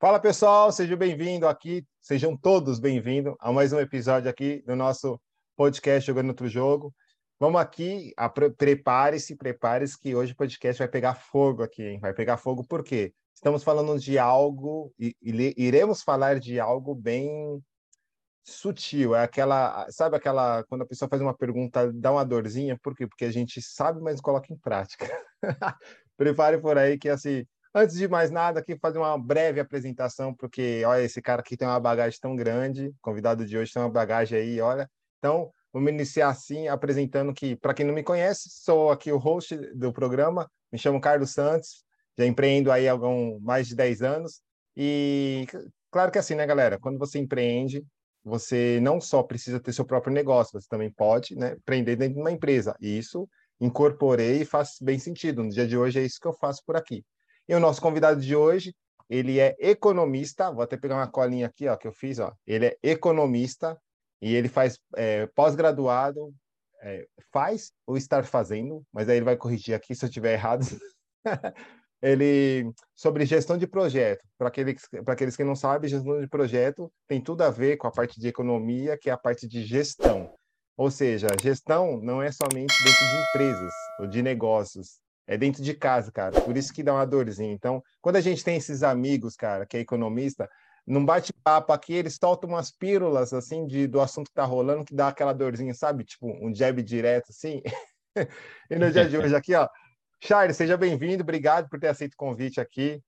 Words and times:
Fala 0.00 0.20
pessoal, 0.20 0.70
sejam 0.70 0.96
bem-vindos 0.96 1.48
aqui, 1.48 1.84
sejam 2.00 2.36
todos 2.36 2.78
bem-vindos 2.78 3.34
a 3.40 3.52
mais 3.52 3.72
um 3.72 3.80
episódio 3.80 4.30
aqui 4.30 4.62
do 4.64 4.76
nosso 4.76 5.20
podcast 5.56 6.06
Jogando 6.06 6.28
Outro 6.28 6.46
Jogo. 6.46 6.94
Vamos 7.40 7.60
aqui, 7.60 8.14
prepare-se, 8.56 9.34
prepare-se 9.34 9.98
que 9.98 10.14
hoje 10.14 10.34
o 10.34 10.36
podcast 10.36 10.78
vai 10.78 10.86
pegar 10.86 11.16
fogo 11.16 11.64
aqui, 11.64 11.82
hein? 11.82 11.98
Vai 11.98 12.14
pegar 12.14 12.36
fogo 12.36 12.64
por 12.64 12.84
quê? 12.84 13.12
Estamos 13.34 13.64
falando 13.64 13.98
de 13.98 14.20
algo, 14.20 14.94
e, 14.96 15.16
e 15.20 15.54
iremos 15.56 16.04
falar 16.04 16.38
de 16.38 16.60
algo 16.60 16.94
bem 16.94 17.60
sutil, 18.44 19.16
é 19.16 19.24
aquela, 19.24 19.84
sabe 19.90 20.16
aquela, 20.16 20.62
quando 20.68 20.82
a 20.82 20.86
pessoa 20.86 21.08
faz 21.08 21.20
uma 21.20 21.36
pergunta, 21.36 21.92
dá 21.92 22.12
uma 22.12 22.24
dorzinha, 22.24 22.78
por 22.80 22.94
quê? 22.94 23.04
Porque 23.04 23.24
a 23.24 23.32
gente 23.32 23.60
sabe, 23.60 24.00
mas 24.00 24.20
coloca 24.20 24.52
em 24.52 24.56
prática. 24.58 25.08
Prepare 26.16 26.60
por 26.60 26.78
aí 26.78 26.96
que 26.96 27.08
assim, 27.08 27.44
Antes 27.74 27.96
de 27.96 28.08
mais 28.08 28.30
nada, 28.30 28.60
aqui 28.60 28.76
fazer 28.78 28.98
uma 28.98 29.18
breve 29.18 29.60
apresentação, 29.60 30.34
porque 30.34 30.82
olha, 30.86 31.02
esse 31.02 31.20
cara 31.20 31.40
aqui 31.40 31.56
tem 31.56 31.68
uma 31.68 31.78
bagagem 31.78 32.18
tão 32.20 32.34
grande, 32.34 32.92
convidado 33.00 33.44
de 33.44 33.56
hoje 33.58 33.72
tem 33.72 33.82
uma 33.82 33.90
bagagem 33.90 34.38
aí, 34.38 34.60
olha. 34.60 34.90
Então, 35.18 35.50
vamos 35.72 35.90
iniciar 35.90 36.28
assim, 36.28 36.68
apresentando 36.68 37.32
que, 37.34 37.56
para 37.56 37.74
quem 37.74 37.84
não 37.84 37.94
me 37.94 38.02
conhece, 38.02 38.48
sou 38.50 38.90
aqui 38.90 39.12
o 39.12 39.18
host 39.18 39.56
do 39.74 39.92
programa, 39.92 40.50
me 40.72 40.78
chamo 40.78 41.00
Carlos 41.00 41.32
Santos, 41.32 41.84
já 42.18 42.26
empreendo 42.26 42.72
aí 42.72 42.88
há 42.88 42.92
algum, 42.92 43.38
mais 43.40 43.68
de 43.68 43.76
10 43.76 44.02
anos. 44.02 44.40
E 44.76 45.46
claro 45.90 46.10
que 46.10 46.18
assim, 46.18 46.34
né, 46.34 46.46
galera? 46.46 46.78
Quando 46.78 46.98
você 46.98 47.18
empreende, 47.18 47.84
você 48.24 48.78
não 48.82 49.00
só 49.00 49.22
precisa 49.22 49.60
ter 49.60 49.72
seu 49.72 49.84
próprio 49.84 50.12
negócio, 50.12 50.58
você 50.58 50.66
também 50.68 50.90
pode 50.90 51.36
né, 51.36 51.52
empreender 51.52 51.96
dentro 51.96 52.14
de 52.14 52.20
uma 52.20 52.32
empresa. 52.32 52.74
E 52.80 52.98
isso 52.98 53.28
incorporei 53.60 54.42
e 54.42 54.44
faz 54.44 54.76
bem 54.80 54.98
sentido. 54.98 55.42
No 55.42 55.50
dia 55.50 55.66
de 55.66 55.76
hoje 55.76 56.00
é 56.00 56.04
isso 56.04 56.20
que 56.20 56.26
eu 56.26 56.32
faço 56.32 56.62
por 56.64 56.76
aqui. 56.76 57.04
E 57.48 57.54
o 57.54 57.60
nosso 57.60 57.80
convidado 57.80 58.20
de 58.20 58.36
hoje, 58.36 58.74
ele 59.08 59.40
é 59.40 59.56
economista, 59.58 60.52
vou 60.52 60.62
até 60.62 60.76
pegar 60.76 60.96
uma 60.96 61.10
colinha 61.10 61.46
aqui, 61.46 61.66
ó, 61.66 61.76
que 61.76 61.88
eu 61.88 61.92
fiz, 61.92 62.18
ó. 62.18 62.32
Ele 62.46 62.66
é 62.66 62.78
economista 62.82 63.80
e 64.20 64.34
ele 64.34 64.48
faz 64.48 64.78
é, 64.94 65.26
pós-graduado, 65.28 66.34
é, 66.82 67.06
faz 67.32 67.72
ou 67.86 67.96
estar 67.96 68.24
fazendo, 68.24 68.84
mas 68.92 69.08
aí 69.08 69.16
ele 69.16 69.24
vai 69.24 69.36
corrigir 69.36 69.74
aqui 69.74 69.94
se 69.94 70.04
eu 70.04 70.08
estiver 70.08 70.34
errado. 70.34 70.64
ele 72.02 72.70
sobre 72.94 73.24
gestão 73.24 73.56
de 73.56 73.66
projeto. 73.66 74.22
Para 74.36 74.48
aqueles, 74.48 74.82
para 75.04 75.14
aqueles 75.14 75.36
que 75.36 75.44
não 75.44 75.56
sabem, 75.56 75.88
gestão 75.88 76.20
de 76.20 76.28
projeto 76.28 76.92
tem 77.06 77.20
tudo 77.20 77.42
a 77.42 77.50
ver 77.50 77.76
com 77.76 77.86
a 77.86 77.92
parte 77.92 78.20
de 78.20 78.28
economia, 78.28 78.98
que 78.98 79.10
é 79.10 79.12
a 79.12 79.18
parte 79.18 79.48
de 79.48 79.64
gestão. 79.64 80.34
Ou 80.76 80.90
seja, 80.90 81.28
gestão 81.42 81.98
não 82.00 82.22
é 82.22 82.30
somente 82.30 82.72
dentro 82.84 83.06
de 83.06 83.16
empresas 83.16 83.72
ou 83.98 84.06
de 84.06 84.22
negócios, 84.22 85.00
é 85.28 85.36
dentro 85.36 85.62
de 85.62 85.74
casa, 85.74 86.10
cara. 86.10 86.40
Por 86.40 86.56
isso 86.56 86.72
que 86.72 86.82
dá 86.82 86.94
uma 86.94 87.06
dorzinha. 87.06 87.52
Então, 87.52 87.84
quando 88.00 88.16
a 88.16 88.20
gente 88.20 88.42
tem 88.42 88.56
esses 88.56 88.82
amigos, 88.82 89.36
cara, 89.36 89.66
que 89.66 89.76
é 89.76 89.80
economista, 89.80 90.48
num 90.86 91.04
bate-papo 91.04 91.70
aqui, 91.70 91.92
eles 91.92 92.16
soltam 92.18 92.48
umas 92.48 92.70
pílulas, 92.70 93.34
assim, 93.34 93.66
de, 93.66 93.86
do 93.86 94.00
assunto 94.00 94.28
que 94.28 94.34
tá 94.34 94.46
rolando, 94.46 94.86
que 94.86 94.94
dá 94.94 95.08
aquela 95.08 95.34
dorzinha, 95.34 95.74
sabe? 95.74 96.02
Tipo, 96.02 96.28
um 96.42 96.54
jab 96.54 96.82
direto, 96.82 97.26
assim. 97.28 97.60
e 98.70 98.76
no 98.76 98.90
dia 98.90 99.06
de 99.06 99.18
hoje 99.18 99.36
aqui, 99.36 99.54
ó. 99.54 99.68
Charles, 100.24 100.56
seja 100.56 100.78
bem-vindo. 100.78 101.22
Obrigado 101.22 101.68
por 101.68 101.78
ter 101.78 101.88
aceito 101.88 102.14
o 102.14 102.16
convite 102.16 102.58
aqui. 102.58 103.02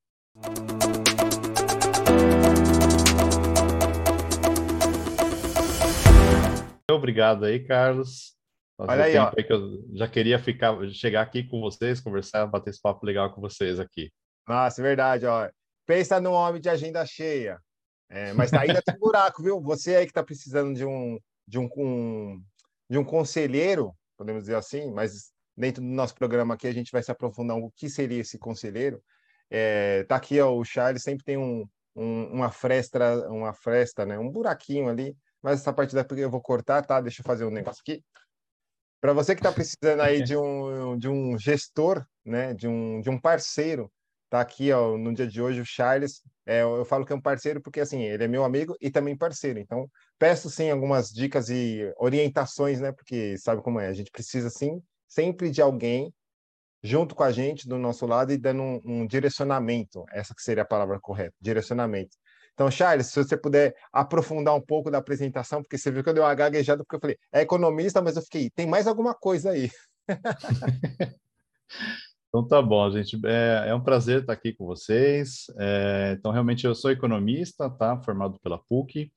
Obrigado 6.90 7.46
aí, 7.46 7.60
Carlos. 7.60 8.36
Olha 8.88 9.04
aí, 9.04 9.16
ó. 9.16 9.30
que 9.30 9.52
eu 9.52 9.84
já 9.92 10.08
queria 10.08 10.38
ficar, 10.38 10.76
chegar 10.90 11.22
aqui 11.22 11.44
com 11.44 11.60
vocês, 11.60 12.00
conversar, 12.00 12.46
bater 12.46 12.70
esse 12.70 12.80
papo 12.80 13.04
legal 13.04 13.32
com 13.32 13.40
vocês 13.40 13.78
aqui. 13.78 14.10
Nossa, 14.48 14.80
é 14.80 14.82
verdade, 14.82 15.26
ó. 15.26 15.50
Pensa 15.86 16.20
num 16.20 16.32
homem 16.32 16.60
de 16.60 16.68
agenda 16.68 17.04
cheia. 17.04 17.60
É, 18.08 18.32
mas 18.32 18.50
tá 18.50 18.60
ainda 18.62 18.82
tem 18.82 18.96
buraco, 18.98 19.42
viu? 19.42 19.60
Você 19.60 19.94
aí 19.94 20.04
que 20.04 20.10
está 20.10 20.22
precisando 20.22 20.74
de 20.74 20.84
um, 20.84 21.18
de 21.46 21.58
um, 21.58 21.68
um, 21.76 22.42
de 22.88 22.98
um 22.98 23.04
conselheiro, 23.04 23.94
podemos 24.16 24.44
dizer 24.44 24.56
assim, 24.56 24.90
mas 24.92 25.30
dentro 25.56 25.82
do 25.82 25.88
nosso 25.88 26.14
programa 26.14 26.54
aqui 26.54 26.66
a 26.66 26.72
gente 26.72 26.90
vai 26.90 27.02
se 27.02 27.10
aprofundar 27.10 27.56
o 27.56 27.70
que 27.70 27.88
seria 27.88 28.20
esse 28.20 28.38
conselheiro. 28.38 29.02
É, 29.50 30.04
tá 30.04 30.16
aqui, 30.16 30.40
ó, 30.40 30.52
o 30.52 30.64
Charles 30.64 31.02
sempre 31.02 31.24
tem 31.24 31.36
um, 31.36 31.68
um, 31.94 32.24
uma 32.32 32.50
fresta, 32.50 33.28
uma 33.28 33.52
fresta, 33.52 34.06
né? 34.06 34.18
Um 34.18 34.30
buraquinho 34.30 34.88
ali, 34.88 35.16
mas 35.42 35.60
essa 35.60 35.72
parte 35.72 35.94
daqui 35.94 36.18
eu 36.18 36.30
vou 36.30 36.40
cortar, 36.40 36.84
tá? 36.84 37.00
Deixa 37.00 37.20
eu 37.20 37.24
fazer 37.26 37.44
um 37.44 37.50
negócio 37.50 37.82
aqui. 37.82 38.02
Para 39.00 39.12
você 39.12 39.34
que 39.34 39.40
está 39.40 39.52
precisando 39.52 40.00
aí 40.00 40.22
de 40.24 40.36
um, 40.36 40.96
de 40.98 41.08
um 41.08 41.38
gestor, 41.38 42.04
né, 42.24 42.54
de 42.54 42.68
um, 42.68 43.00
de 43.00 43.08
um 43.08 43.18
parceiro, 43.18 43.90
tá 44.28 44.40
aqui 44.40 44.70
ó, 44.72 44.96
no 44.96 45.12
dia 45.12 45.26
de 45.26 45.42
hoje 45.42 45.60
o 45.60 45.66
Charles. 45.66 46.22
É, 46.46 46.62
eu 46.62 46.84
falo 46.84 47.04
que 47.04 47.12
é 47.12 47.16
um 47.16 47.20
parceiro 47.20 47.60
porque 47.60 47.80
assim 47.80 48.02
ele 48.02 48.24
é 48.24 48.28
meu 48.28 48.44
amigo 48.44 48.76
e 48.80 48.90
também 48.90 49.16
parceiro. 49.16 49.58
Então 49.58 49.88
peço 50.18 50.48
sim 50.50 50.70
algumas 50.70 51.08
dicas 51.08 51.48
e 51.50 51.92
orientações, 51.98 52.80
né? 52.80 52.92
Porque 52.92 53.36
sabe 53.38 53.62
como 53.62 53.80
é, 53.80 53.88
a 53.88 53.92
gente 53.92 54.10
precisa 54.10 54.50
sim 54.50 54.80
sempre 55.08 55.50
de 55.50 55.60
alguém 55.60 56.12
junto 56.82 57.14
com 57.14 57.22
a 57.22 57.32
gente 57.32 57.68
do 57.68 57.76
nosso 57.78 58.06
lado 58.06 58.32
e 58.32 58.38
dando 58.38 58.62
um, 58.62 58.80
um 58.84 59.06
direcionamento. 59.06 60.04
Essa 60.12 60.34
que 60.34 60.42
seria 60.42 60.62
a 60.62 60.66
palavra 60.66 60.98
correta, 61.00 61.34
direcionamento. 61.40 62.16
Então, 62.60 62.70
Charles, 62.70 63.06
se 63.06 63.24
você 63.24 63.38
puder 63.38 63.74
aprofundar 63.90 64.54
um 64.54 64.60
pouco 64.60 64.90
da 64.90 64.98
apresentação, 64.98 65.62
porque 65.62 65.78
você 65.78 65.90
viu 65.90 66.04
que 66.04 66.10
eu 66.10 66.12
dei 66.12 66.22
uma 66.22 66.34
gaguejada, 66.34 66.84
porque 66.84 66.96
eu 66.96 67.00
falei, 67.00 67.16
é 67.32 67.40
economista, 67.40 68.02
mas 68.02 68.16
eu 68.16 68.22
fiquei, 68.22 68.50
tem 68.50 68.66
mais 68.66 68.86
alguma 68.86 69.14
coisa 69.14 69.52
aí. 69.52 69.70
então 72.28 72.46
tá 72.46 72.60
bom, 72.60 72.90
gente. 72.90 73.18
É, 73.24 73.68
é, 73.68 73.74
um 73.74 73.82
prazer 73.82 74.20
estar 74.20 74.34
aqui 74.34 74.52
com 74.52 74.66
vocês. 74.66 75.46
É, 75.58 76.14
então, 76.18 76.32
realmente, 76.32 76.66
eu 76.66 76.74
sou 76.74 76.90
economista, 76.90 77.70
tá? 77.70 77.98
Formado 78.02 78.38
pela 78.40 78.58
PUC. 78.58 79.10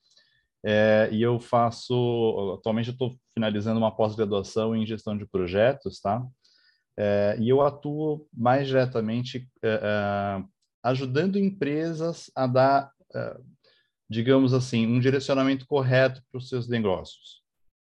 É, 0.63 1.09
e 1.11 1.21
eu 1.21 1.37
faço, 1.37 2.55
atualmente 2.57 2.87
eu 2.87 2.93
estou 2.93 3.13
finalizando 3.33 3.77
uma 3.77 3.93
pós-graduação 3.93 4.73
em 4.73 4.85
gestão 4.85 5.17
de 5.17 5.25
projetos, 5.25 5.99
tá? 5.99 6.25
É, 6.95 7.35
e 7.41 7.49
eu 7.49 7.59
atuo 7.59 8.25
mais 8.33 8.67
diretamente 8.69 9.49
é, 9.61 9.67
é, 9.83 10.43
ajudando 10.81 11.37
empresas 11.37 12.31
a 12.33 12.47
dar 12.47 12.93
digamos 14.09 14.53
assim, 14.53 14.85
um 14.85 14.99
direcionamento 14.99 15.65
correto 15.65 16.21
para 16.31 16.37
os 16.37 16.49
seus 16.49 16.67
negócios. 16.67 17.41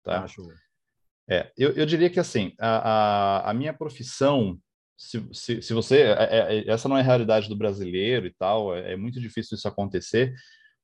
Tá? 0.04 0.24
Acho. 0.24 0.42
É, 1.28 1.50
eu, 1.56 1.72
eu 1.72 1.86
diria 1.86 2.10
que 2.10 2.20
assim, 2.20 2.52
a, 2.58 3.46
a, 3.46 3.50
a 3.50 3.54
minha 3.54 3.72
profissão, 3.72 4.58
se, 4.96 5.26
se, 5.32 5.62
se 5.62 5.72
você. 5.72 6.02
É, 6.02 6.12
é, 6.12 6.58
é, 6.58 6.70
essa 6.70 6.88
não 6.88 6.96
é 6.96 7.00
a 7.00 7.04
realidade 7.04 7.48
do 7.48 7.56
brasileiro 7.56 8.26
e 8.26 8.34
tal, 8.34 8.76
é, 8.76 8.92
é 8.92 8.96
muito 8.96 9.20
difícil 9.20 9.56
isso 9.56 9.68
acontecer, 9.68 10.34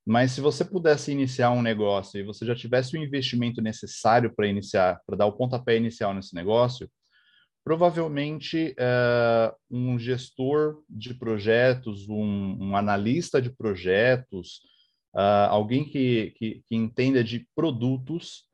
mas 0.06 0.32
se 0.32 0.40
você 0.40 0.64
pudesse 0.64 1.12
iniciar 1.12 1.50
um 1.50 1.62
negócio 1.62 2.18
e 2.18 2.22
você 2.22 2.46
já 2.46 2.54
tivesse 2.54 2.96
o 2.96 3.02
investimento 3.02 3.60
necessário 3.60 4.34
para 4.34 4.46
iniciar, 4.46 5.00
para 5.06 5.16
dar 5.16 5.26
o 5.26 5.36
pontapé 5.36 5.76
inicial 5.76 6.14
nesse 6.14 6.34
negócio, 6.34 6.90
provavelmente 7.64 8.74
é, 8.78 9.54
um 9.70 9.98
gestor 9.98 10.82
de 10.88 11.14
projetos, 11.14 12.08
um, 12.08 12.56
um 12.60 12.76
analista 12.76 13.42
de 13.42 13.50
projetos, 13.50 14.62
uh, 15.14 15.50
alguém 15.50 15.84
que, 15.84 16.32
que, 16.36 16.62
que, 16.66 16.76
entenda 16.76 17.22
de 17.22 17.46
produtos, 17.54 18.44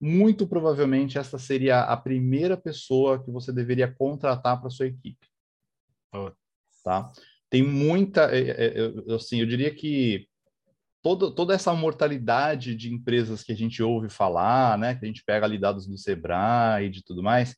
muito 0.00 0.46
provavelmente 0.46 1.16
essa 1.16 1.38
seria 1.38 1.80
a 1.80 1.96
primeira 1.96 2.56
pessoa 2.56 3.22
que 3.22 3.30
você 3.30 3.52
deveria 3.52 3.92
contratar 3.92 4.60
para 4.60 4.70
sua 4.70 4.86
equipe. 4.86 5.26
Oh. 6.12 6.32
Tá? 6.84 7.10
Tem 7.48 7.62
muita, 7.62 8.34
é, 8.36 8.78
é, 8.78 9.14
assim, 9.14 9.40
eu 9.40 9.46
diria 9.46 9.72
que 9.72 10.26
toda, 11.02 11.30
toda 11.30 11.54
essa 11.54 11.72
mortalidade 11.74 12.74
de 12.74 12.92
empresas 12.92 13.42
que 13.42 13.52
a 13.52 13.56
gente 13.56 13.82
ouve 13.82 14.08
falar, 14.08 14.78
né, 14.78 14.94
que 14.94 15.04
a 15.04 15.08
gente 15.08 15.24
pega 15.24 15.44
ali 15.44 15.58
dados 15.58 15.86
do 15.86 15.98
Sebrae 15.98 16.86
e 16.86 16.90
de 16.90 17.04
tudo 17.04 17.22
mais, 17.22 17.54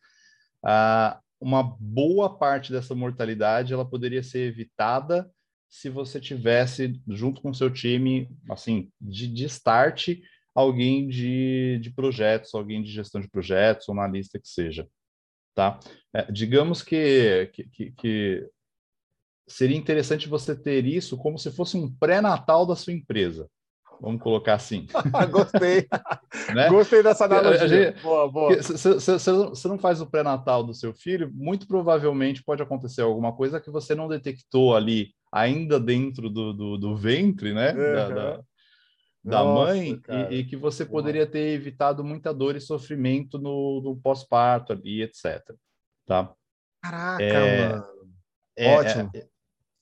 ah, 0.65 1.21
uma 1.41 1.63
boa 1.79 2.39
parte 2.39 2.73
dessa 2.73 2.95
mortalidade 2.95 3.73
ela 3.73 3.89
poderia 3.89 4.23
ser 4.23 4.49
evitada 4.49 5.31
se 5.69 5.91
você 5.91 6.21
tivesse 6.21 7.01
junto 7.09 7.43
com 7.43 7.53
seu 7.53 7.71
time, 7.71 8.31
assim, 8.49 8.91
de, 9.01 9.27
de 9.27 9.45
start, 9.47 10.11
alguém 10.55 11.09
de, 11.09 11.79
de 11.81 11.91
projetos, 11.91 12.55
alguém 12.55 12.81
de 12.83 12.93
gestão 12.93 13.21
de 13.21 13.29
projetos, 13.29 13.89
ou 13.89 13.95
analista 13.95 14.39
que 14.39 14.49
seja, 14.49 14.89
tá? 15.53 15.81
É, 16.15 16.31
digamos 16.31 16.81
que, 16.81 17.51
que, 17.53 17.91
que 17.91 18.49
seria 19.49 19.77
interessante 19.77 20.29
você 20.29 20.55
ter 20.55 20.87
isso 20.87 21.17
como 21.19 21.39
se 21.39 21.51
fosse 21.51 21.77
um 21.77 21.93
pré-natal 21.93 22.65
da 22.65 22.77
sua 22.77 22.93
empresa. 22.93 23.51
Vamos 24.01 24.23
colocar 24.23 24.55
assim. 24.55 24.87
Gostei. 25.31 25.87
né? 26.55 26.69
Gostei 26.69 27.03
dessa 27.03 27.25
analogia. 27.25 27.69
Gente, 27.69 28.03
boa, 28.03 28.31
boa. 28.31 28.57
Você 28.63 29.69
não 29.69 29.79
faz 29.79 30.01
o 30.01 30.07
pré-natal 30.07 30.63
do 30.63 30.75
seu 30.75 30.93
filho, 30.93 31.31
muito 31.33 31.67
provavelmente 31.67 32.43
pode 32.43 32.63
acontecer 32.63 33.03
alguma 33.03 33.33
coisa 33.35 33.61
que 33.61 33.71
você 33.71 33.95
não 33.95 34.09
detectou 34.09 34.75
ali, 34.75 35.15
ainda 35.33 35.79
dentro 35.81 36.29
do, 36.31 36.53
do, 36.53 36.79
do 36.79 36.97
ventre, 36.97 37.53
né? 37.53 37.73
Uhum. 37.73 37.95
Da, 37.95 38.09
da, 38.09 38.41
da 39.25 39.45
Nossa, 39.45 39.73
mãe, 39.73 40.01
e, 40.31 40.35
e, 40.37 40.45
que 40.45 40.57
você 40.57 40.85
poderia 40.85 41.27
ter 41.27 41.55
evitado 41.55 42.05
muita 42.05 42.33
dor 42.33 42.57
e 42.57 42.61
sofrimento 42.61 43.39
no, 43.39 43.81
no 43.83 43.97
pós-parto 43.97 44.73
ali, 44.73 45.03
etc. 45.03 45.43
Tá? 46.07 46.33
Caraca, 46.83 47.23
é, 47.23 47.69
mano. 47.69 47.85
É, 48.57 48.77
Ótimo. 48.77 49.11
É, 49.15 49.27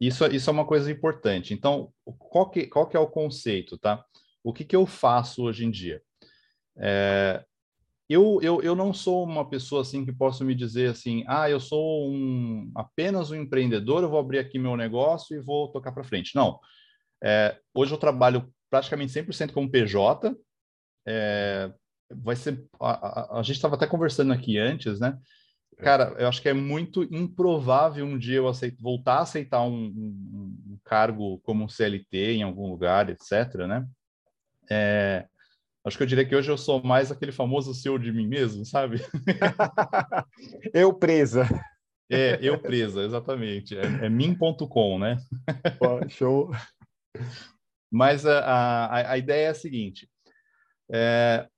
isso, 0.07 0.27
isso 0.27 0.51
é 0.51 0.53
uma 0.53 0.67
coisa 0.67 0.91
importante. 0.91 1.55
Então, 1.55 1.93
qual 2.05 2.51
que, 2.51 2.67
qual 2.67 2.89
que 2.89 2.97
é 2.97 3.01
o 3.01 3.07
conceito, 3.07 3.79
tá? 3.79 4.05
O 4.43 4.53
que, 4.53 4.65
que 4.65 4.75
eu 4.75 4.85
faço 4.85 5.45
hoje 5.45 5.65
em 5.65 5.71
dia? 5.71 6.03
É, 6.77 7.45
eu, 8.09 8.41
eu, 8.43 8.61
eu 8.63 8.75
não 8.75 8.93
sou 8.93 9.23
uma 9.23 9.49
pessoa 9.49 9.83
assim 9.83 10.05
que 10.05 10.13
posso 10.13 10.45
me 10.45 10.57
dizer 10.57 10.91
assim, 10.91 11.25
ah, 11.29 11.49
eu 11.49 11.61
sou 11.61 12.11
um, 12.11 12.69
apenas 12.75 13.31
um 13.31 13.37
empreendedor, 13.37 14.03
eu 14.03 14.11
vou 14.11 14.19
abrir 14.19 14.41
aqui 14.41 14.59
meu 14.59 14.77
negócio 14.77 15.37
e 15.37 15.41
vou 15.41 15.71
tocar 15.71 15.93
para 15.93 16.03
frente. 16.03 16.35
Não. 16.35 16.59
É, 17.23 17.57
hoje 17.73 17.95
eu 17.95 17.99
trabalho 17.99 18.53
praticamente 18.69 19.13
100% 19.13 19.53
como 19.53 19.71
PJ. 19.71 20.37
É, 21.07 21.73
vai 22.11 22.35
ser. 22.35 22.67
A, 22.81 23.37
a, 23.37 23.39
a 23.39 23.43
gente 23.45 23.57
estava 23.57 23.77
até 23.77 23.87
conversando 23.87 24.33
aqui 24.33 24.59
antes, 24.59 24.99
né? 24.99 25.17
É. 25.83 25.85
Cara, 25.85 26.15
eu 26.17 26.29
acho 26.29 26.41
que 26.41 26.49
é 26.49 26.53
muito 26.55 27.03
improvável 27.03 28.07
um 28.07 28.17
dia 28.17 28.37
eu 28.37 28.49
aceito, 28.49 28.81
voltar 28.81 29.17
a 29.17 29.23
aceitar 29.23 29.63
um, 29.63 29.87
um, 29.87 30.59
um 30.71 30.79
cargo 30.85 31.41
como 31.41 31.69
CLT 31.69 32.35
em 32.35 32.43
algum 32.43 32.71
lugar, 32.71 33.11
etc. 33.11 33.67
Né? 33.67 33.87
É, 34.71 35.27
acho 35.85 35.97
que 35.97 36.05
eu 36.05 36.07
diria 36.07 36.25
que 36.25 36.37
hoje 36.37 36.51
eu 36.51 36.57
sou 36.57 36.83
mais 36.83 37.11
aquele 37.11 37.33
famoso 37.33 37.75
CEO 37.75 37.99
de 37.99 38.13
mim 38.13 38.29
mesmo, 38.29 38.65
sabe? 38.65 39.01
eu 40.73 40.95
presa. 40.95 41.49
É, 42.09 42.39
eu 42.41 42.59
presa, 42.59 43.03
exatamente. 43.03 43.77
É, 43.77 44.07
é 44.07 44.09
mim.com, 44.09 44.99
né? 44.99 45.17
Pô, 45.79 46.09
show. 46.09 46.51
Mas 47.91 48.25
a, 48.25 48.39
a, 48.39 49.13
a 49.13 49.19
ideia 49.19 49.47
é 49.47 49.51
a 49.51 49.55
seguinte: 49.55 50.09
é, 50.93 51.49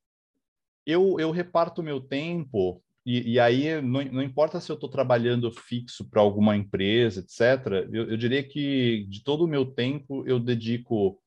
eu, 0.87 1.17
eu 1.19 1.31
reparto 1.31 1.83
meu 1.83 2.01
tempo, 2.01 2.83
e, 3.05 3.33
e 3.33 3.41
aí 3.41 3.81
não, 3.83 4.03
não, 4.05 4.23
importa 4.23 4.61
se 4.61 4.71
eu 4.71 4.75
estou 4.75 4.89
trabalhando 4.89 5.51
fixo 5.51 6.09
para 6.09 6.23
alguma 6.23 6.57
empresa, 6.57 7.21
etc., 7.21 7.89
eu, 7.93 8.11
eu, 8.11 8.17
diria 8.17 8.43
que 8.43 9.07
de 9.09 9.23
todo 9.23 9.45
o 9.45 9.49
meu 9.49 9.67
tempo 9.67 10.27
eu 10.27 10.41
dedico 10.41 11.21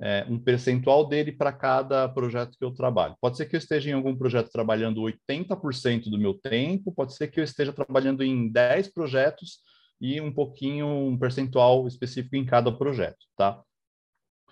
é, 0.00 0.24
um 0.28 0.38
percentual 0.38 1.06
dele 1.06 1.32
para 1.32 1.52
cada 1.52 2.08
projeto 2.08 2.56
que 2.56 2.64
eu 2.64 2.72
trabalho. 2.72 3.16
Pode 3.20 3.36
ser 3.36 3.46
que 3.46 3.56
eu 3.56 3.58
esteja 3.58 3.90
em 3.90 3.94
algum 3.94 4.16
projeto 4.16 4.50
trabalhando 4.50 5.00
80% 5.00 6.04
do 6.04 6.18
meu 6.18 6.34
tempo, 6.34 6.92
pode 6.92 7.14
ser 7.14 7.28
que 7.28 7.40
eu 7.40 7.44
esteja 7.44 7.72
trabalhando 7.72 8.22
em 8.22 8.50
10 8.50 8.92
projetos 8.92 9.58
e 10.00 10.20
um 10.20 10.32
pouquinho, 10.32 10.86
um 10.86 11.18
percentual 11.18 11.86
específico 11.88 12.36
em 12.36 12.44
cada 12.44 12.70
projeto, 12.70 13.26
tá? 13.36 13.60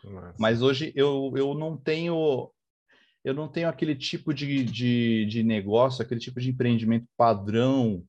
Nossa. 0.05 0.34
Mas 0.38 0.62
hoje 0.62 0.93
eu, 0.96 1.32
eu 1.37 1.55
não 1.55 1.76
tenho 1.76 2.50
eu 3.25 3.35
não 3.35 3.49
tenho 3.49 3.69
aquele 3.69 3.95
tipo 3.95 4.35
de, 4.35 4.65
de, 4.65 5.27
de 5.27 5.43
negócio, 5.43 6.03
aquele 6.03 6.21
tipo 6.21 6.41
de 6.41 6.51
empreendimento 6.51 7.07
padrão, 7.17 8.03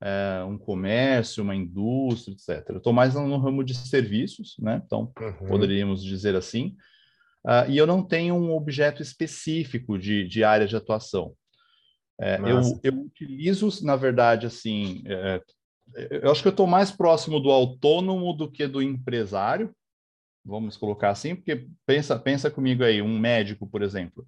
é, 0.00 0.44
um 0.44 0.58
comércio, 0.58 1.42
uma 1.42 1.54
indústria, 1.54 2.34
etc. 2.34 2.70
Eu 2.70 2.78
estou 2.78 2.92
mais 2.92 3.14
no 3.14 3.38
ramo 3.38 3.64
de 3.64 3.74
serviços, 3.74 4.56
né? 4.58 4.82
Então, 4.84 5.12
uhum. 5.18 5.48
poderíamos 5.48 6.02
dizer 6.04 6.34
assim. 6.34 6.76
Uh, 7.44 7.70
e 7.70 7.76
eu 7.76 7.86
não 7.86 8.02
tenho 8.02 8.34
um 8.34 8.52
objeto 8.52 9.00
específico 9.00 9.96
de, 9.96 10.26
de 10.26 10.42
área 10.42 10.66
de 10.66 10.74
atuação. 10.74 11.32
É, 12.20 12.38
eu, 12.40 12.60
eu 12.82 13.00
utilizo, 13.02 13.68
na 13.84 13.94
verdade, 13.94 14.46
assim, 14.46 15.02
é, 15.06 15.40
eu 15.94 16.30
acho 16.30 16.42
que 16.42 16.48
eu 16.48 16.50
estou 16.50 16.66
mais 16.66 16.90
próximo 16.90 17.38
do 17.38 17.50
autônomo 17.50 18.32
do 18.32 18.50
que 18.50 18.66
do 18.66 18.82
empresário, 18.82 19.70
vamos 20.44 20.76
colocar 20.76 21.10
assim, 21.10 21.36
porque 21.36 21.66
pensa, 21.84 22.18
pensa 22.18 22.50
comigo 22.50 22.82
aí, 22.82 23.02
um 23.02 23.18
médico, 23.18 23.66
por 23.66 23.82
exemplo. 23.82 24.26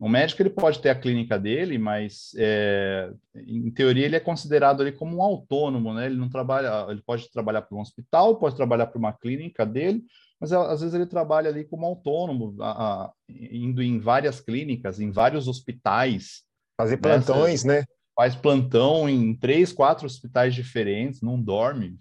O 0.00 0.08
médico 0.08 0.40
ele 0.40 0.50
pode 0.50 0.78
ter 0.80 0.90
a 0.90 0.94
clínica 0.94 1.36
dele, 1.36 1.76
mas 1.76 2.30
é, 2.36 3.10
em 3.34 3.68
teoria 3.70 4.04
ele 4.04 4.14
é 4.14 4.20
considerado 4.20 4.80
ali 4.80 4.92
como 4.92 5.16
um 5.16 5.22
autônomo, 5.22 5.92
né? 5.92 6.06
Ele 6.06 6.16
não 6.16 6.28
trabalha, 6.28 6.86
ele 6.88 7.02
pode 7.04 7.28
trabalhar 7.32 7.62
para 7.62 7.76
um 7.76 7.80
hospital, 7.80 8.36
pode 8.36 8.54
trabalhar 8.54 8.86
para 8.86 8.98
uma 8.98 9.12
clínica 9.12 9.66
dele, 9.66 10.04
mas 10.40 10.52
às 10.52 10.82
vezes 10.82 10.94
ele 10.94 11.06
trabalha 11.06 11.50
ali 11.50 11.64
como 11.64 11.84
autônomo, 11.84 12.54
a, 12.62 12.70
a, 12.70 13.12
indo 13.28 13.82
em 13.82 13.98
várias 13.98 14.40
clínicas, 14.40 15.00
em 15.00 15.10
vários 15.10 15.48
hospitais. 15.48 16.44
Fazer 16.80 16.94
né? 16.94 17.02
plantões, 17.02 17.64
né? 17.64 17.80
né? 17.80 17.84
Faz 18.14 18.36
plantão 18.36 19.08
em 19.08 19.34
três, 19.34 19.72
quatro 19.72 20.06
hospitais 20.06 20.54
diferentes, 20.54 21.20
não 21.22 21.40
dorme. 21.42 21.98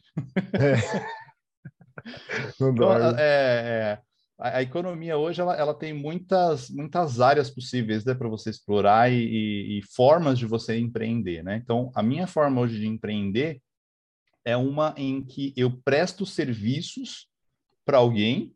É. 0.53 0.75
não 2.59 2.69
então, 2.69 2.75
dorme. 2.75 3.07
Então, 3.07 3.19
é, 3.19 3.99
é 4.03 4.06
a, 4.37 4.57
a 4.57 4.61
economia 4.61 5.17
hoje 5.17 5.41
ela, 5.41 5.55
ela 5.55 5.73
tem 5.73 5.93
muitas, 5.93 6.69
muitas 6.69 7.19
áreas 7.19 7.49
possíveis 7.49 8.05
né, 8.05 8.13
para 8.13 8.29
você 8.29 8.49
explorar 8.49 9.11
e, 9.11 9.15
e, 9.15 9.79
e, 9.79 9.81
formas 9.95 10.37
de 10.37 10.45
você 10.45 10.77
empreender. 10.77 11.43
Né? 11.43 11.57
Então, 11.57 11.91
a 11.95 12.03
minha 12.03 12.27
forma 12.27 12.61
hoje 12.61 12.79
de 12.79 12.87
empreender 12.87 13.61
é 14.45 14.55
uma 14.55 14.93
em 14.97 15.23
que 15.23 15.53
eu 15.57 15.71
presto 15.83 16.25
serviços 16.25 17.27
para 17.85 17.97
alguém 17.97 18.53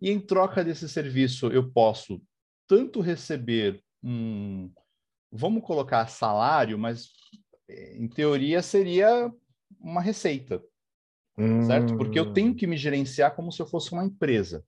e 0.00 0.10
em 0.10 0.18
troca 0.18 0.64
desse 0.64 0.88
serviço 0.88 1.46
eu 1.46 1.70
posso 1.70 2.20
tanto 2.66 3.00
receber 3.00 3.80
um, 4.02 4.72
vamos 5.30 5.62
colocar 5.62 6.08
salário, 6.08 6.78
mas 6.78 7.08
em 7.68 8.08
teoria 8.08 8.62
seria 8.62 9.32
uma 9.80 10.00
receita, 10.00 10.62
hum. 11.38 11.62
certo? 11.62 11.96
Porque 11.96 12.18
eu 12.18 12.32
tenho 12.32 12.50
hum. 12.50 12.54
que 12.54 12.66
me 12.66 12.76
gerenciar 12.76 13.34
como 13.34 13.52
se 13.52 13.60
eu 13.60 13.66
fosse 13.66 13.92
uma 13.92 14.04
empresa. 14.04 14.64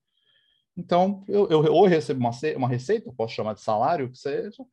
Então, 0.77 1.25
eu, 1.29 1.49
eu 1.51 1.73
ou 1.73 1.87
recebo 1.87 2.21
uma, 2.21 2.31
uma 2.57 2.69
receita, 2.69 3.13
posso 3.17 3.35
chamar 3.35 3.55
de 3.55 3.61
salário, 3.61 4.11
que 4.11 4.19
seja, 4.19 4.65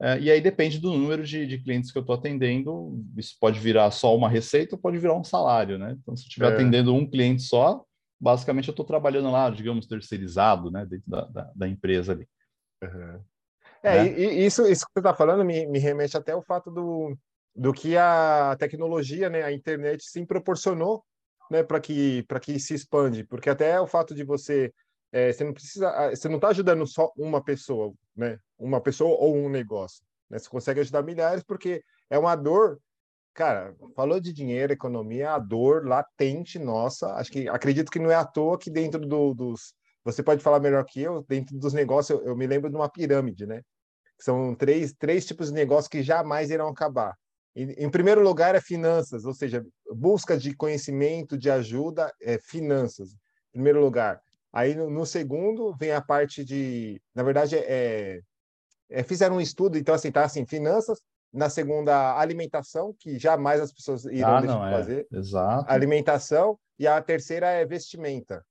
é, 0.00 0.18
e 0.18 0.30
aí 0.30 0.40
depende 0.40 0.78
do 0.78 0.92
número 0.92 1.24
de, 1.24 1.46
de 1.46 1.58
clientes 1.58 1.92
que 1.92 1.98
eu 1.98 2.00
estou 2.00 2.16
atendendo, 2.16 3.00
isso 3.16 3.36
pode 3.40 3.60
virar 3.60 3.90
só 3.92 4.14
uma 4.16 4.28
receita 4.28 4.74
ou 4.74 4.80
pode 4.80 4.98
virar 4.98 5.14
um 5.14 5.22
salário, 5.22 5.78
né? 5.78 5.96
Então, 6.00 6.16
se 6.16 6.24
eu 6.24 6.28
estiver 6.28 6.50
é. 6.50 6.54
atendendo 6.54 6.92
um 6.92 7.08
cliente 7.08 7.42
só, 7.42 7.84
basicamente 8.20 8.68
eu 8.68 8.72
estou 8.72 8.84
trabalhando 8.84 9.30
lá, 9.30 9.48
digamos, 9.50 9.86
terceirizado, 9.86 10.70
né, 10.70 10.84
dentro 10.84 11.08
da, 11.08 11.24
da, 11.26 11.52
da 11.54 11.68
empresa 11.68 12.12
ali. 12.12 12.28
Uhum. 12.82 13.20
É, 13.82 14.04
né? 14.04 14.18
e, 14.18 14.46
isso, 14.46 14.66
isso 14.66 14.84
que 14.86 14.92
você 14.94 15.00
está 15.00 15.14
falando 15.14 15.44
me, 15.44 15.66
me 15.66 15.78
remete 15.78 16.16
até 16.16 16.32
ao 16.32 16.42
fato 16.42 16.70
do, 16.70 17.16
do 17.54 17.72
que 17.72 17.96
a 17.96 18.56
tecnologia, 18.58 19.30
né, 19.30 19.42
a 19.42 19.52
internet, 19.52 20.04
sim 20.04 20.26
proporcionou 20.26 21.04
né, 21.50 21.62
para 21.62 21.78
que, 21.78 22.24
que 22.42 22.58
se 22.58 22.74
expande, 22.74 23.24
porque 23.24 23.48
até 23.48 23.80
o 23.80 23.86
fato 23.86 24.14
de 24.14 24.24
você 24.24 24.72
é, 25.14 25.32
você 25.32 25.44
não 25.44 25.52
precisa, 25.52 25.90
ah, 25.90 26.10
você 26.10 26.28
não 26.28 26.36
está 26.36 26.48
ajudando 26.48 26.84
só 26.88 27.12
uma 27.16 27.40
pessoa, 27.40 27.94
né? 28.16 28.36
Uma 28.58 28.80
pessoa 28.80 29.16
ou 29.16 29.36
um 29.36 29.48
negócio. 29.48 30.04
Né? 30.28 30.40
Você 30.40 30.48
consegue 30.48 30.80
ajudar 30.80 31.04
milhares 31.04 31.44
porque 31.44 31.84
é 32.10 32.18
uma 32.18 32.34
dor. 32.34 32.80
Cara, 33.32 33.76
falou 33.94 34.18
de 34.18 34.32
dinheiro, 34.32 34.72
economia, 34.72 35.30
a 35.30 35.38
dor 35.38 35.86
latente 35.86 36.58
nossa. 36.58 37.14
Acho 37.14 37.30
que 37.30 37.48
acredito 37.48 37.92
que 37.92 38.00
não 38.00 38.10
é 38.10 38.16
à 38.16 38.24
toa 38.24 38.58
que 38.58 38.68
dentro 38.68 39.06
do, 39.06 39.32
dos. 39.34 39.72
Você 40.02 40.20
pode 40.20 40.42
falar 40.42 40.58
melhor 40.58 40.84
que 40.84 41.00
eu. 41.00 41.24
Dentro 41.28 41.56
dos 41.60 41.72
negócios, 41.72 42.18
eu, 42.18 42.26
eu 42.26 42.36
me 42.36 42.48
lembro 42.48 42.68
de 42.68 42.74
uma 42.74 42.88
pirâmide, 42.88 43.46
né? 43.46 43.62
São 44.18 44.52
três, 44.52 44.92
três 44.94 45.24
tipos 45.24 45.46
de 45.46 45.54
negócios 45.54 45.86
que 45.86 46.02
jamais 46.02 46.50
irão 46.50 46.66
acabar. 46.66 47.16
Em, 47.54 47.88
primeiro 47.88 48.20
lugar 48.20 48.56
é 48.56 48.60
finanças, 48.60 49.24
ou 49.24 49.32
seja, 49.32 49.64
busca 49.92 50.36
de 50.36 50.56
conhecimento, 50.56 51.38
de 51.38 51.48
ajuda, 51.48 52.12
é 52.20 52.36
finanças. 52.36 53.12
Em 53.50 53.58
primeiro 53.58 53.80
lugar. 53.80 54.20
Aí 54.54 54.72
no, 54.76 54.88
no, 54.88 55.04
segundo 55.04 55.74
vem 55.74 55.90
a 55.90 56.00
parte 56.00 56.44
de, 56.44 57.02
na 57.12 57.24
verdade, 57.24 57.56
é, 57.56 58.20
é, 58.88 59.02
fizeram 59.02 59.36
um 59.36 59.40
estudo, 59.40 59.76
então 59.76 59.92
assim, 59.92 60.12
tá 60.12 60.24
assim, 60.24 60.46
finanças, 60.46 61.00
na 61.32 61.50
segunda 61.50 62.16
alimentação, 62.16 62.94
que 62.96 63.18
jamais 63.18 63.60
as 63.60 63.72
pessoas 63.72 64.04
irão 64.04 64.36
ah, 64.36 64.40
deixar 64.40 64.54
não, 64.54 64.62
de 64.62 64.68
é. 64.68 64.76
fazer. 64.76 65.06
É. 65.12 65.16
Exato. 65.16 65.64
Alimentação 65.68 66.56
e 66.78 66.86
a 66.86 67.02
terceira 67.02 67.48
é 67.48 67.66
vestimenta. 67.66 68.46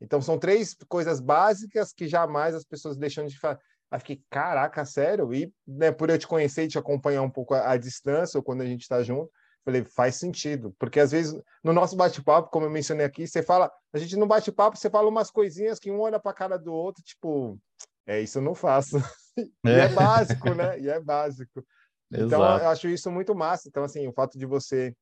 Então 0.00 0.22
são 0.22 0.38
três 0.38 0.76
coisas 0.88 1.20
básicas 1.20 1.92
que 1.92 2.06
jamais 2.06 2.54
as 2.54 2.64
pessoas 2.64 2.96
deixam 2.96 3.26
de 3.26 3.36
fazer. 3.36 3.58
Aí 3.90 3.98
fiquei, 3.98 4.22
caraca, 4.30 4.84
sério? 4.84 5.34
E 5.34 5.52
né, 5.66 5.90
por 5.90 6.10
eu 6.10 6.18
te 6.18 6.28
conhecer 6.28 6.62
e 6.62 6.68
te 6.68 6.78
acompanhar 6.78 7.22
um 7.22 7.30
pouco 7.30 7.54
à, 7.54 7.72
à 7.72 7.76
distância, 7.76 8.38
ou 8.38 8.44
quando 8.44 8.60
a 8.60 8.66
gente 8.66 8.82
está 8.82 9.02
junto, 9.02 9.28
Falei, 9.64 9.84
faz 9.84 10.16
sentido, 10.16 10.74
porque 10.78 10.98
às 10.98 11.10
vezes 11.10 11.38
no 11.62 11.72
nosso 11.72 11.94
bate-papo, 11.94 12.50
como 12.50 12.64
eu 12.66 12.70
mencionei 12.70 13.04
aqui, 13.04 13.26
você 13.26 13.42
fala, 13.42 13.70
a 13.92 13.98
gente 13.98 14.16
no 14.16 14.26
bate-papo, 14.26 14.76
você 14.76 14.88
fala 14.88 15.08
umas 15.08 15.30
coisinhas 15.30 15.78
que 15.78 15.90
um 15.90 16.00
olha 16.00 16.18
para 16.18 16.30
a 16.30 16.34
cara 16.34 16.58
do 16.58 16.72
outro, 16.72 17.02
tipo, 17.02 17.58
é 18.06 18.20
isso 18.20 18.38
eu 18.38 18.42
não 18.42 18.54
faço. 18.54 18.96
É. 19.64 19.70
e 19.70 19.70
é 19.70 19.88
básico, 19.88 20.52
né? 20.52 20.78
E 20.80 20.90
é 20.90 21.00
básico. 21.00 21.64
Exato. 22.12 22.26
Então, 22.26 22.42
eu 22.42 22.68
acho 22.68 22.88
isso 22.88 23.10
muito 23.10 23.34
massa. 23.34 23.68
Então, 23.68 23.84
assim, 23.84 24.06
o 24.06 24.12
fato 24.12 24.36
de 24.36 24.44
você 24.44 24.94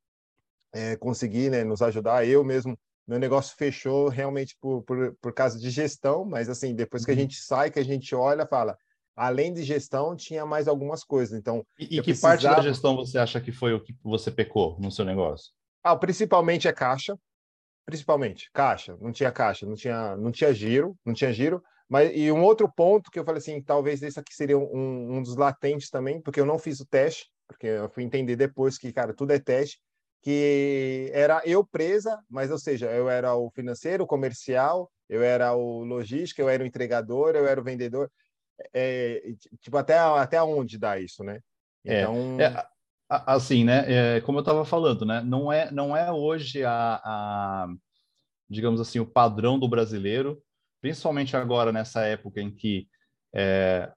é, 0.73 0.95
conseguir 0.97 1.51
né, 1.51 1.65
nos 1.65 1.83
ajudar, 1.83 2.25
eu 2.25 2.45
mesmo, 2.45 2.79
meu 3.07 3.19
negócio 3.19 3.57
fechou 3.57 4.09
realmente 4.09 4.57
por, 4.61 4.83
por, 4.83 5.17
por 5.21 5.33
causa 5.33 5.59
de 5.59 5.71
gestão, 5.71 6.25
mas 6.25 6.49
assim, 6.49 6.75
depois 6.75 7.05
que 7.05 7.11
a 7.11 7.15
uhum. 7.15 7.21
gente 7.21 7.41
sai, 7.41 7.71
que 7.71 7.81
a 7.81 7.85
gente 7.85 8.15
olha, 8.15 8.47
fala, 8.47 8.79
além 9.19 9.53
de 9.53 9.65
gestão, 9.65 10.15
tinha 10.15 10.47
mais 10.47 10.69
algumas 10.69 11.03
coisas. 11.03 11.37
Então, 11.39 11.67
e, 11.79 11.85
e 11.85 11.89
que 11.89 12.03
precisava... 12.03 12.41
parte 12.41 12.57
da 12.57 12.63
gestão 12.63 12.95
você 12.95 13.19
acha 13.19 13.41
que 13.41 13.51
foi 13.51 13.75
o 13.75 13.81
que 13.83 13.95
você 14.03 14.31
pecou 14.31 14.79
no 14.79 14.93
seu 14.93 15.05
negócio? 15.05 15.53
Ah, 15.83 15.97
principalmente 15.97 16.69
é 16.69 16.73
caixa, 16.73 17.19
principalmente 17.85 18.49
caixa. 18.53 18.97
Não 19.01 19.11
tinha 19.13 19.33
caixa, 19.33 19.67
não 19.67 19.75
tinha, 19.75 20.17
não 20.17 20.31
tinha 20.31 20.55
giro, 20.55 20.97
não 21.05 21.13
tinha 21.13 21.33
giro. 21.33 21.61
Mas 21.89 22.13
e 22.15 22.31
um 22.31 22.43
outro 22.45 22.71
ponto 22.71 23.11
que 23.11 23.19
eu 23.19 23.25
falei 23.25 23.39
assim, 23.39 23.63
talvez 23.63 24.03
esse 24.03 24.21
aqui 24.21 24.35
seria 24.35 24.59
um, 24.59 25.17
um 25.17 25.23
dos 25.23 25.37
latentes 25.37 25.91
também, 25.91 26.21
porque 26.21 26.39
eu 26.41 26.47
não 26.47 26.59
fiz 26.59 26.79
o 26.81 26.87
teste, 26.87 27.27
porque 27.49 27.67
eu 27.67 27.89
fui 27.89 28.05
entender 28.05 28.37
depois 28.37 28.79
que 28.79 28.93
cara 28.93 29.13
tudo 29.15 29.33
é 29.33 29.39
teste. 29.39 29.81
que 30.23 31.11
era 31.13 31.41
eu 31.45 31.65
presa, 31.65 32.19
mas 32.29 32.51
ou 32.51 32.59
seja, 32.59 32.91
eu 32.91 33.09
era 33.09 33.35
o 33.35 33.51
financeiro, 33.51 34.05
o 34.05 34.07
comercial, 34.07 34.91
eu 35.09 35.23
era 35.23 35.55
o 35.55 35.85
logística, 35.85 36.43
eu 36.43 36.49
era 36.49 36.63
o 36.63 36.67
entregador, 36.67 37.35
eu 37.35 37.47
era 37.47 37.61
o 37.61 37.65
vendedor. 37.65 38.11
É, 38.73 39.23
tipo, 39.61 39.77
até, 39.77 39.99
até 39.99 40.43
onde 40.43 40.79
dá 40.79 40.99
isso, 40.99 41.23
né? 41.23 41.41
É, 41.85 42.03
então... 42.03 42.41
É, 42.41 42.67
assim, 43.09 43.65
né? 43.65 44.17
É, 44.17 44.21
como 44.21 44.39
eu 44.39 44.43
estava 44.43 44.65
falando, 44.65 45.07
né? 45.07 45.23
Não 45.23 45.53
é, 45.53 45.71
não 45.71 45.97
é 45.97 46.13
hoje 46.13 46.65
a, 46.65 47.01
a, 47.03 47.69
digamos 48.49 48.81
assim, 48.81 49.01
o 49.01 49.07
padrão 49.07 49.59
do 49.59 49.69
brasileiro, 49.69 50.43
principalmente 50.81 51.37
agora 51.37 51.73
nessa 51.73 52.05
época 52.05 52.41
em 52.41 52.51
que 52.51 52.87
é, 53.35 53.91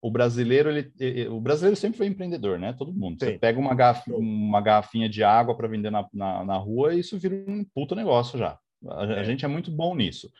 o 0.00 0.10
brasileiro, 0.10 0.70
ele, 0.70 1.28
o 1.28 1.40
brasileiro 1.40 1.76
sempre 1.76 1.98
foi 1.98 2.06
empreendedor, 2.06 2.58
né? 2.58 2.72
Todo 2.72 2.92
mundo. 2.92 3.18
Sim. 3.18 3.32
Você 3.32 3.38
pega 3.38 3.58
uma, 3.58 3.74
garrafa, 3.74 4.10
uma 4.12 4.60
garrafinha 4.60 5.08
de 5.08 5.24
água 5.24 5.56
para 5.56 5.68
vender 5.68 5.90
na, 5.90 6.06
na, 6.12 6.44
na, 6.44 6.56
rua 6.56 6.94
e 6.94 7.00
isso 7.00 7.18
vira 7.18 7.34
um 7.48 7.64
puto 7.74 7.94
negócio 7.94 8.38
já. 8.38 8.58
A, 8.86 9.04
a, 9.04 9.20
é. 9.20 9.24
gente 9.24 9.44
é 9.44 9.48
muito 9.48 9.70
bom 9.70 9.94
nisso. 9.96 10.30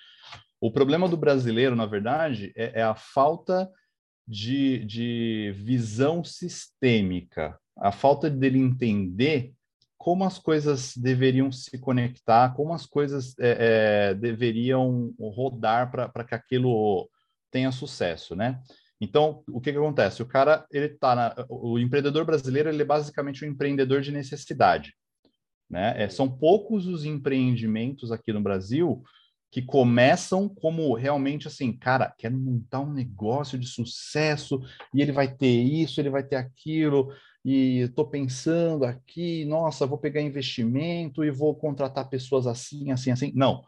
O 0.61 0.73
problema 0.73 1.09
do 1.09 1.17
brasileiro, 1.17 1.77
na 1.77 1.87
verdade, 1.87 2.53
é, 2.57 2.81
é 2.81 2.83
a 2.83 2.95
falta 2.95 3.71
de, 4.27 4.85
de 4.85 5.55
visão 5.57 6.23
sistêmica, 6.23 7.59
a 7.77 7.93
falta 7.93 8.29
dele 8.29 8.59
entender 8.59 9.53
como 9.97 10.25
as 10.25 10.39
coisas 10.39 10.97
deveriam 10.97 11.51
se 11.51 11.79
conectar, 11.79 12.55
como 12.55 12.73
as 12.73 12.87
coisas 12.87 13.35
é, 13.39 14.11
é, 14.11 14.15
deveriam 14.15 15.15
rodar 15.19 15.91
para 15.91 16.25
que 16.25 16.35
aquilo 16.35 17.09
tenha 17.51 17.73
sucesso, 17.73 18.37
né? 18.37 18.61
Então, 19.01 19.43
o 19.49 19.61
que, 19.61 19.73
que 19.73 19.79
acontece? 19.79 20.23
O 20.23 20.27
cara, 20.27 20.67
ele 20.73 20.89
tá 20.89 21.15
na, 21.15 21.47
o 21.49 21.79
empreendedor 21.79 22.25
brasileiro, 22.25 22.69
ele 22.69 22.83
é 22.83 22.85
basicamente 22.85 23.45
um 23.45 23.49
empreendedor 23.49 24.01
de 24.01 24.13
necessidade, 24.13 24.95
né? 25.71 25.95
É, 26.03 26.09
são 26.09 26.29
poucos 26.29 26.87
os 26.87 27.05
empreendimentos 27.05 28.13
aqui 28.13 28.33
no 28.33 28.41
Brasil 28.41 29.03
que 29.51 29.63
começam 29.63 30.49
como 30.49 30.95
realmente 30.95 31.49
assim, 31.49 31.73
cara, 31.73 32.15
quero 32.19 32.37
montar 32.37 32.81
um 32.81 32.93
negócio 32.93 33.59
de 33.59 33.67
sucesso 33.67 34.61
e 34.93 35.01
ele 35.01 35.13
vai 35.13 35.35
ter 35.35 35.63
isso, 35.63 36.01
ele 36.01 36.11
vai 36.11 36.23
ter 36.23 36.37
aquilo, 36.37 37.11
e 37.45 37.79
estou 37.81 38.07
pensando 38.07 38.85
aqui, 38.85 39.45
nossa, 39.47 39.87
vou 39.87 39.97
pegar 39.97 40.21
investimento 40.21 41.25
e 41.25 41.31
vou 41.31 41.55
contratar 41.55 42.09
pessoas 42.09 42.47
assim, 42.47 42.91
assim, 42.91 43.11
assim. 43.11 43.33
Não, 43.35 43.63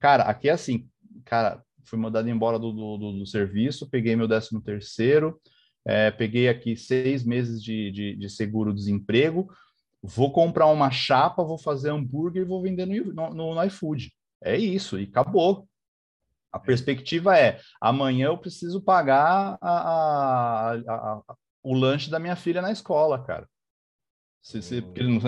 cara, 0.00 0.22
aqui 0.22 0.48
é 0.48 0.52
assim, 0.52 0.88
cara, 1.24 1.62
fui 1.84 1.98
mandado 1.98 2.28
embora 2.30 2.58
do, 2.58 2.72
do, 2.72 3.12
do 3.18 3.26
serviço, 3.26 3.88
peguei 3.90 4.16
meu 4.16 4.28
décimo 4.28 4.62
terceiro, 4.62 5.38
é, 5.86 6.10
peguei 6.10 6.48
aqui 6.48 6.76
seis 6.76 7.24
meses 7.24 7.62
de, 7.62 7.90
de, 7.90 8.16
de 8.16 8.30
seguro-desemprego, 8.30 9.50
vou 10.02 10.32
comprar 10.32 10.66
uma 10.66 10.90
chapa, 10.90 11.44
vou 11.44 11.58
fazer 11.58 11.90
hambúrguer 11.90 12.42
e 12.42 12.48
vou 12.48 12.62
vender 12.62 12.86
no, 12.86 13.34
no, 13.34 13.54
no 13.54 13.64
iFood. 13.64 14.12
É 14.42 14.56
isso, 14.56 14.98
e 14.98 15.04
acabou. 15.04 15.68
A 16.52 16.58
perspectiva 16.58 17.38
é, 17.38 17.60
amanhã 17.80 18.26
eu 18.26 18.38
preciso 18.38 18.80
pagar 18.80 19.58
a, 19.60 19.70
a, 19.70 20.74
a, 20.74 21.22
o 21.62 21.74
lanche 21.74 22.10
da 22.10 22.18
minha 22.18 22.36
filha 22.36 22.62
na 22.62 22.72
escola, 22.72 23.22
cara. 23.22 23.48
Se, 24.40 24.62
se, 24.62 24.80
porque 24.80 25.02
hum. 25.04 25.18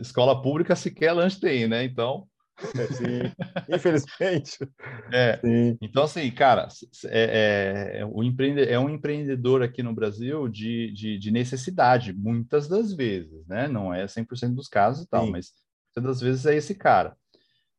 escola 0.00 0.42
pública 0.42 0.76
sequer 0.76 1.12
lanche 1.12 1.40
tem, 1.40 1.66
né? 1.66 1.84
Então, 1.84 2.28
Sim, 2.60 3.74
infelizmente. 3.74 4.58
É. 5.12 5.38
Sim. 5.38 5.78
Então, 5.82 6.04
assim, 6.04 6.30
cara, 6.30 6.68
é, 7.06 7.98
é, 8.00 8.06
o 8.06 8.22
empreende, 8.22 8.62
é 8.62 8.78
um 8.78 8.88
empreendedor 8.88 9.62
aqui 9.62 9.82
no 9.82 9.94
Brasil 9.94 10.48
de, 10.48 10.90
de, 10.92 11.18
de, 11.18 11.30
necessidade, 11.30 12.12
muitas 12.12 12.66
das 12.66 12.94
vezes, 12.94 13.46
né? 13.46 13.68
Não 13.68 13.92
é 13.92 14.06
100% 14.06 14.54
dos 14.54 14.68
casos 14.68 15.04
e 15.04 15.08
tal, 15.08 15.26
Sim. 15.26 15.32
mas 15.32 15.52
muitas 15.94 16.10
das 16.10 16.20
vezes 16.20 16.46
é 16.46 16.56
esse 16.56 16.74
cara. 16.74 17.16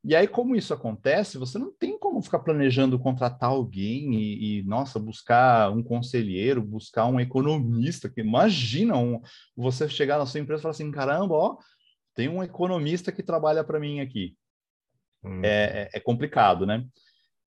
E 0.06 0.14
aí, 0.14 0.28
como 0.28 0.56
isso 0.56 0.74
acontece, 0.74 1.38
você 1.38 1.58
não 1.58 1.72
tem 1.72 1.98
como 1.98 2.22
ficar 2.22 2.40
planejando 2.40 3.00
contratar 3.00 3.50
alguém 3.50 4.14
e, 4.14 4.60
e 4.60 4.64
nossa, 4.64 5.00
buscar 5.00 5.72
um 5.72 5.82
conselheiro, 5.82 6.62
buscar 6.62 7.06
um 7.06 7.22
economista. 7.22 8.10
Que, 8.10 8.20
imagina 8.20 8.98
um, 8.98 9.22
você 9.56 9.88
chegar 9.88 10.18
na 10.18 10.26
sua 10.26 10.42
empresa 10.42 10.60
e 10.60 10.64
falar 10.64 10.72
assim: 10.72 10.92
caramba, 10.92 11.36
ó, 11.36 11.58
tem 12.14 12.28
um 12.28 12.44
economista 12.44 13.14
que 13.14 13.24
trabalha 13.24 13.64
para 13.64 13.80
mim 13.80 14.02
aqui. 14.02 14.36
Hum. 15.24 15.42
É, 15.42 15.90
é, 15.94 15.98
é, 15.98 16.00
complicado, 16.02 16.66
né? 16.66 16.86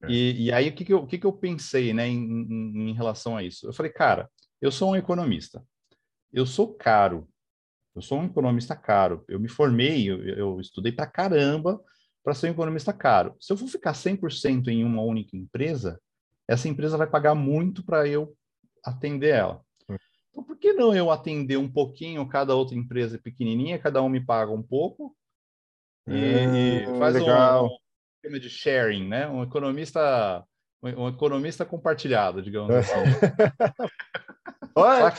É. 0.05 0.11
E, 0.11 0.45
e, 0.47 0.53
aí, 0.53 0.71
o 0.71 0.75
que, 0.75 0.85
que, 0.85 0.95
eu, 0.95 0.99
o 1.01 1.07
que, 1.07 1.19
que 1.19 1.27
eu 1.27 1.33
pensei 1.35 1.93
né, 1.93 2.09
em, 2.09 2.17
em, 2.17 2.91
em 2.91 2.95
relação 2.95 3.37
a 3.37 3.43
isso? 3.43 3.67
Eu 3.67 3.73
falei, 3.75 3.93
cara, 3.93 4.31
eu 4.63 4.73
sou 4.73 4.93
um 4.93 4.97
economista, 4.97 5.63
eu 6.33 6.47
sou 6.47 6.73
caro, 6.73 7.29
eu 7.95 8.01
sou 8.01 8.19
um 8.19 8.25
economista 8.25 8.75
caro, 8.75 9.23
eu 9.29 9.39
me 9.39 9.49
formei, 9.49 10.11
eu, 10.11 10.23
eu 10.25 10.61
estudei 10.61 10.91
para 10.91 11.07
caramba 11.07 11.79
para 12.26 12.35
ser 12.35 12.49
um 12.49 12.50
economista 12.50 12.92
caro. 12.92 13.37
Se 13.38 13.52
eu 13.52 13.56
for 13.56 13.68
ficar 13.68 13.92
100% 13.92 14.66
em 14.66 14.83
uma 14.83 15.00
única 15.00 15.37
empresa, 15.37 16.00
essa 16.49 16.68
empresa 16.68 16.97
vai 16.97 17.06
pagar 17.06 17.37
muito 17.37 17.85
para 17.85 18.09
eu 18.09 18.37
atender 18.85 19.28
ela. 19.28 19.61
Então, 20.30 20.42
por 20.42 20.56
que 20.56 20.73
não 20.73 20.92
eu 20.92 21.12
atender 21.12 21.56
um 21.56 21.71
pouquinho 21.71 22.28
cada 22.28 22.52
outra 22.52 22.75
empresa 22.75 23.16
pequenininha, 23.16 23.78
cada 23.78 24.02
um 24.02 24.09
me 24.09 24.21
paga 24.21 24.50
um 24.50 24.61
pouco, 24.61 25.16
e, 26.09 26.14
e 26.14 26.87
hum, 26.88 26.99
faz 26.99 27.14
legal. 27.14 27.66
um 27.66 27.76
esquema 28.16 28.40
de 28.40 28.50
sharing, 28.50 29.06
né? 29.06 29.28
Um 29.28 29.45
economista, 29.45 30.45
um 30.83 31.06
economista 31.06 31.64
compartilhado, 31.64 32.42
digamos 32.42 32.75
assim. 32.75 32.92
Olha, 34.75 35.14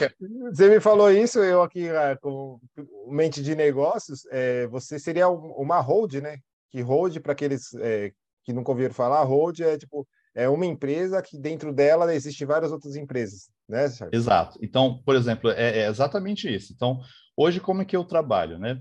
você 0.52 0.68
me 0.68 0.82
falou 0.82 1.10
isso, 1.10 1.40
eu 1.40 1.64
aqui 1.64 1.88
ah, 1.88 2.18
com 2.22 2.60
mente 3.08 3.42
de 3.42 3.56
negócios, 3.56 4.26
é, 4.30 4.68
você 4.68 5.00
seria 5.00 5.30
uma 5.30 5.80
hold, 5.80 6.16
né? 6.16 6.40
Que 6.78 6.84
hold, 6.84 7.20
para 7.22 7.32
aqueles 7.32 7.74
é, 7.74 8.12
que 8.44 8.54
nunca 8.54 8.70
ouviram 8.70 8.94
falar, 8.94 9.24
hold 9.24 9.62
é 9.62 9.80
tipo 9.80 10.08
é 10.36 10.48
uma 10.48 10.68
empresa 10.68 11.20
que 11.24 11.36
dentro 11.36 11.74
dela 11.74 12.14
existem 12.14 12.46
várias 12.46 12.72
outras 12.72 12.96
empresas, 12.96 13.50
né? 13.68 13.86
Exato. 14.12 14.60
Então, 14.62 15.02
por 15.04 15.16
exemplo, 15.16 15.50
é, 15.50 15.80
é, 15.80 15.88
exatamente 15.88 16.54
isso. 16.54 16.72
Então, 16.72 17.02
hoje 17.36 17.60
como 17.60 17.82
é 17.82 17.86
que 17.86 17.98
eu 17.98 18.04
trabalho, 18.04 18.60
né? 18.60 18.80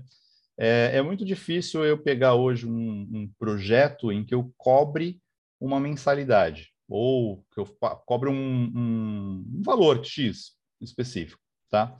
É, 0.55 0.97
é 0.97 1.01
muito 1.01 1.25
difícil 1.25 1.83
eu 1.83 1.97
pegar 1.97 2.35
hoje 2.35 2.67
um, 2.67 3.09
um, 3.11 3.31
projeto 3.39 4.11
em 4.11 4.23
que 4.23 4.35
eu 4.35 4.53
cobre 4.55 5.19
uma 5.59 5.79
mensalidade 5.79 6.69
ou 6.87 7.43
que 7.51 7.59
eu 7.59 7.65
cobre 8.05 8.29
um, 8.29 8.71
um 8.75 9.61
valor 9.65 10.05
X 10.05 10.51
específico, 10.79 11.41
tá? 11.67 11.97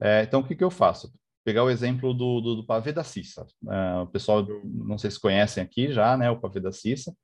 É, 0.00 0.24
então, 0.24 0.40
o 0.40 0.44
que, 0.44 0.56
que 0.56 0.64
eu 0.64 0.72
faço? 0.72 1.12
Pegar 1.46 1.62
o 1.62 1.70
exemplo 1.70 2.12
do, 2.12 2.40
do, 2.40 2.56
do 2.56 2.66
pavê 2.66 2.92
da 2.92 3.04
Cissa. 3.04 3.46
Uh, 3.62 4.02
o 4.02 4.06
pessoal, 4.08 4.44
não 4.64 4.98
sei 4.98 5.12
se 5.12 5.20
conhecem 5.20 5.62
aqui 5.62 5.92
já, 5.92 6.16
né, 6.16 6.28
o 6.28 6.40
pavê 6.40 6.58
da 6.58 6.72
Cissa. 6.72 7.14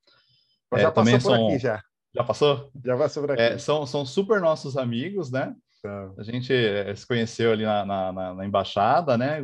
É, 0.73 0.83
já 0.83 0.93
também 0.93 1.19
são, 1.19 1.49
aqui, 1.49 1.59
já. 1.59 1.83
Já 2.15 2.23
passou? 2.23 2.71
Já 2.85 2.97
passou 2.97 3.25
por 3.25 3.33
aqui. 3.33 3.43
É, 3.43 3.59
são, 3.59 3.85
são 3.85 4.07
super 4.07 4.41
nossos 4.41 4.77
amigos, 4.77 5.33
né? 5.33 5.53
Tá. 5.83 6.13
A 6.17 6.23
gente 6.23 6.53
eh, 6.53 6.95
se 6.95 7.05
conheceu 7.05 7.51
ali 7.51 7.65
na, 7.65 7.85
na, 7.85 8.35
na, 8.35 8.47
embaixada, 8.47 9.19
né? 9.19 9.41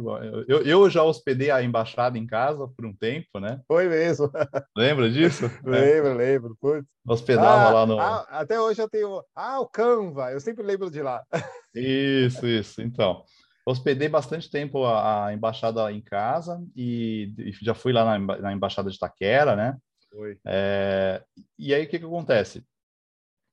Eu, 0.47 0.63
eu 0.63 0.89
já 0.89 1.03
hospedei 1.03 1.51
a 1.51 1.61
embaixada 1.61 2.17
em 2.17 2.25
casa 2.25 2.69
por 2.69 2.87
um 2.87 2.95
tempo, 2.95 3.41
né? 3.41 3.61
Foi 3.67 3.89
mesmo. 3.89 4.31
Lembra 4.79 5.11
disso? 5.11 5.51
lembro, 5.65 6.11
é. 6.11 6.15
lembro. 6.15 6.57
Putz. 6.61 6.87
Hospedava 7.05 7.71
ah, 7.71 7.73
lá 7.73 7.87
no. 7.87 7.99
Ah, 7.99 8.25
até 8.31 8.61
hoje 8.61 8.81
eu 8.81 8.89
tenho. 8.89 9.21
Ah, 9.35 9.59
o 9.59 9.67
Canva, 9.67 10.31
eu 10.31 10.39
sempre 10.39 10.63
lembro 10.63 10.89
de 10.89 11.03
lá. 11.03 11.25
Isso, 11.75 12.47
isso. 12.47 12.83
Então, 12.83 13.25
hospedei 13.71 14.09
bastante 14.09 14.51
tempo 14.51 14.85
a, 14.85 15.27
a 15.27 15.35
embaixada 15.35 15.93
em 15.93 16.01
casa 16.01 16.65
e, 16.75 17.33
e, 17.39 17.53
já 17.63 17.75
fui 17.75 17.93
lá 17.93 18.19
na, 18.19 18.39
na 18.39 18.53
embaixada 18.53 18.91
de 18.91 18.99
Taquera, 18.99 19.55
né? 19.55 19.77
Foi. 20.11 20.39
É, 20.47 21.23
e 21.59 21.75
aí 21.75 21.85
o 21.85 21.89
que, 21.89 21.99
que 21.99 22.05
acontece? 22.05 22.65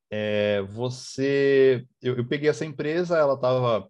É, 0.10 0.62
você, 0.62 1.86
eu, 2.02 2.16
eu, 2.16 2.26
peguei 2.26 2.50
essa 2.50 2.64
empresa, 2.64 3.18
ela 3.18 3.34
estava 3.34 3.90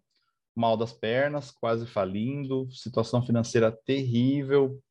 mal 0.55 0.75
das 0.75 0.93
pernas, 0.93 1.51
quase 1.51 1.85
falindo, 1.85 2.67
situação 2.71 3.21
financeira 3.21 3.71
terrível, 3.85 4.81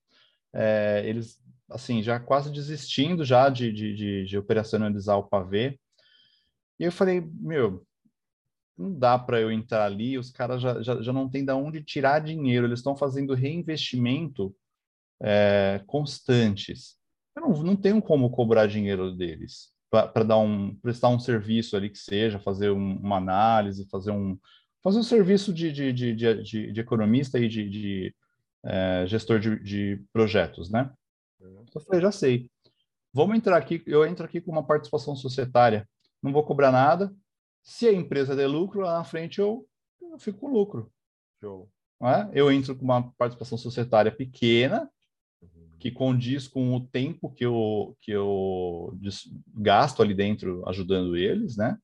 é, 0.53 1.03
eles, 1.05 1.39
assim, 1.69 2.03
já 2.03 2.21
quase 2.21 2.53
desistindo 2.53 3.25
já 3.25 3.49
de, 3.49 3.73
de, 3.73 3.95
de, 3.95 4.25
de 4.27 4.39
operacionalizar 4.39 5.19
o 5.19 5.29
pavê. 5.29 5.81
E 6.79 6.85
eu 6.85 6.93
falei, 6.93 7.21
meu, 7.21 7.85
não 8.77 8.93
dá 8.93 9.19
para 9.19 9.41
eu 9.41 9.51
entrar 9.51 9.85
ali, 9.85 10.19
os 10.19 10.31
caras 10.31 10.61
já, 10.61 10.83
já, 10.83 11.01
já 11.01 11.13
não 11.13 11.29
têm 11.29 11.45
de 11.45 11.53
onde 11.53 11.83
tirar 11.83 12.19
dinheiro, 12.19 12.67
eles 12.67 12.81
estão 12.81 12.97
fazendo 12.97 13.35
reinvestimento 13.35 14.55
é, 15.23 15.83
constantes. 15.87 16.97
Eu 17.37 17.43
não, 17.43 17.63
não 17.63 17.77
tenho 17.77 18.03
como 18.03 18.31
cobrar 18.31 18.67
dinheiro 18.67 19.15
deles 19.15 19.73
para 19.91 20.25
dar 20.25 20.39
um 20.39 20.75
prestar 20.77 21.09
um 21.09 21.21
serviço 21.21 21.77
ali 21.77 21.89
que 21.89 21.99
seja, 21.99 22.41
fazer 22.41 22.71
um, 22.71 22.97
uma 22.97 23.17
análise, 23.17 23.89
fazer 23.89 24.11
um 24.11 24.37
fazer 24.83 24.99
um 24.99 25.05
serviço 25.05 25.53
de, 25.53 25.73
de, 25.73 25.93
de, 25.93 26.15
de, 26.15 26.73
de 26.73 26.81
economista 26.81 27.39
e 27.39 27.49
de, 27.49 27.69
de 27.71 28.15
é, 28.65 29.07
gestor 29.07 29.39
de, 29.39 29.59
de 29.63 30.05
projetos, 30.13 30.71
né? 30.71 30.91
Eu 31.41 31.81
falei, 31.81 32.01
já 32.01 32.13
sei. 32.13 32.51
Vamos 33.13 33.37
entrar 33.37 33.57
aqui, 33.57 33.83
eu 33.87 34.05
entro 34.05 34.25
aqui 34.25 34.41
com 34.41 34.51
uma 34.51 34.67
participação 34.67 35.15
societária, 35.15 35.89
não 36.23 36.33
vou 36.33 36.45
cobrar 36.45 36.73
nada. 36.73 37.15
Se 37.65 37.89
a 37.89 37.93
empresa 37.93 38.37
der 38.37 38.47
lucro, 38.47 38.83
lá 38.83 38.99
na 38.99 39.05
frente 39.05 39.41
eu, 39.41 39.67
eu 40.01 40.19
fico 40.19 40.41
com 40.41 40.53
lucro. 40.53 40.93
Show. 41.41 41.69
é? 42.03 42.31
eu 42.33 42.53
entro 42.53 42.77
com 42.77 42.85
uma 42.85 43.11
participação 43.17 43.57
societária 43.57 44.13
pequena, 44.13 44.89
que 45.79 45.91
condiz 45.91 46.47
com 46.47 46.75
o 46.75 46.87
tempo 46.87 47.31
que 47.31 47.45
eu, 47.45 47.97
que 48.01 48.11
eu 48.11 48.97
gasto 49.55 50.03
ali 50.03 50.15
dentro 50.15 50.63
ajudando 50.69 51.17
eles, 51.17 51.57
né? 51.57 51.79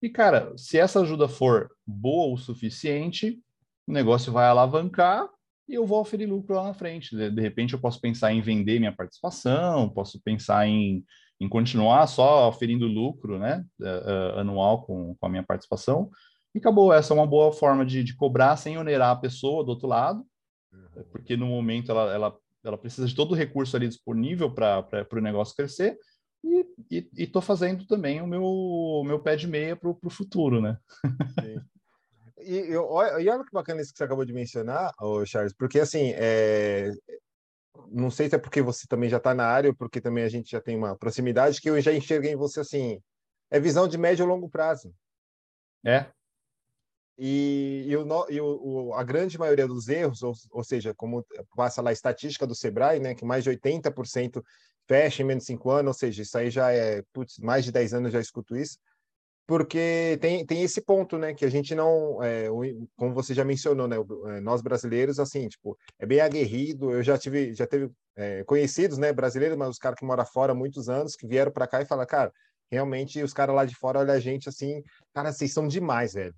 E, 0.00 0.10
cara, 0.10 0.52
se 0.56 0.78
essa 0.78 1.00
ajuda 1.00 1.26
for 1.26 1.70
boa 1.86 2.34
o 2.34 2.36
suficiente, 2.36 3.42
o 3.86 3.92
negócio 3.92 4.32
vai 4.32 4.46
alavancar 4.46 5.26
e 5.66 5.74
eu 5.74 5.86
vou 5.86 6.00
oferir 6.00 6.28
lucro 6.28 6.54
lá 6.54 6.64
na 6.64 6.74
frente. 6.74 7.16
De, 7.16 7.30
de 7.30 7.40
repente, 7.40 7.72
eu 7.72 7.80
posso 7.80 8.00
pensar 8.00 8.32
em 8.32 8.42
vender 8.42 8.78
minha 8.78 8.94
participação, 8.94 9.88
posso 9.88 10.20
pensar 10.20 10.66
em, 10.66 11.02
em 11.44 11.48
continuar 11.48 12.06
só 12.06 12.48
oferindo 12.48 12.86
lucro 12.86 13.38
né, 13.38 13.64
uh, 13.80 14.38
anual 14.38 14.82
com, 14.82 15.14
com 15.14 15.26
a 15.26 15.28
minha 15.28 15.42
participação. 15.42 16.10
E 16.54 16.58
acabou. 16.58 16.92
Essa 16.92 17.12
é 17.12 17.16
uma 17.16 17.26
boa 17.26 17.52
forma 17.52 17.84
de, 17.84 18.02
de 18.02 18.16
cobrar 18.16 18.56
sem 18.56 18.78
onerar 18.78 19.10
a 19.10 19.16
pessoa 19.16 19.64
do 19.64 19.70
outro 19.70 19.88
lado, 19.88 20.24
uhum. 20.72 21.04
porque 21.10 21.36
no 21.36 21.46
momento 21.46 21.90
ela, 21.90 22.12
ela 22.12 22.38
ela 22.64 22.78
precisa 22.78 23.06
de 23.06 23.14
todo 23.14 23.32
o 23.32 23.34
recurso 23.34 23.76
ali 23.76 23.86
disponível 23.86 24.50
para 24.50 25.06
o 25.12 25.20
negócio 25.20 25.54
crescer, 25.54 25.98
e 26.90 27.06
estou 27.16 27.40
fazendo 27.40 27.86
também 27.86 28.20
o 28.20 28.26
meu, 28.26 29.02
meu 29.04 29.20
pé 29.20 29.36
de 29.36 29.46
meia 29.46 29.76
para 29.76 29.90
o 29.90 30.10
futuro, 30.10 30.60
né? 30.60 30.78
Sim. 31.40 31.60
E, 32.46 32.72
e, 32.72 32.76
olha 32.76 33.44
que 33.44 33.52
bacana 33.52 33.80
isso 33.80 33.92
que 33.92 33.98
você 33.98 34.04
acabou 34.04 34.24
de 34.24 34.32
mencionar, 34.32 34.92
Charles, 35.24 35.54
porque 35.54 35.80
assim, 35.80 36.12
é... 36.14 36.90
não 37.90 38.10
sei 38.10 38.28
se 38.28 38.36
é 38.36 38.38
porque 38.38 38.62
você 38.62 38.86
também 38.86 39.08
já 39.08 39.16
está 39.18 39.34
na 39.34 39.46
área 39.46 39.70
ou 39.70 39.76
porque 39.76 40.00
também 40.00 40.24
a 40.24 40.28
gente 40.28 40.50
já 40.50 40.60
tem 40.60 40.76
uma 40.76 40.96
proximidade, 40.96 41.60
que 41.60 41.70
eu 41.70 41.80
já 41.80 41.92
enxerguei 41.92 42.32
em 42.32 42.36
você 42.36 42.60
assim, 42.60 43.00
é 43.50 43.60
visão 43.60 43.88
de 43.88 43.98
médio 43.98 44.24
e 44.24 44.28
longo 44.28 44.48
prazo. 44.48 44.94
É, 45.84 46.06
e, 47.16 47.84
e, 47.86 47.96
o, 47.96 48.26
e 48.28 48.40
o, 48.40 48.92
a 48.94 49.04
grande 49.04 49.38
maioria 49.38 49.68
dos 49.68 49.88
erros, 49.88 50.22
ou, 50.22 50.34
ou, 50.50 50.64
seja, 50.64 50.92
como 50.94 51.24
passa 51.54 51.80
lá 51.80 51.90
a 51.90 51.92
estatística 51.92 52.46
do 52.46 52.54
Sebrae, 52.54 52.98
né, 52.98 53.14
que 53.14 53.24
mais 53.24 53.44
de 53.44 53.50
80% 53.50 54.42
fecha 54.86 55.22
em 55.22 55.24
menos 55.24 55.44
de 55.44 55.48
5 55.48 55.70
anos, 55.70 55.88
ou 55.88 55.94
seja, 55.94 56.22
isso 56.22 56.36
aí 56.36 56.50
já 56.50 56.72
é, 56.72 57.02
putz, 57.12 57.38
mais 57.38 57.64
de 57.64 57.70
10 57.70 57.94
anos 57.94 58.12
já 58.12 58.20
escuto 58.20 58.56
isso, 58.56 58.78
porque 59.46 60.18
tem, 60.20 60.44
tem 60.46 60.62
esse 60.62 60.80
ponto, 60.80 61.18
né, 61.18 61.34
que 61.34 61.44
a 61.44 61.50
gente 61.50 61.74
não, 61.74 62.22
é, 62.22 62.48
como 62.96 63.12
você 63.14 63.34
já 63.34 63.44
mencionou, 63.44 63.86
né, 63.86 63.96
é, 64.36 64.40
nós 64.40 64.62
brasileiros, 64.62 65.18
assim, 65.20 65.48
tipo, 65.48 65.76
é 65.98 66.06
bem 66.06 66.20
aguerrido, 66.20 66.90
eu 66.90 67.02
já 67.02 67.18
tive, 67.18 67.52
já 67.54 67.66
teve 67.66 67.90
é, 68.16 68.42
conhecidos, 68.44 68.96
né, 68.98 69.12
brasileiros, 69.12 69.56
mas 69.56 69.68
os 69.68 69.78
caras 69.78 69.98
que 69.98 70.04
moram 70.04 70.24
fora 70.24 70.52
há 70.52 70.54
muitos 70.54 70.88
anos, 70.88 71.14
que 71.16 71.26
vieram 71.26 71.52
para 71.52 71.66
cá 71.66 71.82
e 71.82 71.86
falam, 71.86 72.06
cara, 72.06 72.32
realmente 72.70 73.22
os 73.22 73.34
caras 73.34 73.54
lá 73.54 73.64
de 73.64 73.74
fora 73.74 73.98
olham 73.98 74.14
a 74.14 74.20
gente 74.20 74.48
assim, 74.48 74.82
cara, 75.12 75.32
vocês 75.32 75.52
são 75.52 75.68
demais, 75.68 76.14
velho 76.14 76.34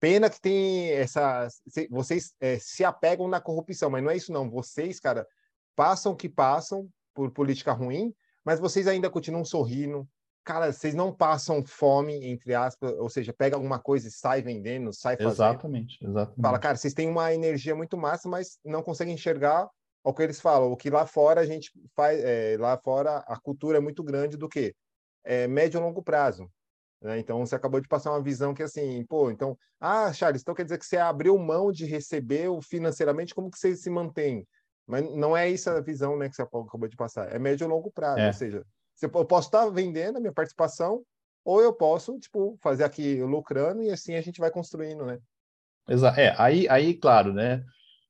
Pena 0.00 0.30
que 0.30 0.40
tem 0.40 0.90
essa. 0.92 1.48
Vocês 1.90 2.32
é, 2.40 2.58
se 2.58 2.84
apegam 2.84 3.26
na 3.26 3.40
corrupção, 3.40 3.90
mas 3.90 4.02
não 4.02 4.10
é 4.10 4.16
isso, 4.16 4.32
não. 4.32 4.48
Vocês, 4.48 5.00
cara, 5.00 5.26
passam 5.74 6.14
que 6.14 6.28
passam 6.28 6.88
por 7.12 7.32
política 7.32 7.72
ruim, 7.72 8.14
mas 8.44 8.60
vocês 8.60 8.86
ainda 8.86 9.10
continuam 9.10 9.44
sorrindo. 9.44 10.08
Cara, 10.48 10.72
vocês 10.72 10.94
não 10.94 11.12
passam 11.12 11.62
fome, 11.62 12.24
entre 12.24 12.54
aspas, 12.54 12.90
ou 12.92 13.10
seja, 13.10 13.34
pega 13.34 13.54
alguma 13.54 13.78
coisa 13.78 14.08
e 14.08 14.10
sai 14.10 14.40
vendendo, 14.40 14.94
sai 14.94 15.14
fazendo. 15.14 15.30
Exatamente, 15.30 15.98
exatamente. 16.02 16.40
Fala, 16.40 16.58
cara, 16.58 16.74
vocês 16.74 16.94
têm 16.94 17.06
uma 17.06 17.34
energia 17.34 17.76
muito 17.76 17.98
massa, 17.98 18.30
mas 18.30 18.58
não 18.64 18.82
conseguem 18.82 19.12
enxergar 19.12 19.68
o 20.02 20.14
que 20.14 20.22
eles 20.22 20.40
falam. 20.40 20.72
O 20.72 20.76
que 20.76 20.88
lá 20.88 21.04
fora 21.04 21.42
a 21.42 21.44
gente 21.44 21.70
faz, 21.94 22.18
é, 22.24 22.56
lá 22.58 22.78
fora 22.78 23.18
a 23.26 23.38
cultura 23.38 23.76
é 23.76 23.80
muito 23.80 24.02
grande 24.02 24.38
do 24.38 24.48
que? 24.48 24.74
É, 25.22 25.46
médio 25.46 25.76
e 25.76 25.82
longo 25.82 26.02
prazo. 26.02 26.50
Né? 27.02 27.18
Então, 27.18 27.44
você 27.44 27.54
acabou 27.54 27.78
de 27.78 27.86
passar 27.86 28.12
uma 28.12 28.22
visão 28.22 28.54
que, 28.54 28.62
assim, 28.62 29.04
pô, 29.04 29.30
então, 29.30 29.54
ah, 29.78 30.10
Charles, 30.14 30.40
então 30.40 30.54
quer 30.54 30.64
dizer 30.64 30.78
que 30.78 30.86
você 30.86 30.96
abriu 30.96 31.36
mão 31.36 31.70
de 31.70 31.84
receber 31.84 32.48
financeiramente, 32.62 33.34
como 33.34 33.50
que 33.50 33.58
você 33.58 33.76
se 33.76 33.90
mantém? 33.90 34.48
Mas 34.86 35.04
não 35.14 35.36
é 35.36 35.46
isso 35.50 35.68
a 35.68 35.78
visão 35.82 36.16
né, 36.16 36.30
que 36.30 36.36
você 36.36 36.40
acabou 36.40 36.88
de 36.88 36.96
passar, 36.96 37.30
é 37.30 37.38
médio 37.38 37.66
e 37.66 37.68
longo 37.68 37.90
prazo, 37.90 38.20
é. 38.20 38.28
ou 38.28 38.32
seja, 38.32 38.64
eu 39.02 39.24
posso 39.24 39.48
estar 39.48 39.68
vendendo 39.70 40.16
a 40.16 40.20
minha 40.20 40.32
participação, 40.32 41.02
ou 41.44 41.60
eu 41.60 41.72
posso, 41.72 42.18
tipo, 42.18 42.58
fazer 42.62 42.84
aqui 42.84 43.22
lucrando 43.22 43.82
e 43.82 43.90
assim 43.90 44.14
a 44.14 44.20
gente 44.20 44.40
vai 44.40 44.50
construindo, 44.50 45.06
né? 45.06 45.18
Exato. 45.88 46.20
É, 46.20 46.34
aí, 46.38 46.68
aí, 46.68 46.94
claro, 46.94 47.32
né? 47.32 47.64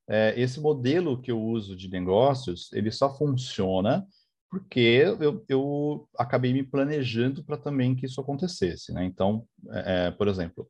É, 0.08 0.34
esse 0.40 0.58
modelo 0.58 1.20
que 1.20 1.30
eu 1.30 1.40
uso 1.40 1.76
de 1.76 1.88
negócios, 1.88 2.72
ele 2.72 2.90
só 2.90 3.14
funciona 3.14 4.06
porque 4.50 4.80
eu, 5.20 5.44
eu 5.48 6.08
acabei 6.16 6.52
me 6.52 6.62
planejando 6.62 7.44
para 7.44 7.58
também 7.58 7.94
que 7.94 8.06
isso 8.06 8.20
acontecesse, 8.20 8.92
né? 8.92 9.04
Então, 9.04 9.46
é, 9.70 10.06
é, 10.06 10.10
por 10.10 10.26
exemplo, 10.26 10.66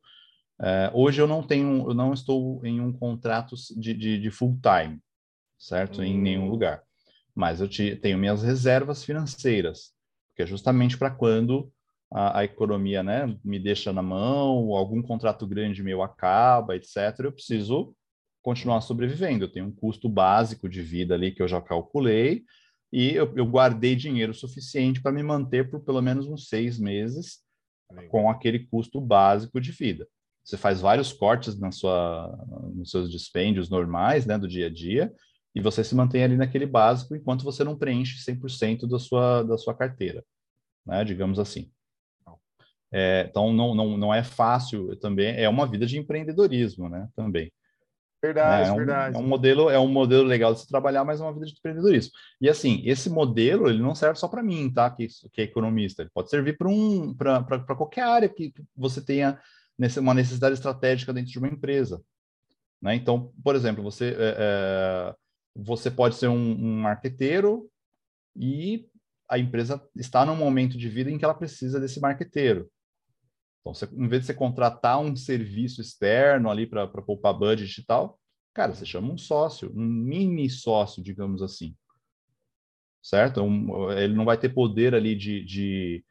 é, 0.61 0.91
hoje 0.93 1.21
eu 1.21 1.27
não 1.27 1.41
tenho, 1.41 1.89
eu 1.89 1.93
não 1.93 2.13
estou 2.13 2.63
em 2.65 2.81
um 2.81 2.91
contrato 2.91 3.55
de, 3.77 3.93
de, 3.93 4.19
de 4.19 4.31
full 4.31 4.59
time, 4.61 4.99
certo? 5.57 6.01
Hum. 6.01 6.03
Em 6.03 6.19
nenhum 6.19 6.47
hum. 6.47 6.49
lugar, 6.49 6.83
mas 7.33 7.61
eu 7.61 7.69
te, 7.69 7.95
tenho 7.95 8.17
minhas 8.17 8.43
reservas 8.43 9.03
financeiras, 9.03 9.93
que 10.39 10.43
é 10.43 10.47
justamente 10.47 10.97
para 10.97 11.11
quando 11.11 11.69
a, 12.09 12.39
a, 12.39 12.43
economia, 12.45 13.03
né, 13.03 13.37
me 13.43 13.59
deixa 13.59 13.91
na 13.91 14.01
mão, 14.01 14.73
algum 14.73 15.01
contrato 15.01 15.45
grande 15.45 15.83
meu 15.83 16.01
acaba, 16.01 16.77
etc. 16.77 16.95
Eu 17.19 17.33
preciso 17.33 17.93
continuar 18.41 18.79
sobrevivendo. 18.79 19.43
Eu 19.43 19.51
tenho 19.51 19.65
um 19.65 19.71
custo 19.75 20.07
básico 20.07 20.69
de 20.69 20.81
vida 20.81 21.13
ali 21.13 21.33
que 21.33 21.41
eu 21.41 21.47
já 21.49 21.61
calculei 21.61 22.45
e 22.89 23.13
eu, 23.13 23.33
eu 23.35 23.45
guardei 23.45 23.97
dinheiro 23.97 24.33
suficiente 24.33 25.01
para 25.01 25.11
me 25.11 25.21
manter 25.21 25.69
por 25.69 25.81
pelo 25.81 26.01
menos 26.01 26.25
uns 26.25 26.47
seis 26.47 26.79
meses 26.79 27.39
com 28.09 28.29
aquele 28.29 28.59
custo 28.59 29.01
básico 29.01 29.59
de 29.59 29.73
vida. 29.73 30.07
Você 30.41 30.55
faz 30.55 30.79
vários 30.79 31.11
cortes 31.11 31.59
na 31.59 31.69
sua, 31.69 32.33
nos 32.73 32.91
seus 32.91 33.11
dispêndios 33.11 33.69
normais, 33.69 34.25
né, 34.25 34.37
do 34.37 34.47
dia 34.47 34.67
a 34.67 34.69
dia, 34.69 35.13
e 35.55 35.61
você 35.61 35.83
se 35.83 35.95
mantém 35.95 36.23
ali 36.23 36.37
naquele 36.37 36.65
básico 36.65 37.15
enquanto 37.15 37.43
você 37.43 37.63
não 37.63 37.77
preenche 37.77 38.19
100% 38.19 38.87
da 38.87 38.99
sua, 38.99 39.43
da 39.43 39.57
sua 39.57 39.73
carteira, 39.73 40.23
né, 40.85 41.03
digamos 41.03 41.39
assim. 41.39 41.71
É, 42.91 43.27
então, 43.29 43.53
não, 43.53 43.75
não, 43.75 43.97
não 43.97 44.13
é 44.13 44.23
fácil 44.23 44.95
também, 44.97 45.35
é 45.35 45.47
uma 45.47 45.67
vida 45.67 45.85
de 45.85 45.97
empreendedorismo, 45.97 46.89
né, 46.89 47.07
também. 47.15 47.51
Verdade, 48.21 48.67
é 48.67 48.71
um, 48.73 48.75
verdade. 48.75 49.15
É 49.15 49.19
um 49.19 49.27
modelo, 49.27 49.69
é 49.69 49.79
um 49.79 49.87
modelo 49.87 50.23
legal 50.23 50.53
de 50.53 50.59
se 50.59 50.67
trabalhar, 50.67 51.05
mas 51.05 51.21
é 51.21 51.23
uma 51.23 51.33
vida 51.33 51.45
de 51.45 51.53
empreendedorismo. 51.53 52.11
E 52.41 52.49
assim, 52.49 52.81
esse 52.83 53.09
modelo 53.09 53.69
ele 53.69 53.81
não 53.81 53.95
serve 53.95 54.19
só 54.19 54.27
para 54.27 54.43
mim, 54.43 54.69
tá? 54.71 54.89
Que, 54.89 55.07
que 55.31 55.41
é 55.41 55.45
economista. 55.45 56.01
Ele 56.01 56.11
pode 56.13 56.29
servir 56.29 56.57
para 56.57 56.67
um, 56.67 57.13
para 57.13 57.75
qualquer 57.77 58.03
área 58.03 58.27
que, 58.27 58.51
que 58.51 58.63
você 58.75 59.01
tenha 59.01 59.39
uma 59.97 60.13
necessidade 60.13 60.55
estratégica 60.55 61.13
dentro 61.13 61.31
de 61.31 61.39
uma 61.39 61.47
empresa. 61.47 62.01
Né? 62.81 62.95
Então, 62.95 63.31
por 63.41 63.55
exemplo, 63.55 63.81
você, 63.81 64.15
é, 64.17 64.35
é, 64.37 65.15
você 65.63 65.91
pode 65.91 66.15
ser 66.15 66.27
um, 66.27 66.51
um 66.51 66.81
marqueteiro 66.81 67.69
e 68.35 68.87
a 69.29 69.37
empresa 69.37 69.81
está 69.95 70.25
num 70.25 70.35
momento 70.35 70.77
de 70.77 70.89
vida 70.89 71.11
em 71.11 71.17
que 71.17 71.25
ela 71.25 71.33
precisa 71.33 71.79
desse 71.79 71.99
marqueteiro. 71.99 72.69
Então, 73.61 73.73
você, 73.73 73.85
em 73.85 74.07
vez 74.07 74.21
de 74.21 74.27
você 74.27 74.33
contratar 74.33 74.99
um 74.99 75.15
serviço 75.15 75.81
externo 75.81 76.49
ali 76.49 76.65
para 76.65 76.87
poupar 76.87 77.37
budget 77.37 77.79
e 77.79 77.85
tal, 77.85 78.19
cara, 78.53 78.73
você 78.73 78.85
chama 78.85 79.11
um 79.13 79.17
sócio, 79.17 79.71
um 79.75 79.85
mini 79.85 80.49
sócio, 80.49 81.03
digamos 81.03 81.41
assim. 81.41 81.75
Certo? 83.01 83.41
Um, 83.41 83.91
ele 83.91 84.13
não 84.15 84.25
vai 84.25 84.37
ter 84.37 84.49
poder 84.49 84.95
ali 84.95 85.15
de. 85.15 85.43
de 85.45 86.03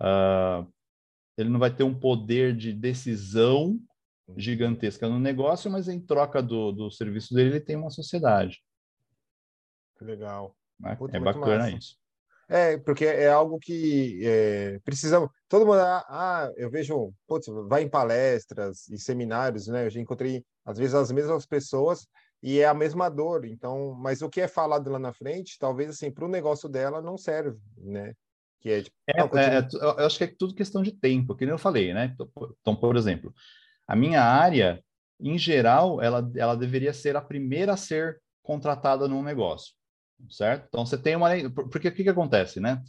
uh, 0.00 0.70
ele 1.36 1.48
não 1.48 1.58
vai 1.58 1.74
ter 1.74 1.84
um 1.84 1.94
poder 1.94 2.56
de 2.56 2.72
decisão 2.72 3.80
gigantesca 4.36 5.08
no 5.08 5.18
negócio, 5.18 5.70
mas 5.70 5.88
em 5.88 6.00
troca 6.00 6.42
do, 6.42 6.72
do 6.72 6.90
serviço 6.90 7.34
dele, 7.34 7.50
ele 7.50 7.60
tem 7.60 7.76
uma 7.76 7.90
sociedade. 7.90 8.60
Legal. 10.00 10.54
Né? 10.78 10.96
é 11.12 11.20
bacana 11.20 11.64
massa. 11.64 11.76
isso. 11.76 11.96
É, 12.48 12.78
porque 12.78 13.04
é 13.04 13.28
algo 13.28 13.58
que 13.58 14.20
é, 14.24 14.78
precisamos. 14.82 15.28
Todo 15.48 15.66
mundo, 15.66 15.80
ah, 15.80 16.04
ah, 16.08 16.52
eu 16.56 16.70
vejo, 16.70 17.12
putz, 17.26 17.46
vai 17.68 17.82
em 17.82 17.90
palestras 17.90 18.88
e 18.88 18.98
seminários, 18.98 19.66
né? 19.66 19.84
Eu 19.84 19.90
já 19.90 20.00
encontrei, 20.00 20.42
às 20.64 20.78
vezes, 20.78 20.94
as 20.94 21.12
mesmas 21.12 21.44
pessoas 21.44 22.06
e 22.42 22.58
é 22.60 22.66
a 22.66 22.72
mesma 22.72 23.10
dor. 23.10 23.44
Então, 23.44 23.94
mas 23.94 24.22
o 24.22 24.30
que 24.30 24.40
é 24.40 24.48
falado 24.48 24.90
lá 24.90 24.98
na 24.98 25.12
frente, 25.12 25.58
talvez, 25.58 25.90
assim, 25.90 26.10
para 26.10 26.24
o 26.24 26.28
negócio 26.28 26.70
dela 26.70 27.02
não 27.02 27.18
serve, 27.18 27.58
né? 27.76 28.14
Que 28.60 28.70
é, 28.70 28.82
tipo, 28.82 28.96
é, 29.06 29.18
não, 29.18 29.38
é, 29.38 29.58
é 29.58 29.68
eu 30.00 30.06
acho 30.06 30.16
que 30.16 30.24
é 30.24 30.34
tudo 30.38 30.54
questão 30.54 30.82
de 30.82 30.92
tempo, 30.92 31.34
que 31.34 31.44
nem 31.44 31.52
eu 31.52 31.58
falei, 31.58 31.92
né? 31.92 32.16
Então, 32.60 32.74
por 32.74 32.96
exemplo, 32.96 33.32
a 33.86 33.94
minha 33.94 34.22
área, 34.22 34.82
em 35.20 35.36
geral, 35.36 36.00
ela, 36.00 36.28
ela 36.34 36.56
deveria 36.56 36.94
ser 36.94 37.14
a 37.14 37.20
primeira 37.20 37.74
a 37.74 37.76
ser 37.76 38.22
contratada 38.42 39.06
num 39.06 39.22
negócio 39.22 39.77
certo? 40.30 40.66
Então 40.68 40.84
você 40.84 40.98
tem 40.98 41.16
uma. 41.16 41.30
Porque 41.50 41.88
o 41.88 41.92
que, 41.92 42.04
que 42.04 42.08
acontece, 42.08 42.60
né? 42.60 42.82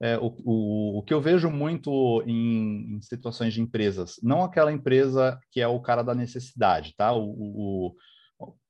É, 0.00 0.18
o, 0.18 0.34
o, 0.44 0.98
o 0.98 1.02
que 1.02 1.14
eu 1.14 1.20
vejo 1.20 1.48
muito 1.50 2.22
em, 2.26 2.96
em, 2.96 3.02
situações 3.02 3.54
de 3.54 3.60
empresas, 3.60 4.16
não 4.22 4.42
aquela 4.42 4.72
empresa 4.72 5.38
que 5.50 5.60
é 5.60 5.68
o 5.68 5.80
cara 5.80 6.02
da 6.02 6.14
necessidade, 6.14 6.94
tá? 6.96 7.12
O, 7.12 7.24
o 7.30 7.96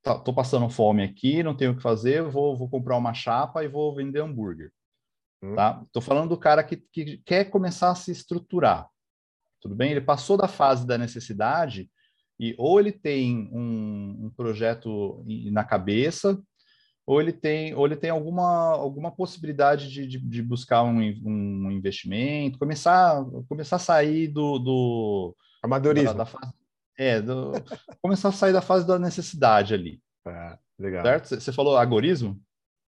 tá, 0.02 0.18
tô 0.18 0.34
passando 0.34 0.68
fome 0.68 1.02
aqui, 1.02 1.42
não 1.42 1.56
tenho 1.56 1.72
o 1.72 1.76
que 1.76 1.82
fazer, 1.82 2.22
vou, 2.22 2.56
vou 2.56 2.68
comprar 2.68 2.96
uma 2.96 3.14
chapa 3.14 3.64
e 3.64 3.68
vou 3.68 3.94
vender 3.94 4.20
hambúrguer, 4.20 4.70
hum. 5.42 5.54
tá? 5.54 5.82
Tô 5.92 6.00
falando 6.00 6.28
do 6.28 6.38
cara 6.38 6.62
que, 6.62 6.76
que 6.76 7.18
quer 7.24 7.46
começar 7.46 7.90
a 7.90 7.94
se 7.94 8.12
estruturar, 8.12 8.88
tudo 9.60 9.74
bem? 9.74 9.92
Ele 9.92 10.02
passou 10.02 10.36
da 10.36 10.46
fase 10.46 10.86
da 10.86 10.98
necessidade 10.98 11.90
E 12.38 12.54
ou 12.58 12.78
ele 12.78 12.92
tem 12.92 13.48
um, 13.50 14.26
um 14.26 14.30
projeto 14.36 15.24
na 15.50 15.64
cabeça, 15.64 16.38
ou 17.06 17.20
ele 17.20 17.32
tem, 17.32 17.74
ou 17.74 17.86
ele 17.86 17.96
tem 17.96 18.10
alguma, 18.10 18.72
alguma 18.72 19.10
possibilidade 19.10 19.90
de, 19.90 20.06
de, 20.06 20.18
de 20.18 20.42
buscar 20.42 20.82
um, 20.82 21.00
um, 21.00 21.70
investimento, 21.70 22.58
começar, 22.58 23.22
começar 23.48 23.76
a 23.76 23.80
sair 23.80 24.28
do, 24.28 24.58
do 24.58 25.36
amadorismo. 25.62 26.14
Da, 26.14 26.24
da 26.24 26.26
fase, 26.26 26.52
é, 26.98 27.20
do, 27.20 27.52
começar 28.00 28.28
a 28.28 28.32
sair 28.32 28.52
da 28.52 28.62
fase 28.62 28.86
da 28.86 28.98
necessidade 28.98 29.74
ali. 29.74 30.00
É, 30.26 30.58
legal. 30.78 31.02
Certo? 31.02 31.28
Você 31.28 31.52
falou 31.52 31.76
agorismo? 31.76 32.40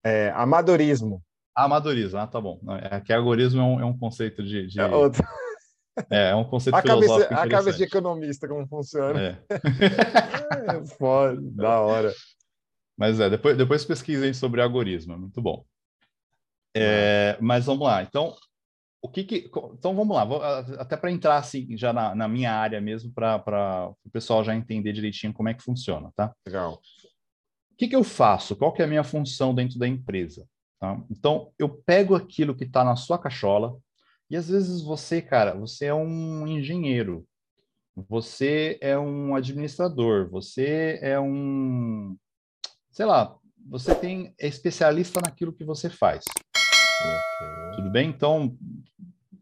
É, 0.03 0.31
amadorismo. 0.35 1.23
Amadorismo, 1.55 2.19
ah, 2.19 2.27
tá 2.27 2.41
bom. 2.41 2.61
É 2.91 3.01
que 3.01 3.13
agorismo 3.13 3.61
é 3.61 3.65
um, 3.65 3.81
é 3.81 3.85
um 3.85 3.97
conceito 3.97 4.43
de. 4.43 4.67
de... 4.67 4.81
É, 4.81 4.87
outro... 4.87 5.23
é, 6.11 6.31
é 6.31 6.35
um 6.35 6.45
conceito 6.45 6.75
a 6.75 6.83
cabeça, 6.83 7.25
A 7.35 7.49
cabeça 7.49 7.79
de 7.79 7.85
economista, 7.85 8.49
como 8.49 8.67
funciona. 8.67 9.21
É. 9.21 9.39
é 10.77 10.87
foda, 10.99 11.39
da 11.41 11.81
hora. 11.81 12.13
Mas 12.97 13.21
é, 13.21 13.29
depois, 13.29 13.57
depois 13.57 13.85
pesquisem 13.85 14.33
sobre 14.33 14.63
agorismo, 14.63 15.13
é 15.13 15.17
muito 15.17 15.41
bom. 15.43 15.65
É, 16.75 17.37
mas 17.41 17.67
vamos 17.67 17.87
lá. 17.87 18.03
Então, 18.03 18.35
o 19.03 19.09
que, 19.09 19.25
que 19.25 19.51
então 19.73 19.95
vamos 19.95 20.17
lá, 20.17 20.25
vou, 20.25 20.43
até 20.43 20.97
para 20.97 21.11
entrar 21.11 21.37
assim 21.37 21.77
já 21.77 21.93
na, 21.93 22.15
na, 22.15 22.27
minha 22.27 22.53
área 22.53 22.81
mesmo, 22.81 23.13
para 23.13 23.93
o 24.05 24.11
pessoal 24.11 24.43
já 24.43 24.55
entender 24.55 24.93
direitinho 24.93 25.33
como 25.33 25.49
é 25.49 25.55
que 25.55 25.63
funciona, 25.63 26.11
tá? 26.15 26.35
Legal. 26.47 26.81
O 27.71 27.77
que, 27.77 27.89
que 27.89 27.97
eu 27.97 28.03
faço? 28.03 28.57
Qual 28.57 28.73
que 28.73 28.83
é 28.83 28.85
a 28.85 28.89
minha 28.89 29.05
função 29.05 29.55
dentro 29.55 29.79
da 29.79 29.87
empresa? 29.87 30.47
Tá? 30.81 31.01
Então, 31.11 31.53
eu 31.59 31.69
pego 31.69 32.15
aquilo 32.15 32.55
que 32.55 32.65
está 32.65 32.83
na 32.83 32.97
sua 32.97 33.19
cachola, 33.19 33.77
e 34.29 34.37
às 34.37 34.49
vezes 34.49 34.83
você, 34.83 35.23
cara, 35.23 35.55
você 35.55 35.87
é 35.87 35.95
um 35.95 36.47
engenheiro, 36.47 37.27
você 37.95 38.77
é 38.81 38.99
um 38.99 39.35
administrador, 39.35 40.29
você 40.29 40.99
é 41.01 41.19
um 41.19 42.17
sei 42.97 43.05
lá, 43.05 43.37
você 43.69 43.95
tem 43.95 44.35
é 44.39 44.49
especialista 44.49 45.21
naquilo 45.21 45.53
que 45.53 45.65
você 45.65 45.91
faz. 45.91 46.25
Okay. 46.25 47.77
Tudo 47.77 47.91
bem? 47.91 48.09
Então, 48.09 48.57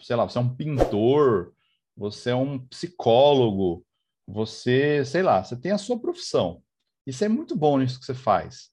sei 0.02 0.16
lá, 0.16 0.28
você 0.28 0.38
é 0.38 0.40
um 0.40 0.52
pintor, 0.52 1.54
você 1.96 2.30
é 2.30 2.34
um 2.34 2.58
psicólogo, 2.58 3.86
você, 4.26 5.04
sei 5.04 5.22
lá, 5.22 5.44
você 5.44 5.54
tem 5.54 5.70
a 5.70 5.78
sua 5.78 6.00
profissão. 6.00 6.60
Isso 7.06 7.24
é 7.24 7.28
muito 7.28 7.54
bom 7.54 7.78
nisso 7.78 8.00
que 8.00 8.06
você 8.06 8.14
faz. 8.14 8.72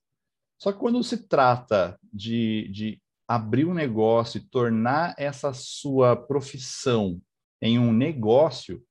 Só 0.58 0.72
que 0.72 0.80
quando 0.80 1.04
se 1.04 1.28
trata 1.28 1.96
de, 2.12 2.67
de 2.70 3.00
abrir 3.28 3.65
um 3.65 3.76
negócio 3.76 4.39
e 4.39 4.50
tornar 4.50 5.13
essa 5.15 5.54
sua 5.54 6.15
profissão 6.15 7.22
em 7.62 7.78
um 7.78 7.94
negócio, 7.94 8.84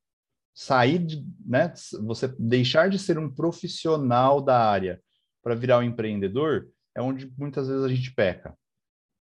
sair 0.55 1.01
de, 1.01 1.27
né, 1.45 1.75
você 2.07 2.29
deixar 2.39 2.89
de 2.89 2.99
ser 2.99 3.19
um 3.19 3.29
profissional 3.29 4.41
da 4.41 4.57
área 4.57 5.03
para 5.43 5.55
virar 5.55 5.79
um 5.79 5.83
empreendedor, 5.83 6.69
é 6.95 7.03
onde 7.03 7.31
muitas 7.39 7.69
vezes 7.69 7.85
a 7.85 7.89
gente 7.89 8.13
peca. 8.13 8.57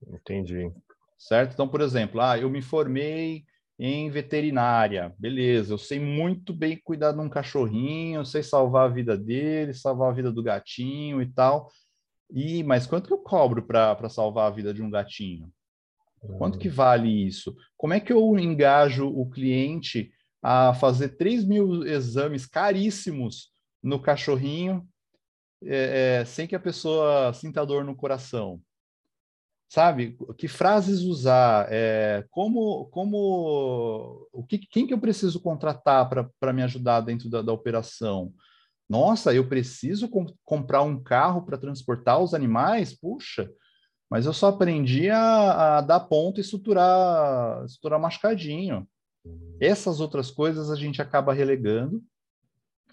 Entendi. 0.08 0.72
Certo? 1.18 1.54
Então, 1.54 1.68
por 1.68 1.82
exemplo, 1.82 2.22
ah, 2.22 2.38
eu 2.38 2.50
me 2.50 2.62
formei 2.62 3.44
em 3.78 4.10
veterinária, 4.10 5.16
beleza, 5.18 5.74
eu 5.74 5.78
sei 5.78 6.00
muito 6.00 6.54
bem 6.54 6.78
cuidar 6.84 7.14
de 7.14 7.20
um 7.20 7.30
cachorrinho, 7.30 8.20
eu 8.20 8.26
sei 8.26 8.44
salvar 8.44 8.86
a 8.90 8.94
vida 8.94 9.18
dele, 9.18 9.74
salvar 9.74 10.10
a 10.10 10.14
vida 10.14 10.32
do 10.32 10.44
gatinho 10.44 11.22
e 11.22 11.26
tal. 11.32 11.70
E, 12.30 12.62
mas 12.64 12.86
quanto 12.86 13.08
que 13.08 13.14
eu 13.14 13.20
cobro 13.20 13.64
para 13.64 14.10
salvar 14.10 14.48
a 14.48 14.54
vida 14.54 14.74
de 14.74 14.82
um 14.82 14.90
gatinho? 14.90 15.50
Quanto 16.38 16.60
que 16.60 16.68
hum. 16.68 16.74
vale 16.74 17.26
isso? 17.26 17.56
Como 17.78 17.94
é 17.94 18.00
que 18.00 18.12
eu 18.12 18.38
engajo 18.38 19.08
o 19.08 19.30
cliente 19.30 20.12
a 20.42 20.74
fazer 20.74 21.10
3 21.18 21.46
mil 21.46 21.86
exames 21.86 22.46
caríssimos 22.46 23.50
no 23.82 24.02
cachorrinho 24.02 24.88
é, 25.64 26.20
é, 26.22 26.26
sem 26.26 26.48
que 26.48 26.56
a 26.56 26.60
pessoa 26.60 27.34
sinta 27.34 27.66
dor 27.66 27.84
no 27.84 27.96
coração? 27.96 28.62
Sabe? 29.70 30.18
Que 30.38 30.48
frases 30.48 31.02
usar? 31.02 31.68
É, 31.70 32.26
como, 32.32 32.86
como, 32.88 34.28
o 34.34 34.44
que, 34.44 34.58
quem 34.58 34.88
que 34.88 34.94
eu 34.94 35.00
preciso 35.00 35.40
contratar 35.40 36.10
para 36.40 36.54
me 36.54 36.64
ajudar 36.64 37.02
dentro 37.02 37.30
da, 37.30 37.42
da 37.42 37.54
operação? 37.54 38.34
Nossa, 38.90 39.34
eu 39.34 39.48
preciso 39.48 40.10
com, 40.10 40.26
comprar 40.44 40.82
um 40.82 41.02
carro 41.02 41.44
para 41.44 41.58
transportar 41.58 42.20
os 42.20 42.34
animais? 42.34 42.98
Puxa, 42.98 43.48
mas 44.10 44.26
eu 44.26 44.34
só 44.34 44.48
aprendi 44.48 45.10
a, 45.12 45.78
a 45.78 45.82
dar 45.82 46.00
ponto 46.00 46.40
e 46.40 46.42
estruturar 46.42 47.64
mascadinho. 48.02 48.88
Hum. 49.24 49.58
Essas 49.62 50.00
outras 50.00 50.32
coisas 50.32 50.72
a 50.72 50.76
gente 50.76 51.00
acaba 51.00 51.32
relegando. 51.32 52.04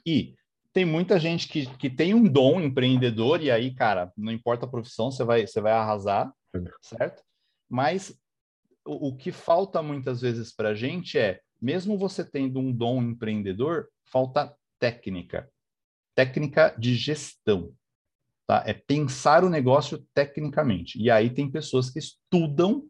E 0.04 0.34
tem 0.76 0.84
muita 0.84 1.18
gente 1.18 1.48
que, 1.48 1.64
que 1.78 1.88
tem 1.88 2.12
um 2.12 2.28
dom 2.28 2.60
empreendedor, 2.60 3.40
e 3.40 3.50
aí, 3.50 3.74
cara, 3.74 4.12
não 4.14 4.30
importa 4.30 4.66
a 4.66 4.68
profissão, 4.68 5.10
você 5.10 5.24
vai, 5.24 5.46
você 5.46 5.58
vai 5.58 5.72
arrasar, 5.72 6.30
certo? 6.82 7.22
Mas 7.66 8.20
o, 8.84 9.08
o 9.08 9.16
que 9.16 9.32
falta 9.32 9.82
muitas 9.82 10.20
vezes 10.20 10.54
para 10.54 10.68
a 10.68 10.74
gente 10.74 11.18
é, 11.18 11.40
mesmo 11.58 11.96
você 11.96 12.22
tendo 12.22 12.60
um 12.60 12.70
dom 12.70 13.02
empreendedor, 13.02 13.88
falta 14.04 14.54
técnica. 14.78 15.50
Técnica 16.14 16.76
de 16.78 16.94
gestão. 16.94 17.72
Tá? 18.46 18.62
É 18.66 18.74
pensar 18.74 19.44
o 19.44 19.48
negócio 19.48 20.06
tecnicamente. 20.12 21.00
E 21.00 21.10
aí 21.10 21.30
tem 21.30 21.50
pessoas 21.50 21.88
que 21.88 21.98
estudam 21.98 22.84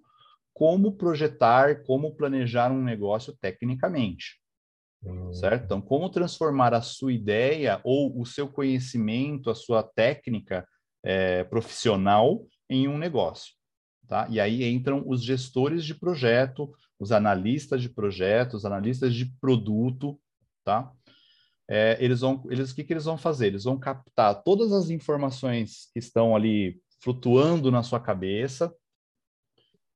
como 0.52 0.96
projetar, 0.96 1.84
como 1.84 2.16
planejar 2.16 2.72
um 2.72 2.82
negócio 2.82 3.32
tecnicamente. 3.40 4.40
Certo? 5.32 5.64
Então, 5.64 5.80
como 5.80 6.08
transformar 6.08 6.72
a 6.72 6.80
sua 6.80 7.12
ideia 7.12 7.80
ou 7.84 8.18
o 8.20 8.24
seu 8.24 8.48
conhecimento, 8.48 9.50
a 9.50 9.54
sua 9.54 9.82
técnica 9.82 10.66
é, 11.04 11.44
profissional 11.44 12.46
em 12.70 12.88
um 12.88 12.96
negócio. 12.98 13.54
Tá? 14.08 14.26
E 14.30 14.40
aí 14.40 14.64
entram 14.64 15.02
os 15.06 15.22
gestores 15.22 15.84
de 15.84 15.94
projeto, 15.94 16.72
os 16.98 17.12
analistas 17.12 17.82
de 17.82 17.88
projetos, 17.88 18.64
analistas 18.64 19.14
de 19.14 19.26
produto, 19.40 20.18
tá? 20.64 20.92
É, 21.68 21.96
eles 22.00 22.20
vão, 22.20 22.44
eles, 22.48 22.70
o 22.70 22.74
que, 22.74 22.84
que 22.84 22.92
eles 22.92 23.04
vão 23.04 23.18
fazer? 23.18 23.48
Eles 23.48 23.64
vão 23.64 23.78
captar 23.78 24.42
todas 24.44 24.72
as 24.72 24.88
informações 24.88 25.90
que 25.92 25.98
estão 25.98 26.36
ali 26.36 26.80
flutuando 27.00 27.70
na 27.72 27.82
sua 27.82 27.98
cabeça 27.98 28.72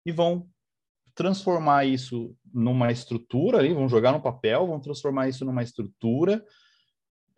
e 0.04 0.10
vão 0.10 0.48
transformar 1.20 1.85
isso 1.85 2.35
numa 2.50 2.90
estrutura 2.90 3.59
ali, 3.59 3.74
vão 3.74 3.87
jogar 3.90 4.11
no 4.11 4.22
papel, 4.22 4.66
vão 4.66 4.80
transformar 4.80 5.28
isso 5.28 5.44
numa 5.44 5.62
estrutura 5.62 6.42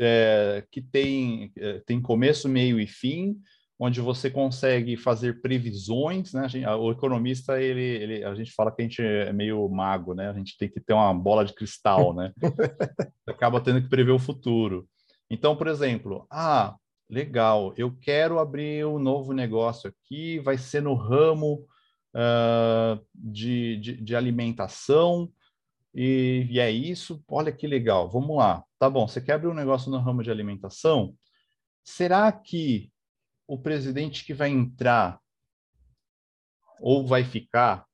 é, 0.01 0.64
que 0.71 0.81
tem, 0.81 1.51
é, 1.59 1.81
tem 1.85 2.01
começo, 2.01 2.49
meio 2.49 2.79
e 2.79 2.87
fim, 2.87 3.37
onde 3.77 4.01
você 4.01 4.31
consegue 4.31 4.97
fazer 4.97 5.42
previsões, 5.42 6.33
né? 6.33 6.49
Gente, 6.49 6.64
o 6.64 6.92
economista, 6.92 7.61
ele, 7.61 7.83
ele, 7.83 8.25
a 8.25 8.37
gente 8.37 8.53
fala 8.53 8.71
que 8.71 8.83
a 8.83 8.85
gente 8.85 9.03
é 9.03 9.33
meio 9.33 9.68
mago, 9.68 10.14
né? 10.14 10.31
A 10.31 10.33
gente 10.33 10.57
tem 10.57 10.68
que 10.68 10.79
ter 10.79 10.92
uma 10.92 11.12
bola 11.12 11.45
de 11.45 11.53
cristal, 11.53 12.14
né? 12.14 12.33
Acaba 13.27 13.61
tendo 13.61 13.83
que 13.83 13.88
prever 13.88 14.12
o 14.12 14.18
futuro. 14.21 14.87
Então, 15.29 15.57
por 15.57 15.66
exemplo, 15.66 16.25
ah, 16.31 16.77
legal, 17.11 17.75
eu 17.77 17.90
quero 18.01 18.38
abrir 18.38 18.87
um 18.87 19.01
novo 19.01 19.33
negócio 19.33 19.90
aqui, 19.90 20.38
vai 20.38 20.57
ser 20.57 20.83
no 20.83 20.95
ramo 20.95 21.66
uh, 22.14 23.05
de, 23.14 23.77
de, 23.79 23.96
de, 24.03 24.16
alimentação, 24.16 25.33
e, 25.94 26.46
e, 26.51 26.59
é 26.59 26.70
isso. 26.70 27.22
Olha 27.29 27.53
que 27.53 27.66
legal, 27.66 28.09
vamos 28.11 28.37
lá. 28.37 28.64
Tá 28.79 28.88
bom, 28.88 29.07
você 29.07 29.20
quer 29.20 29.35
abrir 29.35 29.48
um 29.48 29.55
negócio 29.55 29.90
no 29.90 29.98
ramo 29.98 30.22
de 30.22 30.31
alimentação? 30.31 31.14
Será 31.85 32.31
que 32.33 32.90
o 33.46 33.59
presidente 33.59 34.25
que 34.25 34.33
vai 34.33 34.48
entrar 34.48 35.20
ou 36.81 37.07
vai 37.07 37.25
ficar 37.25 37.87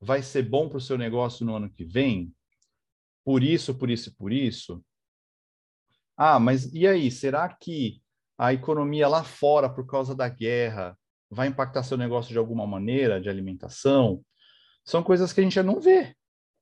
vai 0.00 0.20
ser 0.20 0.42
bom 0.42 0.68
para 0.68 0.78
o 0.78 0.80
seu 0.80 0.98
negócio 0.98 1.46
no 1.46 1.54
ano 1.54 1.70
que 1.70 1.84
vem? 1.84 2.34
Por 3.24 3.42
isso, 3.42 3.74
por 3.74 3.88
isso, 3.88 4.16
por 4.16 4.32
isso? 4.32 4.84
Ah, 6.16 6.40
mas 6.40 6.72
e 6.74 6.86
aí? 6.86 7.10
Será 7.10 7.48
que 7.48 8.02
a 8.36 8.52
economia 8.52 9.06
lá 9.06 9.22
fora, 9.22 9.72
por 9.72 9.86
causa 9.86 10.14
da 10.14 10.28
guerra, 10.28 10.98
vai 11.32 11.48
impactar 11.48 11.82
seu 11.82 11.96
negócio 11.96 12.30
de 12.30 12.38
alguma 12.38 12.66
maneira, 12.66 13.20
de 13.20 13.28
alimentação, 13.28 14.22
são 14.84 15.02
coisas 15.02 15.32
que 15.32 15.40
a 15.40 15.42
gente 15.42 15.54
já 15.54 15.62
não 15.62 15.80
vê. 15.80 16.14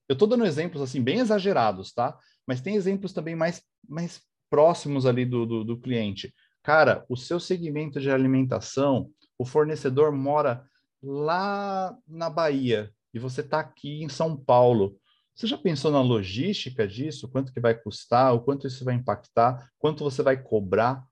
Eu 0.08 0.12
estou 0.12 0.28
dando 0.28 0.46
exemplos 0.46 0.80
assim 0.80 1.02
bem 1.02 1.18
exagerados, 1.18 1.92
tá? 1.92 2.16
Mas 2.46 2.60
tem 2.60 2.76
exemplos 2.76 3.12
também 3.12 3.34
mais, 3.34 3.62
mais 3.88 4.22
próximos 4.48 5.06
ali 5.06 5.24
do, 5.24 5.44
do, 5.44 5.64
do 5.64 5.78
cliente. 5.78 6.32
Cara, 6.62 7.04
o 7.08 7.16
seu 7.16 7.40
segmento 7.40 8.00
de 8.00 8.10
alimentação, 8.10 9.10
o 9.36 9.44
fornecedor 9.44 10.12
mora 10.12 10.64
lá 11.02 11.96
na 12.06 12.30
Bahia 12.30 12.92
e 13.12 13.18
você 13.18 13.40
está 13.40 13.58
aqui 13.58 14.04
em 14.04 14.08
São 14.08 14.36
Paulo. 14.36 14.96
Você 15.34 15.46
já 15.46 15.58
pensou 15.58 15.90
na 15.90 16.02
logística 16.02 16.86
disso? 16.86 17.28
Quanto 17.28 17.52
que 17.52 17.60
vai 17.60 17.74
custar? 17.74 18.34
O 18.34 18.40
quanto 18.40 18.66
isso 18.66 18.84
vai 18.84 18.94
impactar? 18.94 19.68
Quanto 19.78 20.04
você 20.04 20.22
vai 20.22 20.40
cobrar? 20.40 21.02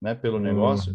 Né, 0.00 0.14
pelo 0.14 0.36
uhum, 0.36 0.42
negócio. 0.42 0.94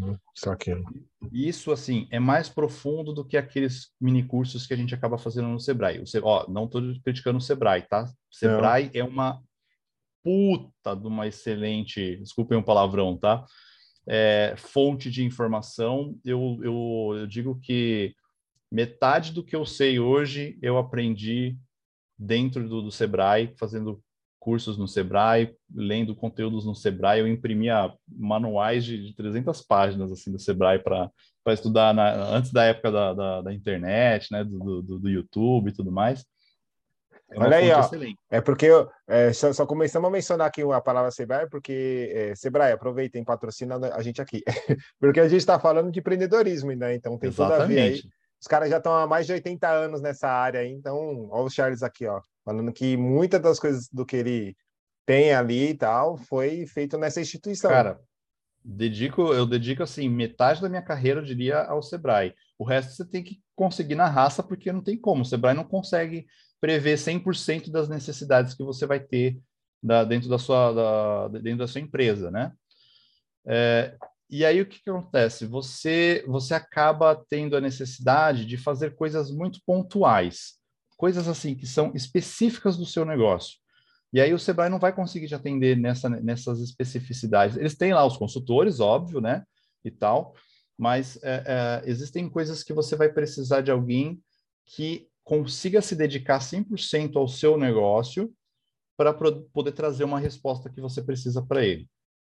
Isso, 1.31 1.71
assim, 1.71 2.07
é 2.09 2.19
mais 2.19 2.49
profundo 2.49 3.13
do 3.13 3.23
que 3.23 3.37
aqueles 3.37 3.91
mini 4.01 4.23
cursos 4.23 4.65
que 4.65 4.73
a 4.73 4.77
gente 4.77 4.95
acaba 4.95 5.17
fazendo 5.17 5.47
no 5.47 5.59
Sebrae. 5.59 5.99
O 5.99 6.07
Se... 6.07 6.19
Ó, 6.19 6.47
não 6.49 6.65
estou 6.65 6.81
criticando 7.03 7.37
o 7.37 7.41
Sebrae, 7.41 7.83
tá? 7.83 8.11
Sebrae 8.31 8.85
não. 8.85 9.01
é 9.01 9.03
uma 9.03 9.41
puta 10.23 10.95
de 10.95 11.07
uma 11.07 11.27
excelente, 11.27 12.17
desculpem 12.17 12.57
o 12.57 12.63
palavrão, 12.63 13.15
tá? 13.15 13.45
É, 14.07 14.55
fonte 14.57 15.11
de 15.11 15.23
informação. 15.23 16.19
Eu, 16.25 16.59
eu, 16.63 17.17
eu 17.19 17.27
digo 17.27 17.59
que 17.61 18.15
metade 18.71 19.31
do 19.31 19.43
que 19.43 19.55
eu 19.55 19.65
sei 19.65 19.99
hoje 19.99 20.57
eu 20.61 20.77
aprendi 20.77 21.55
dentro 22.17 22.67
do, 22.67 22.81
do 22.81 22.91
Sebrae, 22.91 23.53
fazendo 23.59 24.01
cursos 24.45 24.77
no 24.77 24.87
Sebrae, 24.87 25.55
lendo 25.73 26.15
conteúdos 26.15 26.67
no 26.67 26.75
Sebrae, 26.75 27.19
eu 27.19 27.27
imprimia 27.27 27.91
manuais 28.07 28.85
de, 28.85 29.07
de 29.07 29.15
300 29.15 29.59
páginas 29.63 30.11
assim 30.11 30.31
do 30.31 30.37
Sebrae 30.37 30.77
para 30.77 31.11
estudar 31.47 31.95
na, 31.95 32.13
antes 32.13 32.51
da 32.51 32.63
época 32.63 32.91
da, 32.91 33.13
da, 33.15 33.41
da 33.41 33.51
internet, 33.51 34.31
né, 34.31 34.43
do, 34.43 34.83
do, 34.83 34.99
do, 34.99 35.09
YouTube 35.09 35.69
e 35.69 35.73
tudo 35.73 35.91
mais. 35.91 36.23
É 37.31 37.39
Olha 37.39 37.57
aí, 37.57 37.71
ó. 37.71 37.79
Excelente. 37.79 38.19
É 38.29 38.39
porque 38.39 38.67
é, 39.07 39.33
só, 39.33 39.51
só, 39.51 39.65
começamos 39.65 40.07
a 40.07 40.11
mencionar 40.11 40.45
aqui 40.45 40.61
a 40.61 40.79
palavra 40.79 41.09
Sebrae, 41.09 41.49
porque 41.49 42.11
é, 42.13 42.35
Sebrae, 42.35 42.71
aproveitem, 42.71 43.23
patrocina 43.23 43.77
a 43.95 44.01
gente 44.03 44.21
aqui. 44.21 44.43
porque 45.01 45.19
a 45.19 45.27
gente 45.27 45.39
está 45.39 45.59
falando 45.59 45.91
de 45.91 45.99
empreendedorismo, 45.99 46.71
né? 46.73 46.93
Então 46.93 47.17
tem 47.17 47.29
Exatamente. 47.29 47.63
tudo 47.63 47.63
a 47.63 47.65
ver 47.65 47.81
aí. 47.81 48.01
Os 48.39 48.47
caras 48.47 48.69
já 48.69 48.77
estão 48.77 48.95
há 48.95 49.07
mais 49.07 49.25
de 49.25 49.33
80 49.33 49.67
anos 49.67 50.01
nessa 50.01 50.29
área 50.29 50.59
aí, 50.59 50.71
então, 50.71 51.29
olha 51.31 51.45
o 51.45 51.49
Charles 51.49 51.81
aqui, 51.81 52.05
ó, 52.05 52.21
falando 52.45 52.71
que 52.71 52.95
muitas 52.95 53.41
das 53.41 53.59
coisas 53.59 53.89
do 53.89 54.05
que 54.05 54.15
ele 54.15 54.55
tem 55.05 55.33
ali 55.33 55.69
e 55.69 55.75
tal 55.75 56.15
foi 56.15 56.65
feito 56.67 56.97
nessa 56.97 57.19
instituição. 57.19 57.71
Cara, 57.71 57.99
dedico, 58.63 59.33
eu 59.33 59.45
dedico 59.45 59.83
assim, 59.83 60.07
metade 60.07 60.61
da 60.61 60.69
minha 60.69 60.81
carreira, 60.81 61.19
eu 61.19 61.25
diria, 61.25 61.63
ao 61.63 61.81
Sebrae. 61.81 62.33
O 62.57 62.63
resto 62.63 62.93
você 62.93 63.05
tem 63.05 63.23
que 63.23 63.41
conseguir 63.55 63.95
na 63.95 64.07
raça, 64.07 64.41
porque 64.41 64.71
não 64.71 64.81
tem 64.81 64.97
como. 64.97 65.23
O 65.23 65.25
Sebrae 65.25 65.55
não 65.55 65.63
consegue 65.63 66.25
prever 66.61 66.97
100% 66.97 67.69
das 67.69 67.89
necessidades 67.89 68.53
que 68.53 68.63
você 68.63 68.85
vai 68.85 68.99
ter 68.99 69.39
da, 69.83 70.03
dentro, 70.03 70.29
da 70.29 70.39
sua, 70.39 70.71
da, 70.71 71.39
dentro 71.39 71.59
da 71.59 71.67
sua 71.67 71.81
empresa, 71.81 72.31
né? 72.31 72.51
É, 73.45 73.95
e 74.29 74.43
aí 74.43 74.59
o 74.59 74.65
que, 74.65 74.81
que, 74.81 74.89
acontece? 74.89 75.45
Você, 75.45 76.23
você 76.27 76.55
acaba 76.55 77.23
tendo 77.29 77.55
a 77.55 77.61
necessidade 77.61 78.45
de 78.45 78.57
fazer 78.57 78.95
coisas 78.95 79.29
muito 79.29 79.59
pontuais, 79.65 80.55
coisas 80.95 81.27
assim 81.27 81.55
que 81.55 81.67
são 81.67 81.91
específicas 81.93 82.77
do 82.77 82.85
seu 82.85 83.05
negócio. 83.05 83.57
E 84.13 84.21
aí 84.21 84.33
o 84.33 84.39
Sebrae 84.39 84.69
não 84.69 84.79
vai 84.79 84.93
conseguir 84.93 85.27
te 85.27 85.35
atender 85.35 85.75
nessa, 85.75 86.09
nessas 86.09 86.61
especificidades. 86.61 87.57
Eles 87.57 87.75
têm 87.75 87.93
lá 87.93 88.05
os 88.05 88.17
consultores, 88.17 88.79
óbvio, 88.79 89.19
né? 89.19 89.43
E 89.83 89.91
tal, 89.91 90.33
mas 90.77 91.17
é, 91.21 91.43
é, 91.45 91.89
existem 91.89 92.29
coisas 92.29 92.63
que 92.63 92.73
você 92.73 92.95
vai 92.95 93.09
precisar 93.09 93.61
de 93.61 93.71
alguém 93.71 94.19
que 94.65 95.07
consiga 95.23 95.81
se 95.81 95.95
dedicar 95.95 96.39
100% 96.39 97.17
ao 97.17 97.27
seu 97.27 97.57
negócio 97.57 98.33
para 98.97 99.13
poder 99.13 99.73
trazer 99.73 100.03
uma 100.03 100.19
resposta 100.19 100.69
que 100.69 100.81
você 100.81 101.03
precisa 101.03 101.45
para 101.45 101.63
ele 101.63 101.87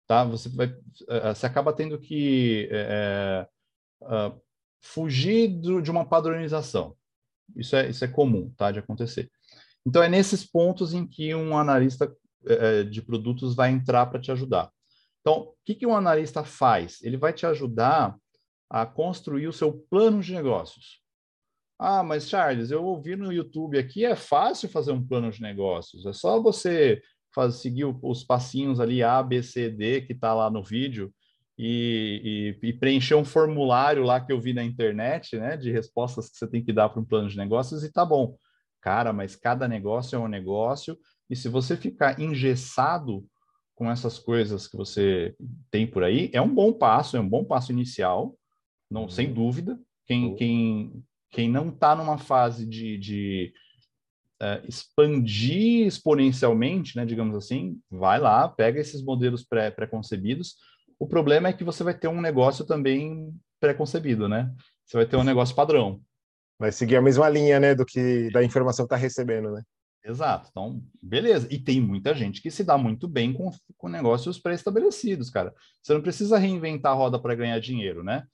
tá? 0.08 0.24
Você 0.24 0.48
vai, 0.48 0.74
eh, 1.08 1.34
você 1.34 1.46
acaba 1.46 1.72
tendo 1.72 2.00
que 2.00 2.66
é, 2.72 3.46
é, 4.02 4.32
fugir 4.80 5.48
do, 5.48 5.80
de 5.80 5.90
uma 5.90 6.08
padronização. 6.08 6.96
Isso 7.56 7.76
é, 7.76 7.88
isso 7.88 8.04
é 8.04 8.08
comum, 8.08 8.52
tá? 8.56 8.70
De 8.70 8.78
acontecer. 8.78 9.30
Então 9.86 10.02
é 10.02 10.08
nesses 10.08 10.44
pontos 10.44 10.92
em 10.92 11.06
que 11.06 11.34
um 11.34 11.56
analista 11.56 12.12
é, 12.46 12.84
de 12.84 13.02
produtos 13.02 13.54
vai 13.54 13.70
entrar 13.70 14.06
para 14.06 14.20
te 14.20 14.30
ajudar. 14.30 14.70
Então, 15.20 15.42
o 15.42 15.54
que, 15.64 15.74
que 15.74 15.86
um 15.86 15.96
analista 15.96 16.44
faz? 16.44 17.02
Ele 17.02 17.16
vai 17.16 17.32
te 17.32 17.44
ajudar 17.44 18.16
a 18.70 18.86
construir 18.86 19.48
o 19.48 19.52
seu 19.52 19.72
plano 19.90 20.20
de 20.20 20.32
negócios. 20.32 21.02
Ah, 21.78 22.02
mas 22.02 22.28
Charles, 22.28 22.70
eu 22.70 22.84
ouvi 22.84 23.14
no 23.14 23.32
YouTube 23.32 23.78
aqui, 23.78 24.04
é 24.04 24.16
fácil 24.16 24.68
fazer 24.68 24.92
um 24.92 25.06
plano 25.06 25.30
de 25.30 25.40
negócios. 25.40 26.06
É 26.06 26.12
só 26.12 26.40
você 26.40 27.00
faz, 27.34 27.56
seguir 27.56 27.84
os 28.02 28.24
passinhos 28.24 28.80
ali 28.80 29.02
A, 29.02 29.22
B, 29.22 29.42
C, 29.42 29.70
D 29.70 30.02
que 30.02 30.12
está 30.12 30.34
lá 30.34 30.50
no 30.50 30.62
vídeo 30.62 31.12
e, 31.58 32.54
e, 32.62 32.68
e, 32.68 32.72
preencher 32.72 33.16
um 33.16 33.24
formulário 33.24 34.04
lá 34.04 34.20
que 34.20 34.32
eu 34.32 34.40
vi 34.40 34.54
na 34.54 34.62
internet, 34.62 35.36
né, 35.36 35.56
de 35.56 35.72
respostas 35.72 36.30
que 36.30 36.36
você 36.36 36.46
tem 36.46 36.64
que 36.64 36.72
dar 36.72 36.88
para 36.88 37.00
um 37.00 37.04
plano 37.04 37.28
de 37.28 37.36
negócios 37.36 37.82
e 37.82 37.92
tá 37.92 38.04
bom. 38.04 38.36
Cara, 38.80 39.12
mas 39.12 39.34
cada 39.34 39.66
negócio 39.66 40.14
é 40.14 40.18
um 40.18 40.28
negócio 40.28 40.96
e 41.28 41.34
se 41.34 41.48
você 41.48 41.76
ficar 41.76 42.20
engessado 42.20 43.26
com 43.74 43.90
essas 43.90 44.18
coisas 44.18 44.66
que 44.68 44.76
você 44.76 45.34
tem 45.70 45.86
por 45.86 46.04
aí, 46.04 46.30
é 46.32 46.40
um 46.40 46.52
bom 46.52 46.72
passo, 46.72 47.16
é 47.16 47.20
um 47.20 47.28
bom 47.28 47.44
passo 47.44 47.72
inicial, 47.72 48.36
não 48.90 49.02
uhum. 49.02 49.08
sem 49.08 49.32
dúvida. 49.32 49.78
Quem, 50.06 50.26
uhum. 50.26 50.34
quem, 50.36 51.04
quem 51.30 51.50
não 51.50 51.68
está 51.68 51.94
numa 51.94 52.18
fase 52.18 52.66
de, 52.66 52.98
de 52.98 53.52
uh, 54.42 54.66
expandir 54.66 55.86
exponencialmente, 55.86 56.96
né, 56.96 57.04
digamos 57.04 57.36
assim, 57.36 57.80
vai 57.90 58.18
lá, 58.18 58.48
pega 58.48 58.80
esses 58.80 59.02
modelos 59.02 59.44
pré, 59.44 59.70
pré-concebidos. 59.70 60.56
O 60.98 61.06
problema 61.06 61.48
é 61.48 61.52
que 61.52 61.64
você 61.64 61.84
vai 61.84 61.94
ter 61.94 62.08
um 62.08 62.20
negócio 62.20 62.64
também 62.64 63.32
pré-concebido, 63.60 64.28
né? 64.28 64.52
Você 64.84 64.96
vai 64.96 65.06
ter 65.06 65.16
um 65.16 65.24
negócio 65.24 65.54
padrão. 65.54 66.00
Vai 66.58 66.72
seguir 66.72 66.96
a 66.96 67.02
mesma 67.02 67.28
linha, 67.28 67.60
né, 67.60 67.74
do 67.74 67.86
que 67.86 68.30
da 68.32 68.42
informação 68.42 68.84
que 68.84 68.94
está 68.94 68.96
recebendo, 68.96 69.52
né? 69.52 69.62
Exato. 70.04 70.48
Então, 70.50 70.82
beleza. 71.02 71.46
E 71.50 71.58
tem 71.58 71.80
muita 71.80 72.14
gente 72.14 72.40
que 72.40 72.50
se 72.50 72.64
dá 72.64 72.78
muito 72.78 73.06
bem 73.06 73.32
com, 73.32 73.50
com 73.76 73.88
negócios 73.88 74.38
pré-estabelecidos, 74.38 75.30
cara. 75.30 75.54
Você 75.82 75.92
não 75.92 76.00
precisa 76.00 76.38
reinventar 76.38 76.92
a 76.92 76.94
roda 76.94 77.18
para 77.18 77.34
ganhar 77.34 77.60
dinheiro, 77.60 78.02
né? 78.02 78.24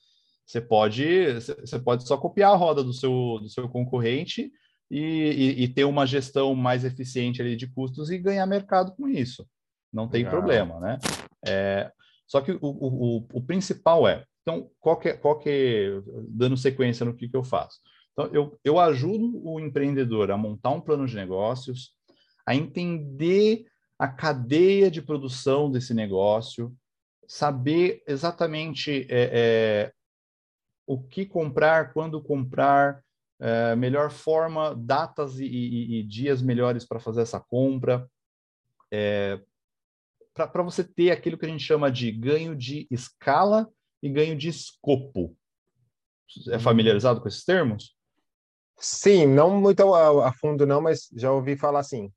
Você 0.47 0.61
pode, 0.61 1.35
você 1.35 1.79
pode 1.79 2.07
só 2.07 2.17
copiar 2.17 2.53
a 2.53 2.57
roda 2.57 2.85
do 2.85 2.93
seu, 2.93 3.39
do 3.41 3.49
seu 3.49 3.69
concorrente 3.69 4.53
e, 4.91 5.01
e, 5.01 5.65
e, 5.65 5.69
ter 5.69 5.85
uma 5.85 6.07
gestão 6.07 6.55
mais 6.55 6.85
eficiente 6.85 7.41
ali 7.41 7.57
de 7.57 7.67
custos 7.67 8.11
e 8.11 8.19
ganhar 8.19 8.47
mercado 8.47 8.95
com 8.95 9.09
isso. 9.09 9.47
Não 9.93 10.07
tem 10.07 10.23
Legal. 10.23 10.33
problema, 10.33 10.81
né? 10.81 10.99
É, 11.47 11.91
só 12.27 12.41
que 12.41 12.53
o, 12.53 12.59
o, 12.61 13.27
o, 13.33 13.43
principal 13.43 14.09
é, 14.09 14.25
então, 14.43 14.71
qual 14.79 14.99
que, 14.99 15.09
é, 15.09 15.13
qual 15.15 15.39
que 15.39 15.49
é, 15.49 16.03
dando 16.29 16.57
sequência 16.57 17.05
no 17.05 17.15
que, 17.15 17.29
que 17.29 17.37
eu 17.37 17.45
faço? 17.45 17.81
Então, 18.13 18.27
eu, 18.33 18.59
eu 18.63 18.79
ajudo 18.79 19.41
o 19.43 19.59
empreendedor 19.59 20.31
a 20.31 20.37
montar 20.37 20.71
um 20.71 20.81
plano 20.81 21.07
de 21.07 21.17
negócios, 21.17 21.93
a 22.47 22.55
entender 22.55 23.65
a 23.99 24.07
cadeia 24.07 24.91
de 24.91 25.03
produção 25.03 25.71
desse 25.71 25.95
negócio, 25.95 26.75
saber 27.27 28.03
exatamente 28.07 29.07
é, 29.09 29.31
é, 29.33 29.93
o 30.87 31.03
que 31.03 31.25
comprar, 31.25 31.93
quando 31.93 32.23
comprar, 32.23 33.03
é, 33.41 33.75
melhor 33.75 34.11
forma, 34.11 34.75
datas 34.75 35.39
e, 35.41 35.47
e, 35.47 36.01
e 36.01 36.03
dias 36.03 36.43
melhores 36.43 36.85
para 36.85 37.01
fazer 37.01 37.23
essa 37.23 37.41
compra, 37.41 38.09
é, 38.93 39.41
para 40.35 40.63
você 40.63 40.83
ter 40.83 41.11
aquilo 41.11 41.39
que 41.39 41.47
a 41.47 41.49
gente 41.49 41.63
chama 41.63 41.91
de 41.91 42.11
ganho 42.11 42.57
de 42.57 42.87
escala 42.91 43.69
e 44.03 44.09
ganho 44.09 44.37
de 44.37 44.49
escopo. 44.49 45.37
É 46.51 46.59
familiarizado 46.59 47.21
com 47.21 47.29
esses 47.29 47.45
termos? 47.45 47.97
Sim, 48.77 49.27
não 49.27 49.61
muito 49.61 49.95
a, 49.95 50.29
a 50.29 50.33
fundo 50.33 50.67
não, 50.67 50.81
mas 50.81 51.09
já 51.15 51.31
ouvi 51.31 51.57
falar 51.57 51.81
assim. 51.81 52.07
O 52.07 52.13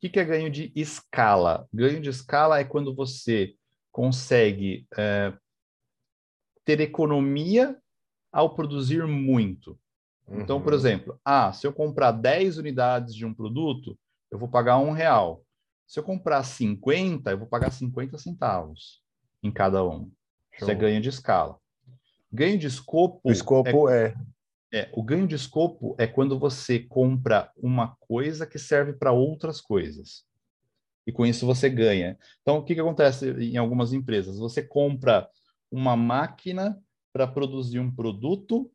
que, 0.00 0.08
que 0.08 0.20
é 0.20 0.24
ganho 0.24 0.48
de 0.48 0.72
escala? 0.76 1.66
Ganho 1.74 2.00
de 2.00 2.08
escala 2.08 2.60
é 2.60 2.64
quando 2.64 2.94
você 2.94 3.54
consegue 3.90 4.86
é, 4.96 5.36
ter 6.64 6.80
economia 6.80 7.76
ao 8.32 8.54
produzir 8.54 9.04
muito. 9.06 9.76
Então, 10.30 10.60
por 10.60 10.72
uhum. 10.72 10.78
exemplo, 10.78 11.20
ah, 11.24 11.52
se 11.52 11.66
eu 11.66 11.72
comprar 11.72 12.12
10 12.12 12.58
unidades 12.58 13.14
de 13.14 13.24
um 13.24 13.32
produto, 13.32 13.98
eu 14.30 14.38
vou 14.38 14.48
pagar 14.48 14.78
um 14.78 14.92
real. 14.92 15.42
Se 15.88 15.98
eu 15.98 16.04
comprar 16.04 16.44
50, 16.44 17.30
eu 17.30 17.38
vou 17.38 17.48
pagar 17.48 17.72
50 17.72 18.18
centavos 18.18 19.02
em 19.42 19.50
cada 19.50 19.82
um. 19.82 20.10
Show. 20.52 20.68
Isso 20.68 20.70
é 20.70 20.74
ganho 20.74 21.00
de 21.00 21.08
escala. 21.08 21.58
Ganho 22.30 22.58
de 22.58 22.66
escopo. 22.66 23.20
O 23.24 23.32
escopo 23.32 23.88
é, 23.88 24.14
é... 24.70 24.80
é. 24.80 24.90
O 24.92 25.02
ganho 25.02 25.26
de 25.26 25.34
escopo 25.34 25.96
é 25.98 26.06
quando 26.06 26.38
você 26.38 26.78
compra 26.78 27.50
uma 27.56 27.96
coisa 28.00 28.46
que 28.46 28.58
serve 28.58 28.92
para 28.92 29.12
outras 29.12 29.62
coisas. 29.62 30.26
E 31.06 31.12
com 31.12 31.24
isso 31.24 31.46
você 31.46 31.70
ganha. 31.70 32.18
Então, 32.42 32.58
o 32.58 32.62
que, 32.62 32.74
que 32.74 32.80
acontece 32.82 33.30
em 33.30 33.56
algumas 33.56 33.94
empresas? 33.94 34.38
Você 34.38 34.62
compra 34.62 35.26
uma 35.70 35.96
máquina 35.96 36.78
para 37.14 37.26
produzir 37.26 37.78
um 37.80 37.90
produto 37.90 38.70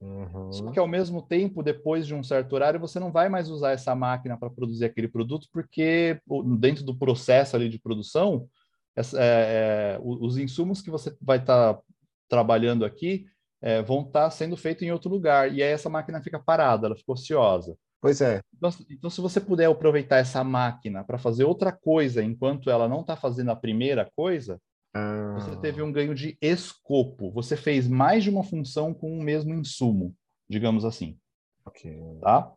Uhum. 0.00 0.50
Só 0.52 0.70
que 0.70 0.78
ao 0.78 0.88
mesmo 0.88 1.20
tempo, 1.20 1.62
depois 1.62 2.06
de 2.06 2.14
um 2.14 2.22
certo 2.22 2.54
horário, 2.54 2.80
você 2.80 2.98
não 2.98 3.12
vai 3.12 3.28
mais 3.28 3.50
usar 3.50 3.72
essa 3.72 3.94
máquina 3.94 4.36
para 4.36 4.48
produzir 4.48 4.86
aquele 4.86 5.08
produto, 5.08 5.46
porque 5.52 6.18
dentro 6.58 6.84
do 6.84 6.96
processo 6.96 7.54
ali 7.54 7.68
de 7.68 7.78
produção, 7.78 8.48
é, 8.96 9.02
é, 9.16 10.00
os 10.02 10.38
insumos 10.38 10.80
que 10.80 10.90
você 10.90 11.14
vai 11.20 11.38
estar 11.38 11.74
tá 11.74 11.82
trabalhando 12.28 12.84
aqui 12.84 13.26
é, 13.60 13.82
vão 13.82 14.00
estar 14.00 14.24
tá 14.24 14.30
sendo 14.30 14.56
feitos 14.56 14.82
em 14.82 14.90
outro 14.90 15.10
lugar. 15.10 15.52
E 15.52 15.62
aí 15.62 15.70
essa 15.70 15.90
máquina 15.90 16.22
fica 16.22 16.38
parada, 16.38 16.86
ela 16.86 16.96
fica 16.96 17.12
ociosa. 17.12 17.76
Pois 18.00 18.22
é. 18.22 18.40
Então, 18.56 18.70
então 18.88 19.10
se 19.10 19.20
você 19.20 19.38
puder 19.38 19.66
aproveitar 19.66 20.16
essa 20.16 20.42
máquina 20.42 21.04
para 21.04 21.18
fazer 21.18 21.44
outra 21.44 21.70
coisa 21.70 22.22
enquanto 22.22 22.70
ela 22.70 22.88
não 22.88 23.02
está 23.02 23.14
fazendo 23.14 23.50
a 23.50 23.56
primeira 23.56 24.10
coisa, 24.16 24.58
ah. 24.94 25.36
Você 25.38 25.56
teve 25.56 25.82
um 25.82 25.92
ganho 25.92 26.14
de 26.14 26.36
escopo. 26.40 27.30
Você 27.32 27.56
fez 27.56 27.86
mais 27.86 28.24
de 28.24 28.30
uma 28.30 28.42
função 28.42 28.92
com 28.92 29.18
o 29.18 29.22
mesmo 29.22 29.54
insumo, 29.54 30.14
digamos 30.48 30.84
assim. 30.84 31.18
Ok. 31.64 31.96
Tá? 32.20 32.52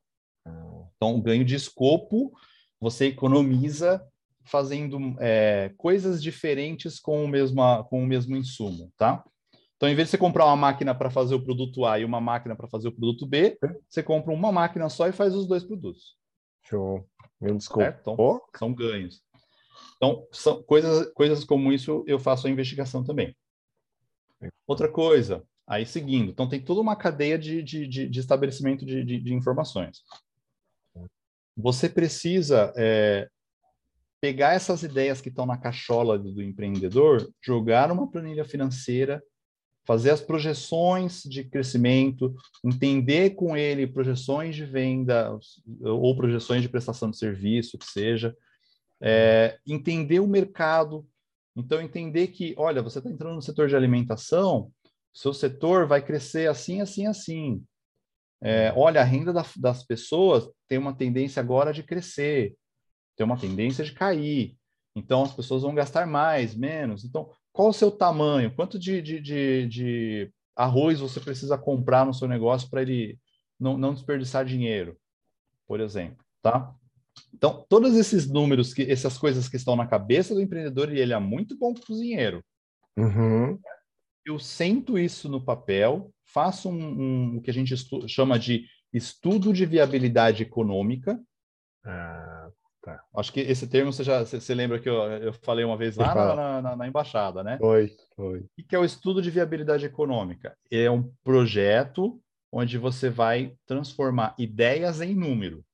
Ah. 0.45 0.85
Então, 0.95 1.21
ganho 1.21 1.45
de 1.45 1.55
escopo, 1.55 2.33
você 2.79 3.07
economiza 3.07 4.05
fazendo 4.45 5.15
é, 5.19 5.71
coisas 5.77 6.21
diferentes 6.21 6.99
com 6.99 7.23
o, 7.23 7.27
mesmo, 7.27 7.61
com 7.85 8.03
o 8.03 8.05
mesmo 8.05 8.35
insumo, 8.35 8.91
tá? 8.97 9.23
Então, 9.77 9.89
em 9.89 9.95
vez 9.95 10.07
de 10.07 10.11
você 10.11 10.17
comprar 10.17 10.45
uma 10.45 10.55
máquina 10.55 10.95
para 10.95 11.09
fazer 11.09 11.35
o 11.35 11.43
produto 11.43 11.85
A 11.85 11.99
e 11.99 12.05
uma 12.05 12.21
máquina 12.21 12.55
para 12.55 12.67
fazer 12.67 12.87
o 12.87 12.91
produto 12.91 13.25
B, 13.25 13.57
você 13.89 14.01
compra 14.01 14.33
uma 14.33 14.51
máquina 14.51 14.89
só 14.89 15.07
e 15.07 15.11
faz 15.11 15.35
os 15.35 15.47
dois 15.47 15.63
produtos. 15.63 16.15
Show. 16.63 17.05
Meu 17.39 17.55
desculpa. 17.55 17.97
Então, 17.99 18.41
são 18.55 18.73
ganhos. 18.73 19.21
Então, 19.95 20.27
são 20.31 20.61
coisas, 20.63 21.11
coisas 21.13 21.43
como 21.43 21.71
isso 21.71 22.03
eu 22.07 22.19
faço 22.19 22.47
a 22.47 22.49
investigação 22.49 23.03
também. 23.03 23.35
Outra 24.67 24.89
coisa, 24.89 25.43
aí 25.65 25.85
seguindo, 25.85 26.31
então 26.31 26.49
tem 26.49 26.61
toda 26.61 26.81
uma 26.81 26.95
cadeia 26.95 27.37
de, 27.37 27.63
de, 27.63 27.87
de, 27.87 28.09
de 28.09 28.19
estabelecimento 28.19 28.85
de, 28.85 29.03
de, 29.03 29.19
de, 29.19 29.33
informações. 29.33 30.01
Você 31.55 31.87
precisa 31.87 32.73
é, 32.75 33.29
pegar 34.19 34.53
essas 34.53 34.83
ideias 34.83 35.21
que 35.21 35.29
estão 35.29 35.45
na 35.45 35.57
cachola 35.57 36.19
do, 36.19 36.33
do 36.33 36.41
empreendedor, 36.41 37.29
jogar 37.41 37.91
uma 37.91 38.09
planilha 38.09 38.43
financeira, 38.43 39.23
fazer 39.85 40.11
as 40.11 40.21
projeções 40.21 41.23
de 41.23 41.43
crescimento, 41.43 42.33
entender 42.63 43.31
com 43.31 43.55
ele 43.55 43.85
projeções 43.85 44.55
de 44.55 44.65
venda 44.65 45.37
ou 45.81 46.15
projeções 46.15 46.61
de 46.61 46.69
prestação 46.69 47.09
de 47.09 47.17
serviço, 47.17 47.77
que 47.77 47.85
seja, 47.85 48.35
é, 49.03 49.59
entender 49.67 50.21
o 50.21 50.27
mercado. 50.27 51.05
Então, 51.55 51.81
entender 51.81 52.27
que, 52.27 52.55
olha, 52.57 52.81
você 52.81 52.99
está 52.99 53.09
entrando 53.09 53.35
no 53.35 53.41
setor 53.41 53.67
de 53.67 53.75
alimentação, 53.75 54.71
seu 55.13 55.33
setor 55.33 55.85
vai 55.85 56.01
crescer 56.03 56.49
assim, 56.49 56.81
assim, 56.81 57.05
assim. 57.05 57.63
É, 58.41 58.73
olha, 58.75 59.01
a 59.01 59.03
renda 59.03 59.33
da, 59.33 59.45
das 59.57 59.83
pessoas 59.85 60.49
tem 60.67 60.77
uma 60.77 60.95
tendência 60.95 61.39
agora 61.41 61.73
de 61.73 61.83
crescer, 61.83 62.55
tem 63.15 63.25
uma 63.25 63.37
tendência 63.37 63.83
de 63.83 63.91
cair. 63.91 64.57
Então, 64.95 65.23
as 65.23 65.33
pessoas 65.33 65.63
vão 65.63 65.75
gastar 65.75 66.07
mais, 66.07 66.55
menos. 66.55 67.03
Então, 67.03 67.29
qual 67.51 67.69
o 67.69 67.73
seu 67.73 67.91
tamanho? 67.91 68.53
Quanto 68.55 68.79
de, 68.79 69.01
de, 69.01 69.19
de, 69.19 69.67
de 69.67 70.33
arroz 70.55 70.99
você 70.99 71.19
precisa 71.19 71.57
comprar 71.57 72.05
no 72.05 72.13
seu 72.13 72.27
negócio 72.27 72.69
para 72.69 72.81
ele 72.81 73.19
não, 73.59 73.77
não 73.77 73.93
desperdiçar 73.93 74.45
dinheiro, 74.45 74.97
por 75.67 75.79
exemplo, 75.79 76.23
tá? 76.41 76.73
Então, 77.33 77.65
todos 77.67 77.95
esses 77.95 78.29
números, 78.29 78.73
que, 78.73 78.83
essas 78.83 79.17
coisas 79.17 79.49
que 79.49 79.57
estão 79.57 79.75
na 79.75 79.87
cabeça 79.87 80.33
do 80.33 80.41
empreendedor, 80.41 80.93
e 80.93 80.99
ele 80.99 81.13
é 81.13 81.19
muito 81.19 81.57
bom 81.57 81.73
cozinheiro. 81.73 82.43
Uhum. 82.97 83.59
Eu 84.25 84.39
sento 84.39 84.97
isso 84.97 85.27
no 85.27 85.43
papel, 85.43 86.11
faço 86.23 86.69
um, 86.69 86.73
um, 86.73 87.37
o 87.37 87.41
que 87.41 87.49
a 87.49 87.53
gente 87.53 87.75
chama 88.07 88.39
de 88.39 88.65
estudo 88.93 89.51
de 89.51 89.65
viabilidade 89.65 90.43
econômica. 90.43 91.19
Ah, 91.85 92.49
tá. 92.81 93.03
Acho 93.17 93.33
que 93.33 93.41
esse 93.41 93.67
termo 93.67 93.91
você 93.91 94.03
já 94.03 94.23
você 94.23 94.55
lembra 94.55 94.79
que 94.79 94.87
eu, 94.87 94.95
eu 94.95 95.33
falei 95.33 95.65
uma 95.65 95.75
vez 95.75 95.97
lá 95.97 96.15
na, 96.15 96.61
na, 96.61 96.75
na, 96.77 96.87
embaixada, 96.87 97.43
né? 97.43 97.57
Foi, 97.57 97.91
foi. 98.15 98.39
O 98.39 98.63
que 98.69 98.75
é 98.75 98.79
o 98.79 98.85
estudo 98.85 99.21
de 99.21 99.29
viabilidade 99.29 99.85
econômica? 99.85 100.55
É 100.71 100.89
um 100.89 101.11
projeto 101.23 102.21
onde 102.49 102.77
você 102.77 103.09
vai 103.09 103.53
transformar 103.65 104.35
ideias 104.37 105.01
em 105.01 105.13
número 105.13 105.65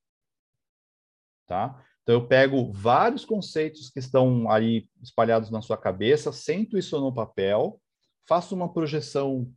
tá? 1.50 1.84
Então 2.04 2.14
eu 2.14 2.28
pego 2.28 2.72
vários 2.72 3.26
conceitos 3.26 3.90
que 3.90 4.00
estão 4.00 4.50
aí 4.50 4.88
espalhados 5.02 5.50
na 5.50 5.62
sua 5.62 5.76
cabeça, 5.76 6.32
sento 6.32 6.78
isso 6.78 7.00
no 7.02 7.14
papel, 7.14 7.82
faço 8.28 8.56
uma 8.56 8.72
projeção 8.72 9.52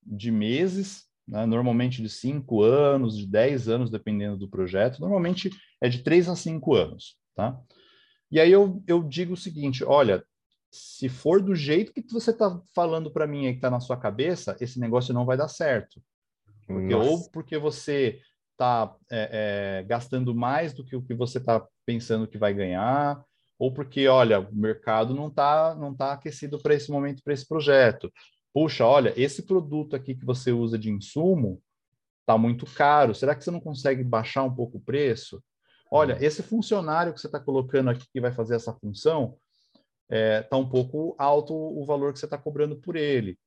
de 0.00 0.30
meses, 0.30 1.04
né? 1.26 1.44
normalmente 1.44 2.00
de 2.00 2.08
cinco 2.08 2.62
anos, 2.62 3.18
de 3.18 3.26
dez 3.26 3.68
anos, 3.68 3.90
dependendo 3.90 4.36
do 4.36 4.48
projeto. 4.48 5.00
Normalmente 5.00 5.50
é 5.80 5.88
de 5.88 6.02
três 6.02 6.28
a 6.28 6.36
cinco 6.36 6.74
anos, 6.74 7.16
tá? 7.34 7.60
E 8.30 8.40
aí 8.40 8.50
eu, 8.50 8.82
eu 8.86 9.02
digo 9.02 9.34
o 9.34 9.36
seguinte, 9.36 9.84
olha, 9.84 10.24
se 10.70 11.08
for 11.08 11.42
do 11.42 11.54
jeito 11.54 11.92
que 11.92 12.02
você 12.10 12.30
está 12.30 12.60
falando 12.74 13.10
para 13.10 13.26
mim 13.26 13.46
aí 13.46 13.52
que 13.52 13.58
está 13.58 13.70
na 13.70 13.80
sua 13.80 13.96
cabeça, 13.96 14.56
esse 14.60 14.80
negócio 14.80 15.12
não 15.12 15.26
vai 15.26 15.36
dar 15.36 15.48
certo. 15.48 16.02
Porque, 16.66 16.94
ou 16.94 17.30
porque 17.30 17.58
você 17.58 18.20
está 18.62 18.94
é, 19.10 19.80
é, 19.80 19.82
gastando 19.82 20.32
mais 20.34 20.72
do 20.72 20.84
que 20.84 20.94
o 20.94 21.02
que 21.02 21.12
você 21.12 21.38
está 21.38 21.66
pensando 21.84 22.28
que 22.28 22.38
vai 22.38 22.54
ganhar, 22.54 23.20
ou 23.58 23.72
porque, 23.72 24.06
olha, 24.06 24.40
o 24.40 24.54
mercado 24.54 25.14
não 25.14 25.26
está 25.28 25.74
não 25.74 25.94
tá 25.94 26.12
aquecido 26.12 26.58
para 26.60 26.74
esse 26.74 26.90
momento, 26.90 27.22
para 27.22 27.34
esse 27.34 27.46
projeto. 27.46 28.12
Puxa, 28.54 28.86
olha, 28.86 29.12
esse 29.16 29.42
produto 29.42 29.96
aqui 29.96 30.14
que 30.14 30.24
você 30.24 30.52
usa 30.52 30.78
de 30.78 30.90
insumo 30.90 31.60
está 32.20 32.38
muito 32.38 32.66
caro. 32.66 33.14
Será 33.14 33.34
que 33.34 33.42
você 33.42 33.50
não 33.50 33.60
consegue 33.60 34.04
baixar 34.04 34.44
um 34.44 34.54
pouco 34.54 34.78
o 34.78 34.80
preço? 34.80 35.42
Olha, 35.90 36.14
uhum. 36.14 36.22
esse 36.22 36.42
funcionário 36.42 37.12
que 37.12 37.20
você 37.20 37.26
está 37.26 37.40
colocando 37.40 37.90
aqui 37.90 38.06
que 38.12 38.20
vai 38.20 38.32
fazer 38.32 38.56
essa 38.56 38.72
função 38.72 39.36
está 40.10 40.16
é, 40.16 40.42
tá 40.42 40.56
um 40.56 40.68
pouco 40.68 41.14
alto 41.18 41.54
o 41.54 41.84
valor 41.84 42.12
que 42.12 42.18
você 42.18 42.26
está 42.26 42.38
cobrando 42.38 42.76
por 42.76 42.96
ele. 42.96 43.38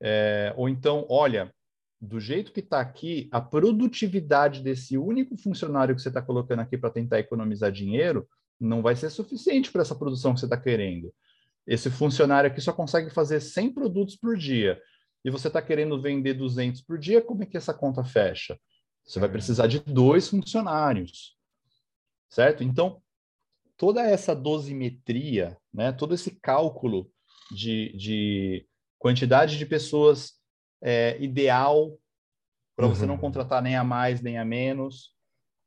É, 0.00 0.52
ou 0.56 0.68
então, 0.68 1.06
olha, 1.08 1.52
do 2.02 2.18
jeito 2.18 2.50
que 2.50 2.58
está 2.58 2.80
aqui, 2.80 3.28
a 3.30 3.40
produtividade 3.40 4.60
desse 4.60 4.98
único 4.98 5.36
funcionário 5.36 5.94
que 5.94 6.02
você 6.02 6.08
está 6.08 6.20
colocando 6.20 6.58
aqui 6.58 6.76
para 6.76 6.90
tentar 6.90 7.20
economizar 7.20 7.70
dinheiro 7.70 8.28
não 8.58 8.82
vai 8.82 8.96
ser 8.96 9.08
suficiente 9.08 9.70
para 9.70 9.82
essa 9.82 9.94
produção 9.94 10.34
que 10.34 10.40
você 10.40 10.46
está 10.46 10.56
querendo. 10.56 11.14
Esse 11.64 11.88
funcionário 11.88 12.50
aqui 12.50 12.60
só 12.60 12.72
consegue 12.72 13.08
fazer 13.08 13.38
100 13.40 13.72
produtos 13.72 14.16
por 14.16 14.36
dia 14.36 14.82
e 15.24 15.30
você 15.30 15.46
está 15.46 15.62
querendo 15.62 16.02
vender 16.02 16.34
200 16.34 16.82
por 16.82 16.98
dia, 16.98 17.22
como 17.22 17.44
é 17.44 17.46
que 17.46 17.56
essa 17.56 17.72
conta 17.72 18.02
fecha? 18.02 18.58
Você 19.04 19.20
vai 19.20 19.28
precisar 19.28 19.68
de 19.68 19.78
dois 19.78 20.26
funcionários, 20.28 21.36
certo? 22.28 22.64
Então, 22.64 23.00
toda 23.76 24.02
essa 24.02 24.34
dosimetria, 24.34 25.56
né, 25.72 25.92
todo 25.92 26.14
esse 26.14 26.32
cálculo 26.32 27.08
de, 27.52 27.96
de 27.96 28.66
quantidade 28.98 29.56
de 29.56 29.66
pessoas 29.66 30.41
é, 30.82 31.16
ideal 31.22 31.96
para 32.76 32.86
você 32.86 33.06
não 33.06 33.14
uhum. 33.14 33.20
contratar 33.20 33.62
nem 33.62 33.76
a 33.76 33.84
mais 33.84 34.20
nem 34.20 34.38
a 34.38 34.44
menos. 34.44 35.12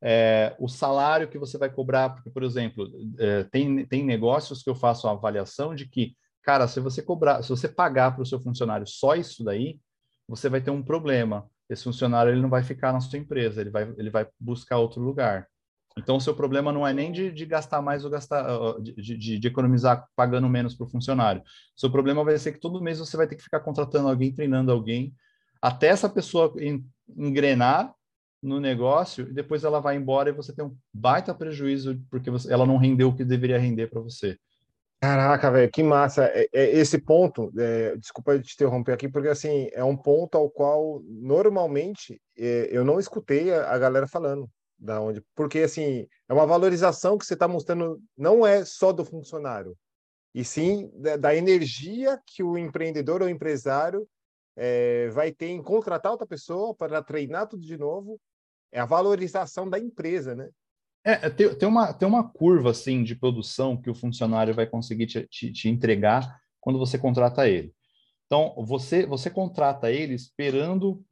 É, 0.01 0.55
o 0.59 0.67
salário 0.67 1.27
que 1.27 1.37
você 1.37 1.57
vai 1.57 1.69
cobrar, 1.69 2.09
porque, 2.09 2.29
por 2.29 2.43
exemplo, 2.43 2.87
é, 3.17 3.43
tem, 3.45 3.85
tem 3.85 4.03
negócios 4.03 4.61
que 4.61 4.69
eu 4.69 4.75
faço 4.75 5.07
a 5.07 5.11
avaliação 5.11 5.73
de 5.73 5.87
que, 5.87 6.15
cara, 6.43 6.67
se 6.67 6.79
você 6.79 7.01
cobrar, 7.01 7.41
se 7.41 7.49
você 7.49 7.67
pagar 7.67 8.11
para 8.11 8.21
o 8.21 8.25
seu 8.25 8.39
funcionário 8.39 8.85
só 8.85 9.15
isso 9.15 9.43
daí, 9.43 9.79
você 10.27 10.49
vai 10.49 10.61
ter 10.61 10.71
um 10.71 10.83
problema. 10.83 11.49
Esse 11.69 11.83
funcionário 11.83 12.31
ele 12.31 12.41
não 12.41 12.49
vai 12.49 12.63
ficar 12.63 12.91
na 12.93 12.99
sua 12.99 13.17
empresa, 13.17 13.61
ele 13.61 13.69
vai, 13.69 13.91
ele 13.97 14.09
vai 14.09 14.27
buscar 14.39 14.77
outro 14.77 15.01
lugar. 15.01 15.47
Então, 15.97 16.17
o 16.17 16.21
seu 16.21 16.35
problema 16.35 16.73
não 16.73 16.85
é 16.85 16.93
nem 16.93 17.11
de, 17.11 17.31
de 17.31 17.45
gastar 17.45 17.81
mais 17.81 18.03
ou 18.03 18.11
gastar, 18.11 18.45
de, 18.81 19.17
de, 19.17 19.39
de 19.39 19.47
economizar 19.47 20.05
pagando 20.15 20.49
menos 20.49 20.75
para 20.75 20.85
o 20.85 20.89
funcionário. 20.89 21.41
O 21.41 21.79
seu 21.79 21.89
problema 21.89 22.23
vai 22.23 22.37
ser 22.37 22.51
que 22.51 22.59
todo 22.59 22.81
mês 22.81 22.99
você 22.99 23.15
vai 23.15 23.27
ter 23.27 23.35
que 23.35 23.43
ficar 23.43 23.61
contratando 23.61 24.09
alguém, 24.09 24.33
treinando 24.33 24.71
alguém, 24.71 25.13
até 25.61 25.87
essa 25.87 26.09
pessoa 26.09 26.53
engrenar 27.15 27.93
no 28.43 28.59
negócio 28.59 29.27
e 29.27 29.33
depois 29.33 29.63
ela 29.63 29.79
vai 29.79 29.95
embora 29.95 30.29
e 30.29 30.33
você 30.33 30.53
tem 30.53 30.65
um 30.65 30.75
baita 30.93 31.33
prejuízo 31.33 31.99
porque 32.11 32.29
você, 32.29 32.51
ela 32.51 32.65
não 32.65 32.77
rendeu 32.77 33.09
o 33.09 33.15
que 33.15 33.25
deveria 33.25 33.57
render 33.57 33.87
para 33.87 34.01
você. 34.01 34.37
Caraca, 35.01 35.51
velho, 35.51 35.71
que 35.71 35.83
massa. 35.83 36.25
É, 36.25 36.47
é 36.53 36.77
esse 36.77 36.99
ponto, 36.99 37.51
é, 37.57 37.95
desculpa 37.97 38.37
te 38.39 38.53
interromper 38.53 38.93
aqui, 38.93 39.07
porque 39.07 39.27
assim, 39.27 39.69
é 39.73 39.83
um 39.83 39.95
ponto 39.95 40.35
ao 40.37 40.49
qual 40.49 41.01
normalmente 41.07 42.21
é, 42.37 42.69
eu 42.71 42.83
não 42.83 42.99
escutei 42.99 43.53
a, 43.53 43.71
a 43.71 43.77
galera 43.77 44.07
falando 44.07 44.49
da 44.77 45.01
onde, 45.01 45.23
porque 45.35 45.59
assim, 45.59 46.07
é 46.27 46.33
uma 46.33 46.45
valorização 46.45 47.17
que 47.17 47.25
você 47.25 47.33
está 47.33 47.47
mostrando, 47.47 48.01
não 48.17 48.45
é 48.45 48.65
só 48.65 48.91
do 48.91 49.05
funcionário, 49.05 49.77
e 50.33 50.43
sim 50.43 50.91
da, 50.95 51.17
da 51.17 51.35
energia 51.35 52.19
que 52.25 52.43
o 52.43 52.57
empreendedor 52.57 53.21
ou 53.21 53.29
empresário 53.29 54.07
é, 54.55 55.09
vai 55.09 55.31
ter 55.31 55.47
em 55.47 55.61
contratar 55.61 56.11
outra 56.11 56.27
pessoa 56.27 56.73
para 56.73 57.01
treinar 57.01 57.47
tudo 57.47 57.65
de 57.65 57.77
novo. 57.77 58.19
É 58.71 58.79
a 58.79 58.85
valorização 58.85 59.69
da 59.69 59.79
empresa, 59.79 60.35
né? 60.35 60.49
É, 61.05 61.27
é, 61.27 61.29
tem, 61.29 61.55
tem, 61.55 61.67
uma, 61.67 61.93
tem 61.93 62.07
uma 62.07 62.27
curva 62.27 62.71
assim 62.71 63.03
de 63.03 63.15
produção 63.15 63.79
que 63.79 63.89
o 63.89 63.95
funcionário 63.95 64.53
vai 64.53 64.65
conseguir 64.65 65.05
te, 65.05 65.27
te, 65.27 65.51
te 65.53 65.69
entregar 65.69 66.37
quando 66.59 66.79
você 66.79 66.97
contrata 66.97 67.47
ele. 67.47 67.73
Então, 68.25 68.55
você, 68.65 69.05
você 69.05 69.29
contrata 69.29 69.91
ele 69.91 70.15
esperando, 70.15 71.05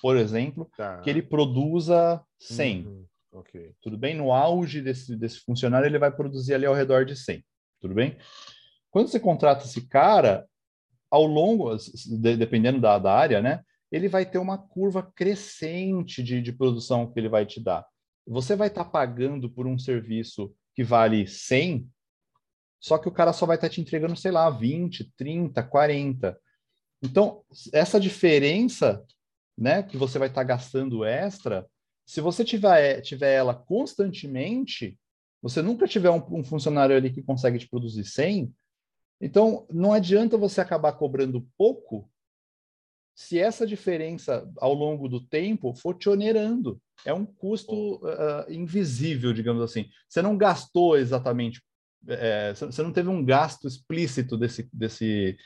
por 0.00 0.16
exemplo, 0.16 0.70
tá. 0.76 1.00
que 1.00 1.10
ele 1.10 1.20
produza 1.20 2.22
100. 2.38 2.86
Uhum. 2.86 3.06
Okay. 3.32 3.74
Tudo 3.80 3.96
bem? 3.96 4.14
No 4.14 4.30
auge 4.30 4.82
desse, 4.82 5.16
desse 5.16 5.40
funcionário, 5.40 5.86
ele 5.86 5.98
vai 5.98 6.10
produzir 6.10 6.54
ali 6.54 6.66
ao 6.66 6.74
redor 6.74 7.04
de 7.06 7.16
100. 7.16 7.44
Tudo 7.80 7.94
bem? 7.94 8.16
Quando 8.90 9.08
você 9.08 9.18
contrata 9.18 9.64
esse 9.64 9.88
cara, 9.88 10.46
ao 11.10 11.26
longo, 11.26 11.76
dependendo 12.38 12.80
da, 12.80 12.98
da 12.98 13.12
área, 13.12 13.42
né? 13.42 13.62
Ele 13.90 14.08
vai 14.08 14.24
ter 14.24 14.38
uma 14.38 14.56
curva 14.56 15.02
crescente 15.14 16.22
de, 16.22 16.40
de 16.40 16.52
produção 16.52 17.10
que 17.10 17.20
ele 17.20 17.28
vai 17.28 17.44
te 17.44 17.62
dar. 17.62 17.86
Você 18.26 18.56
vai 18.56 18.68
estar 18.68 18.84
tá 18.84 18.90
pagando 18.90 19.50
por 19.50 19.66
um 19.66 19.78
serviço 19.78 20.54
que 20.74 20.82
vale 20.82 21.26
100, 21.26 21.86
só 22.80 22.96
que 22.96 23.08
o 23.08 23.12
cara 23.12 23.32
só 23.32 23.44
vai 23.44 23.56
estar 23.56 23.68
tá 23.68 23.74
te 23.74 23.80
entregando, 23.80 24.16
sei 24.16 24.30
lá, 24.30 24.48
20, 24.48 25.12
30, 25.16 25.62
40. 25.62 26.38
Então, 27.02 27.44
essa 27.72 28.00
diferença, 28.00 29.04
né, 29.56 29.82
que 29.82 29.98
você 29.98 30.18
vai 30.18 30.28
estar 30.28 30.40
tá 30.40 30.46
gastando 30.46 31.04
extra, 31.04 31.66
se 32.12 32.20
você 32.20 32.44
tiver, 32.44 33.00
tiver 33.00 33.32
ela 33.32 33.54
constantemente, 33.54 35.00
você 35.40 35.62
nunca 35.62 35.88
tiver 35.88 36.10
um, 36.10 36.22
um 36.40 36.44
funcionário 36.44 36.94
ali 36.94 37.10
que 37.10 37.22
consegue 37.22 37.58
te 37.58 37.66
produzir 37.66 38.04
100, 38.04 38.54
então 39.18 39.66
não 39.72 39.94
adianta 39.94 40.36
você 40.36 40.60
acabar 40.60 40.92
cobrando 40.92 41.48
pouco 41.56 42.06
se 43.14 43.38
essa 43.38 43.66
diferença 43.66 44.46
ao 44.58 44.74
longo 44.74 45.08
do 45.08 45.26
tempo 45.26 45.72
for 45.72 45.96
te 45.96 46.10
onerando. 46.10 46.78
É 47.02 47.14
um 47.14 47.24
custo 47.24 47.96
uh, 48.04 48.44
invisível, 48.46 49.32
digamos 49.32 49.62
assim. 49.62 49.88
Você 50.06 50.20
não 50.20 50.36
gastou 50.36 50.98
exatamente, 50.98 51.62
é, 52.06 52.52
você 52.52 52.82
não 52.82 52.92
teve 52.92 53.08
um 53.08 53.24
gasto 53.24 53.66
explícito 53.66 54.36
desse, 54.36 54.68
desse, 54.70 55.38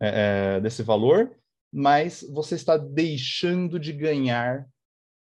é, 0.00 0.58
desse 0.60 0.82
valor, 0.82 1.38
mas 1.72 2.26
você 2.28 2.56
está 2.56 2.76
deixando 2.76 3.78
de 3.78 3.92
ganhar 3.92 4.68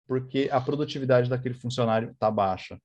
porque 0.08 0.50
a 0.52 0.62
produtividade 0.62 1.30
daquele 1.30 1.56
funcionário 1.56 2.12
está 2.12 2.30
baixa. 2.30 2.80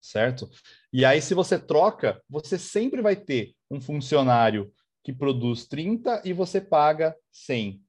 Certo? 0.00 0.48
E 0.92 1.04
aí, 1.04 1.20
se 1.20 1.34
você 1.34 1.58
troca, 1.58 2.22
você 2.28 2.58
sempre 2.58 3.02
vai 3.02 3.16
ter 3.16 3.54
um 3.70 3.80
funcionário 3.80 4.72
que 5.02 5.12
produz 5.12 5.66
30 5.66 6.22
e 6.24 6.32
você 6.32 6.60
paga 6.60 7.16
100. 7.32 7.82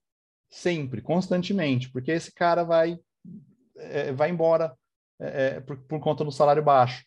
Sempre, 0.50 1.02
constantemente, 1.02 1.92
porque 1.92 2.12
esse 2.12 2.34
cara 2.34 2.64
vai, 2.64 3.00
é, 3.76 4.12
vai 4.12 4.32
embora 4.32 4.76
é, 5.20 5.60
por, 5.60 5.78
por, 5.84 6.00
conta 6.00 6.24
do 6.24 6.32
salário 6.32 6.64
baixo. 6.64 7.06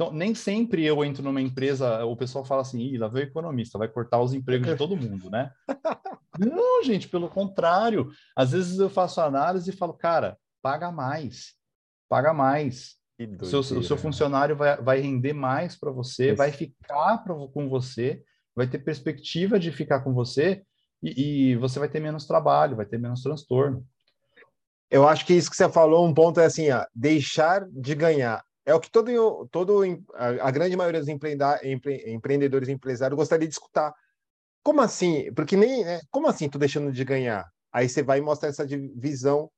Então, 0.00 0.10
nem 0.14 0.34
sempre 0.34 0.82
eu 0.82 1.04
entro 1.04 1.22
numa 1.22 1.42
empresa, 1.42 2.06
o 2.06 2.16
pessoal 2.16 2.42
fala 2.42 2.62
assim, 2.62 2.80
Ih, 2.80 2.96
lá 2.96 3.06
veio 3.06 3.26
o 3.26 3.28
economista, 3.28 3.76
vai 3.76 3.86
cortar 3.86 4.18
os 4.18 4.32
empregos 4.32 4.66
de 4.66 4.74
todo 4.74 4.96
mundo, 4.96 5.28
né? 5.28 5.52
Não, 6.40 6.82
gente, 6.82 7.06
pelo 7.06 7.28
contrário. 7.28 8.10
Às 8.34 8.52
vezes 8.52 8.78
eu 8.78 8.88
faço 8.88 9.20
análise 9.20 9.68
e 9.68 9.76
falo, 9.76 9.92
cara, 9.92 10.38
paga 10.62 10.90
mais, 10.90 11.52
paga 12.08 12.32
mais. 12.32 12.96
O 13.42 13.44
seu, 13.44 13.60
o 13.60 13.82
seu, 13.82 13.98
funcionário 13.98 14.56
vai, 14.56 14.80
vai 14.80 15.00
render 15.00 15.34
mais 15.34 15.78
para 15.78 15.90
você, 15.90 16.28
Esse... 16.28 16.36
vai 16.36 16.50
ficar 16.50 17.18
pra, 17.18 17.34
com 17.34 17.68
você, 17.68 18.22
vai 18.56 18.66
ter 18.66 18.78
perspectiva 18.78 19.60
de 19.60 19.70
ficar 19.70 20.00
com 20.00 20.14
você 20.14 20.62
e, 21.02 21.50
e, 21.50 21.56
você 21.56 21.78
vai 21.78 21.90
ter 21.90 22.00
menos 22.00 22.26
trabalho, 22.26 22.76
vai 22.76 22.86
ter 22.86 22.96
menos 22.96 23.22
transtorno. 23.22 23.86
Eu 24.90 25.06
acho 25.06 25.26
que 25.26 25.34
isso 25.34 25.50
que 25.50 25.56
você 25.58 25.68
falou, 25.68 26.08
um 26.08 26.14
ponto 26.14 26.40
é 26.40 26.46
assim, 26.46 26.70
ó, 26.70 26.86
deixar 26.94 27.68
de 27.70 27.94
ganhar. 27.94 28.42
É 28.70 28.74
o 28.74 28.80
que 28.80 28.90
todo, 28.90 29.48
todo 29.50 29.82
a, 30.14 30.50
grande 30.52 30.76
maioria 30.76 31.00
dos 31.00 31.08
empre, 31.08 31.34
empreendedores 32.06 32.68
e 32.68 32.72
empresários 32.72 33.16
gostaria 33.16 33.48
de 33.48 33.52
escutar. 33.52 33.92
Como 34.62 34.80
assim? 34.80 35.32
Porque 35.34 35.56
nem. 35.56 35.82
É, 35.84 36.00
como 36.08 36.28
assim 36.28 36.48
tu 36.48 36.56
deixando 36.56 36.92
de 36.92 37.04
ganhar? 37.04 37.50
Aí 37.72 37.88
você 37.88 38.00
vai 38.00 38.20
mostrar 38.20 38.48
essa 38.48 38.64
visão 38.94 39.50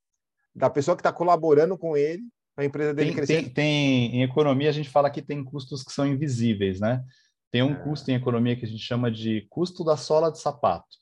da 0.54 0.70
pessoa 0.70 0.96
que 0.96 1.00
está 1.00 1.12
colaborando 1.12 1.76
com 1.76 1.94
ele, 1.94 2.22
a 2.56 2.64
empresa 2.64 2.94
dele 2.94 3.10
tem, 3.10 3.16
crescer. 3.16 3.42
Tem, 3.42 3.50
tem, 3.50 4.16
em 4.16 4.22
economia, 4.22 4.70
a 4.70 4.72
gente 4.72 4.88
fala 4.88 5.10
que 5.10 5.20
tem 5.20 5.44
custos 5.44 5.82
que 5.82 5.92
são 5.92 6.06
invisíveis, 6.06 6.80
né? 6.80 7.04
Tem 7.50 7.62
um 7.62 7.72
é. 7.72 7.74
custo 7.74 8.10
em 8.10 8.14
economia 8.14 8.56
que 8.56 8.64
a 8.64 8.68
gente 8.68 8.82
chama 8.82 9.10
de 9.10 9.46
custo 9.50 9.84
da 9.84 9.96
sola 9.98 10.32
de 10.32 10.38
sapato. 10.38 10.96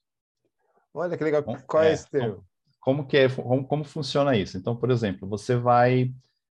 Olha 0.92 1.16
que 1.16 1.22
legal. 1.22 1.44
Qual 1.44 1.82
é, 1.84 1.90
é 1.90 1.92
esse 1.92 2.11
termo? 2.11 2.44
Como, 2.80 2.98
como, 2.98 3.06
que 3.06 3.16
é, 3.16 3.28
como, 3.28 3.64
como, 3.64 3.84
funciona 3.84 4.36
isso? 4.36 4.58
Então, 4.58 4.74
por 4.74 4.90
exemplo, 4.90 5.28
você 5.28 5.54
vai 5.54 6.12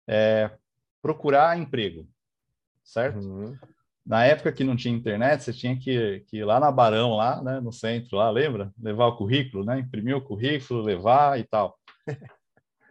é, 0.09 0.50
procurar 1.05 1.59
emprego, 1.59 2.09
certo? 2.82 3.18
Uhum. 3.18 3.55
Na 4.07 4.24
época 4.24 4.50
que 4.50 4.64
não 4.64 4.74
tinha 4.74 4.96
internet, 4.96 5.44
você 5.44 5.52
tinha 5.52 5.78
que, 5.78 6.24
que 6.26 6.38
ir 6.38 6.44
lá 6.46 6.59
na 6.59 6.72
Barão, 6.72 7.14
lá 7.14 7.42
né, 7.42 7.61
no 7.61 7.70
centro, 7.70 8.16
lá, 8.16 8.30
lembra? 8.30 8.72
Levar 8.80 9.09
o 9.09 9.16
currículo, 9.18 9.66
né? 9.66 9.80
Imprimir 9.80 10.16
o 10.16 10.24
currículo, 10.24 10.80
levar 10.80 11.38
e 11.38 11.44
tal. 11.44 11.78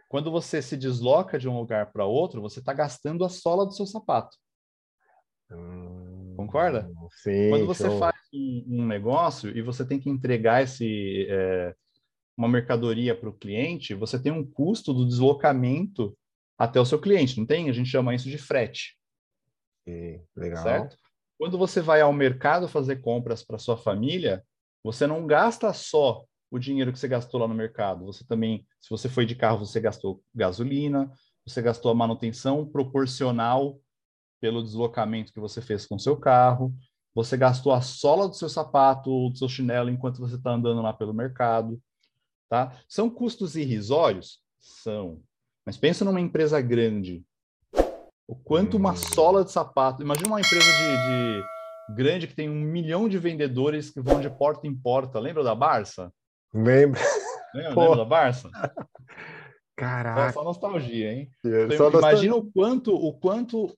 Quando 0.08 0.30
você 0.30 0.62
se 0.62 0.76
desloca 0.76 1.40
de 1.40 1.48
um 1.48 1.58
lugar 1.58 1.90
para 1.90 2.04
outro, 2.04 2.40
você 2.40 2.60
está 2.60 2.72
gastando 2.72 3.24
a 3.24 3.28
sola 3.28 3.66
do 3.66 3.72
seu 3.72 3.84
sapato. 3.84 4.36
Hum, 5.50 6.34
Concorda? 6.36 6.88
Sim, 7.20 7.50
Quando 7.50 7.66
você 7.66 7.88
show. 7.88 7.98
faz 7.98 8.14
um, 8.32 8.64
um, 8.68 8.86
negócio 8.86 9.50
e 9.56 9.60
você 9.60 9.84
tem 9.84 9.98
que 9.98 10.08
entregar 10.08 10.62
esse, 10.62 11.26
é, 11.28 11.74
uma 12.36 12.48
mercadoria 12.48 13.12
para 13.12 13.28
o 13.28 13.36
cliente, 13.36 13.92
você 13.92 14.22
tem 14.22 14.30
um 14.30 14.48
custo 14.48 14.94
do 14.94 15.04
deslocamento 15.04 16.16
até 16.58 16.80
o 16.80 16.84
seu 16.84 17.00
cliente, 17.00 17.38
não 17.38 17.46
tem? 17.46 17.68
A 17.68 17.72
gente 17.72 17.90
chama 17.90 18.14
isso 18.14 18.28
de 18.28 18.38
frete. 18.38 18.96
Sim, 19.86 20.22
legal. 20.36 20.62
Certo? 20.62 20.96
Quando 21.38 21.58
você 21.58 21.80
vai 21.80 22.00
ao 22.00 22.12
mercado 22.12 22.68
fazer 22.68 22.96
compras 22.96 23.42
para 23.42 23.58
sua 23.58 23.76
família, 23.76 24.44
você 24.82 25.06
não 25.06 25.26
gasta 25.26 25.72
só 25.72 26.24
o 26.50 26.58
dinheiro 26.58 26.92
que 26.92 26.98
você 26.98 27.08
gastou 27.08 27.40
lá 27.40 27.48
no 27.48 27.54
mercado. 27.54 28.04
Você 28.06 28.24
também, 28.24 28.66
se 28.80 28.88
você 28.88 29.08
foi 29.08 29.26
de 29.26 29.34
carro, 29.34 29.66
você 29.66 29.80
gastou 29.80 30.22
gasolina, 30.34 31.12
você 31.44 31.60
gastou 31.60 31.90
a 31.90 31.94
manutenção 31.94 32.66
proporcional 32.66 33.80
pelo 34.40 34.62
deslocamento 34.62 35.32
que 35.32 35.40
você 35.40 35.60
fez 35.60 35.86
com 35.86 35.96
o 35.96 36.00
seu 36.00 36.16
carro, 36.16 36.74
você 37.14 37.36
gastou 37.36 37.72
a 37.72 37.80
sola 37.80 38.28
do 38.28 38.34
seu 38.34 38.48
sapato 38.48 39.10
ou 39.10 39.30
do 39.30 39.38
seu 39.38 39.48
chinelo 39.48 39.88
enquanto 39.88 40.18
você 40.18 40.34
está 40.34 40.50
andando 40.50 40.82
lá 40.82 40.92
pelo 40.92 41.14
mercado, 41.14 41.80
tá? 42.48 42.78
São 42.88 43.08
custos 43.08 43.56
irrisórios? 43.56 44.42
São. 44.60 45.22
Mas 45.64 45.76
pensa 45.76 46.04
numa 46.04 46.20
empresa 46.20 46.60
grande 46.60 47.24
o 48.26 48.34
quanto 48.34 48.76
uma 48.76 48.92
hum. 48.92 48.96
sola 48.96 49.44
de 49.44 49.52
sapato. 49.52 50.02
Imagina 50.02 50.28
uma 50.28 50.40
empresa 50.40 50.64
de, 50.64 50.96
de, 50.96 51.94
grande 51.94 52.26
que 52.26 52.34
tem 52.34 52.48
um 52.48 52.60
milhão 52.60 53.08
de 53.08 53.18
vendedores 53.18 53.90
que 53.90 54.00
vão 54.00 54.20
de 54.20 54.30
porta 54.30 54.66
em 54.66 54.74
porta. 54.74 55.18
Lembra 55.18 55.42
da 55.42 55.54
Barça? 55.54 56.12
Lembra. 56.52 57.00
Lembra, 57.54 57.80
lembra 57.80 57.96
da 57.96 58.04
Barça? 58.04 58.50
Caraca. 59.76 60.32
Só 60.32 60.44
nostalgia, 60.44 61.12
hein? 61.12 61.30
É, 61.44 61.64
então, 61.64 61.90
imagina 61.90 62.36
o 62.36 62.50
quanto, 62.52 62.94
o 62.94 63.12
quanto 63.12 63.76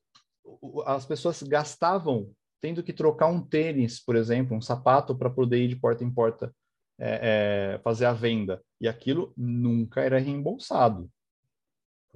as 0.84 1.06
pessoas 1.06 1.42
gastavam 1.42 2.30
tendo 2.60 2.82
que 2.82 2.92
trocar 2.92 3.28
um 3.28 3.40
tênis, 3.40 4.02
por 4.02 4.16
exemplo, 4.16 4.56
um 4.56 4.60
sapato 4.60 5.16
para 5.16 5.30
poder 5.30 5.58
ir 5.58 5.68
de 5.68 5.76
porta 5.76 6.04
em 6.04 6.10
porta 6.10 6.52
é, 6.98 7.74
é, 7.74 7.78
fazer 7.78 8.06
a 8.06 8.12
venda. 8.12 8.62
E 8.80 8.88
aquilo 8.88 9.32
nunca 9.36 10.02
era 10.02 10.18
reembolsado. 10.18 11.08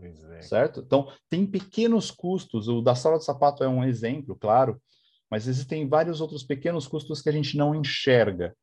É. 0.03 0.43
Certo? 0.43 0.81
Então, 0.81 1.11
tem 1.29 1.47
pequenos 1.47 2.11
custos. 2.11 2.69
O 2.69 2.81
da 2.81 2.95
sala 2.95 3.19
de 3.19 3.25
sapato 3.25 3.63
é 3.63 3.69
um 3.69 3.85
exemplo, 3.85 4.37
claro, 4.37 4.81
mas 5.31 5.47
existem 5.47 5.89
vários 5.89 6.21
outros 6.21 6.43
pequenos 6.43 6.87
custos 6.89 7.23
que 7.23 7.29
a 7.29 7.33
gente 7.33 7.57
não 7.57 7.75
enxerga. 7.75 8.55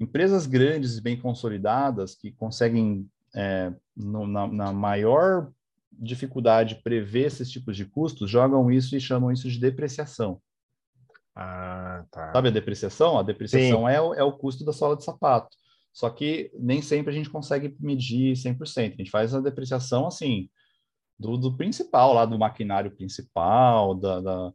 Empresas 0.00 0.46
grandes 0.46 0.96
e 0.96 1.02
bem 1.02 1.20
consolidadas 1.20 2.14
que 2.14 2.32
conseguem, 2.32 3.08
é, 3.34 3.72
no, 3.96 4.26
na, 4.26 4.46
na 4.46 4.72
maior 4.72 5.50
dificuldade 5.92 6.80
prever 6.82 7.26
esses 7.26 7.50
tipos 7.50 7.76
de 7.76 7.84
custos, 7.84 8.30
jogam 8.30 8.70
isso 8.70 8.96
e 8.96 9.00
chamam 9.00 9.32
isso 9.32 9.48
de 9.50 9.58
depreciação. 9.58 10.40
Ah, 11.34 12.04
tá. 12.10 12.32
Sabe 12.32 12.48
a 12.48 12.52
depreciação? 12.52 13.18
A 13.18 13.22
depreciação 13.22 13.88
é 13.88 14.00
o, 14.00 14.14
é 14.14 14.22
o 14.22 14.32
custo 14.32 14.64
da 14.64 14.72
sola 14.72 14.96
de 14.96 15.04
sapato. 15.04 15.56
Só 15.92 16.08
que 16.10 16.50
nem 16.58 16.80
sempre 16.80 17.10
a 17.10 17.14
gente 17.14 17.30
consegue 17.30 17.76
medir 17.80 18.34
100%. 18.34 18.94
A 18.94 18.96
gente 18.96 19.10
faz 19.10 19.34
a 19.34 19.40
depreciação 19.40 20.06
assim, 20.06 20.48
do, 21.18 21.36
do 21.36 21.56
principal, 21.56 22.12
lá 22.12 22.24
do 22.24 22.38
maquinário 22.38 22.90
principal, 22.90 23.94
da, 23.94 24.20
da, 24.20 24.52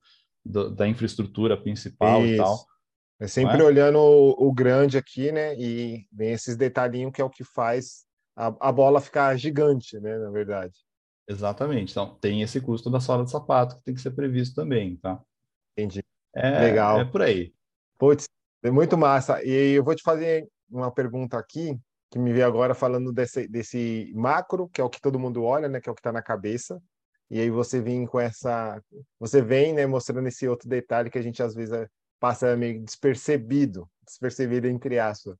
da, 0.69 0.87
infraestrutura 0.87 1.61
principal 1.61 2.23
Isso. 2.23 2.33
e 2.33 2.37
tal. 2.37 2.65
É 3.19 3.27
sempre 3.27 3.61
é? 3.61 3.63
olhando 3.63 3.99
o, 3.99 4.47
o, 4.47 4.53
grande 4.53 4.97
aqui, 4.97 5.31
né? 5.31 5.55
E 5.55 6.05
vem 6.11 6.31
esses 6.31 6.55
detalhinhos 6.55 7.11
que 7.13 7.21
é 7.21 7.25
o 7.25 7.29
que 7.29 7.43
faz 7.43 8.05
a, 8.35 8.47
a 8.59 8.71
bola 8.71 9.01
ficar 9.01 9.35
gigante, 9.37 9.99
né? 9.99 10.17
Na 10.17 10.29
verdade. 10.29 10.73
Exatamente. 11.27 11.91
Então, 11.91 12.15
tem 12.15 12.41
esse 12.41 12.59
custo 12.59 12.89
da 12.89 12.99
sola 12.99 13.23
de 13.23 13.31
sapato 13.31 13.77
que 13.77 13.83
tem 13.83 13.93
que 13.93 14.01
ser 14.01 14.11
previsto 14.11 14.55
também, 14.55 14.97
tá? 14.97 15.21
Entendi. 15.71 16.03
É, 16.35 16.59
Legal. 16.59 16.99
É 16.99 17.05
por 17.05 17.21
aí. 17.21 17.53
Putz, 17.97 18.25
é 18.63 18.71
muito 18.71 18.97
massa. 18.97 19.43
E 19.43 19.73
eu 19.73 19.83
vou 19.83 19.95
te 19.95 20.03
fazer 20.03 20.49
uma 20.69 20.91
pergunta 20.91 21.37
aqui 21.37 21.79
que 22.13 22.19
me 22.19 22.31
veio 22.31 22.45
agora 22.45 22.75
falando 22.75 23.11
desse, 23.11 23.47
desse 23.47 24.11
macro, 24.13 24.69
que 24.69 24.79
é 24.79 24.83
o 24.83 24.89
que 24.89 25.01
todo 25.01 25.17
mundo 25.17 25.43
olha, 25.43 25.67
né, 25.67 25.81
que 25.81 25.89
é 25.89 25.91
o 25.91 25.95
que 25.95 25.99
está 25.99 26.11
na 26.11 26.21
cabeça, 26.21 26.79
e 27.27 27.41
aí 27.41 27.49
você 27.49 27.81
vem 27.81 28.05
com 28.05 28.19
essa, 28.19 28.79
você 29.19 29.41
vem, 29.41 29.73
né, 29.73 29.87
mostrando 29.87 30.27
esse 30.27 30.47
outro 30.47 30.69
detalhe 30.69 31.09
que 31.09 31.17
a 31.17 31.23
gente 31.23 31.41
às 31.41 31.55
vezes 31.55 31.75
passa 32.19 32.55
meio 32.55 32.79
despercebido, 32.83 33.89
despercebido 34.05 34.67
entre 34.67 34.99
aspas, 34.99 35.35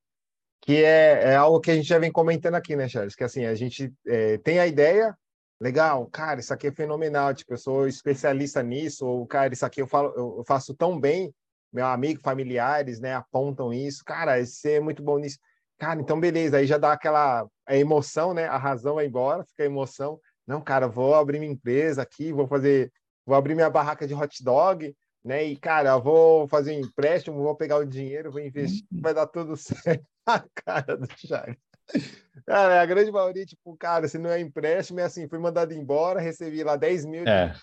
que 0.64 0.84
é, 0.84 1.34
é 1.34 1.36
algo 1.36 1.60
que 1.60 1.70
a 1.70 1.76
gente 1.76 1.88
já 1.88 2.00
vem 2.00 2.12
comentando 2.12 2.56
aqui, 2.56 2.76
né, 2.76 2.90
Charles, 2.90 3.14
que 3.14 3.24
assim, 3.24 3.46
a 3.46 3.54
gente 3.54 3.94
é, 4.08 4.40
tem 4.40 4.58
a 4.58 4.66
ideia, 4.66 5.16
legal, 5.62 6.08
cara, 6.08 6.40
isso 6.40 6.56
aqui 6.56 6.66
é 6.66 6.72
fenomenal, 6.72 7.36
tipo, 7.36 7.54
eu 7.54 7.58
sou 7.60 7.88
especialista 7.88 8.64
nisso, 8.64 9.06
ou, 9.06 9.28
cara, 9.28 9.54
isso 9.54 9.64
aqui 9.64 9.80
eu, 9.80 9.88
falo, 9.88 10.12
eu 10.40 10.44
faço 10.48 10.74
tão 10.74 11.00
bem, 11.00 11.32
meu 11.72 11.86
amigo, 11.86 12.20
familiares, 12.24 13.00
né, 13.00 13.14
apontam 13.14 13.72
isso, 13.72 14.04
cara, 14.04 14.44
você 14.44 14.78
é 14.78 14.80
muito 14.80 15.04
bom 15.04 15.20
nisso, 15.20 15.38
Cara, 15.84 16.00
então 16.00 16.18
beleza, 16.18 16.56
aí 16.56 16.66
já 16.66 16.78
dá 16.78 16.94
aquela 16.94 17.46
a 17.66 17.76
emoção, 17.76 18.34
né? 18.34 18.46
A 18.46 18.58
razão 18.58 18.96
vai 18.96 19.06
embora, 19.06 19.44
fica 19.44 19.64
a 19.64 19.66
emoção. 19.66 20.18
Não, 20.48 20.62
cara, 20.62 20.88
vou 20.88 21.14
abrir 21.14 21.40
minha 21.40 21.52
empresa 21.52 22.02
aqui, 22.02 22.32
vou 22.32 22.48
fazer, 22.48 22.90
vou 23.26 23.36
abrir 23.36 23.54
minha 23.54 23.70
barraca 23.70 24.08
de 24.08 24.14
hot 24.14 24.42
dog, 24.42 24.96
né? 25.26 25.44
E 25.44 25.58
cara, 25.58 25.98
vou 25.98 26.48
fazer 26.48 26.72
um 26.78 26.80
empréstimo, 26.80 27.44
vou 27.44 27.54
pegar 27.54 27.80
o 27.80 27.86
dinheiro, 27.86 28.32
vou 28.32 28.40
investir, 28.40 28.86
uhum. 28.94 29.02
vai 29.02 29.14
dar 29.14 29.28
tudo 29.28 29.58
certo. 29.58 30.06
A 30.26 30.42
cara 30.56 30.96
do 30.96 31.08
Charles. 31.18 31.58
Cara, 32.46 32.82
a 32.82 32.86
grande 32.86 33.12
maioria, 33.12 33.46
tipo, 33.46 33.76
cara, 33.76 34.08
se 34.08 34.18
não 34.18 34.30
é 34.30 34.40
empréstimo, 34.40 35.02
é 35.02 35.04
assim, 35.04 35.28
fui 35.28 35.38
mandado 35.38 35.74
embora, 35.74 36.22
recebi 36.22 36.64
lá 36.64 36.78
10 36.78 37.06
mil. 37.06 37.28
É. 37.28 37.54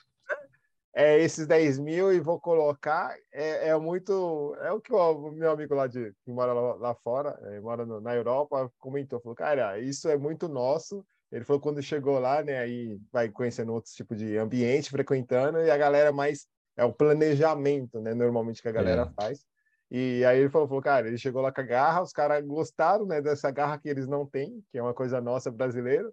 é 0.95 1.19
esses 1.19 1.47
10 1.47 1.79
mil 1.79 2.13
e 2.13 2.21
vou 2.21 2.41
colocar. 2.41 3.17
É, 3.33 3.69
é 3.69 3.79
muito. 3.79 4.57
É 4.61 4.73
o 4.73 4.81
que 4.81 4.93
o 4.93 5.31
meu 5.31 5.51
amigo 5.51 5.75
lá 5.75 5.87
de 5.87 6.13
que 6.25 6.31
mora 6.31 6.53
lá, 6.53 6.75
lá 6.75 6.95
fora, 6.95 7.39
é, 7.45 7.61
mora 7.61 7.87
no, 7.87 8.01
na 8.01 8.15
Europa, 8.15 8.71
comentou. 8.79 9.21
Falou, 9.21 9.37
cara, 9.37 9.79
isso 9.79 10.09
é 10.09 10.17
muito 10.17 10.49
nosso. 10.49 11.05
Ele 11.31 11.45
falou 11.45 11.61
quando 11.61 11.83
chegou 11.83 12.19
lá, 12.19 12.43
né? 12.43 12.59
Aí 12.59 12.99
vai 13.13 13.29
conhecendo 13.29 13.73
outros 13.73 13.95
tipos 13.95 14.19
de 14.19 14.37
ambiente, 14.37 14.91
frequentando, 14.91 15.59
e 15.61 15.71
a 15.71 15.77
galera 15.77 16.13
mais. 16.13 16.47
É 16.77 16.85
o 16.85 16.93
planejamento, 16.93 18.01
né? 18.01 18.15
Normalmente 18.15 18.63
que 18.63 18.69
a 18.69 18.73
galera 18.73 19.03
é. 19.03 19.23
faz. 19.23 19.45
E 19.91 20.25
aí 20.25 20.39
ele 20.39 20.49
falou, 20.49 20.69
falou, 20.69 20.83
cara, 20.83 21.09
ele 21.09 21.19
chegou 21.19 21.43
lá 21.43 21.51
com 21.51 21.61
a 21.61 21.65
garra, 21.65 22.03
os 22.03 22.13
caras 22.13 22.45
gostaram, 22.47 23.05
né, 23.05 23.21
dessa 23.21 23.51
garra 23.51 23.77
que 23.77 23.89
eles 23.89 24.07
não 24.07 24.25
têm, 24.25 24.65
que 24.71 24.79
é 24.79 24.83
uma 24.83 24.95
coisa 24.95 25.21
nossa 25.21 25.51
brasileira. 25.51 26.09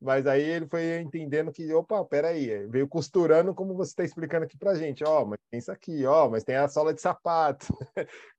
Mas 0.00 0.26
aí 0.26 0.42
ele 0.42 0.66
foi 0.66 1.00
entendendo 1.00 1.52
que, 1.52 1.72
opa, 1.72 2.04
peraí, 2.04 2.66
veio 2.68 2.86
costurando 2.86 3.54
como 3.54 3.74
você 3.74 3.90
está 3.90 4.04
explicando 4.04 4.44
aqui 4.44 4.56
para 4.56 4.74
gente. 4.74 5.02
Ó, 5.04 5.22
oh, 5.22 5.26
mas 5.26 5.38
tem 5.50 5.58
isso 5.58 5.72
aqui, 5.72 6.04
ó, 6.04 6.26
oh, 6.26 6.30
mas 6.30 6.44
tem 6.44 6.56
a 6.56 6.68
sola 6.68 6.92
de 6.92 7.00
sapato, 7.00 7.66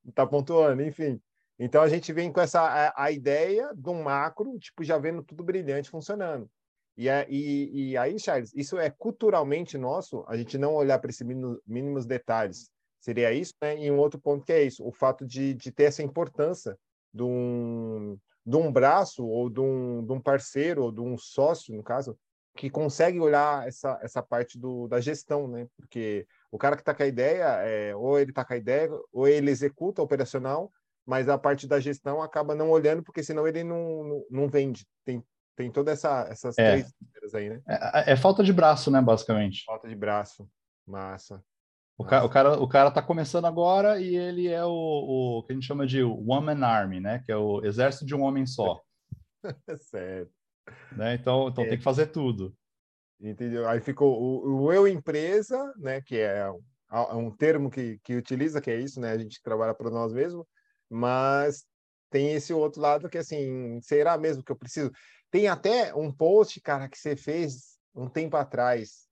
está 0.05 0.25
pontuando, 0.27 0.83
enfim. 0.83 1.19
Então 1.57 1.81
a 1.81 1.87
gente 1.87 2.11
vem 2.11 2.31
com 2.31 2.41
essa 2.41 2.61
a, 2.61 3.05
a, 3.05 3.11
ideia 3.11 3.71
de 3.73 3.89
um 3.89 4.03
macro, 4.03 4.57
tipo, 4.59 4.83
já 4.83 4.97
vendo 4.97 5.23
tudo 5.23 5.43
brilhante 5.43 5.89
funcionando. 5.89 6.49
E, 6.97 7.09
é, 7.09 7.25
e, 7.29 7.91
e 7.91 7.97
aí, 7.97 8.19
Charles, 8.19 8.53
isso 8.53 8.77
é 8.77 8.89
culturalmente 8.89 9.77
nosso, 9.77 10.23
a 10.27 10.37
gente 10.37 10.57
não 10.57 10.75
olhar 10.75 10.99
para 10.99 11.09
esses 11.09 11.25
mínimos 11.65 12.05
detalhes. 12.05 12.69
Seria 12.99 13.33
isso, 13.33 13.53
né? 13.61 13.77
E 13.83 13.91
um 13.91 13.97
outro 13.97 14.19
ponto 14.19 14.45
que 14.45 14.53
é 14.53 14.63
isso, 14.63 14.85
o 14.85 14.91
fato 14.91 15.25
de, 15.25 15.53
de 15.53 15.71
ter 15.71 15.83
essa 15.85 16.03
importância 16.03 16.77
de 17.13 17.23
um, 17.23 18.17
de 18.45 18.55
um 18.55 18.71
braço 18.71 19.25
ou 19.25 19.49
de 19.49 19.59
um, 19.59 20.05
de 20.05 20.11
um 20.11 20.19
parceiro 20.19 20.83
ou 20.83 20.91
de 20.91 21.01
um 21.01 21.17
sócio, 21.17 21.75
no 21.75 21.83
caso, 21.83 22.17
que 22.55 22.69
consegue 22.69 23.19
olhar 23.19 23.67
essa, 23.67 23.99
essa 24.01 24.21
parte 24.23 24.57
do, 24.57 24.87
da 24.87 25.01
gestão, 25.01 25.47
né? 25.47 25.67
Porque 25.75 26.25
o 26.51 26.57
cara 26.57 26.75
que 26.75 26.81
está 26.81 26.93
com 26.93 27.03
a 27.03 27.07
ideia, 27.07 27.45
é, 27.63 27.95
ou 27.95 28.17
ele 28.19 28.31
está 28.31 28.45
com 28.45 28.53
a 28.53 28.57
ideia, 28.57 28.89
ou 29.11 29.27
ele 29.27 29.51
executa 29.51 30.01
operacional, 30.01 30.71
mas 31.05 31.27
a 31.27 31.37
parte 31.37 31.67
da 31.67 31.79
gestão 31.79 32.21
acaba 32.21 32.55
não 32.55 32.69
olhando, 32.69 33.03
porque 33.03 33.23
senão 33.23 33.47
ele 33.47 33.63
não, 33.63 34.03
não, 34.03 34.25
não 34.29 34.47
vende. 34.47 34.87
Tem, 35.03 35.23
tem 35.55 35.69
todas 35.69 35.99
essa, 35.99 36.27
essas 36.29 36.57
é. 36.57 36.85
três 37.13 37.35
aí, 37.35 37.49
né? 37.49 37.61
É, 37.67 38.13
é, 38.13 38.15
falta 38.15 38.43
de 38.43 38.53
braço, 38.53 38.89
né, 38.89 39.01
basicamente. 39.01 39.63
Falta 39.65 39.87
de 39.87 39.95
braço. 39.95 40.47
Massa. 40.87 41.43
O, 41.97 42.03
ca, 42.03 42.25
o, 42.25 42.29
cara, 42.29 42.59
o 42.59 42.67
cara 42.67 42.91
tá 42.91 43.01
começando 43.01 43.45
agora 43.45 43.99
e 43.99 44.15
ele 44.15 44.47
é 44.47 44.63
o, 44.65 44.69
o 45.39 45.43
que 45.43 45.53
a 45.53 45.55
gente 45.55 45.65
chama 45.65 45.87
de 45.87 46.03
Woman 46.03 46.61
Army, 46.65 46.99
né? 46.99 47.21
Que 47.25 47.31
é 47.31 47.37
o 47.37 47.63
exército 47.63 48.05
de 48.05 48.13
um 48.13 48.21
homem 48.21 48.45
só. 48.45 48.81
certo. 49.89 50.31
Né? 50.91 51.15
Então, 51.15 51.47
então 51.47 51.63
é. 51.63 51.69
tem 51.69 51.77
que 51.77 51.83
fazer 51.83 52.07
tudo. 52.07 52.55
Entendeu? 53.19 53.67
Aí 53.67 53.79
ficou 53.79 54.21
o, 54.21 54.65
o 54.65 54.73
eu 54.73 54.87
empresa, 54.87 55.73
né? 55.77 56.01
Que 56.01 56.19
é 56.19 56.51
um, 56.51 57.27
um 57.27 57.31
termo 57.31 57.69
que, 57.69 57.97
que 58.03 58.15
utiliza, 58.15 58.59
que 58.59 58.69
é 58.69 58.79
isso, 58.79 58.99
né? 58.99 59.11
A 59.11 59.17
gente 59.17 59.41
trabalha 59.41 59.73
para 59.73 59.89
nós 59.89 60.11
mesmos, 60.11 60.45
mas 60.89 61.65
tem 62.09 62.33
esse 62.33 62.53
outro 62.53 62.81
lado 62.81 63.09
que 63.09 63.17
assim, 63.17 63.79
será 63.81 64.17
mesmo 64.17 64.43
que 64.43 64.51
eu 64.51 64.57
preciso? 64.57 64.91
Tem 65.31 65.47
até 65.47 65.95
um 65.95 66.11
post, 66.11 66.59
cara, 66.61 66.89
que 66.89 66.97
você 66.97 67.15
fez 67.15 67.77
um 67.95 68.09
tempo 68.09 68.35
atrás, 68.35 69.04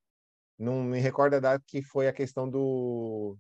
não 0.63 0.83
me 0.83 0.99
recordo 0.99 1.35
a 1.35 1.39
data 1.39 1.63
que 1.67 1.81
foi 1.81 2.07
a 2.07 2.13
questão 2.13 2.49
do 2.49 3.37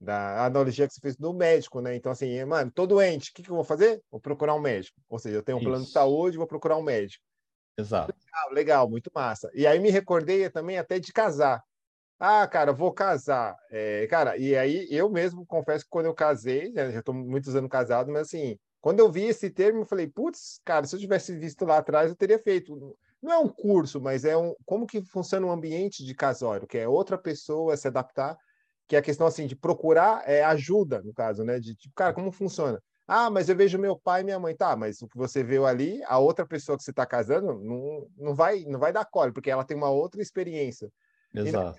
da 0.00 0.46
analogia 0.46 0.88
que 0.88 0.94
você 0.94 1.00
fez 1.00 1.16
do 1.16 1.34
médico, 1.34 1.80
né? 1.80 1.94
Então, 1.94 2.10
assim, 2.10 2.42
mano, 2.44 2.70
tô 2.70 2.86
doente, 2.86 3.30
o 3.30 3.34
que, 3.34 3.42
que 3.42 3.50
eu 3.50 3.54
vou 3.54 3.64
fazer? 3.64 4.02
Vou 4.10 4.18
procurar 4.20 4.54
um 4.54 4.60
médico. 4.60 4.98
Ou 5.08 5.18
seja, 5.18 5.36
eu 5.36 5.42
tenho 5.42 5.58
um 5.58 5.60
Isso. 5.60 5.68
plano 5.68 5.84
de 5.84 5.90
saúde, 5.90 6.38
vou 6.38 6.46
procurar 6.46 6.78
um 6.78 6.82
médico. 6.82 7.22
Exato. 7.76 8.14
Legal, 8.14 8.52
legal, 8.52 8.90
muito 8.90 9.10
massa. 9.14 9.50
E 9.52 9.66
aí 9.66 9.78
me 9.78 9.90
recordei 9.90 10.48
também 10.48 10.78
até 10.78 10.98
de 10.98 11.12
casar. 11.12 11.62
Ah, 12.18 12.46
cara, 12.46 12.72
vou 12.72 12.92
casar. 12.92 13.56
É, 13.70 14.06
cara, 14.06 14.36
e 14.38 14.56
aí 14.56 14.86
eu 14.90 15.10
mesmo 15.10 15.44
confesso 15.44 15.84
que 15.84 15.90
quando 15.90 16.06
eu 16.06 16.14
casei, 16.14 16.72
né, 16.72 16.90
já 16.92 17.00
estou 17.00 17.14
muitos 17.14 17.54
anos 17.54 17.70
casado, 17.70 18.10
mas 18.10 18.22
assim, 18.22 18.58
quando 18.80 19.00
eu 19.00 19.10
vi 19.10 19.24
esse 19.24 19.50
termo, 19.50 19.80
eu 19.80 19.86
falei, 19.86 20.06
putz, 20.06 20.60
cara, 20.64 20.86
se 20.86 20.94
eu 20.94 21.00
tivesse 21.00 21.36
visto 21.38 21.64
lá 21.64 21.78
atrás, 21.78 22.10
eu 22.10 22.16
teria 22.16 22.38
feito 22.38 22.96
não 23.22 23.32
é 23.32 23.38
um 23.38 23.48
curso, 23.48 24.00
mas 24.00 24.24
é 24.24 24.36
um 24.36 24.54
como 24.64 24.86
que 24.86 25.02
funciona 25.04 25.46
um 25.46 25.52
ambiente 25.52 26.04
de 26.04 26.14
casório, 26.14 26.66
que 26.66 26.78
é 26.78 26.88
outra 26.88 27.18
pessoa 27.18 27.76
se 27.76 27.86
adaptar, 27.86 28.36
que 28.88 28.96
é 28.96 28.98
a 28.98 29.02
questão 29.02 29.26
assim 29.26 29.46
de 29.46 29.54
procurar 29.54 30.28
é, 30.28 30.42
ajuda, 30.44 31.02
no 31.02 31.12
caso, 31.12 31.44
né? 31.44 31.60
De 31.60 31.74
tipo, 31.74 31.94
cara, 31.94 32.12
como 32.12 32.32
funciona? 32.32 32.82
Ah, 33.06 33.28
mas 33.28 33.48
eu 33.48 33.56
vejo 33.56 33.78
meu 33.78 33.98
pai 33.98 34.20
e 34.20 34.24
minha 34.24 34.38
mãe, 34.38 34.54
tá? 34.54 34.76
Mas 34.76 35.02
o 35.02 35.08
que 35.08 35.16
você 35.16 35.42
viu 35.42 35.66
ali, 35.66 36.02
a 36.04 36.18
outra 36.18 36.46
pessoa 36.46 36.78
que 36.78 36.84
você 36.84 36.90
está 36.90 37.04
casando 37.04 37.58
não, 37.58 38.06
não 38.16 38.34
vai 38.34 38.64
não 38.64 38.78
vai 38.78 38.92
dar 38.92 39.04
colo, 39.04 39.32
porque 39.32 39.50
ela 39.50 39.64
tem 39.64 39.76
uma 39.76 39.90
outra 39.90 40.22
experiência. 40.22 40.90
Exato. 41.34 41.78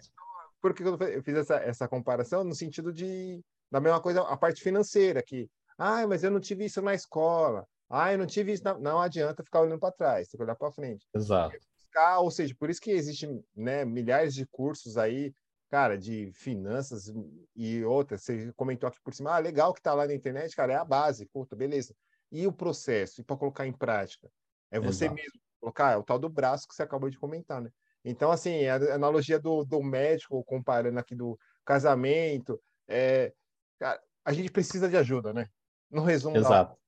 Por 0.61 0.73
que 0.73 0.83
eu 0.83 1.23
fiz 1.23 1.35
essa, 1.35 1.55
essa 1.55 1.87
comparação 1.87 2.43
no 2.43 2.53
sentido 2.53 2.93
de 2.93 3.41
da 3.71 3.79
mesma 3.79 4.01
coisa 4.01 4.21
a 4.21 4.35
parte 4.35 4.61
financeira 4.61 5.23
que, 5.23 5.49
ah, 5.77 6.05
mas 6.05 6.23
eu 6.23 6.29
não 6.29 6.39
tive 6.39 6.65
isso 6.65 6.81
na 6.81 6.93
escola. 6.93 7.65
Ah, 7.91 8.13
eu 8.13 8.17
não 8.17 8.25
tive 8.25 8.53
isso. 8.53 8.63
Não, 8.63 8.79
não 8.79 9.01
adianta 9.01 9.43
ficar 9.43 9.61
olhando 9.61 9.79
para 9.79 9.91
trás, 9.91 10.29
tem 10.29 10.37
que 10.37 10.43
olhar 10.43 10.55
para 10.55 10.71
frente. 10.71 11.05
Exato. 11.13 11.57
Buscar, 11.57 12.19
ou 12.19 12.31
seja, 12.31 12.55
por 12.57 12.69
isso 12.69 12.79
que 12.79 12.91
existem 12.91 13.43
né, 13.53 13.83
milhares 13.83 14.33
de 14.33 14.45
cursos 14.47 14.97
aí, 14.97 15.33
cara, 15.69 15.97
de 15.97 16.31
finanças 16.33 17.11
e 17.53 17.83
outras. 17.83 18.23
Você 18.23 18.53
comentou 18.53 18.87
aqui 18.87 18.99
por 19.03 19.13
cima, 19.13 19.35
ah, 19.35 19.39
legal 19.39 19.73
que 19.73 19.81
está 19.81 19.93
lá 19.93 20.07
na 20.07 20.15
internet, 20.15 20.55
cara, 20.55 20.73
é 20.73 20.75
a 20.77 20.85
base, 20.85 21.25
puta, 21.25 21.53
beleza. 21.53 21.93
E 22.31 22.47
o 22.47 22.53
processo, 22.53 23.19
e 23.19 23.23
para 23.25 23.35
colocar 23.35 23.67
em 23.67 23.73
prática? 23.73 24.31
É 24.71 24.79
você 24.79 25.05
Exato. 25.05 25.15
mesmo 25.15 25.39
colocar, 25.59 25.91
é 25.91 25.97
o 25.97 26.03
tal 26.03 26.17
do 26.17 26.29
braço 26.29 26.65
que 26.67 26.73
você 26.73 26.83
acabou 26.83 27.09
de 27.09 27.19
comentar, 27.19 27.61
né? 27.61 27.69
Então, 28.05 28.31
assim, 28.31 28.65
a 28.67 28.95
analogia 28.95 29.37
do, 29.37 29.65
do 29.65 29.83
médico, 29.83 30.43
comparando 30.45 30.97
aqui 30.97 31.13
do 31.13 31.37
casamento, 31.65 32.59
é, 32.87 33.33
cara, 33.77 34.01
a 34.23 34.31
gente 34.31 34.49
precisa 34.49 34.87
de 34.87 34.95
ajuda, 34.95 35.33
né? 35.33 35.47
No 35.89 36.03
resumo, 36.03 36.37
Exato 36.37 36.80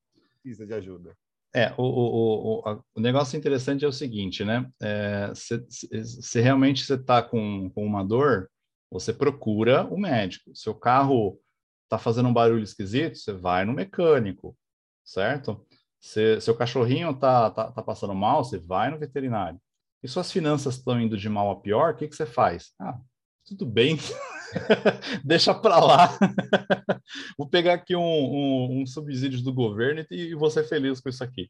precisa 0.43 0.65
de 0.65 0.73
ajuda. 0.73 1.15
É, 1.55 1.73
o, 1.77 1.83
o, 1.83 2.59
o, 2.59 2.83
o 2.95 2.99
negócio 2.99 3.37
interessante 3.37 3.85
é 3.85 3.87
o 3.87 3.91
seguinte, 3.91 4.43
né? 4.43 4.69
É, 4.81 5.31
se, 5.35 5.63
se, 5.69 6.41
realmente 6.41 6.83
você 6.83 6.95
está 6.95 7.21
com, 7.21 7.69
com 7.69 7.85
uma 7.85 8.03
dor, 8.03 8.49
você 8.91 9.13
procura 9.13 9.85
o 9.85 9.97
médico. 9.97 10.55
Seu 10.55 10.73
carro 10.73 11.39
está 11.83 11.97
fazendo 11.97 12.27
um 12.27 12.33
barulho 12.33 12.63
esquisito, 12.63 13.17
você 13.17 13.31
vai 13.31 13.65
no 13.65 13.73
mecânico, 13.73 14.57
certo? 15.05 15.65
Se, 16.01 16.41
seu 16.41 16.55
cachorrinho 16.55 17.11
está 17.11 17.51
tá, 17.51 17.71
tá 17.71 17.83
passando 17.83 18.15
mal, 18.15 18.43
você 18.43 18.57
vai 18.57 18.89
no 18.89 18.99
veterinário. 18.99 19.59
E 20.01 20.07
suas 20.07 20.31
finanças 20.31 20.75
estão 20.75 20.99
indo 20.99 21.15
de 21.15 21.29
mal 21.29 21.51
a 21.51 21.61
pior, 21.61 21.93
o 21.93 21.95
que, 21.95 22.07
que 22.07 22.15
você 22.15 22.25
faz? 22.25 22.73
Ah, 22.79 22.99
tudo 23.45 23.65
bem, 23.65 23.97
deixa 25.23 25.53
para 25.53 25.79
lá. 25.79 26.17
Vou 27.37 27.47
pegar 27.47 27.73
aqui 27.73 27.95
um, 27.95 28.01
um, 28.01 28.81
um 28.81 28.85
subsídio 28.85 29.41
do 29.41 29.53
governo 29.53 30.05
e, 30.09 30.15
e 30.15 30.35
vou 30.35 30.49
ser 30.49 30.63
feliz 30.63 30.99
com 30.99 31.09
isso 31.09 31.23
aqui. 31.23 31.49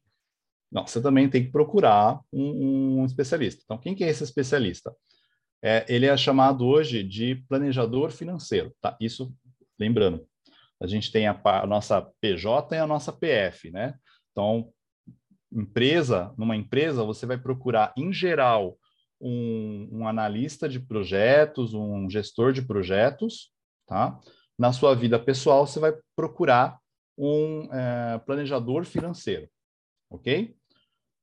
Não, 0.70 0.86
você 0.86 1.00
também 1.00 1.28
tem 1.28 1.44
que 1.44 1.52
procurar 1.52 2.20
um, 2.32 3.00
um 3.00 3.04
especialista. 3.04 3.62
Então, 3.64 3.78
quem 3.78 3.94
que 3.94 4.02
é 4.02 4.08
esse 4.08 4.24
especialista? 4.24 4.94
É, 5.62 5.84
ele 5.88 6.06
é 6.06 6.16
chamado 6.16 6.66
hoje 6.66 7.02
de 7.02 7.36
planejador 7.48 8.10
financeiro, 8.10 8.74
tá? 8.80 8.96
Isso, 9.00 9.32
lembrando, 9.78 10.26
a 10.80 10.86
gente 10.86 11.12
tem 11.12 11.26
a, 11.26 11.40
a 11.44 11.66
nossa 11.66 12.02
PJ 12.20 12.74
e 12.74 12.78
a 12.78 12.86
nossa 12.86 13.12
PF, 13.12 13.70
né? 13.70 13.94
Então, 14.32 14.68
empresa, 15.52 16.34
numa 16.36 16.56
empresa, 16.56 17.04
você 17.04 17.24
vai 17.24 17.38
procurar, 17.38 17.94
em 17.96 18.12
geral, 18.12 18.76
um, 19.24 19.88
um 19.90 20.06
analista 20.06 20.68
de 20.68 20.78
projetos, 20.78 21.72
um 21.72 22.10
gestor 22.10 22.52
de 22.52 22.60
projetos, 22.60 23.50
tá? 23.86 24.20
Na 24.58 24.70
sua 24.70 24.94
vida 24.94 25.18
pessoal, 25.18 25.66
você 25.66 25.80
vai 25.80 25.94
procurar 26.14 26.78
um 27.16 27.72
é, 27.72 28.18
planejador 28.18 28.84
financeiro, 28.84 29.48
ok? 30.10 30.54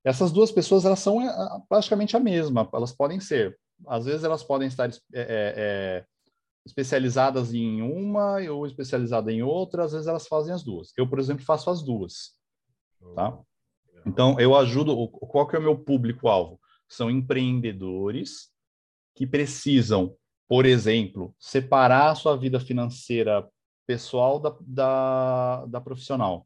Essas 0.04 0.32
duas 0.32 0.52
pessoas, 0.52 0.84
elas 0.84 1.00
são 1.00 1.22
é, 1.22 1.32
praticamente 1.70 2.18
a 2.18 2.20
mesma, 2.20 2.68
elas 2.74 2.92
podem 2.92 3.20
ser. 3.20 3.56
Às 3.88 4.06
vezes, 4.06 4.24
elas 4.24 4.44
podem 4.44 4.68
estar 4.68 4.90
é, 4.90 4.96
é, 5.14 5.54
é 5.58 6.06
especializadas 6.66 7.54
em 7.54 7.82
uma 7.82 8.38
ou 8.52 8.66
especializada 8.66 9.32
em 9.32 9.42
outra, 9.44 9.84
às 9.84 9.92
vezes 9.92 10.08
elas 10.08 10.28
fazem 10.28 10.54
as 10.54 10.64
duas. 10.64 10.92
Eu, 10.98 11.08
por 11.08 11.20
exemplo, 11.20 11.44
faço 11.44 11.70
as 11.70 11.84
duas, 11.84 12.36
tá? 13.16 13.38
Então, 14.06 14.40
eu 14.40 14.56
ajudo, 14.56 15.08
qual 15.08 15.48
que 15.48 15.56
é 15.56 15.60
o 15.60 15.62
meu 15.62 15.78
público-alvo? 15.78 16.61
São 16.92 17.10
empreendedores 17.10 18.52
que 19.16 19.26
precisam, 19.26 20.14
por 20.48 20.66
exemplo, 20.66 21.34
separar 21.40 22.12
a 22.12 22.16
sua 22.16 22.36
vida 22.36 22.60
financeira 22.60 23.48
pessoal 23.88 24.40
da, 24.40 24.56
da, 24.60 25.66
da 25.68 25.82
profissional. 25.82 26.46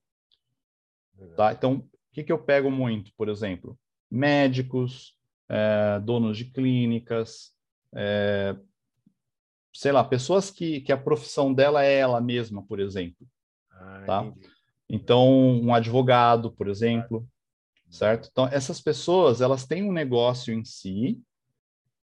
Tá? 1.35 1.51
Então, 1.51 1.77
o 1.77 1.89
que, 2.13 2.23
que 2.23 2.31
eu 2.31 2.37
pego 2.37 2.69
muito, 2.69 3.11
por 3.17 3.27
exemplo? 3.27 3.77
Médicos, 4.09 5.17
é, 5.49 5.99
donos 6.01 6.37
de 6.37 6.45
clínicas, 6.45 7.55
é, 7.95 8.55
sei 9.73 9.91
lá, 9.91 10.03
pessoas 10.03 10.51
que, 10.51 10.81
que 10.81 10.91
a 10.91 10.97
profissão 10.97 11.51
dela 11.51 11.83
é 11.83 11.97
ela 11.97 12.21
mesma, 12.21 12.61
por 12.63 12.79
exemplo. 12.79 13.27
Ah, 13.71 14.03
tá? 14.05 14.33
Então, 14.87 15.27
um 15.59 15.73
advogado, 15.73 16.51
por 16.51 16.67
exemplo, 16.67 17.27
certo? 17.89 18.29
Então, 18.31 18.47
essas 18.51 18.81
pessoas, 18.81 19.41
elas 19.41 19.65
têm 19.65 19.83
um 19.83 19.93
negócio 19.93 20.53
em 20.53 20.63
si, 20.63 21.21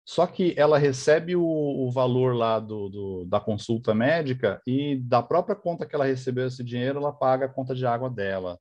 Só 0.06 0.26
que 0.28 0.54
ela 0.58 0.78
recebe 0.78 1.36
o, 1.36 1.44
o 1.44 1.92
valor 1.92 2.36
lá 2.36 2.60
do, 2.60 2.90
do, 2.90 3.26
da 3.26 3.40
consulta 3.40 3.94
médica 3.94 4.62
e 4.66 4.98
da 4.98 5.22
própria 5.22 5.56
conta 5.56 5.86
que 5.86 5.96
ela 5.96 6.06
recebeu 6.06 6.48
esse 6.48 6.64
dinheiro, 6.64 7.00
ela 7.00 7.14
paga 7.14 7.46
a 7.46 7.50
conta 7.50 7.74
de 7.76 7.86
água 7.86 8.10
dela. 8.10 8.60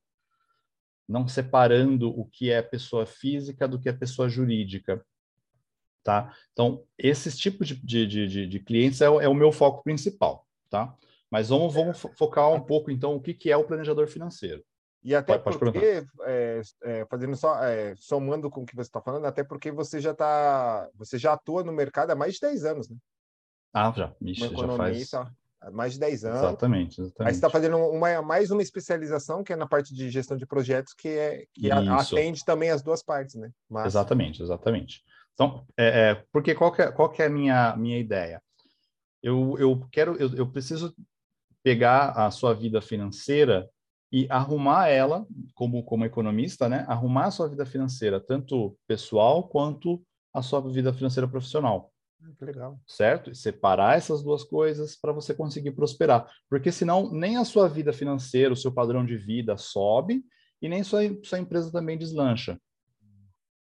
Não 1.09 1.27
separando 1.27 2.09
o 2.09 2.25
que 2.27 2.51
é 2.51 2.63
pessoa 2.63 3.05
física 3.07 3.67
do 3.67 3.81
que 3.81 3.89
é 3.89 3.93
pessoa 3.93 4.29
jurídica. 4.29 5.05
Tá? 6.05 6.33
Então, 6.53 6.85
esses 6.97 7.37
tipos 7.37 7.69
de, 7.69 8.07
de, 8.07 8.27
de, 8.29 8.47
de 8.47 8.61
clientes 8.61 9.01
é 9.01 9.11
o, 9.11 9.21
é 9.21 9.29
o 9.29 9.35
meu 9.35 9.51
foco 9.51 9.83
principal. 9.83 10.47
Tá? 10.69 10.95
Mas 11.31 11.49
vamos, 11.49 11.75
vamos 11.75 11.99
focar 12.17 12.53
um 12.53 12.61
pouco, 12.61 12.91
então, 12.91 13.17
o 13.17 13.21
que, 13.21 13.35
que 13.35 13.51
é 13.51 13.57
o 13.57 13.65
planejador 13.65 14.07
financeiro. 14.07 14.63
E 15.03 15.15
até 15.15 15.39
pode, 15.39 15.59
pode 15.59 15.73
porque, 15.73 16.05
é, 16.25 16.61
é, 16.83 17.07
fazendo 17.07 17.35
só, 17.35 17.63
é, 17.65 17.95
somando 17.97 18.51
com 18.51 18.63
o 18.63 18.67
que 18.67 18.77
você 18.77 18.89
está 18.89 19.01
falando, 19.01 19.25
até 19.25 19.43
porque 19.43 19.71
você 19.71 19.99
já 19.99 20.13
tá, 20.15 20.89
você 20.95 21.17
já 21.19 21.33
atua 21.33 21.65
no 21.65 21.73
mercado 21.73 22.11
há 22.11 22.15
mais 22.15 22.35
de 22.35 22.41
10 22.41 22.65
anos, 22.67 22.91
né? 22.91 22.97
Ah, 23.73 23.93
já. 23.97 24.15
Ixi, 24.21 24.41
já 24.41 24.77
faz... 24.77 25.15
há 25.61 25.71
mais 25.71 25.95
de 25.95 26.01
10 26.01 26.25
anos. 26.25 26.39
Exatamente, 26.39 27.01
exatamente. 27.01 27.29
Aí 27.29 27.33
você 27.33 27.39
está 27.39 27.49
fazendo 27.49 27.79
uma, 27.79 28.21
mais 28.21 28.51
uma 28.51 28.61
especialização, 28.61 29.43
que 29.43 29.55
é 29.55 29.57
na 29.57 29.67
parte 29.67 29.95
de 29.95 30.11
gestão 30.11 30.37
de 30.37 30.47
projetos, 30.47 30.93
que, 30.93 31.09
é, 31.09 31.45
que 31.55 31.71
atende 31.71 32.45
também 32.45 32.71
as 32.71 32.83
duas 32.83 33.03
partes, 33.03 33.37
né? 33.37 33.51
Mas... 33.71 33.87
Exatamente, 33.87 34.43
exatamente. 34.43 35.03
Então, 35.33 35.65
é, 35.79 36.11
é, 36.11 36.25
porque 36.31 36.55
qual 36.55 36.71
que 36.71 36.83
é, 36.83 36.93
qual 36.93 37.09
que 37.09 37.23
é 37.23 37.27
a 37.27 37.31
minha, 37.31 37.75
minha 37.75 37.99
ideia? 37.99 38.43
Eu, 39.23 39.57
eu 39.59 39.89
quero, 39.91 40.15
eu, 40.17 40.35
eu 40.35 40.47
preciso 40.47 40.95
pegar 41.63 42.11
a 42.11 42.31
sua 42.31 42.53
vida 42.53 42.83
financeira 42.83 43.67
e 44.13 44.27
arrumar 44.29 44.89
ela, 44.89 45.27
como, 45.55 45.85
como 45.85 46.05
economista, 46.05 46.69
né? 46.69 46.85
Arrumar 46.89 47.27
a 47.27 47.31
sua 47.31 47.49
vida 47.49 47.65
financeira, 47.65 48.21
tanto 48.21 48.77
pessoal 48.87 49.49
quanto 49.49 50.03
a 50.35 50.43
sua 50.43 50.61
vida 50.61 50.93
financeira 50.93 51.29
profissional. 51.29 51.93
Ah, 52.23 52.31
que 52.39 52.45
legal. 52.45 52.79
Certo? 52.87 53.35
separar 53.35 53.97
essas 53.97 54.23
duas 54.23 54.45
coisas 54.45 54.97
para 54.97 55.13
você 55.13 55.33
conseguir 55.33 55.73
prosperar. 55.73 56.29
Porque 56.49 56.71
senão 56.71 57.11
nem 57.11 57.37
a 57.37 57.45
sua 57.45 57.69
vida 57.69 57.93
financeira, 57.93 58.53
o 58.53 58.57
seu 58.57 58.73
padrão 58.73 59.05
de 59.05 59.17
vida 59.17 59.57
sobe 59.57 60.23
e 60.61 60.69
nem 60.69 60.83
sua, 60.83 61.01
sua 61.23 61.39
empresa 61.39 61.73
também 61.73 61.97
deslancha. 61.97 62.61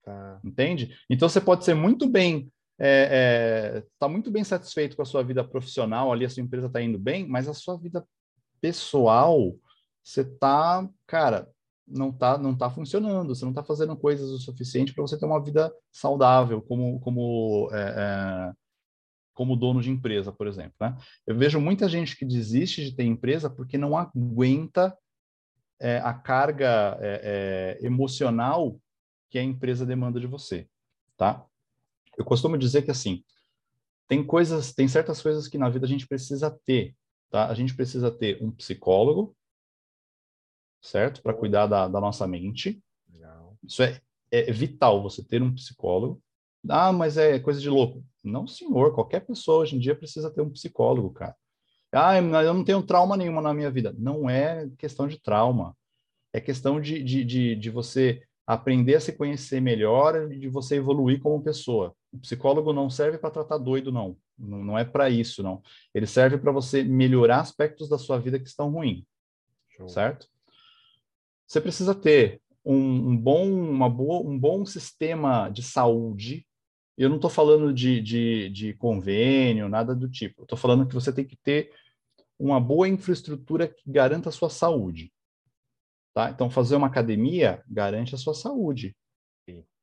Tá. 0.03 0.39
Entende? 0.43 0.97
Então 1.09 1.29
você 1.29 1.39
pode 1.39 1.63
ser 1.63 1.73
muito 1.73 2.07
bem 2.09 2.51
está 2.79 2.85
é, 2.85 3.75
é, 3.75 3.83
tá 3.99 4.07
muito 4.07 4.31
bem 4.31 4.43
satisfeito 4.43 4.95
com 4.95 5.01
a 5.01 5.05
sua 5.05 5.21
vida 5.21 5.43
profissional, 5.43 6.11
ali 6.11 6.23
a 6.23 6.29
sua 6.29 6.41
empresa 6.41 6.67
está 6.67 6.81
indo 6.81 6.97
bem, 6.97 7.27
mas 7.27 7.47
a 7.49 7.53
sua 7.53 7.77
vida 7.77 8.05
pessoal, 8.61 9.53
você 10.03 10.21
está, 10.21 10.87
cara, 11.05 11.49
não 11.87 12.09
está 12.09 12.37
não 12.37 12.55
tá 12.55 12.69
funcionando, 12.69 13.33
você 13.33 13.43
não 13.43 13.51
está 13.51 13.63
fazendo 13.63 13.95
coisas 13.97 14.29
o 14.29 14.37
suficiente 14.37 14.93
para 14.93 15.01
você 15.01 15.17
ter 15.17 15.25
uma 15.25 15.43
vida 15.43 15.73
saudável, 15.91 16.61
como, 16.61 16.99
como, 16.99 17.69
é, 17.73 17.95
é, 17.97 18.53
como 19.33 19.55
dono 19.55 19.81
de 19.81 19.89
empresa, 19.89 20.31
por 20.31 20.47
exemplo. 20.47 20.73
Né? 20.79 20.95
Eu 21.25 21.35
vejo 21.35 21.59
muita 21.59 21.89
gente 21.89 22.15
que 22.15 22.25
desiste 22.25 22.83
de 22.83 22.95
ter 22.95 23.03
empresa 23.03 23.49
porque 23.49 23.77
não 23.77 23.97
aguenta 23.97 24.95
é, 25.79 25.97
a 25.97 26.13
carga 26.13 26.97
é, 27.01 27.79
emocional 27.81 28.79
que 29.29 29.39
a 29.39 29.43
empresa 29.43 29.85
demanda 29.85 30.19
de 30.19 30.27
você, 30.27 30.67
tá? 31.15 31.45
Eu 32.17 32.25
costumo 32.25 32.57
dizer 32.57 32.81
que 32.81 32.91
assim, 32.91 33.23
tem 34.07 34.25
coisas, 34.25 34.73
tem 34.73 34.87
certas 34.87 35.21
coisas 35.21 35.47
que 35.47 35.57
na 35.57 35.69
vida 35.69 35.85
a 35.85 35.89
gente 35.89 36.07
precisa 36.07 36.49
ter, 36.65 36.95
tá? 37.29 37.47
A 37.47 37.53
gente 37.53 37.75
precisa 37.75 38.11
ter 38.11 38.43
um 38.43 38.51
psicólogo, 38.51 39.35
certo? 40.81 41.21
Para 41.21 41.33
cuidar 41.33 41.67
da, 41.67 41.87
da, 41.87 41.99
nossa 41.99 42.27
mente. 42.27 42.81
Legal. 43.11 43.57
Isso 43.65 43.83
é, 43.83 43.99
é 44.31 44.51
vital, 44.51 45.01
você 45.01 45.23
ter 45.23 45.41
um 45.41 45.53
psicólogo. 45.53 46.21
Ah, 46.67 46.91
mas 46.91 47.17
é 47.17 47.39
coisa 47.39 47.59
de 47.59 47.69
louco. 47.69 48.03
Não, 48.23 48.45
senhor, 48.45 48.93
qualquer 48.93 49.21
pessoa 49.21 49.59
hoje 49.59 49.75
em 49.75 49.79
dia 49.79 49.95
precisa 49.95 50.29
ter 50.29 50.41
um 50.41 50.49
psicólogo, 50.49 51.11
cara. 51.11 51.35
Ah, 51.91 52.17
eu 52.17 52.53
não 52.53 52.63
tenho 52.63 52.83
trauma 52.83 53.17
nenhuma 53.17 53.41
na 53.41 53.53
minha 53.53 53.71
vida. 53.71 53.95
Não 53.97 54.29
é 54.29 54.69
questão 54.77 55.07
de 55.07 55.19
trauma. 55.19 55.75
É 56.31 56.39
questão 56.39 56.79
de, 56.79 57.01
de, 57.01 57.23
de, 57.23 57.55
de 57.55 57.69
você 57.69 58.21
aprender 58.45 58.95
a 58.95 58.99
se 58.99 59.13
conhecer 59.13 59.61
melhor 59.61 60.31
e 60.31 60.39
de 60.39 60.49
você 60.49 60.75
evoluir 60.75 61.19
como 61.19 61.41
pessoa. 61.41 61.95
O 62.11 62.19
psicólogo 62.19 62.73
não 62.73 62.89
serve 62.89 63.17
para 63.17 63.31
tratar 63.31 63.57
doido, 63.57 63.91
não. 63.91 64.17
Não, 64.37 64.63
não 64.63 64.77
é 64.77 64.85
para 64.85 65.09
isso, 65.09 65.43
não. 65.43 65.61
Ele 65.93 66.07
serve 66.07 66.37
para 66.37 66.51
você 66.51 66.83
melhorar 66.83 67.41
aspectos 67.41 67.89
da 67.89 67.97
sua 67.97 68.17
vida 68.19 68.39
que 68.39 68.47
estão 68.47 68.71
ruins, 68.71 69.03
certo? 69.87 70.27
Você 71.49 71.59
precisa 71.59 71.95
ter 71.95 72.39
um, 72.63 72.75
um, 73.09 73.17
bom, 73.17 73.49
uma 73.51 73.89
boa, 73.89 74.21
um 74.21 74.37
bom 74.37 74.63
sistema 74.65 75.49
de 75.49 75.63
saúde. 75.63 76.45
Eu 76.95 77.09
não 77.09 77.15
estou 77.15 77.29
falando 77.29 77.73
de, 77.73 77.99
de, 77.99 78.49
de 78.49 78.73
convênio, 78.75 79.67
nada 79.67 79.95
do 79.95 80.07
tipo. 80.07 80.43
Estou 80.43 80.57
falando 80.57 80.85
que 80.85 80.93
você 80.93 81.11
tem 81.11 81.25
que 81.25 81.35
ter 81.35 81.73
uma 82.37 82.59
boa 82.59 82.87
infraestrutura 82.87 83.67
que 83.67 83.91
garanta 83.91 84.29
a 84.29 84.31
sua 84.31 84.49
saúde. 84.49 85.11
Tá? 86.13 86.29
Então, 86.29 86.51
fazer 86.51 86.75
uma 86.75 86.87
academia 86.87 87.63
garante 87.67 88.13
a 88.13 88.17
sua 88.17 88.35
saúde, 88.35 88.95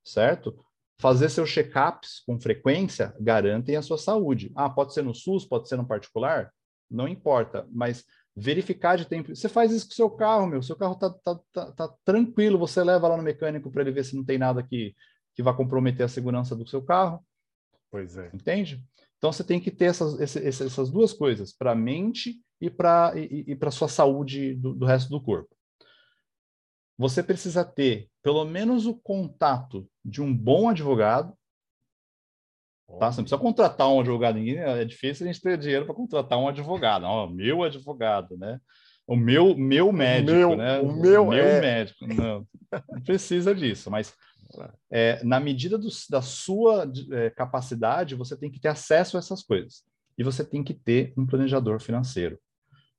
certo? 0.05 0.65
Fazer 1.01 1.29
seus 1.29 1.51
check-ups 1.51 2.23
com 2.25 2.39
frequência 2.39 3.13
garantem 3.21 3.75
a 3.75 3.83
sua 3.83 3.99
saúde. 3.99 4.53
Ah, 4.55 4.71
pode 4.71 4.95
ser 4.95 5.03
no 5.03 5.15
SUS, 5.15 5.45
pode 5.45 5.69
ser 5.69 5.77
no 5.77 5.87
particular? 5.87 6.53
Não 6.89 7.09
importa, 7.09 7.67
mas 7.73 8.05
verificar 8.37 8.97
de 8.97 9.07
tempo. 9.07 9.35
Você 9.35 9.49
faz 9.49 9.73
isso 9.73 9.87
com 9.87 9.93
o 9.93 9.97
seu 9.97 10.11
carro, 10.11 10.47
meu. 10.47 10.63
Seu 10.63 10.77
carro 10.77 10.95
tá, 10.95 11.11
tá, 11.11 11.41
tá, 11.53 11.73
tá 11.73 11.95
tranquilo, 12.05 12.59
você 12.59 12.83
leva 12.85 13.09
lá 13.09 13.17
no 13.17 13.23
mecânico 13.23 13.71
para 13.71 13.83
ele 13.83 13.93
ver 13.93 14.05
se 14.05 14.15
não 14.15 14.25
tem 14.25 14.39
nada 14.39 14.63
que, 14.63 14.95
que 15.35 15.43
vai 15.43 15.57
comprometer 15.57 16.05
a 16.05 16.09
segurança 16.09 16.55
do 16.55 16.69
seu 16.69 16.83
carro. 16.83 17.25
Pois 17.91 18.17
é. 18.17 18.31
Entende? 18.35 18.85
Então 19.17 19.33
você 19.33 19.43
tem 19.43 19.59
que 19.59 19.71
ter 19.71 19.87
essas, 19.87 20.37
essas 20.37 20.91
duas 20.91 21.13
coisas, 21.13 21.53
para 21.53 21.73
a 21.73 21.75
mente 21.75 22.37
e 22.61 22.69
para 22.69 23.13
e, 23.17 23.45
e 23.49 23.57
para 23.57 23.71
sua 23.71 23.89
saúde 23.89 24.55
do, 24.55 24.75
do 24.75 24.85
resto 24.85 25.09
do 25.09 25.23
corpo 25.23 25.57
você 26.99 27.23
precisa 27.23 27.65
ter 27.65 28.09
pelo 28.23 28.45
menos 28.45 28.87
o 28.87 28.95
contato 28.95 29.89
de 30.05 30.23
um 30.23 30.35
bom 30.35 30.69
advogado. 30.69 31.37
Tá? 32.99 33.11
Você 33.11 33.19
não 33.19 33.25
precisa 33.25 33.39
contratar 33.39 33.89
um 33.89 34.01
advogado, 34.01 34.39
é 34.39 34.85
difícil 34.85 35.27
a 35.27 35.33
gente 35.33 35.43
ter 35.43 35.59
dinheiro 35.59 35.85
para 35.85 35.95
contratar 35.95 36.39
um 36.39 36.49
advogado. 36.49 37.03
Não, 37.03 37.29
meu 37.29 37.63
advogado, 37.63 38.37
né? 38.37 38.61
O 39.07 39.17
meu, 39.17 39.57
meu 39.57 39.93
médico, 39.93 40.33
meu, 40.33 40.57
né? 40.57 40.81
O 40.81 40.93
meu, 40.93 41.27
meu 41.27 41.45
é... 41.45 41.61
médico. 41.61 42.07
Não, 42.07 42.47
não 42.91 43.03
precisa 43.03 43.55
disso, 43.55 43.91
mas 43.91 44.15
é, 44.91 45.23
na 45.25 45.39
medida 45.41 45.77
do, 45.77 45.89
da 46.09 46.23
sua 46.23 46.91
é, 47.13 47.31
capacidade, 47.31 48.15
você 48.15 48.37
tem 48.37 48.51
que 48.51 48.61
ter 48.61 48.69
acesso 48.69 49.17
a 49.17 49.21
essas 49.21 49.43
coisas. 49.43 49.85
E 50.17 50.25
você 50.25 50.45
tem 50.45 50.65
que 50.65 50.75
ter 50.75 51.13
um 51.17 51.27
planejador 51.27 51.81
financeiro. 51.81 52.39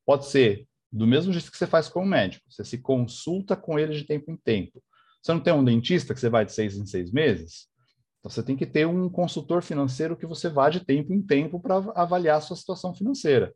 Pode 0.05 0.27
ser 0.27 0.67
do 0.91 1.07
mesmo 1.07 1.33
jeito 1.33 1.51
que 1.51 1.57
você 1.57 1.67
faz 1.67 1.89
com 1.89 2.01
o 2.01 2.05
médico, 2.05 2.45
você 2.49 2.63
se 2.63 2.77
consulta 2.77 3.55
com 3.55 3.77
ele 3.77 3.93
de 3.93 4.05
tempo 4.05 4.31
em 4.31 4.37
tempo. 4.37 4.81
Você 5.21 5.33
não 5.33 5.41
tem 5.41 5.53
um 5.53 5.63
dentista 5.63 6.13
que 6.13 6.19
você 6.19 6.29
vai 6.29 6.45
de 6.45 6.53
seis 6.53 6.77
em 6.77 6.85
seis 6.85 7.11
meses? 7.11 7.67
Então 8.27 8.29
você 8.29 8.43
tem 8.43 8.57
que 8.57 8.65
ter 8.65 8.85
um 8.85 9.09
consultor 9.09 9.63
financeiro 9.63 10.17
que 10.17 10.25
você 10.25 10.49
vá 10.49 10.69
de 10.69 10.83
tempo 10.83 11.13
em 11.13 11.21
tempo 11.21 11.61
para 11.61 11.77
avaliar 11.95 12.37
a 12.37 12.41
sua 12.41 12.57
situação 12.57 12.93
financeira. 12.93 13.55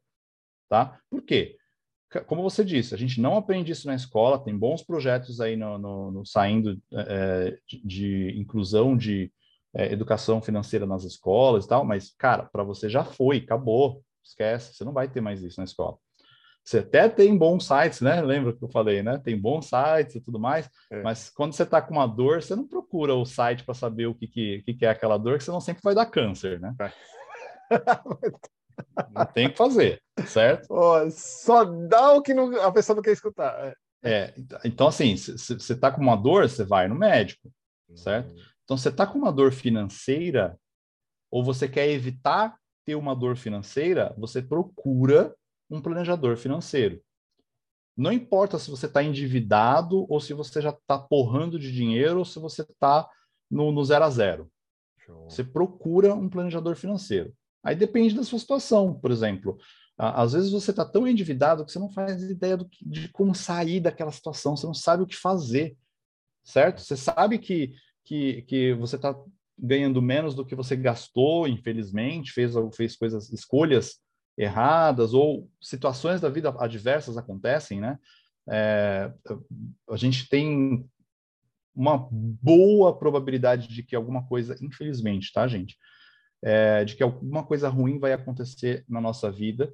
Tá? 0.70 0.98
Por 1.10 1.22
quê? 1.24 1.58
Como 2.26 2.42
você 2.42 2.64
disse, 2.64 2.96
a 2.96 2.98
gente 2.98 3.20
não 3.20 3.36
aprende 3.36 3.72
isso 3.72 3.86
na 3.88 3.96
escola, 3.96 4.42
tem 4.42 4.58
bons 4.58 4.82
projetos 4.82 5.42
aí 5.42 5.58
no, 5.58 5.78
no, 5.78 6.12
no 6.12 6.26
saindo 6.26 6.82
é, 6.94 7.58
de, 7.68 7.86
de, 7.86 8.40
inclusão 8.40 8.96
de 8.96 9.32
é, 9.74 9.92
educação 9.92 10.42
financeira 10.42 10.86
nas 10.86 11.04
escolas 11.04 11.66
e 11.66 11.68
tal, 11.68 11.86
mas, 11.86 12.14
cara, 12.18 12.44
para 12.46 12.64
você 12.64 12.90
já 12.90 13.04
foi, 13.04 13.38
acabou, 13.38 14.02
esquece, 14.24 14.74
você 14.74 14.86
não 14.86 14.94
vai 14.94 15.10
ter 15.10 15.22
mais 15.22 15.42
isso 15.42 15.60
na 15.60 15.66
escola. 15.66 15.98
Você 16.64 16.80
até 16.80 17.10
tem 17.10 17.36
bons 17.36 17.66
sites, 17.66 18.02
né? 18.02 18.22
Lembra 18.22 18.54
que 18.54 18.64
eu 18.64 18.70
falei, 18.70 19.02
né? 19.02 19.18
Tem 19.18 19.40
bons 19.40 19.66
sites 19.68 20.16
e 20.16 20.22
tudo 20.22 20.40
mais, 20.40 20.70
é. 20.92 21.02
mas 21.02 21.30
quando 21.30 21.54
você 21.54 21.64
está 21.64 21.82
com 21.82 21.94
uma 21.94 22.08
dor, 22.08 22.42
você 22.42 22.56
não 22.56 22.68
procura 22.68 23.16
o 23.16 23.26
site 23.26 23.64
para 23.64 23.74
saber 23.74 24.06
o 24.06 24.16
que, 24.16 24.28
que, 24.28 24.62
que, 24.62 24.86
é 24.86 24.90
aquela 24.90 25.18
dor, 25.18 25.38
que 25.38 25.44
senão 25.44 25.60
sempre 25.60 25.82
vai 25.84 25.96
dar 25.96 26.06
câncer, 26.06 26.60
né? 26.60 26.76
não 29.12 29.26
tem 29.26 29.48
o 29.48 29.52
que 29.52 29.58
fazer, 29.58 30.02
certo? 30.28 30.68
Oh, 30.70 31.10
só 31.10 31.64
dá 31.64 32.14
o 32.14 32.22
que 32.22 32.34
não, 32.34 32.62
a 32.62 32.72
pessoa 32.72 32.96
não 32.96 33.04
quer 33.04 33.14
escutar. 33.14 33.76
É, 34.04 34.12
é 34.26 34.34
então 34.64 34.88
assim, 34.88 35.18
se 35.18 35.34
você 35.34 35.74
está 35.74 35.92
com 35.92 36.02
uma 36.02 36.16
dor, 36.16 36.48
você 36.48 36.64
vai 36.64 36.88
no 36.88 36.96
médico, 36.96 37.52
certo? 37.96 38.32
Uhum. 38.32 38.52
Então, 38.64 38.78
você 38.78 38.88
está 38.88 39.06
com 39.06 39.18
uma 39.18 39.34
dor 39.34 39.52
financeira, 39.52 40.58
ou 41.30 41.44
você 41.44 41.68
quer 41.68 41.90
evitar 41.90 42.58
ter 42.86 42.96
uma 42.96 43.14
dor 43.14 43.36
financeira, 43.36 44.14
você 44.18 44.42
procura 44.42 45.36
um 45.72 45.82
planejador 45.82 46.36
financeiro. 46.38 47.02
Não 47.96 48.12
importa 48.12 48.60
se 48.60 48.70
você 48.70 48.86
está 48.86 49.02
endividado 49.02 50.06
ou 50.10 50.20
se 50.20 50.34
você 50.34 50.62
já 50.62 50.70
está 50.70 51.00
porrando 51.00 51.58
de 51.58 51.72
dinheiro 51.72 52.20
ou 52.20 52.26
se 52.26 52.40
você 52.40 52.62
está 52.62 53.10
no, 53.50 53.72
no 53.72 53.84
zero 53.84 54.06
a 54.06 54.10
zero. 54.10 54.52
Show. 54.98 55.30
Você 55.30 55.44
procura 55.44 56.14
um 56.14 56.30
planejador 56.30 56.76
financeiro. 56.76 57.34
Aí 57.64 57.76
depende 57.76 58.16
da 58.16 58.24
sua 58.24 58.40
situação, 58.40 58.94
por 58.94 59.12
exemplo. 59.12 59.58
Às 59.98 60.34
vezes 60.34 60.52
você 60.52 60.72
está 60.72 60.84
tão 60.84 61.08
endividado 61.08 61.64
que 61.64 61.72
você 61.72 61.78
não 61.78 61.90
faz 61.90 62.24
ideia 62.24 62.58
do 62.58 62.68
de 62.82 63.08
como 63.10 63.36
sair 63.36 63.80
daquela 63.80 64.12
situação, 64.12 64.56
você 64.56 64.66
não 64.66 64.74
sabe 64.74 65.04
o 65.04 65.08
que 65.08 65.16
fazer, 65.16 65.78
certo? 66.44 66.82
Você 66.82 66.98
sabe 66.98 67.38
que, 67.38 67.72
que, 68.04 68.42
que 68.44 68.74
você 68.74 68.96
está 68.96 69.16
ganhando 69.60 70.02
menos 70.02 70.34
do 70.34 70.44
que 70.44 70.56
você 70.56 70.76
gastou, 70.76 71.48
infelizmente, 71.48 72.32
fez, 72.32 72.54
fez 72.76 72.96
coisas, 72.96 73.32
escolhas 73.32 74.00
erradas 74.38 75.14
ou 75.14 75.50
situações 75.62 76.22
da 76.22 76.30
vida 76.30 76.54
adversas 76.60 77.18
acontecem, 77.18 77.80
né? 77.80 78.00
É, 78.50 79.12
a 79.90 79.98
gente 79.98 80.28
tem 80.28 80.86
uma 81.76 82.08
boa 82.12 82.98
probabilidade 82.98 83.68
de 83.68 83.84
que 83.84 83.96
alguma 83.96 84.26
coisa, 84.28 84.56
infelizmente, 84.62 85.32
tá, 85.32 85.48
gente? 85.48 85.78
É, 86.44 86.84
de 86.84 86.96
que 86.96 87.04
alguma 87.04 87.46
coisa 87.46 87.70
ruim 87.70 88.00
vai 88.00 88.14
acontecer 88.14 88.84
na 88.90 89.00
nossa 89.00 89.32
vida, 89.32 89.72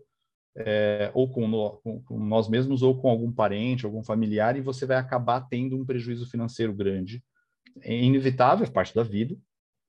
é, 0.57 1.11
ou 1.13 1.31
com, 1.31 1.47
no, 1.47 1.77
com, 1.83 2.03
com, 2.03 2.19
nós 2.19 2.49
mesmos, 2.49 2.81
ou 2.81 2.99
com 2.99 3.09
algum 3.09 3.31
parente, 3.31 3.85
algum 3.85 4.03
familiar, 4.03 4.57
e 4.57 4.61
você 4.61 4.85
vai 4.85 4.97
acabar 4.97 5.41
tendo 5.41 5.77
um 5.77 5.85
prejuízo 5.85 6.29
financeiro 6.29 6.73
grande. 6.73 7.23
É 7.81 7.95
inevitável, 7.95 8.65
é 8.65 8.69
parte 8.69 8.93
da 8.93 9.03
vida, 9.03 9.37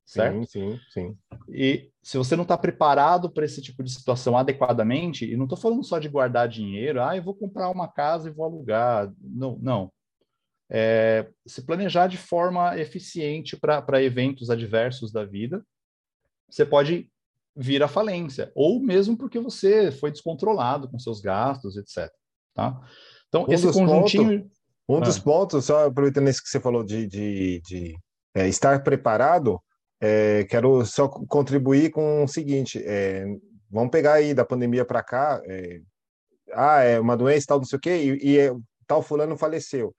certo? 0.09 0.47
Sim, 0.47 0.47
sim, 0.47 0.81
sim. 0.91 1.19
E 1.51 1.91
se 2.03 2.17
você 2.17 2.35
não 2.35 2.43
está 2.43 2.57
preparado 2.57 3.31
para 3.31 3.45
esse 3.45 3.61
tipo 3.61 3.83
de 3.83 3.93
situação 3.93 4.37
adequadamente, 4.37 5.31
e 5.31 5.37
não 5.37 5.45
estou 5.45 5.59
falando 5.59 5.85
só 5.85 5.99
de 5.99 6.09
guardar 6.09 6.49
dinheiro, 6.49 7.03
ah, 7.03 7.15
eu 7.15 7.23
vou 7.23 7.35
comprar 7.35 7.69
uma 7.69 7.87
casa 7.87 8.29
e 8.29 8.33
vou 8.33 8.47
alugar. 8.47 9.13
Não, 9.21 9.59
não. 9.61 9.93
É, 10.71 11.29
se 11.47 11.63
planejar 11.63 12.07
de 12.07 12.17
forma 12.17 12.79
eficiente 12.79 13.57
para 13.57 14.03
eventos 14.03 14.49
adversos 14.49 15.13
da 15.13 15.25
vida, 15.25 15.63
você 16.49 16.65
pode 16.65 17.11
vir 17.55 17.83
à 17.83 17.89
falência, 17.89 18.51
ou 18.55 18.81
mesmo 18.81 19.17
porque 19.17 19.39
você 19.39 19.91
foi 19.91 20.11
descontrolado 20.11 20.89
com 20.89 20.99
seus 20.99 21.21
gastos, 21.21 21.77
etc. 21.77 22.11
Tá? 22.55 22.81
Então, 23.29 23.45
um 23.47 23.53
esse 23.53 23.71
conjuntinho. 23.71 24.43
Pontos, 24.43 24.59
um 24.89 24.97
ah. 24.97 25.01
dos 25.01 25.19
pontos, 25.19 25.65
só 25.67 25.87
aproveitando 25.87 26.29
isso 26.29 26.43
que 26.43 26.49
você 26.49 26.61
falou 26.61 26.83
de, 26.83 27.07
de, 27.07 27.61
de 27.61 27.99
é, 28.35 28.49
estar 28.49 28.83
preparado, 28.83 29.61
é, 30.01 30.45
quero 30.45 30.85
só 30.87 31.09
contribuir 31.09 31.91
com 31.91 32.25
o 32.25 32.29
seguinte: 32.29 32.83
é, 32.85 33.25
vamos 33.71 33.91
pegar 33.91 34.15
aí 34.15 34.35
da 34.35 34.45
pandemia 34.45 34.85
para 34.85 35.03
cá, 35.03 35.41
é, 35.47 35.81
ah, 36.53 36.83
é 36.83 37.01
uma 37.01 37.17
doença, 37.17 37.47
tal, 37.49 37.59
não 37.59 37.65
sei 37.65 37.77
o 37.77 37.81
quê, 37.81 37.97
e, 37.97 38.33
e 38.33 38.39
é, 38.39 38.53
tal 38.87 39.03
fulano 39.03 39.37
faleceu. 39.37 39.95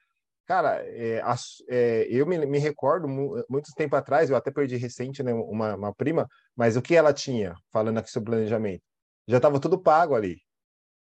Cara, 0.46 0.82
é, 0.84 1.22
é, 1.70 2.08
eu 2.10 2.26
me, 2.26 2.44
me, 2.46 2.58
recordo, 2.58 3.08
muito 3.08 3.72
tempo 3.76 3.96
atrás, 3.96 4.30
eu 4.30 4.36
até 4.36 4.50
perdi 4.50 4.78
recente 4.78 5.22
né, 5.22 5.32
uma, 5.32 5.76
uma, 5.76 5.94
prima, 5.94 6.28
mas 6.56 6.76
o 6.76 6.82
que 6.82 6.96
ela 6.96 7.14
tinha, 7.14 7.54
falando 7.72 8.00
aqui 8.00 8.10
sobre 8.10 8.32
planejamento? 8.32 8.82
Já 9.28 9.38
estava 9.38 9.60
tudo 9.60 9.80
pago 9.80 10.16
ali. 10.16 10.38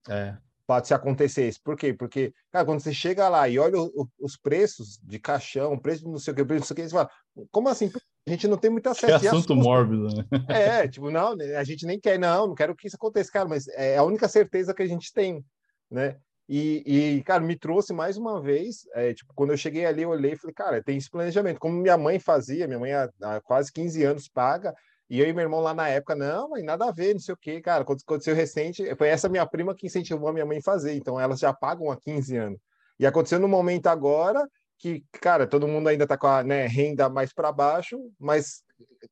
É. 0.08 0.34
Pode 0.66 0.86
se 0.86 0.94
acontecesse. 0.94 1.60
Por 1.62 1.76
quê? 1.76 1.92
Porque, 1.92 2.32
cara, 2.50 2.64
quando 2.64 2.80
você 2.80 2.92
chega 2.92 3.28
lá 3.28 3.48
e 3.48 3.58
olha 3.58 3.78
o, 3.78 3.86
o, 3.94 4.08
os 4.18 4.36
preços 4.36 4.98
de 5.02 5.18
caixão, 5.18 5.78
preço 5.78 6.08
não 6.08 6.18
sei 6.18 6.32
o 6.32 6.36
que, 6.36 6.44
preço 6.44 6.60
não 6.60 6.66
sei 6.66 6.74
o 6.74 6.76
que, 6.76 6.82
você 6.88 6.94
fala, 6.94 7.10
como 7.50 7.68
assim? 7.68 7.90
A 8.26 8.30
gente 8.30 8.48
não 8.48 8.56
tem 8.56 8.70
muito 8.70 8.88
acesso. 8.88 9.20
Que 9.20 9.28
assunto 9.28 9.54
mórbido, 9.54 10.08
né? 10.08 10.24
É, 10.48 10.88
tipo, 10.88 11.10
não, 11.10 11.36
a 11.58 11.64
gente 11.64 11.84
nem 11.84 12.00
quer, 12.00 12.18
não, 12.18 12.48
não 12.48 12.54
quero 12.54 12.74
que 12.74 12.86
isso 12.86 12.96
aconteça, 12.96 13.30
cara, 13.30 13.48
mas 13.48 13.68
é 13.68 13.98
a 13.98 14.02
única 14.02 14.26
certeza 14.26 14.72
que 14.72 14.82
a 14.82 14.86
gente 14.86 15.12
tem, 15.12 15.44
né? 15.90 16.16
E, 16.48 16.82
e, 17.16 17.22
cara, 17.22 17.42
me 17.42 17.56
trouxe 17.56 17.92
mais 17.92 18.16
uma 18.16 18.40
vez, 18.40 18.86
é, 18.94 19.14
tipo, 19.14 19.32
quando 19.34 19.50
eu 19.50 19.56
cheguei 19.56 19.86
ali, 19.86 20.02
eu 20.02 20.10
olhei 20.10 20.32
e 20.32 20.36
falei, 20.36 20.54
cara, 20.54 20.82
tem 20.82 20.96
esse 20.96 21.10
planejamento, 21.10 21.58
como 21.58 21.80
minha 21.80 21.96
mãe 21.96 22.18
fazia, 22.18 22.66
minha 22.66 22.78
mãe 22.78 22.92
há, 22.92 23.10
há, 23.22 23.40
quase 23.40 23.72
15 23.72 24.04
anos 24.04 24.28
paga, 24.28 24.74
e 25.14 25.20
eu 25.20 25.28
e 25.28 25.32
meu 25.32 25.42
irmão 25.42 25.60
lá 25.60 25.74
na 25.74 25.88
época, 25.88 26.14
não, 26.14 26.50
mas 26.50 26.64
nada 26.64 26.86
a 26.86 26.92
ver, 26.92 27.14
não 27.14 27.20
sei 27.20 27.34
o 27.34 27.38
quê, 27.38 27.60
cara, 27.60 27.84
quando 27.84 28.00
aconteceu 28.00 28.34
recente, 28.34 28.94
foi 28.96 29.08
essa 29.08 29.28
minha 29.28 29.46
prima 29.46 29.74
que 29.74 29.86
incentivou 29.86 30.28
a 30.28 30.32
minha 30.32 30.46
mãe 30.46 30.58
a 30.58 30.62
fazer, 30.62 30.94
então 30.94 31.20
elas 31.20 31.38
já 31.38 31.52
pagam 31.52 31.90
há 31.90 31.96
15 31.96 32.36
anos. 32.36 32.60
E 32.98 33.06
aconteceu 33.06 33.38
no 33.38 33.48
momento 33.48 33.86
agora 33.86 34.46
que, 34.78 35.04
cara, 35.12 35.46
todo 35.46 35.68
mundo 35.68 35.88
ainda 35.88 36.06
tá 36.06 36.16
com 36.16 36.26
a 36.26 36.42
né, 36.42 36.66
renda 36.66 37.08
mais 37.08 37.32
para 37.32 37.52
baixo, 37.52 37.98
mas 38.18 38.62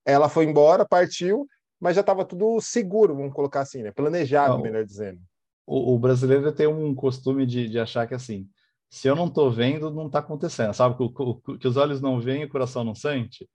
ela 0.05 0.29
foi 0.29 0.45
embora, 0.45 0.87
partiu, 0.87 1.47
mas 1.81 1.95
já 1.95 2.01
estava 2.01 2.25
tudo 2.25 2.61
seguro, 2.61 3.15
vamos 3.15 3.33
colocar 3.33 3.61
assim, 3.61 3.83
né, 3.83 3.91
planejado, 3.91 4.55
não. 4.55 4.63
melhor 4.63 4.85
dizendo 4.85 5.21
o, 5.67 5.95
o 5.95 5.99
brasileiro 5.99 6.53
tem 6.53 6.67
um 6.67 6.95
costume 6.95 7.47
de, 7.47 7.69
de 7.69 7.79
achar 7.79 8.07
que 8.07 8.15
assim, 8.15 8.49
se 8.91 9.09
eu 9.09 9.17
não 9.17 9.27
estou 9.27 9.51
vendo, 9.51 9.91
não 9.91 10.07
está 10.07 10.19
acontecendo, 10.19 10.75
sabe? 10.75 10.97
Que, 10.97 11.59
que, 11.59 11.69
os 11.69 11.77
olhos 11.77 12.01
não 12.01 12.21
veem 12.21 12.43
e 12.43 12.45
o 12.45 12.49
coração 12.49 12.85
não 12.85 12.95
sente. 12.95 13.49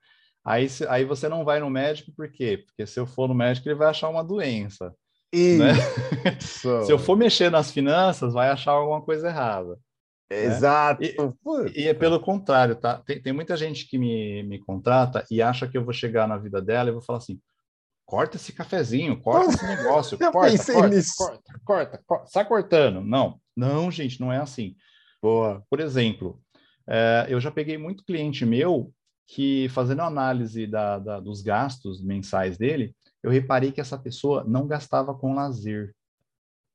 Aí, 0.47 0.65
aí 0.87 1.03
você 1.03 1.27
não 1.27 1.43
vai 1.43 1.59
no 1.59 1.69
médico, 1.69 2.13
por 2.15 2.31
quê? 2.31 2.63
Porque 2.65 2.87
se 2.87 2.97
eu 2.97 3.05
for 3.05 3.27
no 3.27 3.35
médico, 3.35 3.67
ele 3.67 3.75
vai 3.75 3.89
achar 3.89 4.07
uma 4.07 4.23
doença. 4.23 4.95
Né? 5.33 5.73
se 6.39 6.89
eu 6.89 6.97
for 6.97 7.17
mexer 7.17 7.51
nas 7.51 7.69
finanças, 7.69 8.33
vai 8.33 8.47
achar 8.47 8.71
alguma 8.71 9.01
coisa 9.01 9.27
errada. 9.27 9.77
Né? 10.31 10.45
Exato. 10.45 11.03
E, 11.03 11.17
e, 11.75 11.87
é 11.89 11.93
pelo 11.93 12.21
contrário, 12.21 12.77
tá? 12.77 13.01
Tem, 13.05 13.21
tem 13.21 13.33
muita 13.33 13.57
gente 13.57 13.89
que 13.89 13.97
me, 13.97 14.41
me 14.43 14.57
contrata 14.57 15.25
e 15.29 15.41
acha 15.41 15.67
que 15.67 15.77
eu 15.77 15.83
vou 15.83 15.93
chegar 15.93 16.29
na 16.29 16.37
vida 16.37 16.61
dela 16.61 16.87
e 16.87 16.93
vou 16.93 17.01
falar 17.01 17.19
assim: 17.19 17.41
corta 18.05 18.37
esse 18.37 18.53
cafezinho, 18.53 19.19
corta 19.19 19.49
esse 19.49 19.67
negócio, 19.67 20.17
corta, 20.31 20.31
corta, 20.31 21.13
corta, 21.17 21.61
corta, 21.65 22.03
corta, 22.07 22.25
sai 22.27 22.45
cortando. 22.45 23.01
Não, 23.01 23.37
não, 23.53 23.91
gente, 23.91 24.21
não 24.21 24.31
é 24.31 24.37
assim. 24.37 24.77
Boa. 25.21 25.61
Por 25.69 25.81
exemplo, 25.81 26.41
é, 26.87 27.25
eu 27.27 27.39
já 27.41 27.51
peguei 27.51 27.77
muito 27.77 28.05
cliente 28.05 28.45
meu 28.45 28.93
que, 29.27 29.67
fazendo 29.69 30.01
análise 30.01 30.65
da, 30.65 30.97
da, 30.97 31.19
dos 31.19 31.41
gastos 31.41 32.01
mensais 32.01 32.57
dele, 32.57 32.95
eu 33.21 33.29
reparei 33.29 33.71
que 33.71 33.81
essa 33.81 33.97
pessoa 33.97 34.43
não 34.47 34.65
gastava 34.65 35.13
com 35.13 35.35
lazer. 35.35 35.93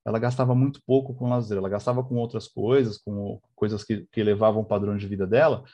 Ela 0.04 0.18
gastava 0.18 0.54
muito 0.54 0.80
pouco 0.86 1.14
com 1.14 1.28
lazer, 1.28 1.58
ela 1.58 1.68
gastava 1.68 2.04
com 2.04 2.16
outras 2.16 2.46
coisas, 2.46 2.98
com 2.98 3.40
coisas 3.54 3.82
que, 3.82 4.06
que 4.12 4.20
elevavam 4.20 4.62
o 4.62 4.66
padrão 4.66 4.96
de 4.96 5.06
vida 5.06 5.26
dela, 5.26 5.64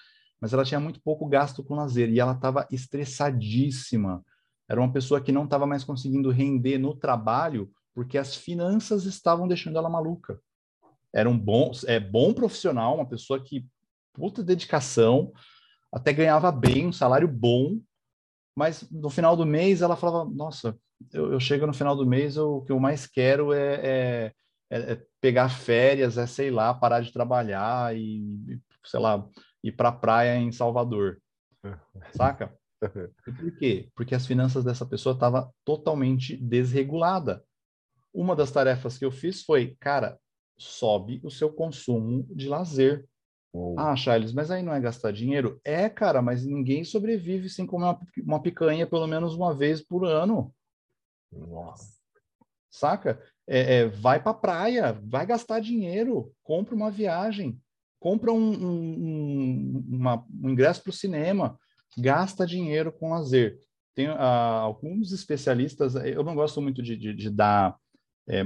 mas 0.41 0.53
ela 0.53 0.64
tinha 0.64 0.79
muito 0.79 1.01
pouco 1.03 1.26
gasto 1.26 1.64
com 1.64 1.74
lazer 1.74 2.09
e 2.11 2.20
ela 2.20 2.33
estava 2.33 2.66
estressadíssima 2.70 4.22
era 4.68 4.81
uma 4.81 4.93
pessoa 4.93 5.20
que 5.20 5.33
não 5.33 5.45
estava 5.45 5.66
mais 5.66 5.83
conseguindo 5.83 6.31
render 6.31 6.76
no 6.79 6.95
trabalho 6.95 7.70
porque 7.95 8.18
as 8.18 8.37
finanças 8.37 9.05
estavam 9.07 9.49
deixando 9.49 9.79
ela 9.79 9.89
maluca. 9.89 10.39
Era 11.12 11.29
um 11.29 11.39
bom, 11.39 11.72
é 11.87 11.99
bom 11.99 12.35
profissional, 12.35 12.95
uma 12.95 13.09
pessoa 13.09 13.43
que 13.43 13.66
puta 14.12 14.43
dedicação, 14.43 15.33
até 15.93 16.12
ganhava 16.12 16.51
bem, 16.53 16.86
um 16.86 16.93
salário 16.93 17.28
bom, 17.28 17.80
mas 18.57 18.89
no 18.91 19.11
final 19.11 19.36
do 19.36 19.47
mês 19.47 19.82
ela 19.82 19.97
falava: 19.97 20.28
Nossa, 20.30 20.78
eu, 21.12 21.32
eu 21.32 21.41
chego 21.41 21.66
no 21.66 21.74
final 21.74 21.97
do 21.97 22.07
mês, 22.07 22.36
eu, 22.36 22.57
o 22.57 22.64
que 22.64 22.72
eu 22.72 22.80
mais 22.80 23.07
quero 23.07 23.53
é, 23.53 23.74
é, 23.74 24.32
é, 24.70 24.93
é 24.93 25.03
pegar 25.20 25.49
férias, 25.49 26.18
é 26.18 26.26
sei 26.26 26.51
lá, 26.51 26.74
parar 26.74 27.01
de 27.01 27.12
trabalhar 27.12 27.97
e, 27.97 28.61
sei 28.84 29.01
lá, 29.01 29.26
ir 29.62 29.72
para 29.72 29.91
a 29.91 29.93
praia 29.93 30.36
em 30.36 30.53
Salvador. 30.53 31.20
Saca? 32.16 32.53
E 33.26 33.32
por 33.32 33.57
quê? 33.57 33.91
Porque 33.95 34.14
as 34.14 34.26
finanças 34.26 34.64
dessa 34.64 34.86
pessoa 34.86 35.14
estavam 35.14 35.53
totalmente 35.64 36.36
desregulada. 36.36 37.45
Uma 38.12 38.36
das 38.36 38.51
tarefas 38.51 38.97
que 38.97 39.05
eu 39.05 39.11
fiz 39.11 39.43
foi, 39.43 39.76
cara, 39.80 40.18
sobe 40.59 41.20
o 41.22 41.30
seu 41.30 41.53
consumo 41.53 42.26
de 42.34 42.49
lazer. 42.49 43.07
Ah, 43.77 43.97
Charles, 43.97 44.33
mas 44.33 44.51
aí 44.51 44.63
não 44.63 44.75
é 44.75 44.81
gastar 44.81 45.13
dinheiro? 45.13 45.61
É, 45.65 45.89
cara, 45.89 46.21
mas 46.21 46.45
ninguém 46.45 46.85
sobrevive 46.85 47.49
sem 47.49 47.67
comer 47.67 47.85
uma, 47.85 48.01
uma 48.25 48.43
picanha 48.43 48.87
pelo 48.87 49.07
menos 49.07 49.35
uma 49.35 49.55
vez 49.55 49.81
por 49.83 50.05
ano. 50.05 50.55
Nossa. 51.33 51.99
Saca? 52.71 53.21
É, 53.47 53.77
é, 53.77 53.87
vai 53.87 54.23
para 54.23 54.35
praia, 54.35 54.93
vai 54.93 55.25
gastar 55.25 55.61
dinheiro, 55.61 56.33
compra 56.43 56.75
uma 56.75 56.91
viagem, 56.91 57.59
compra 57.99 58.33
um, 58.33 58.53
um, 58.53 58.95
um, 59.01 59.85
uma, 59.89 60.25
um 60.43 60.51
ingresso 60.51 60.83
para 60.83 60.91
o 60.91 60.95
cinema, 60.95 61.59
gasta 61.97 62.47
dinheiro 62.47 62.93
com 62.93 63.11
lazer. 63.11 63.59
Tem 63.95 64.09
uh, 64.09 64.13
alguns 64.17 65.13
especialistas, 65.13 65.95
eu 65.95 66.23
não 66.23 66.35
gosto 66.35 66.61
muito 66.61 66.83
de, 66.83 66.97
de, 66.97 67.15
de 67.15 67.31
dar 67.31 67.77
é, 68.29 68.43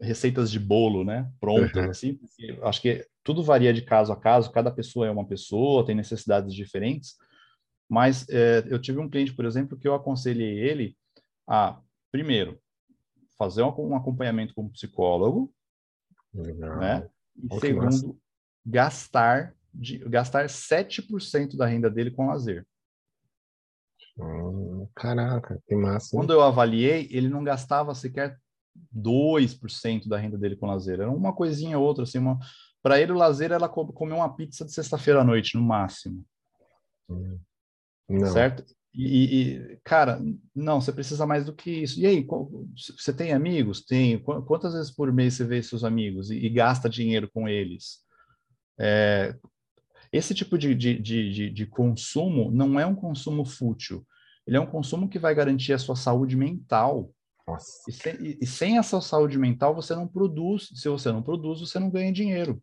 receitas 0.00 0.50
de 0.50 0.60
bolo, 0.60 1.02
né, 1.02 1.30
prontas, 1.40 1.84
uhum. 1.84 1.90
assim, 1.90 2.18
acho 2.62 2.82
que 2.82 3.06
tudo 3.24 3.42
varia 3.42 3.72
de 3.72 3.82
caso 3.82 4.12
a 4.12 4.16
caso, 4.16 4.52
cada 4.52 4.70
pessoa 4.70 5.06
é 5.06 5.10
uma 5.10 5.26
pessoa, 5.26 5.84
tem 5.84 5.94
necessidades 5.94 6.54
diferentes, 6.54 7.16
mas 7.88 8.28
é, 8.28 8.64
eu 8.68 8.78
tive 8.78 8.98
um 8.98 9.08
cliente, 9.08 9.34
por 9.34 9.46
exemplo, 9.46 9.78
que 9.78 9.88
eu 9.88 9.94
aconselhei 9.94 10.58
ele 10.58 10.96
a, 11.48 11.80
primeiro, 12.12 12.60
fazer 13.38 13.62
um, 13.62 13.72
um 13.78 13.96
acompanhamento 13.96 14.54
com 14.54 14.62
um 14.62 14.68
psicólogo, 14.68 15.52
né, 16.34 17.08
e 17.36 17.60
segundo, 17.60 18.18
gastar 18.64 19.54
de 19.72 19.98
gastar 19.98 20.46
7% 20.46 21.56
da 21.56 21.66
renda 21.66 21.88
dele 21.88 22.10
com 22.10 22.26
lazer. 22.26 22.66
Hum, 24.18 24.88
caraca, 24.94 25.62
que 25.66 25.76
massa. 25.76 26.16
Quando 26.16 26.32
eu 26.32 26.42
avaliei, 26.42 27.08
ele 27.12 27.28
não 27.28 27.44
gastava 27.44 27.94
sequer 27.94 28.36
2% 28.94 30.08
da 30.08 30.18
renda 30.18 30.38
dele 30.38 30.56
com 30.56 30.66
lazer. 30.66 31.00
Era 31.00 31.10
uma 31.10 31.32
coisinha 31.32 31.78
ou 31.78 31.84
outra, 31.84 32.04
assim, 32.04 32.18
uma... 32.18 32.38
para 32.82 33.00
ele 33.00 33.12
o 33.12 33.16
lazer 33.16 33.52
era 33.52 33.68
comer 33.68 34.14
uma 34.14 34.34
pizza 34.34 34.64
de 34.64 34.72
sexta-feira 34.72 35.20
à 35.20 35.24
noite, 35.24 35.56
no 35.56 35.62
máximo. 35.62 36.24
Não. 38.08 38.26
Certo? 38.32 38.64
E, 38.94 39.42
e, 39.52 39.80
cara, 39.84 40.20
não, 40.54 40.80
você 40.80 40.92
precisa 40.92 41.26
mais 41.26 41.44
do 41.44 41.54
que 41.54 41.70
isso. 41.70 42.00
E 42.00 42.06
aí, 42.06 42.26
você 42.96 43.12
tem 43.12 43.32
amigos? 43.32 43.84
Tem. 43.84 44.18
Quantas 44.18 44.72
vezes 44.72 44.90
por 44.90 45.12
mês 45.12 45.34
você 45.34 45.44
vê 45.44 45.62
seus 45.62 45.84
amigos 45.84 46.30
e, 46.30 46.36
e 46.36 46.48
gasta 46.48 46.88
dinheiro 46.88 47.30
com 47.32 47.48
eles? 47.48 47.98
É, 48.78 49.36
esse 50.12 50.34
tipo 50.34 50.56
de, 50.56 50.74
de, 50.74 50.98
de, 50.98 51.50
de, 51.50 51.66
consumo 51.66 52.50
não 52.50 52.78
é 52.80 52.86
um 52.86 52.94
consumo 52.94 53.44
fútil. 53.44 54.06
ele 54.46 54.56
é 54.56 54.60
um 54.60 54.66
consumo 54.66 55.08
que 55.08 55.18
vai 55.18 55.34
garantir 55.34 55.72
a 55.72 55.78
sua 55.78 55.96
saúde 55.96 56.36
mental. 56.36 57.12
E 57.88 57.92
sem, 57.92 58.14
e, 58.14 58.38
e 58.42 58.46
sem 58.46 58.78
essa 58.78 59.00
saúde 59.00 59.38
mental, 59.38 59.74
você 59.74 59.94
não 59.94 60.06
produz. 60.06 60.68
Se 60.74 60.88
você 60.88 61.10
não 61.10 61.22
produz, 61.22 61.60
você 61.60 61.78
não 61.78 61.90
ganha 61.90 62.12
dinheiro. 62.12 62.62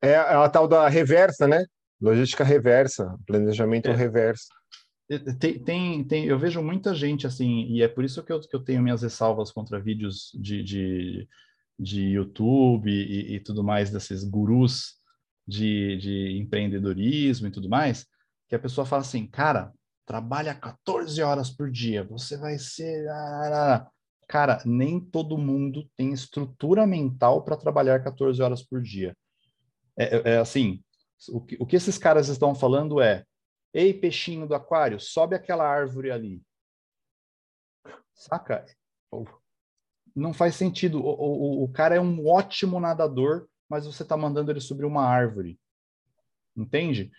É 0.00 0.16
a 0.16 0.48
tal 0.48 0.66
da 0.66 0.88
reversa, 0.88 1.46
né? 1.46 1.64
Logística 2.00 2.44
reversa, 2.44 3.16
planejamento 3.26 3.88
é. 3.88 3.94
reverso. 3.94 4.46
Tem, 5.40 5.58
tem, 5.58 6.04
tem, 6.04 6.24
eu 6.26 6.38
vejo 6.38 6.62
muita 6.62 6.94
gente 6.94 7.26
assim, 7.26 7.64
e 7.64 7.82
é 7.82 7.88
por 7.88 8.04
isso 8.04 8.22
que 8.22 8.30
eu, 8.30 8.40
que 8.40 8.54
eu 8.54 8.62
tenho 8.62 8.82
minhas 8.82 9.00
ressalvas 9.00 9.50
contra 9.50 9.80
vídeos 9.80 10.30
de, 10.34 10.62
de, 10.62 11.28
de 11.78 12.02
YouTube 12.10 12.90
e, 12.90 13.36
e 13.36 13.40
tudo 13.40 13.64
mais, 13.64 13.90
desses 13.90 14.22
gurus 14.22 14.98
de, 15.46 15.96
de 15.96 16.38
empreendedorismo 16.38 17.46
e 17.46 17.50
tudo 17.50 17.70
mais, 17.70 18.06
que 18.48 18.54
a 18.54 18.58
pessoa 18.58 18.84
fala 18.84 19.00
assim, 19.00 19.26
cara, 19.26 19.72
trabalha 20.08 20.54
14 20.54 21.22
horas 21.22 21.50
por 21.50 21.70
dia, 21.70 22.02
você 22.02 22.38
vai 22.38 22.58
ser. 22.58 23.06
Cara, 24.26 24.62
nem 24.64 24.98
todo 24.98 25.36
mundo 25.36 25.86
tem 25.94 26.12
estrutura 26.12 26.86
mental 26.86 27.44
para 27.44 27.58
trabalhar 27.58 28.02
14 28.02 28.42
horas 28.42 28.62
por 28.62 28.80
dia. 28.80 29.14
É, 29.98 30.16
é, 30.16 30.34
é 30.34 30.38
assim, 30.38 30.82
o 31.30 31.40
que, 31.42 31.56
o 31.60 31.66
que 31.66 31.76
esses 31.76 31.98
caras 31.98 32.28
estão 32.28 32.54
falando 32.54 33.02
é: 33.02 33.22
ei, 33.72 33.92
peixinho 33.92 34.48
do 34.48 34.54
aquário, 34.54 34.98
sobe 34.98 35.36
aquela 35.36 35.68
árvore 35.68 36.10
ali. 36.10 36.42
Saca? 38.14 38.64
Não 40.16 40.32
faz 40.32 40.56
sentido. 40.56 41.00
O, 41.04 41.10
o, 41.10 41.64
o 41.64 41.68
cara 41.68 41.94
é 41.94 42.00
um 42.00 42.26
ótimo 42.26 42.80
nadador, 42.80 43.46
mas 43.68 43.84
você 43.84 44.02
está 44.02 44.16
mandando 44.16 44.50
ele 44.50 44.60
subir 44.60 44.86
uma 44.86 45.04
árvore. 45.04 45.60
Entende? 46.56 47.12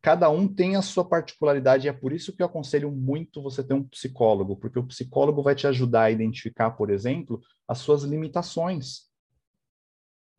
Cada 0.00 0.28
um 0.30 0.46
tem 0.46 0.76
a 0.76 0.82
sua 0.82 1.04
particularidade, 1.04 1.86
e 1.86 1.88
é 1.88 1.92
por 1.92 2.12
isso 2.12 2.34
que 2.34 2.42
eu 2.42 2.46
aconselho 2.46 2.90
muito 2.90 3.42
você 3.42 3.62
ter 3.62 3.74
um 3.74 3.84
psicólogo, 3.84 4.56
porque 4.56 4.78
o 4.78 4.86
psicólogo 4.86 5.42
vai 5.42 5.54
te 5.54 5.66
ajudar 5.66 6.04
a 6.04 6.10
identificar, 6.10 6.70
por 6.72 6.90
exemplo, 6.90 7.40
as 7.66 7.78
suas 7.78 8.02
limitações. 8.02 9.08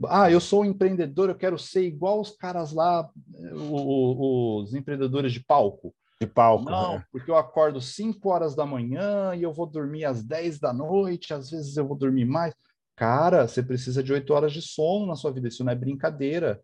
Ah, 0.08 0.30
eu 0.30 0.42
sou 0.42 0.62
um 0.62 0.66
empreendedor, 0.66 1.30
eu 1.30 1.36
quero 1.36 1.58
ser 1.58 1.86
igual 1.86 2.20
os 2.20 2.32
caras 2.32 2.74
lá, 2.74 3.10
os, 3.54 4.68
os 4.68 4.76
empreendedores 4.76 5.32
de 5.32 5.44
palco. 5.44 5.94
De 6.20 6.28
palco. 6.28 6.66
Não, 6.66 6.96
é. 6.96 7.06
porque 7.12 7.32
eu 7.32 7.38
acordo 7.38 7.82
5 7.82 8.30
horas 8.30 8.56
da 8.56 8.66
manhã 8.66 9.34
e 9.36 9.44
eu 9.44 9.54
vou 9.54 9.66
dormir 9.66 10.06
às 10.06 10.24
10 10.24 10.60
da 10.60 10.74
noite, 10.74 11.34
às 11.34 11.50
vezes 11.50 11.76
eu 11.78 11.88
vou 11.88 11.98
dormir 11.98 12.26
mais. 12.26 12.54
Cara, 12.96 13.48
você 13.48 13.62
precisa 13.62 14.02
de 14.02 14.14
8 14.14 14.34
horas 14.34 14.54
de 14.54 14.62
sono 14.62 15.06
na 15.06 15.16
sua 15.16 15.32
vida, 15.32 15.48
isso 15.48 15.64
não 15.64 15.72
é 15.72 15.76
brincadeira. 15.76 16.62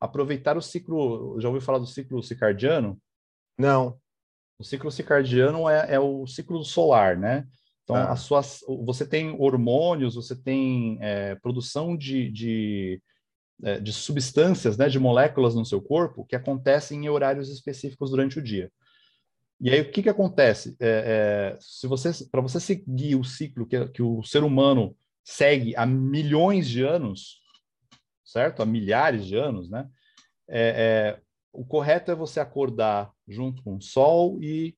Aproveitar 0.00 0.56
o 0.56 0.62
ciclo, 0.62 1.38
já 1.38 1.48
ouviu 1.48 1.60
falar 1.60 1.78
do 1.78 1.86
ciclo 1.86 2.22
circadiano? 2.22 2.98
Não. 3.58 3.98
O 4.58 4.64
ciclo 4.64 4.90
circadiano 4.90 5.68
é, 5.68 5.94
é 5.94 6.00
o 6.00 6.26
ciclo 6.26 6.64
solar, 6.64 7.18
né? 7.18 7.46
Então, 7.84 7.96
ah. 7.96 8.12
as 8.12 8.20
suas, 8.20 8.60
você 8.84 9.06
tem 9.06 9.34
hormônios, 9.38 10.14
você 10.14 10.36
tem 10.36 10.98
é, 11.00 11.34
produção 11.34 11.96
de, 11.96 12.30
de, 12.30 13.02
é, 13.62 13.80
de, 13.80 13.92
substâncias, 13.92 14.76
né, 14.76 14.88
de 14.88 14.98
moléculas 14.98 15.54
no 15.54 15.66
seu 15.66 15.82
corpo 15.82 16.24
que 16.24 16.36
acontecem 16.36 17.04
em 17.04 17.08
horários 17.08 17.50
específicos 17.50 18.10
durante 18.10 18.38
o 18.38 18.42
dia. 18.42 18.70
E 19.60 19.70
aí, 19.70 19.80
o 19.80 19.90
que, 19.90 20.02
que 20.02 20.08
acontece? 20.08 20.76
É, 20.80 21.56
é 21.56 21.58
se 21.60 21.86
você, 21.86 22.10
para 22.30 22.40
você 22.40 22.60
seguir 22.60 23.16
o 23.16 23.24
ciclo 23.24 23.66
que, 23.66 23.88
que 23.88 24.02
o 24.02 24.22
ser 24.22 24.44
humano 24.44 24.96
segue 25.24 25.76
há 25.76 25.84
milhões 25.84 26.68
de 26.68 26.82
anos, 26.82 27.39
certo? 28.30 28.62
Há 28.62 28.66
milhares 28.66 29.26
de 29.26 29.36
anos, 29.36 29.68
né? 29.68 29.88
É, 30.48 31.16
é, 31.16 31.20
o 31.52 31.64
correto 31.64 32.10
é 32.10 32.14
você 32.14 32.40
acordar 32.40 33.10
junto 33.26 33.62
com 33.62 33.76
o 33.76 33.80
sol 33.80 34.42
e 34.42 34.76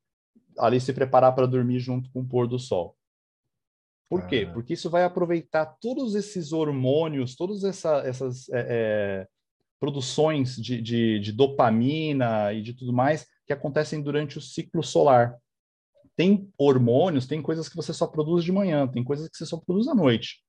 ali 0.59 0.81
se 0.81 0.93
preparar 0.93 1.35
para 1.35 1.47
dormir 1.47 1.79
junto 1.79 2.11
com 2.11 2.21
o 2.21 2.27
pôr 2.27 2.47
do 2.47 2.59
sol. 2.59 2.97
Por 4.09 4.27
quê? 4.27 4.47
Ah. 4.49 4.53
Porque 4.53 4.75
isso 4.75 4.91
vai 4.91 5.05
aproveitar 5.05 5.65
todos 5.81 6.15
esses 6.15 6.53
hormônios, 6.53 7.35
todas 7.35 7.65
essa, 7.65 7.99
essas 8.07 8.49
é, 8.51 8.67
é, 8.69 9.29
produções 9.81 10.57
de, 10.57 10.83
de, 10.83 11.19
de, 11.19 11.33
dopamina 11.33 12.53
e 12.53 12.61
de 12.61 12.75
tudo 12.75 12.93
mais 12.93 13.27
que 13.47 13.53
acontecem 13.53 14.03
durante 14.03 14.37
o 14.37 14.41
ciclo 14.41 14.83
solar. 14.83 15.35
Tem 16.15 16.47
hormônios, 16.59 17.27
tem 17.27 17.41
coisas 17.41 17.71
que 17.71 17.77
você 17.77 17.95
só 17.95 18.07
produz 18.07 18.45
de 18.45 18.53
manhã, 18.53 18.87
tem 18.87 19.03
coisas 19.03 19.29
que 19.29 19.37
você 19.37 19.47
só 19.47 19.57
produz 19.57 19.89
à 19.89 19.95
noite. 19.95 20.42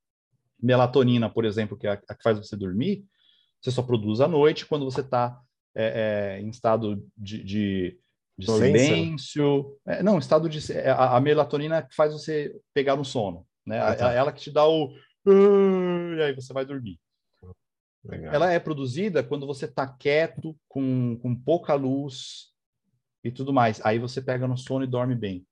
Melatonina, 0.64 1.30
por 1.30 1.45
exemplo, 1.45 1.78
que 1.78 1.86
é 1.86 1.91
a, 1.91 2.01
a 2.09 2.16
que 2.16 2.24
faz 2.24 2.38
você 2.38 2.55
dormir, 2.55 3.05
você 3.61 3.72
só 3.72 3.82
produz 3.82 4.22
à 4.22 4.28
noite 4.28 4.66
quando 4.66 4.86
você 4.86 5.01
está 5.01 5.39
é, 5.76 6.38
é, 6.38 6.41
em 6.41 6.49
estado 6.49 7.05
de, 7.18 7.43
de 7.43 7.99
de 8.38 8.47
silêncio. 8.47 9.78
É, 9.86 10.01
não, 10.01 10.18
estado 10.18 10.49
de. 10.49 10.72
É, 10.72 10.89
a, 10.89 11.18
a, 11.18 11.22
melatonina 11.22 11.84
que 11.84 11.95
faz 11.95 12.14
você 12.14 12.55
pegar 12.74 12.95
no 12.95 13.05
sono. 13.05 13.45
Né? 13.66 13.80
Ah, 13.80 13.95
tá. 13.95 14.11
Ela 14.11 14.32
que 14.32 14.41
te 14.41 14.51
dá 14.51 14.68
o. 14.68 14.91
E 15.26 16.22
aí 16.22 16.34
você 16.34 16.51
vai 16.51 16.66
dormir. 16.66 16.99
Legal. 18.03 18.34
Ela 18.34 18.51
é 18.51 18.59
produzida 18.59 19.24
quando 19.24 19.47
você 19.47 19.66
está 19.66 19.88
quieto, 19.88 20.57
com, 20.68 21.18
com 21.22 21.36
pouca 21.36 21.74
luz 21.74 22.51
e 23.24 23.32
tudo 23.32 23.53
mais. 23.53 23.80
Aí 23.86 23.97
você 23.97 24.22
pega 24.22 24.47
no 24.47 24.57
sono 24.57 24.84
e 24.84 24.88
dorme 24.88 25.16
bem. 25.16 25.45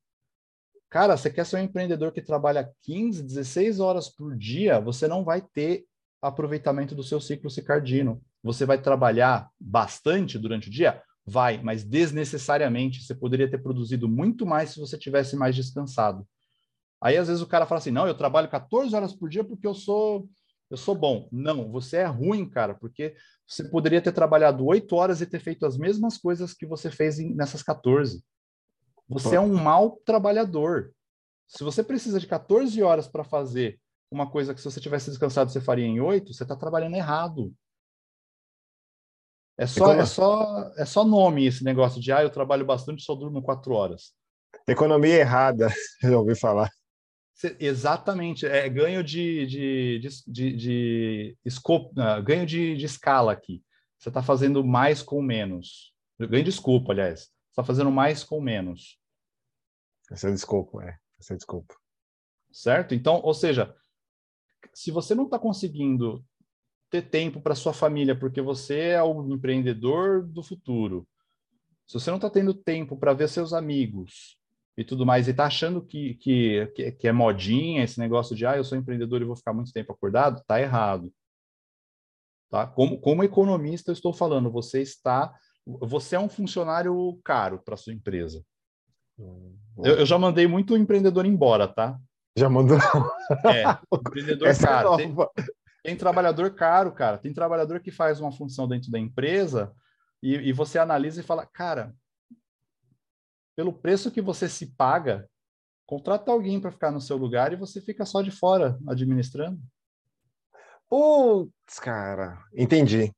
Cara, 0.91 1.15
você 1.15 1.29
quer 1.29 1.45
ser 1.45 1.55
um 1.55 1.63
empreendedor 1.63 2.11
que 2.11 2.21
trabalha 2.21 2.69
15, 2.81 3.23
16 3.23 3.79
horas 3.79 4.09
por 4.09 4.37
dia, 4.37 4.77
você 4.77 5.07
não 5.07 5.23
vai 5.23 5.41
ter 5.41 5.85
aproveitamento 6.21 6.93
do 6.93 7.01
seu 7.01 7.21
ciclo 7.21 7.49
circadiano. 7.49 8.21
Você 8.43 8.65
vai 8.65 8.79
trabalhar 8.79 9.49
bastante 9.57 10.37
durante 10.37 10.67
o 10.67 10.71
dia? 10.71 11.01
Vai, 11.25 11.63
mas 11.63 11.85
desnecessariamente. 11.85 13.01
Você 13.01 13.15
poderia 13.15 13.49
ter 13.49 13.59
produzido 13.59 14.09
muito 14.09 14.45
mais 14.45 14.71
se 14.71 14.81
você 14.81 14.97
tivesse 14.97 15.37
mais 15.37 15.55
descansado. 15.55 16.27
Aí 17.01 17.15
às 17.15 17.29
vezes 17.29 17.41
o 17.41 17.47
cara 17.47 17.65
fala 17.65 17.79
assim: 17.79 17.91
"Não, 17.91 18.05
eu 18.05 18.13
trabalho 18.13 18.49
14 18.49 18.93
horas 18.93 19.13
por 19.13 19.29
dia 19.29 19.45
porque 19.45 19.65
eu 19.65 19.73
sou 19.73 20.27
eu 20.69 20.75
sou 20.75 20.93
bom". 20.93 21.29
Não, 21.31 21.71
você 21.71 21.97
é 21.97 22.05
ruim, 22.05 22.49
cara, 22.49 22.75
porque 22.75 23.15
você 23.47 23.63
poderia 23.63 24.01
ter 24.01 24.11
trabalhado 24.11 24.65
8 24.65 24.93
horas 24.97 25.21
e 25.21 25.25
ter 25.25 25.39
feito 25.39 25.65
as 25.65 25.77
mesmas 25.77 26.17
coisas 26.17 26.53
que 26.53 26.65
você 26.65 26.91
fez 26.91 27.17
nessas 27.33 27.63
14. 27.63 28.21
Você 29.11 29.35
é 29.35 29.39
um 29.39 29.53
mau 29.53 29.97
trabalhador. 30.05 30.93
Se 31.45 31.65
você 31.65 31.83
precisa 31.83 32.17
de 32.17 32.25
14 32.25 32.81
horas 32.81 33.09
para 33.09 33.25
fazer 33.25 33.77
uma 34.09 34.29
coisa 34.29 34.53
que 34.53 34.61
se 34.61 34.71
você 34.71 34.79
tivesse 34.79 35.09
descansado 35.09 35.51
você 35.51 35.59
faria 35.59 35.85
em 35.85 35.99
8, 35.99 36.33
você 36.33 36.43
está 36.43 36.55
trabalhando 36.55 36.95
errado. 36.95 37.53
É 39.57 39.67
só, 39.67 39.93
é, 39.93 40.05
só, 40.05 40.71
é 40.77 40.85
só 40.85 41.03
nome 41.03 41.45
esse 41.45 41.63
negócio 41.63 42.01
de 42.01 42.11
ah, 42.11 42.23
eu 42.23 42.29
trabalho 42.29 42.65
bastante 42.65 43.03
só 43.03 43.13
durmo 43.13 43.41
4 43.41 43.73
horas. 43.73 44.13
Economia 44.65 45.15
errada, 45.15 45.67
já 46.01 46.17
ouvi 46.17 46.39
falar. 46.39 46.69
Exatamente, 47.59 48.45
é 48.45 48.69
ganho 48.69 49.03
de, 49.03 49.45
de, 49.45 49.99
de, 49.99 50.09
de, 50.27 50.55
de 50.55 51.37
escopo, 51.43 51.91
uh, 51.99 52.21
ganho 52.23 52.45
de, 52.45 52.77
de 52.77 52.85
escala 52.85 53.33
aqui. 53.33 53.61
Você 53.97 54.09
está 54.09 54.23
fazendo 54.23 54.63
mais 54.63 55.01
com 55.01 55.21
menos. 55.21 55.93
Ganho 56.19 56.43
de 56.43 56.49
escopo, 56.49 56.91
aliás. 56.91 57.21
Você 57.21 57.51
está 57.51 57.63
fazendo 57.63 57.91
mais 57.91 58.23
com 58.23 58.39
menos. 58.39 59.00
Esse 60.11 60.27
é 60.27 60.31
desculpa, 60.31 60.83
é. 60.83 60.97
Esse 61.19 61.33
é 61.33 61.35
desculpa. 61.35 61.73
Certo? 62.51 62.93
Então, 62.93 63.21
ou 63.23 63.33
seja, 63.33 63.73
se 64.73 64.91
você 64.91 65.15
não 65.15 65.25
está 65.25 65.39
conseguindo 65.39 66.23
ter 66.89 67.03
tempo 67.03 67.41
para 67.41 67.55
sua 67.55 67.73
família 67.73 68.17
porque 68.17 68.41
você 68.41 68.89
é 68.89 69.03
o 69.03 69.33
empreendedor 69.33 70.27
do 70.27 70.43
futuro, 70.43 71.07
se 71.87 71.93
você 71.93 72.09
não 72.09 72.17
está 72.17 72.29
tendo 72.29 72.53
tempo 72.53 72.97
para 72.97 73.13
ver 73.13 73.29
seus 73.29 73.53
amigos, 73.53 74.37
e 74.77 74.83
tudo 74.83 75.05
mais, 75.05 75.27
e 75.27 75.33
tá 75.33 75.45
achando 75.45 75.81
que, 75.81 76.15
que, 76.15 76.93
que 76.97 77.07
é 77.07 77.11
modinha 77.11 77.83
esse 77.83 77.99
negócio 77.99 78.35
de, 78.35 78.45
ah, 78.45 78.55
eu 78.55 78.63
sou 78.63 78.77
empreendedor 78.77 79.21
e 79.21 79.25
vou 79.25 79.35
ficar 79.35 79.53
muito 79.53 79.71
tempo 79.71 79.91
acordado, 79.91 80.43
tá 80.47 80.59
errado. 80.61 81.13
Tá? 82.49 82.67
Como, 82.67 82.99
como 82.99 83.23
economista, 83.23 83.91
eu 83.91 83.93
estou 83.93 84.13
falando, 84.13 84.51
você 84.51 84.81
está, 84.81 85.33
você 85.65 86.15
é 86.15 86.19
um 86.19 86.29
funcionário 86.29 87.19
caro 87.23 87.61
para 87.63 87.77
sua 87.77 87.93
empresa. 87.93 88.43
Eu, 89.77 89.95
eu, 89.99 90.05
já 90.05 90.17
mandei 90.17 90.47
muito 90.47 90.77
empreendedor 90.77 91.25
embora, 91.25 91.67
tá? 91.67 91.97
Já 92.37 92.49
mandou? 92.49 92.77
É, 93.45 93.63
empreendedor 93.93 94.47
Essa 94.49 94.65
é 94.65 94.69
caro. 94.69 94.93
É 94.93 94.97
tem, 94.97 95.15
tem, 95.83 95.95
trabalhador 95.95 96.53
caro, 96.53 96.91
cara. 96.91 97.17
Tem 97.17 97.33
trabalhador 97.33 97.79
que 97.79 97.91
faz 97.91 98.19
uma 98.19 98.31
função 98.31 98.67
dentro 98.67 98.91
da 98.91 98.99
empresa 98.99 99.73
e, 100.21 100.35
e 100.35 100.53
você 100.53 100.77
analisa 100.77 101.21
e 101.21 101.23
fala, 101.23 101.45
cara, 101.45 101.93
pelo 103.55 103.73
preço 103.73 104.11
que 104.11 104.21
você 104.21 104.47
se 104.47 104.75
paga, 104.75 105.27
contrata 105.85 106.31
alguém 106.31 106.59
para 106.59 106.71
ficar 106.71 106.91
no 106.91 107.01
seu 107.01 107.17
lugar 107.17 107.51
e 107.51 107.57
você 107.57 107.81
fica 107.81 108.05
só 108.05 108.21
de 108.21 108.31
fora 108.31 108.77
administrando. 108.87 109.59
Putz, 110.89 111.79
cara, 111.79 112.43
entendi. 112.53 113.11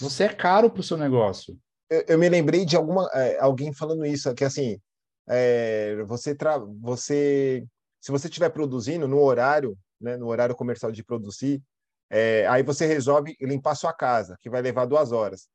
Você 0.00 0.24
é 0.24 0.28
caro 0.28 0.70
para 0.70 0.80
o 0.80 0.84
seu 0.84 0.96
negócio. 0.96 1.58
Eu, 1.88 2.04
eu, 2.08 2.18
me 2.18 2.28
lembrei 2.28 2.64
de 2.64 2.76
alguma 2.76 3.08
é, 3.12 3.38
alguém 3.38 3.72
falando 3.72 4.04
isso, 4.04 4.34
que 4.34 4.44
assim, 4.44 4.80
é, 5.28 6.02
você, 6.04 6.34
tra 6.34 6.58
você 6.58 7.66
se 8.06 8.12
você 8.12 8.28
estiver 8.28 8.50
produzindo 8.50 9.08
no 9.08 9.20
horário, 9.20 9.76
né, 10.00 10.16
no 10.16 10.28
horário 10.28 10.54
comercial 10.54 10.92
de 10.92 11.02
produzir, 11.02 11.60
é, 12.08 12.46
aí 12.46 12.62
você 12.62 12.86
resolve 12.86 13.36
limpar 13.40 13.74
sua 13.74 13.92
casa, 13.92 14.36
que 14.40 14.48
vai 14.48 14.62
levar 14.62 14.84
duas 14.84 15.10
horas. 15.10 15.48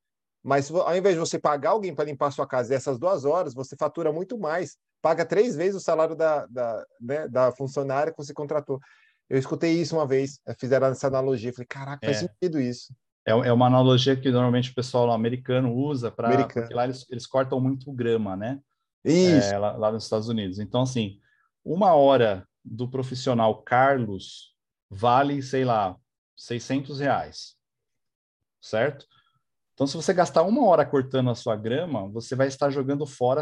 Mas 0.43 0.69
ao 0.69 0.97
invés 0.97 1.15
de 1.15 1.19
você 1.19 1.39
pagar 1.39 1.69
alguém 1.69 1.95
para 1.95 2.03
limpar 2.03 2.29
sua 2.31 2.45
casa 2.45 2.75
essas 2.75 2.99
duas 2.99 3.23
horas, 3.23 3.53
você 3.53 3.75
fatura 3.77 4.11
muito 4.11 4.37
mais. 4.37 4.75
Paga 5.01 5.25
três 5.25 5.55
vezes 5.55 5.75
o 5.75 5.79
salário 5.79 6.13
da, 6.13 6.45
da, 6.47 6.85
né, 6.99 7.27
da 7.29 7.51
funcionária 7.53 8.11
que 8.11 8.17
você 8.17 8.33
contratou. 8.33 8.79
Eu 9.29 9.37
escutei 9.37 9.71
isso 9.79 9.95
uma 9.95 10.05
vez, 10.05 10.39
fizeram 10.59 10.87
essa 10.87 11.07
analogia. 11.07 11.53
Falei, 11.53 11.67
caraca, 11.67 12.05
faz 12.05 12.17
é. 12.17 12.27
sentido 12.27 12.59
isso. 12.59 12.93
É, 13.25 13.31
é 13.31 13.53
uma 13.53 13.67
analogia 13.67 14.19
que 14.19 14.29
normalmente 14.29 14.71
o 14.71 14.75
pessoal 14.75 15.09
americano 15.11 15.73
usa 15.73 16.11
para. 16.11 16.45
Porque 16.45 16.73
lá 16.73 16.83
eles, 16.83 17.05
eles 17.09 17.25
cortam 17.25 17.61
muito 17.61 17.89
grama, 17.93 18.35
né? 18.35 18.59
Isso. 19.03 19.53
É, 19.53 19.57
lá, 19.57 19.71
lá 19.73 19.91
nos 19.91 20.03
Estados 20.03 20.27
Unidos. 20.27 20.59
Então, 20.59 20.81
assim, 20.81 21.19
uma 21.63 21.93
hora 21.93 22.47
do 22.63 22.87
profissional 22.87 23.61
Carlos 23.63 24.55
vale, 24.89 25.41
sei 25.41 25.63
lá, 25.65 25.95
600 26.35 26.99
reais, 26.99 27.55
certo? 28.61 29.05
Então, 29.73 29.87
se 29.87 29.95
você 29.95 30.13
gastar 30.13 30.43
uma 30.43 30.65
hora 30.65 30.85
cortando 30.85 31.29
a 31.29 31.35
sua 31.35 31.55
grama, 31.55 32.07
você 32.09 32.35
vai 32.35 32.47
estar 32.47 32.69
jogando 32.69 33.05
fora 33.05 33.41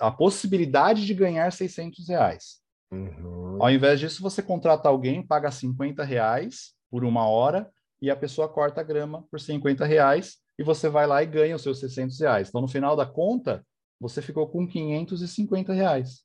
a 0.00 0.10
possibilidade 0.10 1.04
de 1.04 1.12
ganhar 1.12 1.52
600 1.52 2.08
reais. 2.08 2.62
Uhum. 2.90 3.58
Ao 3.60 3.70
invés 3.70 4.00
disso, 4.00 4.22
você 4.22 4.42
contrata 4.42 4.88
alguém, 4.88 5.26
paga 5.26 5.50
50 5.50 6.04
reais 6.04 6.74
por 6.90 7.04
uma 7.04 7.28
hora 7.28 7.70
e 8.00 8.10
a 8.10 8.16
pessoa 8.16 8.48
corta 8.48 8.80
a 8.80 8.84
grama 8.84 9.24
por 9.30 9.40
50 9.40 9.84
reais 9.84 10.36
e 10.58 10.62
você 10.62 10.88
vai 10.88 11.06
lá 11.06 11.22
e 11.22 11.26
ganha 11.26 11.56
os 11.56 11.62
seus 11.62 11.80
600 11.80 12.20
reais. 12.20 12.48
Então, 12.48 12.60
no 12.60 12.68
final 12.68 12.94
da 12.96 13.04
conta, 13.04 13.64
você 14.00 14.20
ficou 14.20 14.48
com 14.48 14.66
550 14.66 15.72
reais. 15.72 16.24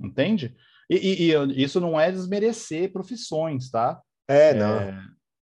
Entende? 0.00 0.54
E, 0.90 0.96
e, 0.96 1.32
e, 1.32 1.62
isso 1.62 1.80
não 1.80 1.98
é 1.98 2.10
desmerecer 2.10 2.92
profissões, 2.92 3.70
tá? 3.70 4.00
É, 4.28 4.54
não. 4.54 4.80
É, 4.80 4.92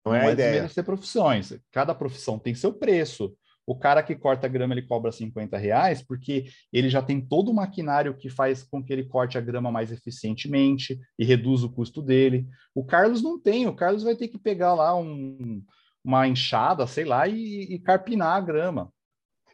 não, 0.05 0.15
é, 0.15 0.21
não 0.21 0.29
é 0.29 0.35
desmerecer 0.35 0.83
profissões. 0.83 1.53
Cada 1.71 1.95
profissão 1.95 2.37
tem 2.37 2.53
seu 2.53 2.73
preço. 2.73 3.35
O 3.65 3.77
cara 3.77 4.01
que 4.01 4.15
corta 4.15 4.47
grama, 4.47 4.73
ele 4.73 4.81
cobra 4.81 5.11
50 5.11 5.57
reais 5.57 6.01
porque 6.01 6.45
ele 6.73 6.89
já 6.89 7.01
tem 7.01 7.21
todo 7.21 7.51
o 7.51 7.53
maquinário 7.53 8.17
que 8.17 8.29
faz 8.29 8.63
com 8.63 8.83
que 8.83 8.91
ele 8.91 9.05
corte 9.05 9.37
a 9.37 9.41
grama 9.41 9.71
mais 9.71 9.91
eficientemente 9.91 10.99
e 11.17 11.23
reduz 11.23 11.63
o 11.63 11.69
custo 11.69 12.01
dele. 12.01 12.47
O 12.73 12.83
Carlos 12.83 13.21
não 13.21 13.39
tem, 13.39 13.67
o 13.67 13.75
Carlos 13.75 14.03
vai 14.03 14.15
ter 14.15 14.27
que 14.27 14.39
pegar 14.39 14.73
lá 14.73 14.95
um, 14.95 15.63
uma 16.03 16.27
enxada, 16.27 16.87
sei 16.87 17.05
lá, 17.05 17.27
e, 17.27 17.73
e 17.73 17.79
carpinar 17.79 18.37
a 18.37 18.41
grama. 18.41 18.91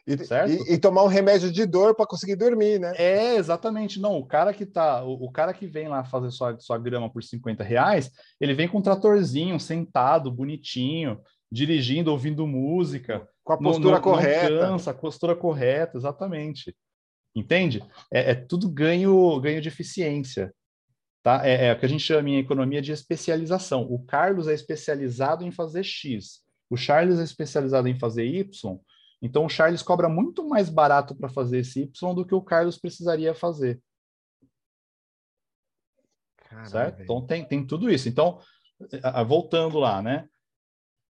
E, 0.06 0.14
e, 0.14 0.74
e, 0.74 0.78
tomar 0.78 1.04
um 1.04 1.08
remédio 1.08 1.52
de 1.52 1.66
dor 1.66 1.94
para 1.94 2.06
conseguir 2.06 2.34
dormir, 2.34 2.80
né? 2.80 2.94
É, 2.96 3.36
exatamente. 3.36 4.00
Não, 4.00 4.16
o 4.16 4.24
cara 4.24 4.54
que 4.54 4.64
tá, 4.64 5.04
o, 5.04 5.26
o, 5.26 5.30
cara 5.30 5.52
que 5.52 5.66
vem 5.66 5.86
lá 5.86 6.02
fazer 6.02 6.30
sua, 6.30 6.58
sua 6.58 6.78
grama 6.78 7.10
por 7.10 7.22
50 7.22 7.62
reais, 7.62 8.10
ele 8.40 8.54
vem 8.54 8.66
com 8.66 8.78
um 8.78 8.82
tratorzinho, 8.82 9.60
sentado, 9.60 10.32
bonitinho, 10.32 11.20
dirigindo, 11.52 12.10
ouvindo 12.10 12.46
música. 12.46 13.28
Com 13.44 13.52
a 13.52 13.58
postura 13.58 13.96
não, 13.96 14.02
correta. 14.02 14.48
Não 14.50 14.60
cansa, 14.60 14.92
a 14.92 14.94
postura 14.94 15.36
correta, 15.36 15.98
exatamente. 15.98 16.74
Entende? 17.36 17.84
É, 18.10 18.30
é 18.30 18.34
tudo 18.34 18.66
ganho, 18.66 19.38
ganho 19.40 19.60
de 19.60 19.68
eficiência. 19.68 20.54
Tá? 21.28 21.46
É, 21.46 21.66
é 21.66 21.72
o 21.72 21.78
que 21.78 21.86
a 21.86 21.88
gente 21.88 22.02
chama 22.02 22.30
em 22.30 22.38
economia 22.38 22.80
de 22.80 22.92
especialização. 22.92 23.82
O 23.82 24.04
Carlos 24.04 24.48
é 24.48 24.54
especializado 24.54 25.44
em 25.44 25.50
fazer 25.50 25.82
X. 25.82 26.42
O 26.70 26.76
Charles 26.76 27.18
é 27.18 27.24
especializado 27.24 27.88
em 27.88 27.98
fazer 27.98 28.24
Y 28.24 28.78
então 29.20 29.44
o 29.44 29.48
Charles 29.48 29.82
cobra 29.82 30.08
muito 30.08 30.46
mais 30.46 30.70
barato 30.70 31.14
para 31.14 31.28
fazer 31.28 31.58
esse 31.58 31.82
Y 31.82 32.14
do 32.14 32.24
que 32.24 32.34
o 32.34 32.42
Carlos 32.42 32.78
precisaria 32.78 33.34
fazer. 33.34 33.82
Caramba, 36.36 36.68
certo? 36.68 37.02
Então 37.02 37.26
tem, 37.26 37.44
tem 37.44 37.66
tudo 37.66 37.90
isso. 37.90 38.08
Então, 38.08 38.40
voltando 39.26 39.78
lá, 39.78 40.00
né? 40.00 40.28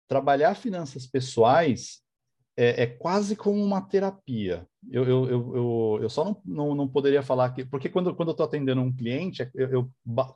Trabalhar 0.08 0.56
finanças 0.56 1.06
pessoais 1.06 2.02
é, 2.56 2.84
é 2.84 2.88
quase 2.88 3.36
como 3.36 3.62
uma 3.62 3.82
terapia. 3.82 4.66
Eu, 4.90 5.04
eu, 5.04 5.30
eu, 5.30 6.00
eu, 6.04 6.10
só 6.10 6.24
não, 6.24 6.42
não, 6.46 6.76
não, 6.76 6.88
poderia 6.88 7.22
falar 7.22 7.50
que. 7.52 7.66
Porque 7.66 7.90
quando, 7.90 8.16
quando 8.16 8.30
eu 8.30 8.32
estou 8.32 8.46
atendendo 8.46 8.82
um 8.82 8.94
cliente, 8.94 9.42
é, 9.42 9.52
eu, 9.56 9.70
eu, 9.70 9.92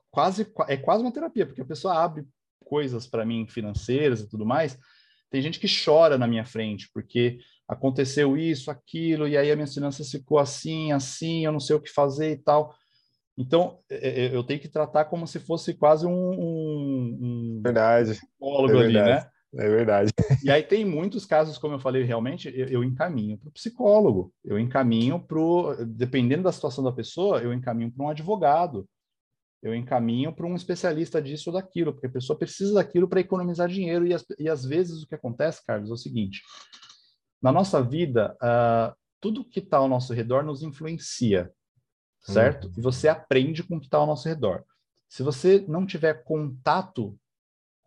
quase, 0.10 0.46
é 0.68 0.76
quase 0.76 1.04
uma 1.04 1.12
terapia, 1.12 1.46
porque 1.46 1.62
a 1.62 1.66
pessoa 1.66 1.96
abre 1.96 2.26
coisas 2.66 3.08
para 3.08 3.26
mim 3.26 3.48
financeiras 3.48 4.22
e 4.22 4.30
tudo 4.30 4.46
mais. 4.46 4.78
Tem 5.30 5.42
gente 5.42 5.60
que 5.60 5.68
chora 5.68 6.18
na 6.18 6.28
minha 6.28 6.46
frente, 6.46 6.90
porque 6.94 7.40
aconteceu 7.68 8.36
isso, 8.36 8.70
aquilo, 8.70 9.28
e 9.28 9.38
aí 9.38 9.50
a 9.50 9.56
minha 9.56 9.68
finança 9.68 10.04
ficou 10.04 10.38
assim, 10.38 10.92
assim, 10.92 11.46
eu 11.46 11.54
não 11.54 11.60
sei 11.60 11.76
o 11.76 11.82
que 11.82 11.90
fazer 11.90 12.32
e 12.32 12.38
tal. 12.38 12.76
Então, 13.38 13.80
é, 13.90 14.26
é, 14.26 14.36
eu 14.36 14.44
tenho 14.44 14.60
que 14.60 14.68
tratar 14.68 15.06
como 15.06 15.26
se 15.26 15.40
fosse 15.40 15.74
quase 15.74 16.06
um, 16.06 16.12
um, 16.12 17.18
um 17.22 17.62
verdade. 17.64 18.12
psicólogo 18.12 18.78
é 18.78 18.84
verdade. 18.84 18.98
ali, 18.98 19.22
né? 19.22 19.30
É 19.54 19.70
verdade. 19.70 20.12
E 20.44 20.50
aí 20.50 20.64
tem 20.64 20.86
muitos 20.86 21.26
casos, 21.26 21.58
como 21.58 21.76
eu 21.76 21.80
falei, 21.80 22.04
realmente, 22.04 22.48
eu, 22.56 22.68
eu 22.68 22.84
encaminho 22.84 23.38
para 23.38 23.50
o 23.50 23.52
psicólogo, 23.52 24.34
eu 24.44 24.58
encaminho 24.58 25.20
para. 25.20 25.86
Dependendo 25.86 26.44
da 26.44 26.52
situação 26.52 26.84
da 26.84 26.92
pessoa, 26.92 27.42
eu 27.42 27.54
encaminho 27.54 27.92
para 27.92 28.06
um 28.06 28.10
advogado, 28.10 28.88
eu 29.62 29.76
encaminho 29.76 30.34
para 30.34 30.48
um 30.48 30.56
especialista 30.56 31.22
disso 31.22 31.50
ou 31.50 31.54
daquilo, 31.56 31.94
porque 31.94 32.08
a 32.08 32.12
pessoa 32.12 32.38
precisa 32.38 32.76
daquilo 32.76 33.08
para 33.08 33.20
economizar 33.20 33.68
dinheiro. 33.68 34.08
E, 34.08 34.14
as, 34.14 34.26
e 34.40 34.50
às 34.50 34.66
vezes 34.66 35.04
o 35.04 35.08
que 35.08 35.16
acontece, 35.16 35.64
Carlos, 35.66 35.90
é 35.90 35.94
o 35.94 35.98
seguinte: 35.98 36.42
na 37.42 37.52
nossa 37.52 37.84
vida, 37.84 38.36
uh, 38.42 38.96
tudo 39.20 39.46
que 39.46 39.60
está 39.60 39.78
ao 39.78 39.88
nosso 39.88 40.14
redor 40.14 40.44
nos 40.44 40.64
influencia, 40.64 41.52
certo? 42.22 42.68
Uhum. 42.68 42.74
E 42.78 42.82
você 42.82 43.08
aprende 43.08 43.64
com 43.64 43.76
o 43.76 43.80
que 43.80 43.88
está 43.88 43.98
ao 43.98 44.08
nosso 44.08 44.28
redor. 44.28 44.64
Se 45.08 45.24
você 45.24 45.64
não 45.68 45.86
tiver 45.86 46.24
contato 46.24 47.20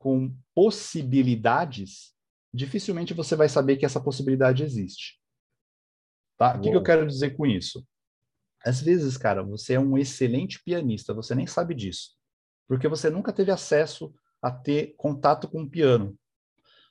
com 0.05 0.36
possibilidades, 0.55 2.14
dificilmente 2.52 3.14
você 3.14 3.34
vai 3.34 3.48
saber 3.48 3.78
que 3.78 3.86
essa 3.86 3.98
possibilidade 3.98 4.62
existe. 4.62 5.18
Tá? 6.36 6.59
O 6.59 6.61
que, 6.61 6.68
que 6.68 6.76
eu 6.76 6.82
quero 6.82 7.07
dizer 7.07 7.34
com 7.34 7.46
isso? 7.46 7.82
Às 8.62 8.82
vezes, 8.82 9.16
cara, 9.16 9.42
você 9.42 9.74
é 9.74 9.80
um 9.80 9.96
excelente 9.96 10.62
pianista, 10.62 11.14
você 11.14 11.34
nem 11.34 11.46
sabe 11.46 11.74
disso, 11.74 12.11
porque 12.68 12.86
você 12.86 13.09
nunca 13.09 13.32
teve 13.32 13.50
acesso 13.50 14.14
a 14.42 14.50
ter 14.50 14.94
contato 14.98 15.48
com 15.48 15.62
o 15.62 15.70
piano. 15.70 16.14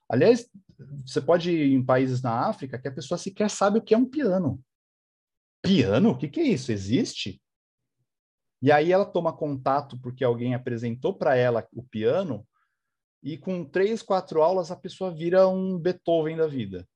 Aliás, 0.10 0.50
você 1.06 1.22
pode 1.22 1.52
ir 1.52 1.72
em 1.72 1.86
países 1.86 2.20
na 2.20 2.48
África 2.48 2.80
que 2.80 2.88
a 2.88 2.92
pessoa 2.92 3.20
sequer 3.20 3.52
sabe 3.52 3.78
o 3.78 3.84
que 3.84 3.94
é 3.94 3.98
um 3.98 4.10
piano. 4.10 4.60
Piano? 5.62 6.10
O 6.10 6.18
que, 6.18 6.28
que 6.28 6.40
é 6.40 6.48
isso? 6.48 6.72
Existe? 6.72 7.40
E 8.60 8.72
aí 8.72 8.92
ela 8.92 9.06
toma 9.06 9.38
contato 9.38 10.00
porque 10.00 10.24
alguém 10.24 10.56
apresentou 10.56 11.16
para 11.16 11.36
ela 11.36 11.68
o 11.72 11.84
piano 11.84 12.44
e 13.24 13.38
com 13.38 13.64
três, 13.64 14.02
quatro 14.02 14.44
aulas 14.44 14.70
a 14.70 14.76
pessoa 14.76 15.10
vira 15.10 15.48
um 15.48 15.80
Beethoven 15.80 16.36
da 16.36 16.46
vida. 16.46 16.88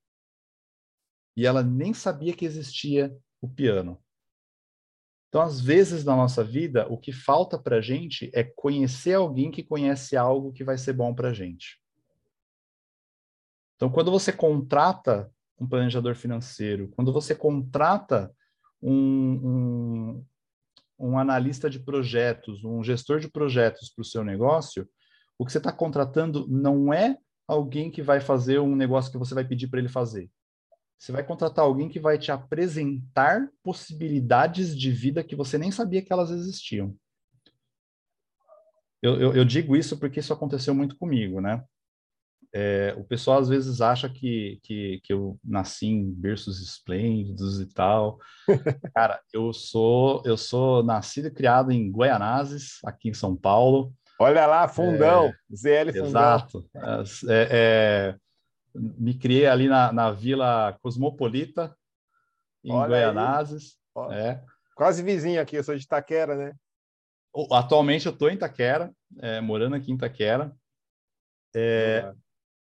E 1.37 1.45
ela 1.45 1.63
nem 1.63 1.93
sabia 1.93 2.35
que 2.35 2.45
existia 2.45 3.15
o 3.39 3.47
piano. 3.47 3.97
Então, 5.29 5.41
às 5.41 5.61
vezes 5.61 6.03
na 6.03 6.15
nossa 6.15 6.43
vida, 6.43 6.85
o 6.91 6.97
que 6.97 7.13
falta 7.13 7.57
para 7.57 7.77
a 7.77 7.81
gente 7.81 8.29
é 8.33 8.43
conhecer 8.43 9.13
alguém 9.13 9.49
que 9.51 9.63
conhece 9.63 10.17
algo 10.17 10.51
que 10.51 10.63
vai 10.63 10.77
ser 10.77 10.93
bom 10.93 11.13
para 11.13 11.33
gente. 11.33 11.81
Então, 13.75 13.89
quando 13.89 14.11
você 14.11 14.33
contrata 14.33 15.31
um 15.59 15.67
planejador 15.67 16.15
financeiro, 16.15 16.89
quando 16.89 17.13
você 17.13 17.35
contrata 17.35 18.33
um, 18.81 18.91
um, 20.19 20.25
um 20.99 21.17
analista 21.17 21.69
de 21.69 21.79
projetos, 21.79 22.63
um 22.63 22.83
gestor 22.83 23.19
de 23.19 23.29
projetos 23.29 23.89
para 23.89 24.01
o 24.01 24.05
seu 24.05 24.23
negócio, 24.23 24.89
o 25.37 25.45
que 25.45 25.51
você 25.51 25.57
está 25.57 25.71
contratando 25.71 26.47
não 26.47 26.93
é 26.93 27.17
alguém 27.47 27.89
que 27.89 28.01
vai 28.01 28.19
fazer 28.19 28.59
um 28.59 28.75
negócio 28.75 29.11
que 29.11 29.17
você 29.17 29.33
vai 29.33 29.45
pedir 29.45 29.67
para 29.67 29.79
ele 29.79 29.89
fazer. 29.89 30.29
Você 30.99 31.11
vai 31.11 31.23
contratar 31.23 31.63
alguém 31.63 31.87
que 31.87 31.99
vai 31.99 32.17
te 32.17 32.31
apresentar 32.31 33.47
possibilidades 33.63 34.77
de 34.77 34.91
vida 34.91 35.23
que 35.23 35.35
você 35.35 35.57
nem 35.57 35.71
sabia 35.71 36.01
que 36.01 36.11
elas 36.11 36.31
existiam. 36.31 36.95
Eu, 39.01 39.21
eu, 39.21 39.35
eu 39.35 39.45
digo 39.45 39.75
isso 39.75 39.97
porque 39.99 40.19
isso 40.19 40.33
aconteceu 40.33 40.73
muito 40.73 40.97
comigo, 40.97 41.39
né? 41.39 41.63
É, 42.53 42.95
o 42.97 43.03
pessoal 43.03 43.39
às 43.39 43.49
vezes 43.49 43.81
acha 43.81 44.09
que, 44.09 44.59
que, 44.63 44.99
que 45.03 45.13
eu 45.13 45.39
nasci 45.43 45.85
em 45.85 46.11
berços 46.11 46.59
esplêndidos 46.59 47.59
e 47.59 47.67
tal. 47.67 48.19
Cara, 48.95 49.21
eu 49.31 49.53
sou 49.53 50.23
eu 50.25 50.35
sou 50.35 50.81
nascido 50.83 51.27
e 51.27 51.31
criado 51.31 51.71
em 51.71 51.91
Goianazes, 51.91 52.79
aqui 52.83 53.09
em 53.09 53.13
São 53.13 53.35
Paulo. 53.35 53.93
Olha 54.19 54.45
lá, 54.47 54.67
fundão, 54.67 55.27
é, 55.27 55.55
ZL 55.55 55.91
Fundão. 55.91 56.07
Exato. 56.07 56.69
É, 57.29 57.47
é, 57.51 58.15
me 58.73 59.13
criei 59.13 59.45
ali 59.45 59.67
na, 59.67 59.91
na 59.91 60.11
Vila 60.11 60.77
Cosmopolita, 60.81 61.75
em 62.63 62.71
Olha 62.71 62.87
Goianazes. 62.87 63.77
É. 64.11 64.41
Quase 64.75 65.03
vizinho 65.03 65.41
aqui, 65.41 65.55
eu 65.55 65.63
sou 65.63 65.75
de 65.75 65.83
Itaquera, 65.83 66.35
né? 66.35 66.53
Atualmente 67.51 68.05
eu 68.07 68.11
estou 68.11 68.29
em 68.29 68.33
Itaquera, 68.33 68.91
é, 69.19 69.39
morando 69.39 69.75
aqui 69.75 69.91
em 69.91 69.95
Itaquera. 69.95 70.51
É, 71.55 72.11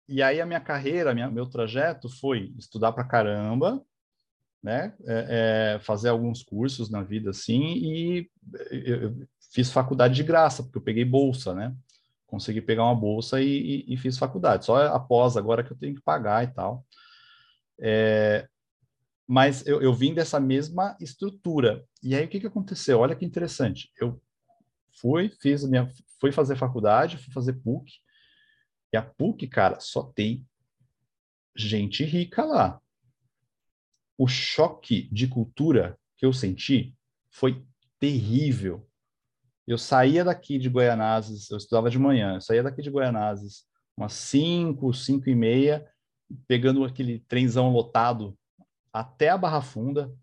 e 0.08 0.24
aí 0.24 0.42
a 0.42 0.46
minha 0.46 0.60
carreira, 0.60 1.14
minha, 1.14 1.30
meu 1.30 1.48
trajeto 1.48 2.10
foi 2.10 2.54
estudar 2.58 2.92
para 2.92 3.04
caramba, 3.04 3.84
né? 4.62 4.94
É, 5.06 5.76
é, 5.76 5.80
fazer 5.80 6.10
alguns 6.10 6.44
cursos 6.44 6.90
na 6.90 7.02
vida 7.02 7.30
assim 7.30 7.62
e 7.62 8.30
eu, 8.72 9.28
fiz 9.52 9.72
faculdade 9.72 10.16
de 10.16 10.24
graça 10.24 10.64
porque 10.64 10.78
eu 10.78 10.84
peguei 10.84 11.06
bolsa, 11.06 11.54
né? 11.54 11.76
consegui 12.30 12.62
pegar 12.62 12.84
uma 12.84 12.96
bolsa 12.96 13.42
e, 13.42 13.86
e, 13.88 13.94
e, 13.94 13.98
fiz 13.98 14.18
faculdade. 14.18 14.66
Só 14.66 14.78
após 14.88 15.36
agora 15.36 15.64
que 15.64 15.72
eu 15.72 15.78
tenho 15.78 15.96
que 15.96 16.02
pagar 16.02 16.44
e 16.44 16.48
tal. 16.54 16.86
É, 17.80 18.48
mas 19.28 19.66
eu, 19.66 19.82
eu 19.82 19.94
vim 19.94 20.14
dessa 20.14 20.40
mesma 20.40 20.96
estrutura. 21.00 21.84
E 22.04 22.16
aí 22.16 22.26
o 22.26 22.28
que, 22.28 22.40
que 22.40 22.48
aconteceu? 22.48 23.00
Olha 23.00 23.16
que 23.16 23.26
interessante. 23.26 23.92
Eu 24.00 24.22
fui, 25.02 25.30
fiz 25.42 25.64
minha, 25.64 25.92
fui 26.20 26.32
fazer 26.32 26.56
faculdade, 26.56 27.18
fui 27.18 27.34
fazer 27.34 27.54
PUC. 27.54 27.92
E 28.94 28.98
a 28.98 29.02
PUC, 29.02 29.48
cara, 29.48 29.80
só 29.80 30.04
tem 30.04 30.46
gente 31.56 32.04
rica 32.04 32.44
lá. 32.44 32.80
O 34.20 34.28
choque 34.28 35.08
de 35.14 35.28
cultura 35.30 35.98
que 36.18 36.26
eu 36.26 36.34
senti 36.34 36.94
foi 37.32 37.66
terrível. 37.98 38.86
Eu 39.66 39.78
saía 39.78 40.26
daqui 40.26 40.60
de 40.60 40.68
Goianazes, 40.68 41.50
eu 41.50 41.58
estudava 41.58 41.90
de 41.90 41.98
manhã, 41.98 42.36
eu 42.36 42.42
saía 42.42 42.62
daqui 42.62 42.82
de 42.82 42.90
Goianazes 42.90 43.64
umas 43.96 44.12
5, 44.12 44.94
5 44.94 45.30
e 45.30 45.36
meia, 45.36 45.88
pegando 46.48 46.84
aquele 46.84 47.20
trenzão 47.28 47.72
lotado 47.72 48.38
até 48.92 49.30
a 49.30 49.38
Barra 49.38 49.62
Funda, 49.62 50.14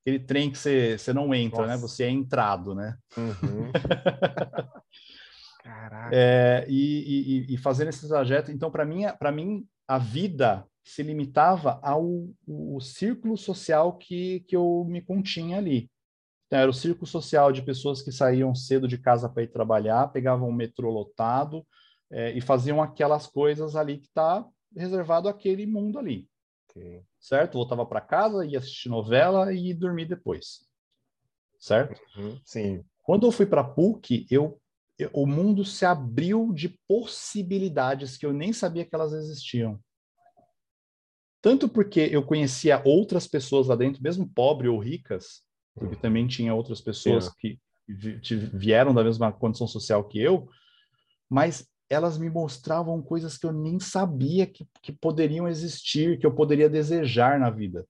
aquele 0.00 0.18
trem 0.18 0.50
que 0.50 0.56
você, 0.56 0.96
você 0.96 1.12
não 1.12 1.34
entra, 1.34 1.66
né? 1.66 1.74
Nossa. 1.74 1.76
né? 1.76 1.88
Você 1.88 2.04
é 2.04 2.10
entrado, 2.10 2.74
né? 2.74 2.96
Uhum. 3.18 3.70
Caraca. 5.62 6.10
É, 6.12 6.64
e, 6.68 7.46
e, 7.48 7.54
e, 7.54 7.58
fazendo 7.58 7.88
esse 7.88 8.08
trajeto, 8.08 8.50
então, 8.50 8.70
para 8.70 8.84
mim, 8.84 9.02
para 9.18 9.30
mim, 9.30 9.66
a 9.86 9.98
vida 9.98 10.66
se 10.84 11.02
limitava 11.02 11.78
ao, 11.82 12.28
ao 12.48 12.80
círculo 12.80 13.36
social 13.36 13.96
que, 13.96 14.40
que 14.40 14.56
eu 14.56 14.84
me 14.88 15.00
continha 15.00 15.58
ali. 15.58 15.90
Então, 16.46 16.58
era 16.58 16.70
o 16.70 16.74
círculo 16.74 17.06
social 17.06 17.50
de 17.52 17.62
pessoas 17.62 18.02
que 18.02 18.12
saíam 18.12 18.54
cedo 18.54 18.86
de 18.86 18.98
casa 18.98 19.28
para 19.28 19.42
ir 19.42 19.52
trabalhar, 19.52 20.08
pegavam 20.08 20.48
o 20.48 20.52
metrô 20.52 20.90
lotado 20.90 21.66
é, 22.10 22.32
e 22.32 22.40
faziam 22.40 22.82
aquelas 22.82 23.26
coisas 23.26 23.74
ali 23.74 23.98
que 23.98 24.08
está 24.08 24.46
reservado 24.76 25.28
àquele 25.28 25.66
mundo 25.66 25.98
ali. 25.98 26.28
Okay. 26.68 27.02
Certo? 27.18 27.54
Voltava 27.54 27.86
para 27.86 28.00
casa, 28.00 28.44
ia 28.44 28.58
assistir 28.58 28.88
novela 28.88 29.52
e 29.52 29.72
dormir 29.72 30.06
depois. 30.06 30.66
Certo? 31.58 32.00
Uhum, 32.16 32.38
sim. 32.44 32.84
Quando 33.02 33.26
eu 33.26 33.32
fui 33.32 33.46
para 33.46 33.64
PUC, 33.64 34.26
eu, 34.30 34.60
eu, 34.98 35.10
o 35.12 35.26
mundo 35.26 35.64
se 35.64 35.84
abriu 35.84 36.52
de 36.52 36.78
possibilidades 36.88 38.16
que 38.16 38.26
eu 38.26 38.32
nem 38.32 38.52
sabia 38.52 38.84
que 38.84 38.94
elas 38.94 39.12
existiam. 39.12 39.80
Tanto 41.42 41.68
porque 41.68 42.08
eu 42.12 42.24
conhecia 42.24 42.80
outras 42.84 43.26
pessoas 43.26 43.66
lá 43.66 43.74
dentro, 43.74 44.00
mesmo 44.00 44.28
pobres 44.28 44.70
ou 44.70 44.78
ricas, 44.78 45.42
porque 45.74 45.96
também 45.96 46.28
tinha 46.28 46.54
outras 46.54 46.80
pessoas 46.80 47.28
que 47.28 47.58
vieram 48.54 48.94
da 48.94 49.02
mesma 49.02 49.32
condição 49.32 49.66
social 49.66 50.06
que 50.06 50.20
eu, 50.20 50.48
mas 51.28 51.68
elas 51.90 52.16
me 52.16 52.30
mostravam 52.30 53.02
coisas 53.02 53.36
que 53.36 53.44
eu 53.44 53.52
nem 53.52 53.80
sabia 53.80 54.46
que, 54.46 54.64
que 54.80 54.92
poderiam 54.92 55.48
existir, 55.48 56.18
que 56.18 56.24
eu 56.24 56.32
poderia 56.32 56.70
desejar 56.70 57.40
na 57.40 57.50
vida. 57.50 57.86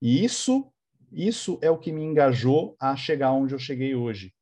E 0.00 0.24
isso, 0.24 0.72
isso 1.10 1.58
é 1.60 1.70
o 1.70 1.78
que 1.78 1.92
me 1.92 2.02
engajou 2.02 2.76
a 2.80 2.94
chegar 2.94 3.32
onde 3.32 3.52
eu 3.52 3.58
cheguei 3.58 3.96
hoje. 3.96 4.32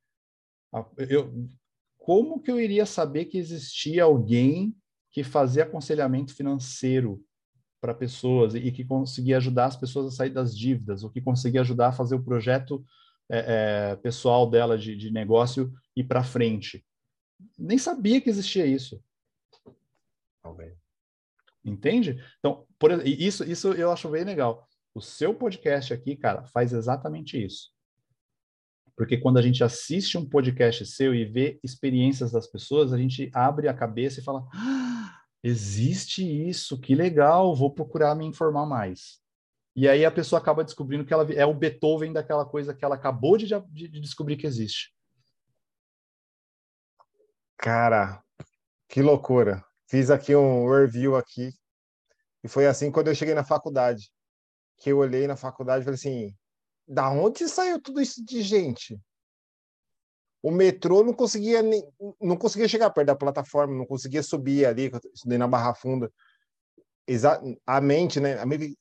Eu, 0.99 1.49
como 1.97 2.41
que 2.41 2.51
eu 2.51 2.61
iria 2.61 2.85
saber 2.85 3.25
que 3.25 3.39
existia 3.39 4.05
alguém 4.05 4.77
que 5.11 5.25
fazia 5.25 5.65
aconselhamento 5.65 6.35
financeiro 6.35 7.25
para 7.81 7.95
pessoas 7.95 8.55
e 8.55 8.71
que 8.71 8.85
conseguia 8.85 9.39
ajudar 9.39 9.67
as 9.67 9.77
pessoas 9.77 10.07
a 10.07 10.17
sair 10.17 10.31
das 10.31 10.57
dívidas, 10.57 11.03
ou 11.03 11.11
que 11.11 11.21
conseguia 11.21 11.63
ajudar 11.63 11.89
a 11.89 11.93
fazer 11.93 12.15
o 12.15 12.23
projeto 12.23 12.85
é, 13.31 13.93
é, 13.93 13.97
pessoal 13.97 14.49
dela 14.49 14.77
de, 14.77 14.97
de 14.97 15.11
negócio 15.11 15.73
ir 15.97 16.05
para 16.05 16.23
frente. 16.23 16.85
Nem 17.59 17.79
sabia 17.79 18.21
que 18.21 18.29
existia 18.29 18.67
isso. 18.67 19.03
Okay. 20.45 20.73
Entende? 21.65 22.23
Então, 22.39 22.67
por, 22.79 23.07
isso, 23.07 23.45
isso 23.45 23.73
eu 23.73 23.91
acho 23.91 24.09
bem 24.09 24.25
legal. 24.25 24.67
O 24.95 25.01
seu 25.01 25.35
podcast 25.35 25.93
aqui, 25.93 26.17
cara, 26.17 26.45
faz 26.47 26.73
exatamente 26.73 27.43
isso. 27.43 27.71
Porque 28.97 29.17
quando 29.17 29.39
a 29.39 29.43
gente 29.43 29.65
assiste 29.65 30.19
um 30.19 30.29
podcast 30.29 30.85
seu 30.85 31.15
e 31.15 31.25
vê 31.25 31.59
experiências 31.63 32.33
das 32.33 32.47
pessoas, 32.47 32.93
a 32.93 32.99
gente 32.99 33.31
abre 33.33 33.69
a 33.69 33.73
cabeça 33.73 34.21
e 34.21 34.23
fala: 34.23 34.47
ah, 34.53 34.80
existe 35.43 36.23
isso, 36.23 36.79
que 36.79 36.95
legal, 36.95 37.55
vou 37.55 37.73
procurar 37.73 38.15
me 38.15 38.27
informar 38.27 38.67
mais. 38.67 39.21
E 39.75 39.89
aí 39.89 40.05
a 40.05 40.11
pessoa 40.11 40.41
acaba 40.41 40.65
descobrindo 40.65 41.05
que 41.05 41.13
ela 41.13 41.27
é 41.33 41.47
o 41.47 41.55
Beethoven 41.55 42.13
daquela 42.13 42.45
coisa 42.45 42.75
que 42.75 42.85
ela 42.85 42.97
acabou 42.97 43.37
de, 43.37 43.47
de, 43.47 43.89
de 43.89 44.01
descobrir 44.01 44.37
que 44.37 44.47
existe. 44.47 44.93
Cara, 47.57 48.23
que 48.89 49.01
loucura. 49.03 49.65
Fiz 49.89 50.11
aqui 50.11 50.35
um 50.35 50.69
review 50.69 51.17
aqui. 51.17 51.53
E 52.43 52.49
foi 52.49 52.67
assim 52.67 52.91
quando 52.91 53.09
eu 53.09 53.15
cheguei 53.15 53.35
na 53.35 53.45
faculdade. 53.45 54.11
Que 54.79 54.91
eu 54.91 54.99
olhei 54.99 55.27
na 55.27 55.37
faculdade 55.37 55.83
e 55.83 55.85
falei 55.85 55.97
assim: 55.97 56.37
da 56.89 57.11
onde 57.11 57.49
saiu 57.49 57.81
tudo 57.81 58.01
isso 58.01 58.25
de 58.25 58.43
gente? 58.43 59.01
O 60.43 60.51
metrô 60.51 61.03
não 61.03 61.13
conseguia 61.13 61.63
nem, 61.63 61.85
não 62.21 62.37
conseguia 62.37 62.69
chegar 62.69 62.91
perto 62.91 63.09
da 63.09 63.17
plataforma, 63.17 63.75
não 63.75 63.87
conseguia 63.87 64.23
subir 64.23 64.65
ali, 64.65 64.91
estudei 65.15 65.39
na 65.39 65.47
Barra 65.47 65.75
Funda. 65.75 66.11
Exa 67.07 67.41
a 67.67 67.81
mente, 67.81 68.21
né? 68.21 68.39
A 68.39 68.47
mente, 68.47 68.79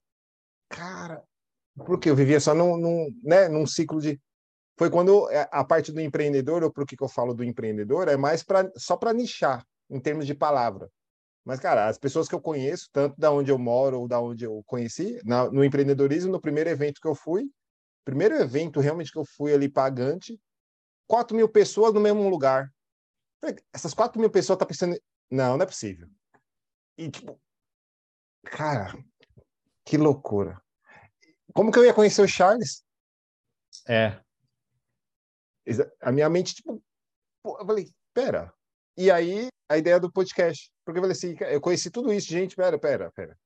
cara, 0.69 1.23
porque 1.85 2.09
eu 2.09 2.15
vivia 2.15 2.39
só 2.39 2.53
num, 2.53 2.77
num, 2.77 3.19
né, 3.23 3.49
num 3.49 3.65
ciclo 3.65 3.99
de 3.99 4.19
foi 4.77 4.89
quando 4.89 5.29
é, 5.29 5.45
a 5.51 5.61
parte 5.61 5.91
do 5.91 5.99
empreendedor, 5.99 6.63
ou 6.63 6.71
por 6.71 6.85
que, 6.85 6.95
que 6.95 7.03
eu 7.03 7.09
falo 7.09 7.33
do 7.33 7.43
empreendedor, 7.43 8.07
é 8.07 8.15
mais 8.15 8.43
para 8.43 8.71
só 8.77 8.95
para 8.95 9.11
nichar 9.11 9.65
em 9.89 9.99
termos 9.99 10.25
de 10.25 10.33
palavra. 10.33 10.89
Mas, 11.43 11.59
cara, 11.59 11.87
as 11.87 11.97
pessoas 11.97 12.29
que 12.29 12.35
eu 12.35 12.39
conheço, 12.39 12.87
tanto 12.93 13.19
da 13.19 13.29
onde 13.29 13.51
eu 13.51 13.57
moro 13.57 13.99
ou 13.99 14.07
da 14.07 14.21
onde 14.21 14.45
eu 14.45 14.63
conheci, 14.65 15.19
na, 15.25 15.51
no 15.51 15.65
empreendedorismo, 15.65 16.31
no 16.31 16.39
primeiro 16.39 16.69
evento 16.69 17.01
que 17.01 17.07
eu 17.07 17.15
fui, 17.15 17.49
primeiro 18.05 18.35
evento 18.35 18.79
realmente 18.79 19.11
que 19.11 19.17
eu 19.17 19.25
fui 19.25 19.53
ali 19.53 19.67
pagante, 19.67 20.39
4 21.09 21.35
mil 21.35 21.49
pessoas 21.49 21.91
no 21.91 21.99
mesmo 21.99 22.29
lugar. 22.29 22.71
Essas 23.73 23.93
4 23.95 24.19
mil 24.19 24.29
pessoas 24.29 24.55
estão 24.55 24.57
tá 24.59 24.65
pensando. 24.67 25.01
Não, 25.29 25.57
não 25.57 25.63
é 25.63 25.65
possível. 25.65 26.07
E, 26.97 27.09
tipo, 27.09 27.41
cara, 28.45 28.93
que 29.83 29.97
loucura. 29.97 30.61
Como 31.53 31.71
que 31.71 31.79
eu 31.79 31.85
ia 31.85 31.93
conhecer 31.93 32.21
o 32.21 32.27
Charles? 32.27 32.85
É. 33.87 34.21
A 35.99 36.11
minha 36.11 36.29
mente, 36.29 36.53
tipo, 36.53 36.81
eu 37.43 37.65
falei, 37.65 37.91
pera. 38.13 38.53
E 38.95 39.09
aí, 39.09 39.47
a 39.67 39.77
ideia 39.77 39.99
do 39.99 40.11
podcast. 40.11 40.71
Porque 40.85 40.99
eu 40.99 41.03
falei 41.03 41.15
assim, 41.15 41.35
eu 41.51 41.59
conheci 41.59 41.89
tudo 41.89 42.13
isso, 42.13 42.27
gente, 42.27 42.55
pera, 42.55 42.77
pera, 42.77 43.11
pera. 43.13 43.37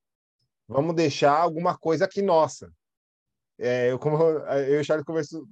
Vamos 0.68 0.94
deixar 0.94 1.38
alguma 1.38 1.78
coisa 1.78 2.04
aqui 2.04 2.20
nossa. 2.20 2.70
É, 3.58 3.92
eu, 3.92 3.98
como 3.98 4.16
eu 4.16 4.78
e 4.78 4.80
o 4.80 4.84
Charles 4.84 5.04
converso, 5.04 5.46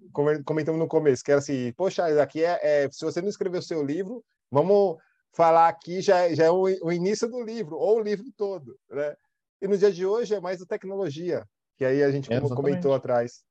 comentamos 0.45 0.79
no 0.79 0.89
começo, 0.89 1.23
que 1.23 1.31
era 1.31 1.39
assim, 1.39 1.73
poxa, 1.77 2.05
aqui 2.21 2.43
é, 2.45 2.59
é, 2.63 2.91
se 2.91 3.05
você 3.05 3.23
não 3.23 3.29
escreveu 3.29 3.61
o 3.61 3.63
seu 3.63 3.85
livro, 3.85 4.25
vamos 4.51 4.97
falar 5.35 5.69
aqui 5.69 6.01
já, 6.01 6.33
já 6.35 6.45
é 6.45 6.51
o, 6.51 6.63
o, 6.63 6.93
início 6.93 7.29
do 7.29 7.43
livro, 7.43 7.77
ou 7.77 7.99
o 7.99 8.03
livro 8.03 8.25
todo, 8.37 8.77
né? 8.91 9.15
E 9.61 9.69
no 9.69 9.79
dia 9.79 9.93
de 9.93 10.05
hoje 10.05 10.35
é 10.35 10.41
mais 10.41 10.61
a 10.61 10.67
tecnologia, 10.67 11.47
que 11.79 11.85
aí 11.85 12.03
a 12.03 12.11
gente 12.11 12.33
é, 12.33 12.41
comentou 12.41 12.93
atrás. 12.93 13.45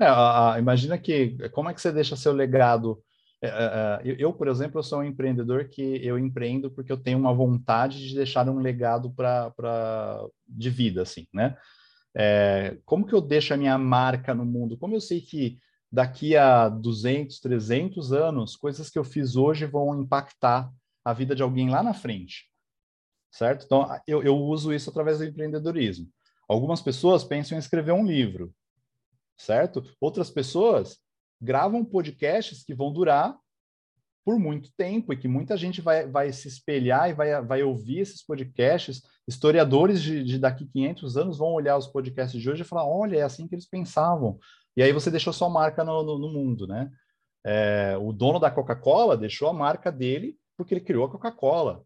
É, 0.00 0.06
a, 0.06 0.54
a, 0.54 0.58
imagina 0.58 0.96
que, 0.96 1.36
como 1.50 1.68
é 1.68 1.74
que 1.74 1.80
você 1.80 1.92
deixa 1.92 2.16
seu 2.16 2.32
legado? 2.32 3.02
É, 3.42 3.48
é, 3.48 4.00
eu, 4.04 4.16
eu, 4.16 4.32
por 4.32 4.48
exemplo, 4.48 4.78
eu 4.78 4.82
sou 4.82 5.00
um 5.00 5.04
empreendedor 5.04 5.68
que 5.68 6.04
eu 6.04 6.18
empreendo 6.18 6.70
porque 6.70 6.90
eu 6.90 6.96
tenho 6.96 7.18
uma 7.18 7.34
vontade 7.34 8.08
de 8.08 8.14
deixar 8.14 8.48
um 8.48 8.58
legado 8.58 9.12
para 9.12 10.26
de 10.48 10.70
vida, 10.70 11.02
assim, 11.02 11.26
né? 11.32 11.56
É, 12.16 12.78
como 12.84 13.06
que 13.06 13.14
eu 13.14 13.20
deixo 13.20 13.54
a 13.54 13.56
minha 13.56 13.76
marca 13.78 14.34
no 14.34 14.44
mundo? 14.44 14.78
Como 14.78 14.94
eu 14.94 15.00
sei 15.00 15.20
que 15.20 15.58
daqui 15.90 16.36
a 16.36 16.68
200, 16.68 17.40
300 17.40 18.12
anos, 18.12 18.56
coisas 18.56 18.90
que 18.90 18.98
eu 18.98 19.04
fiz 19.04 19.36
hoje 19.36 19.66
vão 19.66 20.00
impactar 20.00 20.70
a 21.04 21.12
vida 21.12 21.34
de 21.34 21.42
alguém 21.42 21.70
lá 21.70 21.82
na 21.82 21.94
frente? 21.94 22.50
Certo? 23.30 23.64
Então, 23.64 23.86
eu, 24.06 24.22
eu 24.22 24.36
uso 24.36 24.72
isso 24.72 24.90
através 24.90 25.18
do 25.18 25.24
empreendedorismo. 25.24 26.08
Algumas 26.48 26.80
pessoas 26.80 27.24
pensam 27.24 27.56
em 27.56 27.58
escrever 27.58 27.92
um 27.92 28.06
livro, 28.06 28.54
certo? 29.36 29.84
Outras 30.00 30.30
pessoas 30.30 30.98
gravam 31.40 31.84
podcasts 31.84 32.64
que 32.64 32.74
vão 32.74 32.92
durar 32.92 33.38
por 34.28 34.38
muito 34.38 34.70
tempo 34.76 35.10
e 35.10 35.16
que 35.16 35.26
muita 35.26 35.56
gente 35.56 35.80
vai, 35.80 36.06
vai 36.06 36.30
se 36.30 36.48
espelhar 36.48 37.08
e 37.08 37.14
vai, 37.14 37.40
vai 37.40 37.62
ouvir 37.62 38.00
esses 38.00 38.22
podcasts. 38.22 39.00
Historiadores 39.26 40.02
de, 40.02 40.22
de 40.22 40.38
daqui 40.38 40.66
500 40.66 41.16
anos 41.16 41.38
vão 41.38 41.54
olhar 41.54 41.78
os 41.78 41.86
podcasts 41.86 42.38
de 42.38 42.50
hoje 42.50 42.60
e 42.60 42.66
falar: 42.66 42.86
olha, 42.86 43.16
é 43.16 43.22
assim 43.22 43.48
que 43.48 43.54
eles 43.54 43.66
pensavam. 43.66 44.38
E 44.76 44.82
aí 44.82 44.92
você 44.92 45.10
deixou 45.10 45.32
sua 45.32 45.48
marca 45.48 45.82
no, 45.82 46.02
no, 46.02 46.18
no 46.18 46.28
mundo, 46.30 46.66
né? 46.66 46.90
É, 47.42 47.96
o 47.98 48.12
dono 48.12 48.38
da 48.38 48.50
Coca-Cola 48.50 49.16
deixou 49.16 49.48
a 49.48 49.52
marca 49.54 49.90
dele 49.90 50.36
porque 50.58 50.74
ele 50.74 50.84
criou 50.84 51.06
a 51.06 51.10
Coca-Cola. 51.10 51.82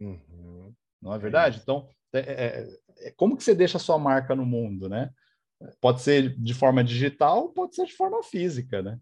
Uhum. 0.00 0.74
Não 1.00 1.14
é 1.14 1.18
verdade? 1.18 1.60
Então, 1.62 1.86
é, 2.12 2.18
é, 2.18 2.78
é, 3.06 3.10
como 3.12 3.36
que 3.36 3.44
você 3.44 3.54
deixa 3.54 3.76
a 3.76 3.80
sua 3.80 4.00
marca 4.00 4.34
no 4.34 4.44
mundo, 4.44 4.88
né? 4.88 5.10
Pode 5.80 6.02
ser 6.02 6.36
de 6.36 6.54
forma 6.54 6.82
digital, 6.82 7.50
pode 7.50 7.76
ser 7.76 7.86
de 7.86 7.92
forma 7.92 8.20
física, 8.24 8.82
né? 8.82 8.98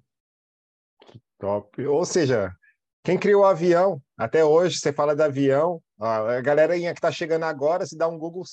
Top. 1.38 1.86
Ou 1.86 2.04
seja, 2.04 2.54
Quem 3.04 3.18
criou 3.18 3.42
o 3.42 3.46
avião? 3.46 4.00
Até 4.16 4.44
hoje 4.44 4.78
você 4.78 4.92
fala 4.92 5.16
de 5.16 5.22
avião. 5.22 5.82
A 5.98 6.40
galera 6.40 6.78
que 6.78 6.84
está 6.84 7.10
chegando 7.10 7.44
agora, 7.44 7.84
se 7.84 7.96
dá 7.96 8.08
um 8.08 8.18
Google, 8.18 8.44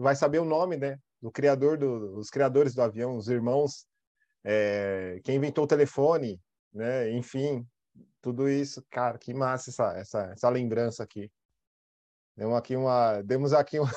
vai 0.00 0.14
saber 0.14 0.38
o 0.38 0.44
nome, 0.44 0.76
né? 0.76 0.98
Do 1.20 1.30
criador 1.30 1.76
do, 1.76 2.14
dos 2.14 2.30
criadores 2.30 2.74
do 2.74 2.82
avião, 2.82 3.16
os 3.16 3.28
irmãos, 3.28 3.86
é, 4.44 5.20
quem 5.24 5.36
inventou 5.36 5.64
o 5.64 5.68
telefone, 5.68 6.40
né? 6.72 7.10
Enfim, 7.12 7.66
tudo 8.20 8.48
isso, 8.48 8.84
cara, 8.90 9.18
que 9.18 9.34
massa 9.34 9.70
essa, 9.70 9.98
essa, 9.98 10.22
essa 10.32 10.48
lembrança 10.48 11.02
aqui. 11.02 11.30
Demos 12.36 12.56
aqui 12.56 12.76
uma, 12.76 13.22
demos 13.22 13.52
aqui 13.52 13.78
uma... 13.80 13.90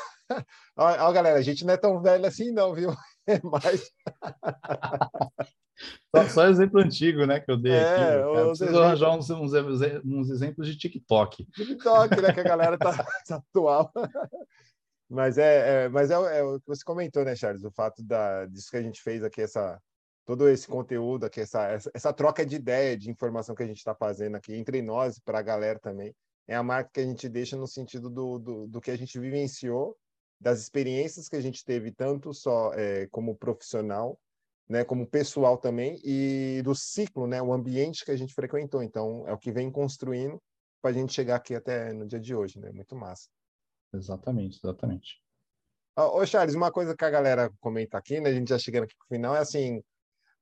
ó, 0.76 1.12
galera, 1.12 1.38
a 1.38 1.42
gente 1.42 1.66
não 1.66 1.74
é 1.74 1.78
tão 1.78 2.02
velho 2.02 2.26
assim 2.26 2.52
não, 2.52 2.74
viu? 2.74 2.90
Mas 3.44 3.92
só, 6.16 6.30
só, 6.30 6.48
exemplo 6.48 6.80
antigo, 6.80 7.26
né, 7.26 7.40
que 7.40 7.52
eu 7.52 7.58
dei 7.58 7.74
é, 7.74 7.82
aqui. 7.82 8.00
Cara. 8.00 8.32
Preciso 8.32 8.64
exemplos... 8.64 8.82
arranjar 8.82 9.16
uns, 9.16 9.30
uns, 9.30 9.54
uns, 10.06 10.30
exemplos 10.30 10.68
de 10.68 10.78
TikTok. 10.78 11.46
TikTok, 11.46 12.22
né, 12.22 12.34
que 12.34 12.40
a 12.40 12.44
galera 12.44 12.78
tá, 12.78 12.92
tá 13.28 13.36
atual. 13.36 13.92
Mas 15.10 15.38
é, 15.38 15.86
é 15.86 15.90
mas 15.90 16.12
é, 16.12 16.14
é, 16.14 16.44
o 16.44 16.60
que 16.60 16.68
você 16.68 16.84
comentou, 16.84 17.24
né, 17.24 17.36
Charles? 17.36 17.64
O 17.64 17.72
fato 17.72 18.04
da, 18.04 18.46
disso 18.46 18.70
que 18.70 18.78
a 18.78 18.82
gente 18.82 19.02
fez 19.02 19.24
aqui, 19.24 19.42
essa, 19.42 19.82
todo 20.26 20.48
esse 20.48 20.68
conteúdo 20.68 21.26
aqui, 21.26 21.42
essa, 21.42 21.68
essa, 21.68 21.92
essa 21.94 22.14
troca 22.14 22.46
de 22.46 22.56
ideia, 22.56 22.98
de 22.98 23.10
informação 23.10 23.56
que 23.56 23.64
a 23.64 23.68
gente 23.68 23.78
está 23.78 23.96
fazendo 23.96 24.36
aqui 24.36 24.54
entre 24.54 24.82
nós 24.82 25.18
e 25.18 25.22
para 25.22 25.40
a 25.40 25.44
galera 25.44 25.80
também, 25.80 26.14
é 26.48 26.56
a 26.56 26.64
marca 26.64 26.92
que 26.94 27.00
a 27.00 27.06
gente 27.06 27.30
deixa 27.30 27.56
no 27.56 27.68
sentido 27.68 28.10
do, 28.10 28.40
do, 28.40 28.68
do 28.68 28.82
que 28.82 28.92
a 28.92 28.98
gente 28.98 29.20
vivenciou, 29.20 29.96
das 30.40 30.60
experiências 30.60 31.28
que 31.28 31.36
a 31.36 31.42
gente 31.42 31.66
teve, 31.66 31.92
tanto 31.92 32.34
só 32.34 32.74
é, 32.74 33.08
como 33.08 33.36
profissional, 33.36 34.18
né, 34.68 34.84
como 34.84 35.08
pessoal 35.08 35.58
também, 35.58 36.00
e 36.04 36.62
do 36.64 36.76
ciclo, 36.76 37.28
né, 37.28 37.42
o 37.42 37.52
ambiente 37.52 38.06
que 38.06 38.12
a 38.12 38.16
gente 38.16 38.34
frequentou. 38.34 38.84
Então, 38.84 39.28
é 39.28 39.34
o 39.34 39.38
que 39.38 39.52
vem 39.52 39.72
construindo 39.72 40.42
para 40.82 40.92
a 40.92 40.94
gente 40.94 41.12
chegar 41.12 41.36
aqui 41.36 41.56
até 41.56 41.92
no 41.92 42.06
dia 42.06 42.20
de 42.20 42.34
hoje, 42.34 42.60
né? 42.60 42.72
Muito 42.72 42.96
massa. 42.96 43.28
Exatamente, 43.94 44.60
exatamente. 44.64 45.22
Ô, 45.96 46.26
Charles, 46.26 46.56
uma 46.56 46.72
coisa 46.72 46.96
que 46.96 47.04
a 47.04 47.10
galera 47.10 47.52
comenta 47.60 47.98
aqui, 47.98 48.22
né, 48.22 48.30
a 48.30 48.34
gente 48.34 48.48
já 48.48 48.58
chegando 48.58 48.84
aqui 48.84 48.96
para 48.96 49.06
o 49.06 49.08
final, 49.08 49.36
é 49.36 49.40
assim, 49.40 49.84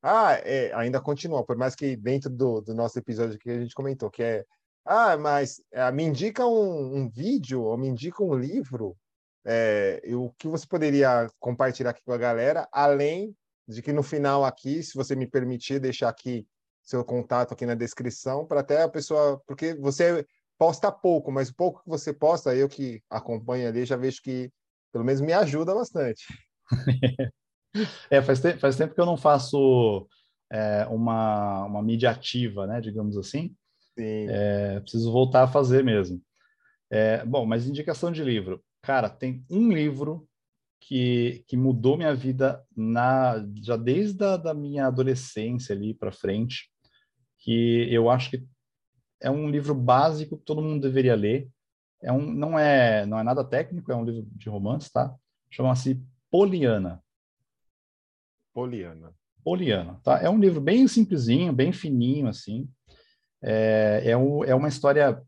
ah, 0.04 0.34
é, 0.44 0.72
ainda 0.74 1.02
continua, 1.02 1.44
por 1.44 1.58
mais 1.58 1.74
que 1.74 1.96
dentro 1.96 2.30
do, 2.30 2.62
do 2.62 2.76
nosso 2.76 3.00
episódio 3.00 3.40
que 3.40 3.50
a 3.50 3.60
gente 3.60 3.74
comentou, 3.74 4.12
que 4.12 4.22
é, 4.22 4.46
ah, 4.86 5.18
mas 5.18 5.62
é, 5.72 5.92
me 5.92 6.04
indica 6.04 6.46
um, 6.46 6.98
um 6.98 7.10
vídeo 7.10 7.64
ou 7.64 7.78
me 7.78 7.88
indica 7.88 8.24
um 8.24 8.36
livro, 8.36 8.96
é, 9.50 10.02
o 10.14 10.30
que 10.38 10.46
você 10.46 10.68
poderia 10.68 11.30
compartilhar 11.40 11.92
aqui 11.92 12.04
com 12.04 12.12
a 12.12 12.18
galera, 12.18 12.68
além 12.70 13.34
de 13.66 13.82
que 13.82 13.94
no 13.94 14.04
final 14.04 14.44
aqui, 14.44 14.84
se 14.84 14.94
você 14.94 15.16
me 15.16 15.26
permitir 15.26 15.80
deixar 15.80 16.10
aqui 16.10 16.46
seu 16.84 17.04
contato 17.04 17.54
aqui 17.54 17.66
na 17.66 17.74
descrição, 17.74 18.46
para 18.46 18.60
até 18.60 18.84
a 18.84 18.90
pessoa, 18.90 19.42
porque 19.48 19.74
você 19.76 20.26
posta 20.58 20.92
pouco, 20.92 21.32
mas 21.32 21.50
o 21.50 21.56
pouco 21.56 21.82
que 21.82 21.90
você 21.90 22.14
posta, 22.14 22.54
eu 22.54 22.68
que 22.68 23.02
acompanho 23.10 23.70
ali, 23.70 23.86
já 23.86 23.96
vejo 23.96 24.22
que 24.22 24.52
pelo 24.92 25.06
menos 25.06 25.22
me 25.22 25.32
ajuda 25.32 25.74
bastante. 25.74 26.26
é, 28.12 28.22
faz, 28.22 28.42
te 28.42 28.58
faz 28.58 28.76
tempo 28.76 28.94
que 28.94 29.00
eu 29.00 29.06
não 29.06 29.18
faço 29.18 30.08
é, 30.52 30.86
uma, 30.90 31.66
uma 31.66 31.82
mídia 31.82 32.12
ativa, 32.12 32.68
né, 32.68 32.82
digamos 32.82 33.18
assim. 33.18 33.56
Sim. 33.98 34.28
É, 34.30 34.80
preciso 34.82 35.12
voltar 35.12 35.44
a 35.44 35.48
fazer 35.48 35.86
mesmo. 35.86 36.22
É, 36.90 37.24
bom, 37.26 37.46
mas 37.46 37.66
indicação 37.66 38.12
de 38.12 38.24
livro. 38.24 38.62
Cara, 38.88 39.10
tem 39.10 39.44
um 39.50 39.70
livro 39.70 40.26
que, 40.80 41.44
que 41.46 41.58
mudou 41.58 41.98
minha 41.98 42.16
vida 42.16 42.66
na, 42.74 43.46
já 43.62 43.76
desde 43.76 44.24
a 44.24 44.38
da 44.38 44.54
minha 44.54 44.88
adolescência 44.88 45.76
ali 45.76 45.94
para 45.94 46.10
frente, 46.10 46.72
que 47.38 47.86
eu 47.92 48.10
acho 48.10 48.30
que 48.30 48.48
é 49.20 49.30
um 49.30 49.50
livro 49.50 49.76
básico 49.76 50.38
que 50.38 50.46
todo 50.46 50.62
mundo 50.62 50.82
deveria 50.82 51.16
ler. 51.16 51.50
É 52.02 52.14
um, 52.14 52.32
não 52.32 52.58
é 52.58 53.06
não 53.06 53.20
é 53.20 53.24
nada 53.24 53.44
técnico, 53.44 53.92
é 53.92 53.96
um 53.98 54.06
livro 54.06 54.26
de 54.32 54.48
romance, 54.48 54.90
tá? 54.90 55.14
Chama-se 55.52 56.02
Poliana. 56.32 57.04
Poliana. 58.54 59.14
Poliana, 59.44 60.00
tá? 60.02 60.22
É 60.22 60.30
um 60.30 60.40
livro 60.40 60.62
bem 60.62 60.88
simplesinho, 60.88 61.52
bem 61.52 61.74
fininho, 61.74 62.30
assim. 62.30 62.70
É, 63.42 64.04
é, 64.06 64.12
é 64.12 64.56
uma 64.56 64.70
história 64.70 65.22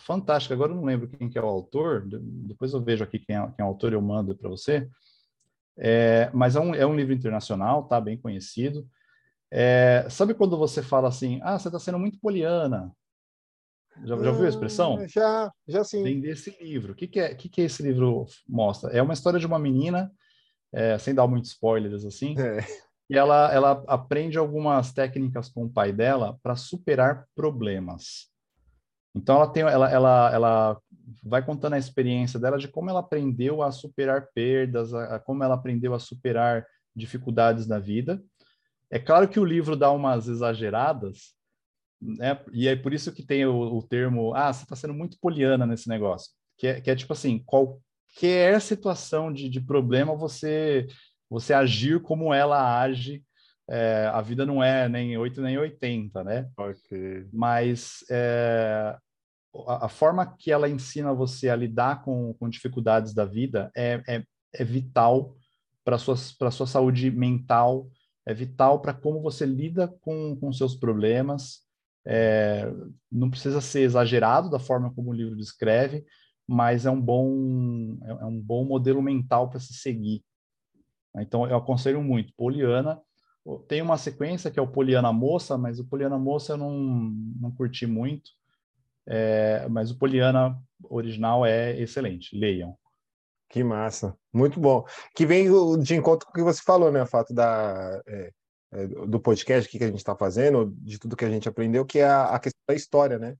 fantástica. 0.00 0.54
Agora 0.54 0.72
eu 0.72 0.76
não 0.76 0.84
lembro 0.84 1.08
quem 1.08 1.28
que 1.28 1.38
é 1.38 1.42
o 1.42 1.46
autor, 1.46 2.06
depois 2.06 2.72
eu 2.72 2.82
vejo 2.82 3.04
aqui 3.04 3.18
quem 3.18 3.36
é, 3.36 3.40
quem 3.40 3.54
é 3.58 3.64
o 3.64 3.68
autor, 3.68 3.92
eu 3.92 4.02
mando 4.02 4.34
para 4.34 4.48
você. 4.48 4.88
É, 5.78 6.30
mas 6.34 6.56
é 6.56 6.60
um, 6.60 6.74
é 6.74 6.86
um 6.86 6.94
livro 6.94 7.12
internacional, 7.12 7.84
tá? 7.84 8.00
Bem 8.00 8.18
conhecido. 8.18 8.86
É, 9.50 10.06
sabe 10.08 10.34
quando 10.34 10.56
você 10.56 10.82
fala 10.82 11.08
assim, 11.08 11.40
ah, 11.42 11.58
você 11.58 11.68
está 11.68 11.78
sendo 11.78 11.98
muito 11.98 12.20
poliana? 12.20 12.94
Já, 14.04 14.16
já 14.16 14.30
ouviu 14.30 14.46
a 14.46 14.48
expressão? 14.48 14.94
Hum, 14.94 15.08
já, 15.08 15.52
já 15.66 15.84
sim. 15.84 16.02
Vem 16.02 16.20
desse 16.20 16.56
livro. 16.62 16.92
O 16.92 16.94
que, 16.94 17.06
que, 17.06 17.20
é, 17.20 17.34
que, 17.34 17.48
que 17.48 17.62
esse 17.62 17.82
livro 17.82 18.26
mostra? 18.48 18.90
É 18.90 19.02
uma 19.02 19.12
história 19.12 19.40
de 19.40 19.46
uma 19.46 19.58
menina, 19.58 20.10
é, 20.72 20.96
sem 20.98 21.14
dar 21.14 21.26
muitos 21.26 21.50
spoilers 21.50 22.04
assim, 22.04 22.34
é. 22.38 22.64
e 23.10 23.16
ela, 23.16 23.52
ela 23.52 23.84
aprende 23.88 24.38
algumas 24.38 24.92
técnicas 24.92 25.48
com 25.48 25.64
o 25.64 25.70
pai 25.70 25.92
dela 25.92 26.38
para 26.42 26.56
superar 26.56 27.26
problemas. 27.34 28.29
Então 29.14 29.36
ela 29.36 29.48
tem, 29.48 29.62
ela, 29.62 29.90
ela, 29.90 30.30
ela 30.32 30.80
vai 31.22 31.44
contando 31.44 31.74
a 31.74 31.78
experiência 31.78 32.38
dela 32.38 32.58
de 32.58 32.68
como 32.68 32.90
ela 32.90 33.00
aprendeu 33.00 33.62
a 33.62 33.72
superar 33.72 34.28
perdas, 34.34 34.94
a, 34.94 35.16
a, 35.16 35.18
como 35.18 35.42
ela 35.42 35.54
aprendeu 35.54 35.94
a 35.94 35.98
superar 35.98 36.66
dificuldades 36.94 37.66
na 37.66 37.78
vida. 37.78 38.22
É 38.90 38.98
claro 38.98 39.28
que 39.28 39.40
o 39.40 39.44
livro 39.44 39.76
dá 39.76 39.90
umas 39.90 40.28
exageradas, 40.28 41.34
né? 42.00 42.40
E 42.52 42.66
é 42.66 42.74
por 42.74 42.92
isso 42.92 43.12
que 43.12 43.24
tem 43.24 43.44
o, 43.46 43.76
o 43.76 43.82
termo, 43.82 44.34
ah, 44.34 44.52
você 44.52 44.62
está 44.62 44.74
sendo 44.74 44.94
muito 44.94 45.18
poliana 45.20 45.66
nesse 45.66 45.88
negócio, 45.88 46.30
que 46.56 46.66
é, 46.66 46.80
que 46.80 46.90
é 46.90 46.96
tipo 46.96 47.12
assim, 47.12 47.38
qualquer 47.44 48.60
situação 48.60 49.32
de, 49.32 49.48
de 49.48 49.60
problema 49.60 50.16
você 50.16 50.86
você 51.28 51.54
agir 51.54 52.02
como 52.02 52.34
ela 52.34 52.80
age 52.80 53.22
é, 53.70 54.10
a 54.12 54.20
vida 54.20 54.44
não 54.44 54.62
é 54.62 54.88
nem 54.88 55.16
8 55.16 55.40
nem 55.40 55.56
80, 55.56 56.24
né? 56.24 56.50
Okay. 56.56 57.28
Mas 57.32 58.04
é, 58.10 58.96
a, 59.68 59.86
a, 59.86 59.88
forma 59.88 60.26
que 60.26 60.50
ela 60.50 60.68
ensina 60.68 61.14
você 61.14 61.48
a 61.48 61.54
lidar 61.54 62.02
com, 62.02 62.34
com 62.34 62.48
dificuldades 62.48 63.14
da 63.14 63.24
vida 63.24 63.70
é, 63.76 64.02
é, 64.08 64.24
é 64.54 64.64
vital 64.64 65.36
para 65.84 65.94
a 65.94 65.98
sua, 66.00 66.16
sua 66.16 66.66
saúde 66.66 67.12
mental, 67.12 67.88
é 68.26 68.34
vital 68.34 68.80
para 68.80 68.92
como 68.92 69.22
você 69.22 69.46
lida 69.46 69.86
com, 70.00 70.36
com 70.36 70.52
seus 70.52 70.74
problemas. 70.74 71.60
É, 72.04 72.68
não 73.10 73.30
precisa 73.30 73.60
ser 73.60 73.82
exagerado 73.82 74.50
da 74.50 74.58
forma 74.58 74.92
como 74.92 75.10
o 75.10 75.14
livro 75.14 75.36
descreve, 75.36 76.04
mas 76.44 76.86
é 76.86 76.90
um 76.90 77.00
bom, 77.00 77.96
é, 78.02 78.10
é 78.10 78.24
um 78.24 78.40
bom 78.40 78.64
modelo 78.64 79.00
mental 79.00 79.48
para 79.48 79.60
se 79.60 79.74
seguir. 79.74 80.24
Então, 81.16 81.46
eu 81.48 81.56
aconselho 81.56 82.02
muito. 82.02 82.32
Poliana 82.36 83.00
tem 83.58 83.82
uma 83.82 83.98
sequência 83.98 84.50
que 84.50 84.58
é 84.58 84.62
o 84.62 84.70
Poliana 84.70 85.12
Moça, 85.12 85.58
mas 85.58 85.78
o 85.78 85.84
Poliana 85.84 86.18
Moça 86.18 86.52
eu 86.52 86.56
não, 86.56 86.72
não 87.40 87.50
curti 87.50 87.86
muito. 87.86 88.30
É, 89.06 89.66
mas 89.68 89.90
o 89.90 89.98
Poliana 89.98 90.56
original 90.84 91.44
é 91.44 91.78
excelente. 91.78 92.36
Leiam. 92.36 92.76
Que 93.48 93.64
massa. 93.64 94.16
Muito 94.32 94.60
bom. 94.60 94.84
Que 95.14 95.26
vem 95.26 95.48
de 95.82 95.96
encontro 95.96 96.26
com 96.26 96.32
o 96.32 96.34
que 96.34 96.42
você 96.42 96.62
falou, 96.62 96.92
né? 96.92 97.02
O 97.02 97.06
fato 97.06 97.34
da, 97.34 98.00
é, 98.06 98.32
é, 98.72 98.86
do 98.86 99.18
podcast 99.18 99.68
que 99.68 99.82
a 99.82 99.88
gente 99.88 99.98
está 99.98 100.14
fazendo, 100.14 100.72
de 100.78 100.98
tudo 100.98 101.16
que 101.16 101.24
a 101.24 101.30
gente 101.30 101.48
aprendeu, 101.48 101.84
que 101.84 101.98
é 101.98 102.08
a, 102.08 102.38
questão 102.38 102.60
da 102.68 102.74
história, 102.74 103.18
né? 103.18 103.34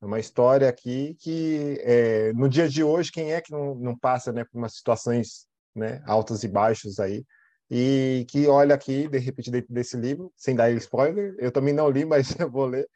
É 0.00 0.06
uma 0.06 0.20
história 0.20 0.68
aqui 0.68 1.16
que, 1.20 1.78
é, 1.82 2.32
no 2.32 2.48
dia 2.48 2.68
de 2.68 2.84
hoje, 2.84 3.10
quem 3.10 3.32
é 3.32 3.40
que 3.40 3.50
não, 3.50 3.74
não 3.74 3.98
passa 3.98 4.32
né, 4.32 4.44
por 4.44 4.56
umas 4.56 4.74
situações 4.74 5.46
né, 5.74 6.00
altas 6.06 6.44
e 6.44 6.48
baixas 6.48 6.98
aí, 7.00 7.24
e 7.70 8.26
que 8.28 8.46
olha 8.48 8.74
aqui, 8.74 9.06
de 9.08 9.18
repente, 9.18 9.50
dentro 9.50 9.72
desse 9.72 9.96
livro, 9.96 10.32
sem 10.36 10.56
dar 10.56 10.70
spoiler, 10.72 11.36
eu 11.38 11.52
também 11.52 11.72
não 11.72 11.88
li, 11.88 12.04
mas 12.06 12.38
eu 12.38 12.50
vou 12.50 12.66
ler, 12.66 12.88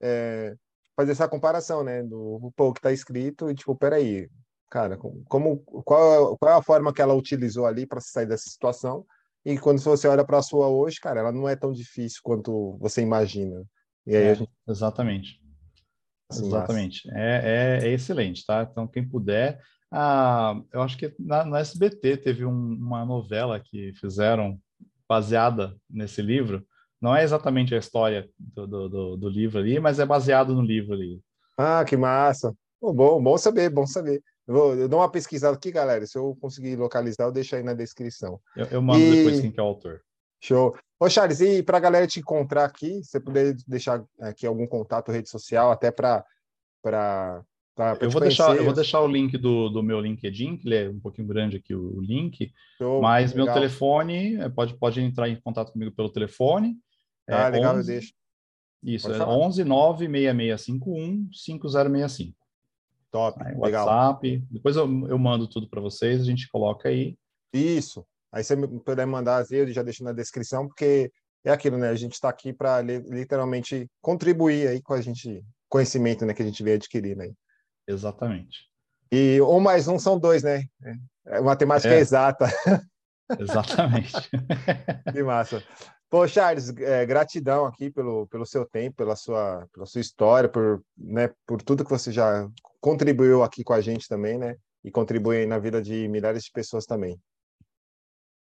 é, 0.00 0.54
fazer 0.96 1.12
essa 1.12 1.28
comparação, 1.28 1.84
né, 1.84 2.02
do 2.02 2.52
pô, 2.56 2.72
que 2.72 2.80
está 2.80 2.92
escrito, 2.92 3.50
e 3.50 3.54
tipo, 3.54 3.76
peraí, 3.76 4.28
cara, 4.68 4.96
como, 4.96 5.60
qual, 5.84 6.36
qual 6.38 6.52
é 6.52 6.58
a 6.58 6.62
forma 6.62 6.92
que 6.92 7.00
ela 7.00 7.14
utilizou 7.14 7.66
ali 7.66 7.86
para 7.86 8.00
sair 8.00 8.26
dessa 8.26 8.50
situação, 8.50 9.06
e 9.44 9.56
quando 9.56 9.80
você 9.80 10.08
olha 10.08 10.24
para 10.24 10.38
a 10.38 10.42
sua 10.42 10.66
hoje, 10.68 10.98
cara, 10.98 11.20
ela 11.20 11.30
não 11.30 11.48
é 11.48 11.54
tão 11.54 11.70
difícil 11.70 12.18
quanto 12.24 12.76
você 12.80 13.00
imagina. 13.00 13.64
E 14.04 14.16
aí 14.16 14.24
é, 14.24 14.34
gente... 14.34 14.50
Exatamente. 14.68 15.40
Assim, 16.28 16.46
exatamente. 16.46 17.08
É, 17.12 17.78
é, 17.80 17.86
é, 17.86 17.92
excelente, 17.92 18.44
tá? 18.44 18.66
Então, 18.68 18.88
quem 18.88 19.08
puder, 19.08 19.60
ah, 19.92 20.60
eu 20.72 20.82
acho 20.82 20.96
que 20.96 21.14
na, 21.18 21.44
no 21.44 21.56
SBT 21.56 22.16
teve 22.18 22.44
um, 22.44 22.50
uma 22.50 23.04
novela 23.04 23.60
que 23.60 23.92
fizeram 23.94 24.58
baseada 25.08 25.76
nesse 25.88 26.20
livro. 26.20 26.66
Não 27.00 27.14
é 27.14 27.22
exatamente 27.22 27.74
a 27.74 27.78
história 27.78 28.28
do, 28.38 28.66
do, 28.66 28.88
do, 28.88 29.16
do 29.16 29.28
livro 29.28 29.58
ali, 29.58 29.78
mas 29.78 29.98
é 29.98 30.06
baseado 30.06 30.54
no 30.54 30.62
livro 30.62 30.94
ali. 30.94 31.20
Ah, 31.56 31.84
que 31.84 31.96
massa! 31.96 32.54
Oh, 32.80 32.92
bom, 32.92 33.22
bom 33.22 33.38
saber, 33.38 33.70
bom 33.70 33.86
saber. 33.86 34.22
Eu, 34.46 34.54
vou, 34.54 34.74
eu 34.74 34.88
dou 34.88 35.00
uma 35.00 35.10
pesquisada 35.10 35.56
aqui, 35.56 35.70
galera. 35.70 36.06
Se 36.06 36.18
eu 36.18 36.36
conseguir 36.40 36.76
localizar, 36.76 37.24
eu 37.24 37.32
deixo 37.32 37.56
aí 37.56 37.62
na 37.62 37.74
descrição. 37.74 38.40
Eu, 38.56 38.66
eu 38.66 38.82
mando 38.82 39.00
e... 39.00 39.10
depois 39.10 39.40
quem 39.40 39.50
que 39.50 39.60
é 39.60 39.62
o 39.62 39.66
autor. 39.66 40.02
Show. 40.40 40.76
Ô, 41.00 41.08
Charles, 41.08 41.40
e 41.40 41.62
para 41.62 41.78
a 41.78 41.80
galera 41.80 42.06
te 42.06 42.20
encontrar 42.20 42.64
aqui, 42.64 43.02
você 43.02 43.18
puder 43.18 43.54
deixar 43.66 44.04
aqui 44.20 44.46
algum 44.46 44.66
contato, 44.66 45.12
rede 45.12 45.28
social, 45.28 45.70
até 45.70 45.90
para. 45.90 46.24
Eu, 48.00 48.10
vou 48.10 48.20
deixar, 48.22 48.56
eu 48.56 48.64
vou 48.64 48.72
deixar 48.72 49.00
o 49.02 49.06
link 49.06 49.36
do, 49.36 49.68
do 49.68 49.82
meu 49.82 50.00
LinkedIn, 50.00 50.56
que 50.56 50.66
ele 50.66 50.76
é 50.76 50.88
um 50.88 50.98
pouquinho 50.98 51.28
grande 51.28 51.58
aqui, 51.58 51.74
o, 51.74 51.98
o 51.98 52.00
link. 52.00 52.50
Show, 52.78 53.02
mas 53.02 53.32
legal. 53.32 53.46
meu 53.46 53.54
telefone, 53.54 54.36
é, 54.36 54.48
pode, 54.48 54.74
pode 54.78 55.00
entrar 55.00 55.28
em 55.28 55.38
contato 55.38 55.72
comigo 55.72 55.92
pelo 55.92 56.08
telefone. 56.08 56.76
Ah, 57.28 57.48
é 57.48 57.50
legal, 57.50 57.76
11, 57.76 57.80
eu 57.80 57.98
deixo. 57.98 58.14
Isso, 58.82 59.06
pode 59.06 59.16
é 59.16 59.18
falar. 59.18 59.36
11 59.36 59.64
96651 59.64 61.28
5065. 61.32 62.34
Top, 63.10 63.42
aí, 63.44 63.54
legal. 63.58 63.86
WhatsApp. 63.86 64.44
Depois 64.50 64.76
eu, 64.76 65.08
eu 65.08 65.18
mando 65.18 65.46
tudo 65.46 65.68
para 65.68 65.80
vocês, 65.80 66.22
a 66.22 66.24
gente 66.24 66.48
coloca 66.48 66.88
aí. 66.88 67.16
Isso. 67.52 68.06
Aí 68.32 68.42
você 68.42 68.56
puder 68.56 69.06
mandar, 69.06 69.44
eu 69.50 69.70
já 69.70 69.82
deixo 69.82 70.02
na 70.02 70.12
descrição, 70.12 70.66
porque 70.66 71.10
é 71.44 71.50
aquilo, 71.50 71.76
né? 71.76 71.90
A 71.90 71.94
gente 71.94 72.14
está 72.14 72.28
aqui 72.28 72.52
para 72.52 72.80
literalmente 72.82 73.86
contribuir 74.00 74.68
aí 74.68 74.82
com 74.82 74.94
a 74.94 75.00
gente, 75.00 75.44
conhecimento 75.68 76.24
né, 76.24 76.34
que 76.34 76.42
a 76.42 76.44
gente 76.44 76.62
veio 76.62 76.76
adquirir, 76.76 77.16
né? 77.16 77.32
Exatamente. 77.86 78.66
E 79.10 79.40
um 79.40 79.60
mais 79.60 79.86
um 79.86 79.98
são 79.98 80.18
dois, 80.18 80.42
né? 80.42 80.64
É, 81.26 81.40
matemática 81.40 81.94
é. 81.94 81.98
exata. 81.98 82.46
Exatamente. 83.38 84.12
que 85.12 85.22
massa. 85.22 85.62
Pô, 86.08 86.26
Charles, 86.26 86.74
é, 86.76 87.04
gratidão 87.04 87.66
aqui 87.66 87.90
pelo, 87.90 88.26
pelo 88.28 88.46
seu 88.46 88.64
tempo, 88.64 88.96
pela 88.96 89.16
sua, 89.16 89.66
pela 89.72 89.86
sua 89.86 90.00
história, 90.00 90.48
por, 90.48 90.82
né, 90.96 91.32
por 91.44 91.60
tudo 91.60 91.84
que 91.84 91.90
você 91.90 92.12
já 92.12 92.48
contribuiu 92.80 93.42
aqui 93.42 93.64
com 93.64 93.72
a 93.72 93.80
gente 93.80 94.08
também, 94.08 94.38
né? 94.38 94.56
E 94.84 94.90
contribui 94.90 95.46
na 95.46 95.58
vida 95.58 95.82
de 95.82 96.06
milhares 96.06 96.44
de 96.44 96.52
pessoas 96.52 96.86
também. 96.86 97.20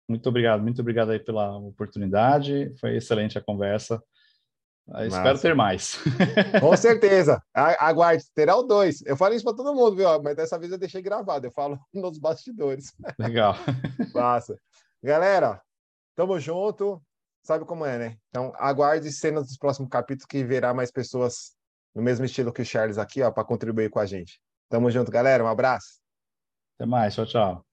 Muito 0.08 0.28
obrigado, 0.28 0.62
muito 0.62 0.80
obrigado 0.80 1.10
aí 1.10 1.18
pela 1.18 1.56
oportunidade. 1.58 2.72
Foi 2.80 2.96
excelente 2.96 3.36
a 3.36 3.42
conversa. 3.42 4.00
Eu 4.94 5.06
espero 5.06 5.38
ter 5.38 5.54
mais. 5.54 5.98
Com 6.60 6.76
certeza. 6.76 7.42
Aguarde, 7.52 8.24
terá 8.34 8.56
o 8.56 8.62
dois. 8.62 9.02
Eu 9.04 9.16
falo 9.16 9.34
isso 9.34 9.44
para 9.44 9.56
todo 9.56 9.74
mundo, 9.74 9.96
viu? 9.96 10.22
Mas 10.22 10.36
dessa 10.36 10.58
vez 10.58 10.72
eu 10.72 10.78
deixei 10.78 11.02
gravado. 11.02 11.46
Eu 11.46 11.52
falo 11.52 11.78
nos 11.92 12.18
bastidores. 12.18 12.92
Legal. 13.18 13.54
Passa. 14.12 14.58
Galera, 15.02 15.60
tamo 16.16 16.38
junto. 16.40 17.02
Sabe 17.42 17.64
como 17.64 17.84
é, 17.86 17.98
né? 17.98 18.16
Então, 18.28 18.52
aguarde 18.56 19.10
cenas 19.12 19.46
dos 19.46 19.56
próximos 19.56 19.88
capítulos 19.88 20.26
que 20.26 20.44
verá 20.44 20.74
mais 20.74 20.90
pessoas 20.90 21.52
no 21.94 22.02
mesmo 22.02 22.24
estilo 22.24 22.52
que 22.52 22.62
o 22.62 22.64
Charles 22.64 22.98
aqui, 22.98 23.22
ó, 23.22 23.30
para 23.30 23.44
contribuir 23.44 23.90
com 23.90 23.98
a 23.98 24.06
gente. 24.06 24.40
Tamo 24.68 24.90
junto, 24.90 25.10
galera. 25.10 25.42
Um 25.42 25.48
abraço. 25.48 25.98
Até 26.76 26.86
mais. 26.86 27.14
Tchau, 27.14 27.26
tchau. 27.26 27.64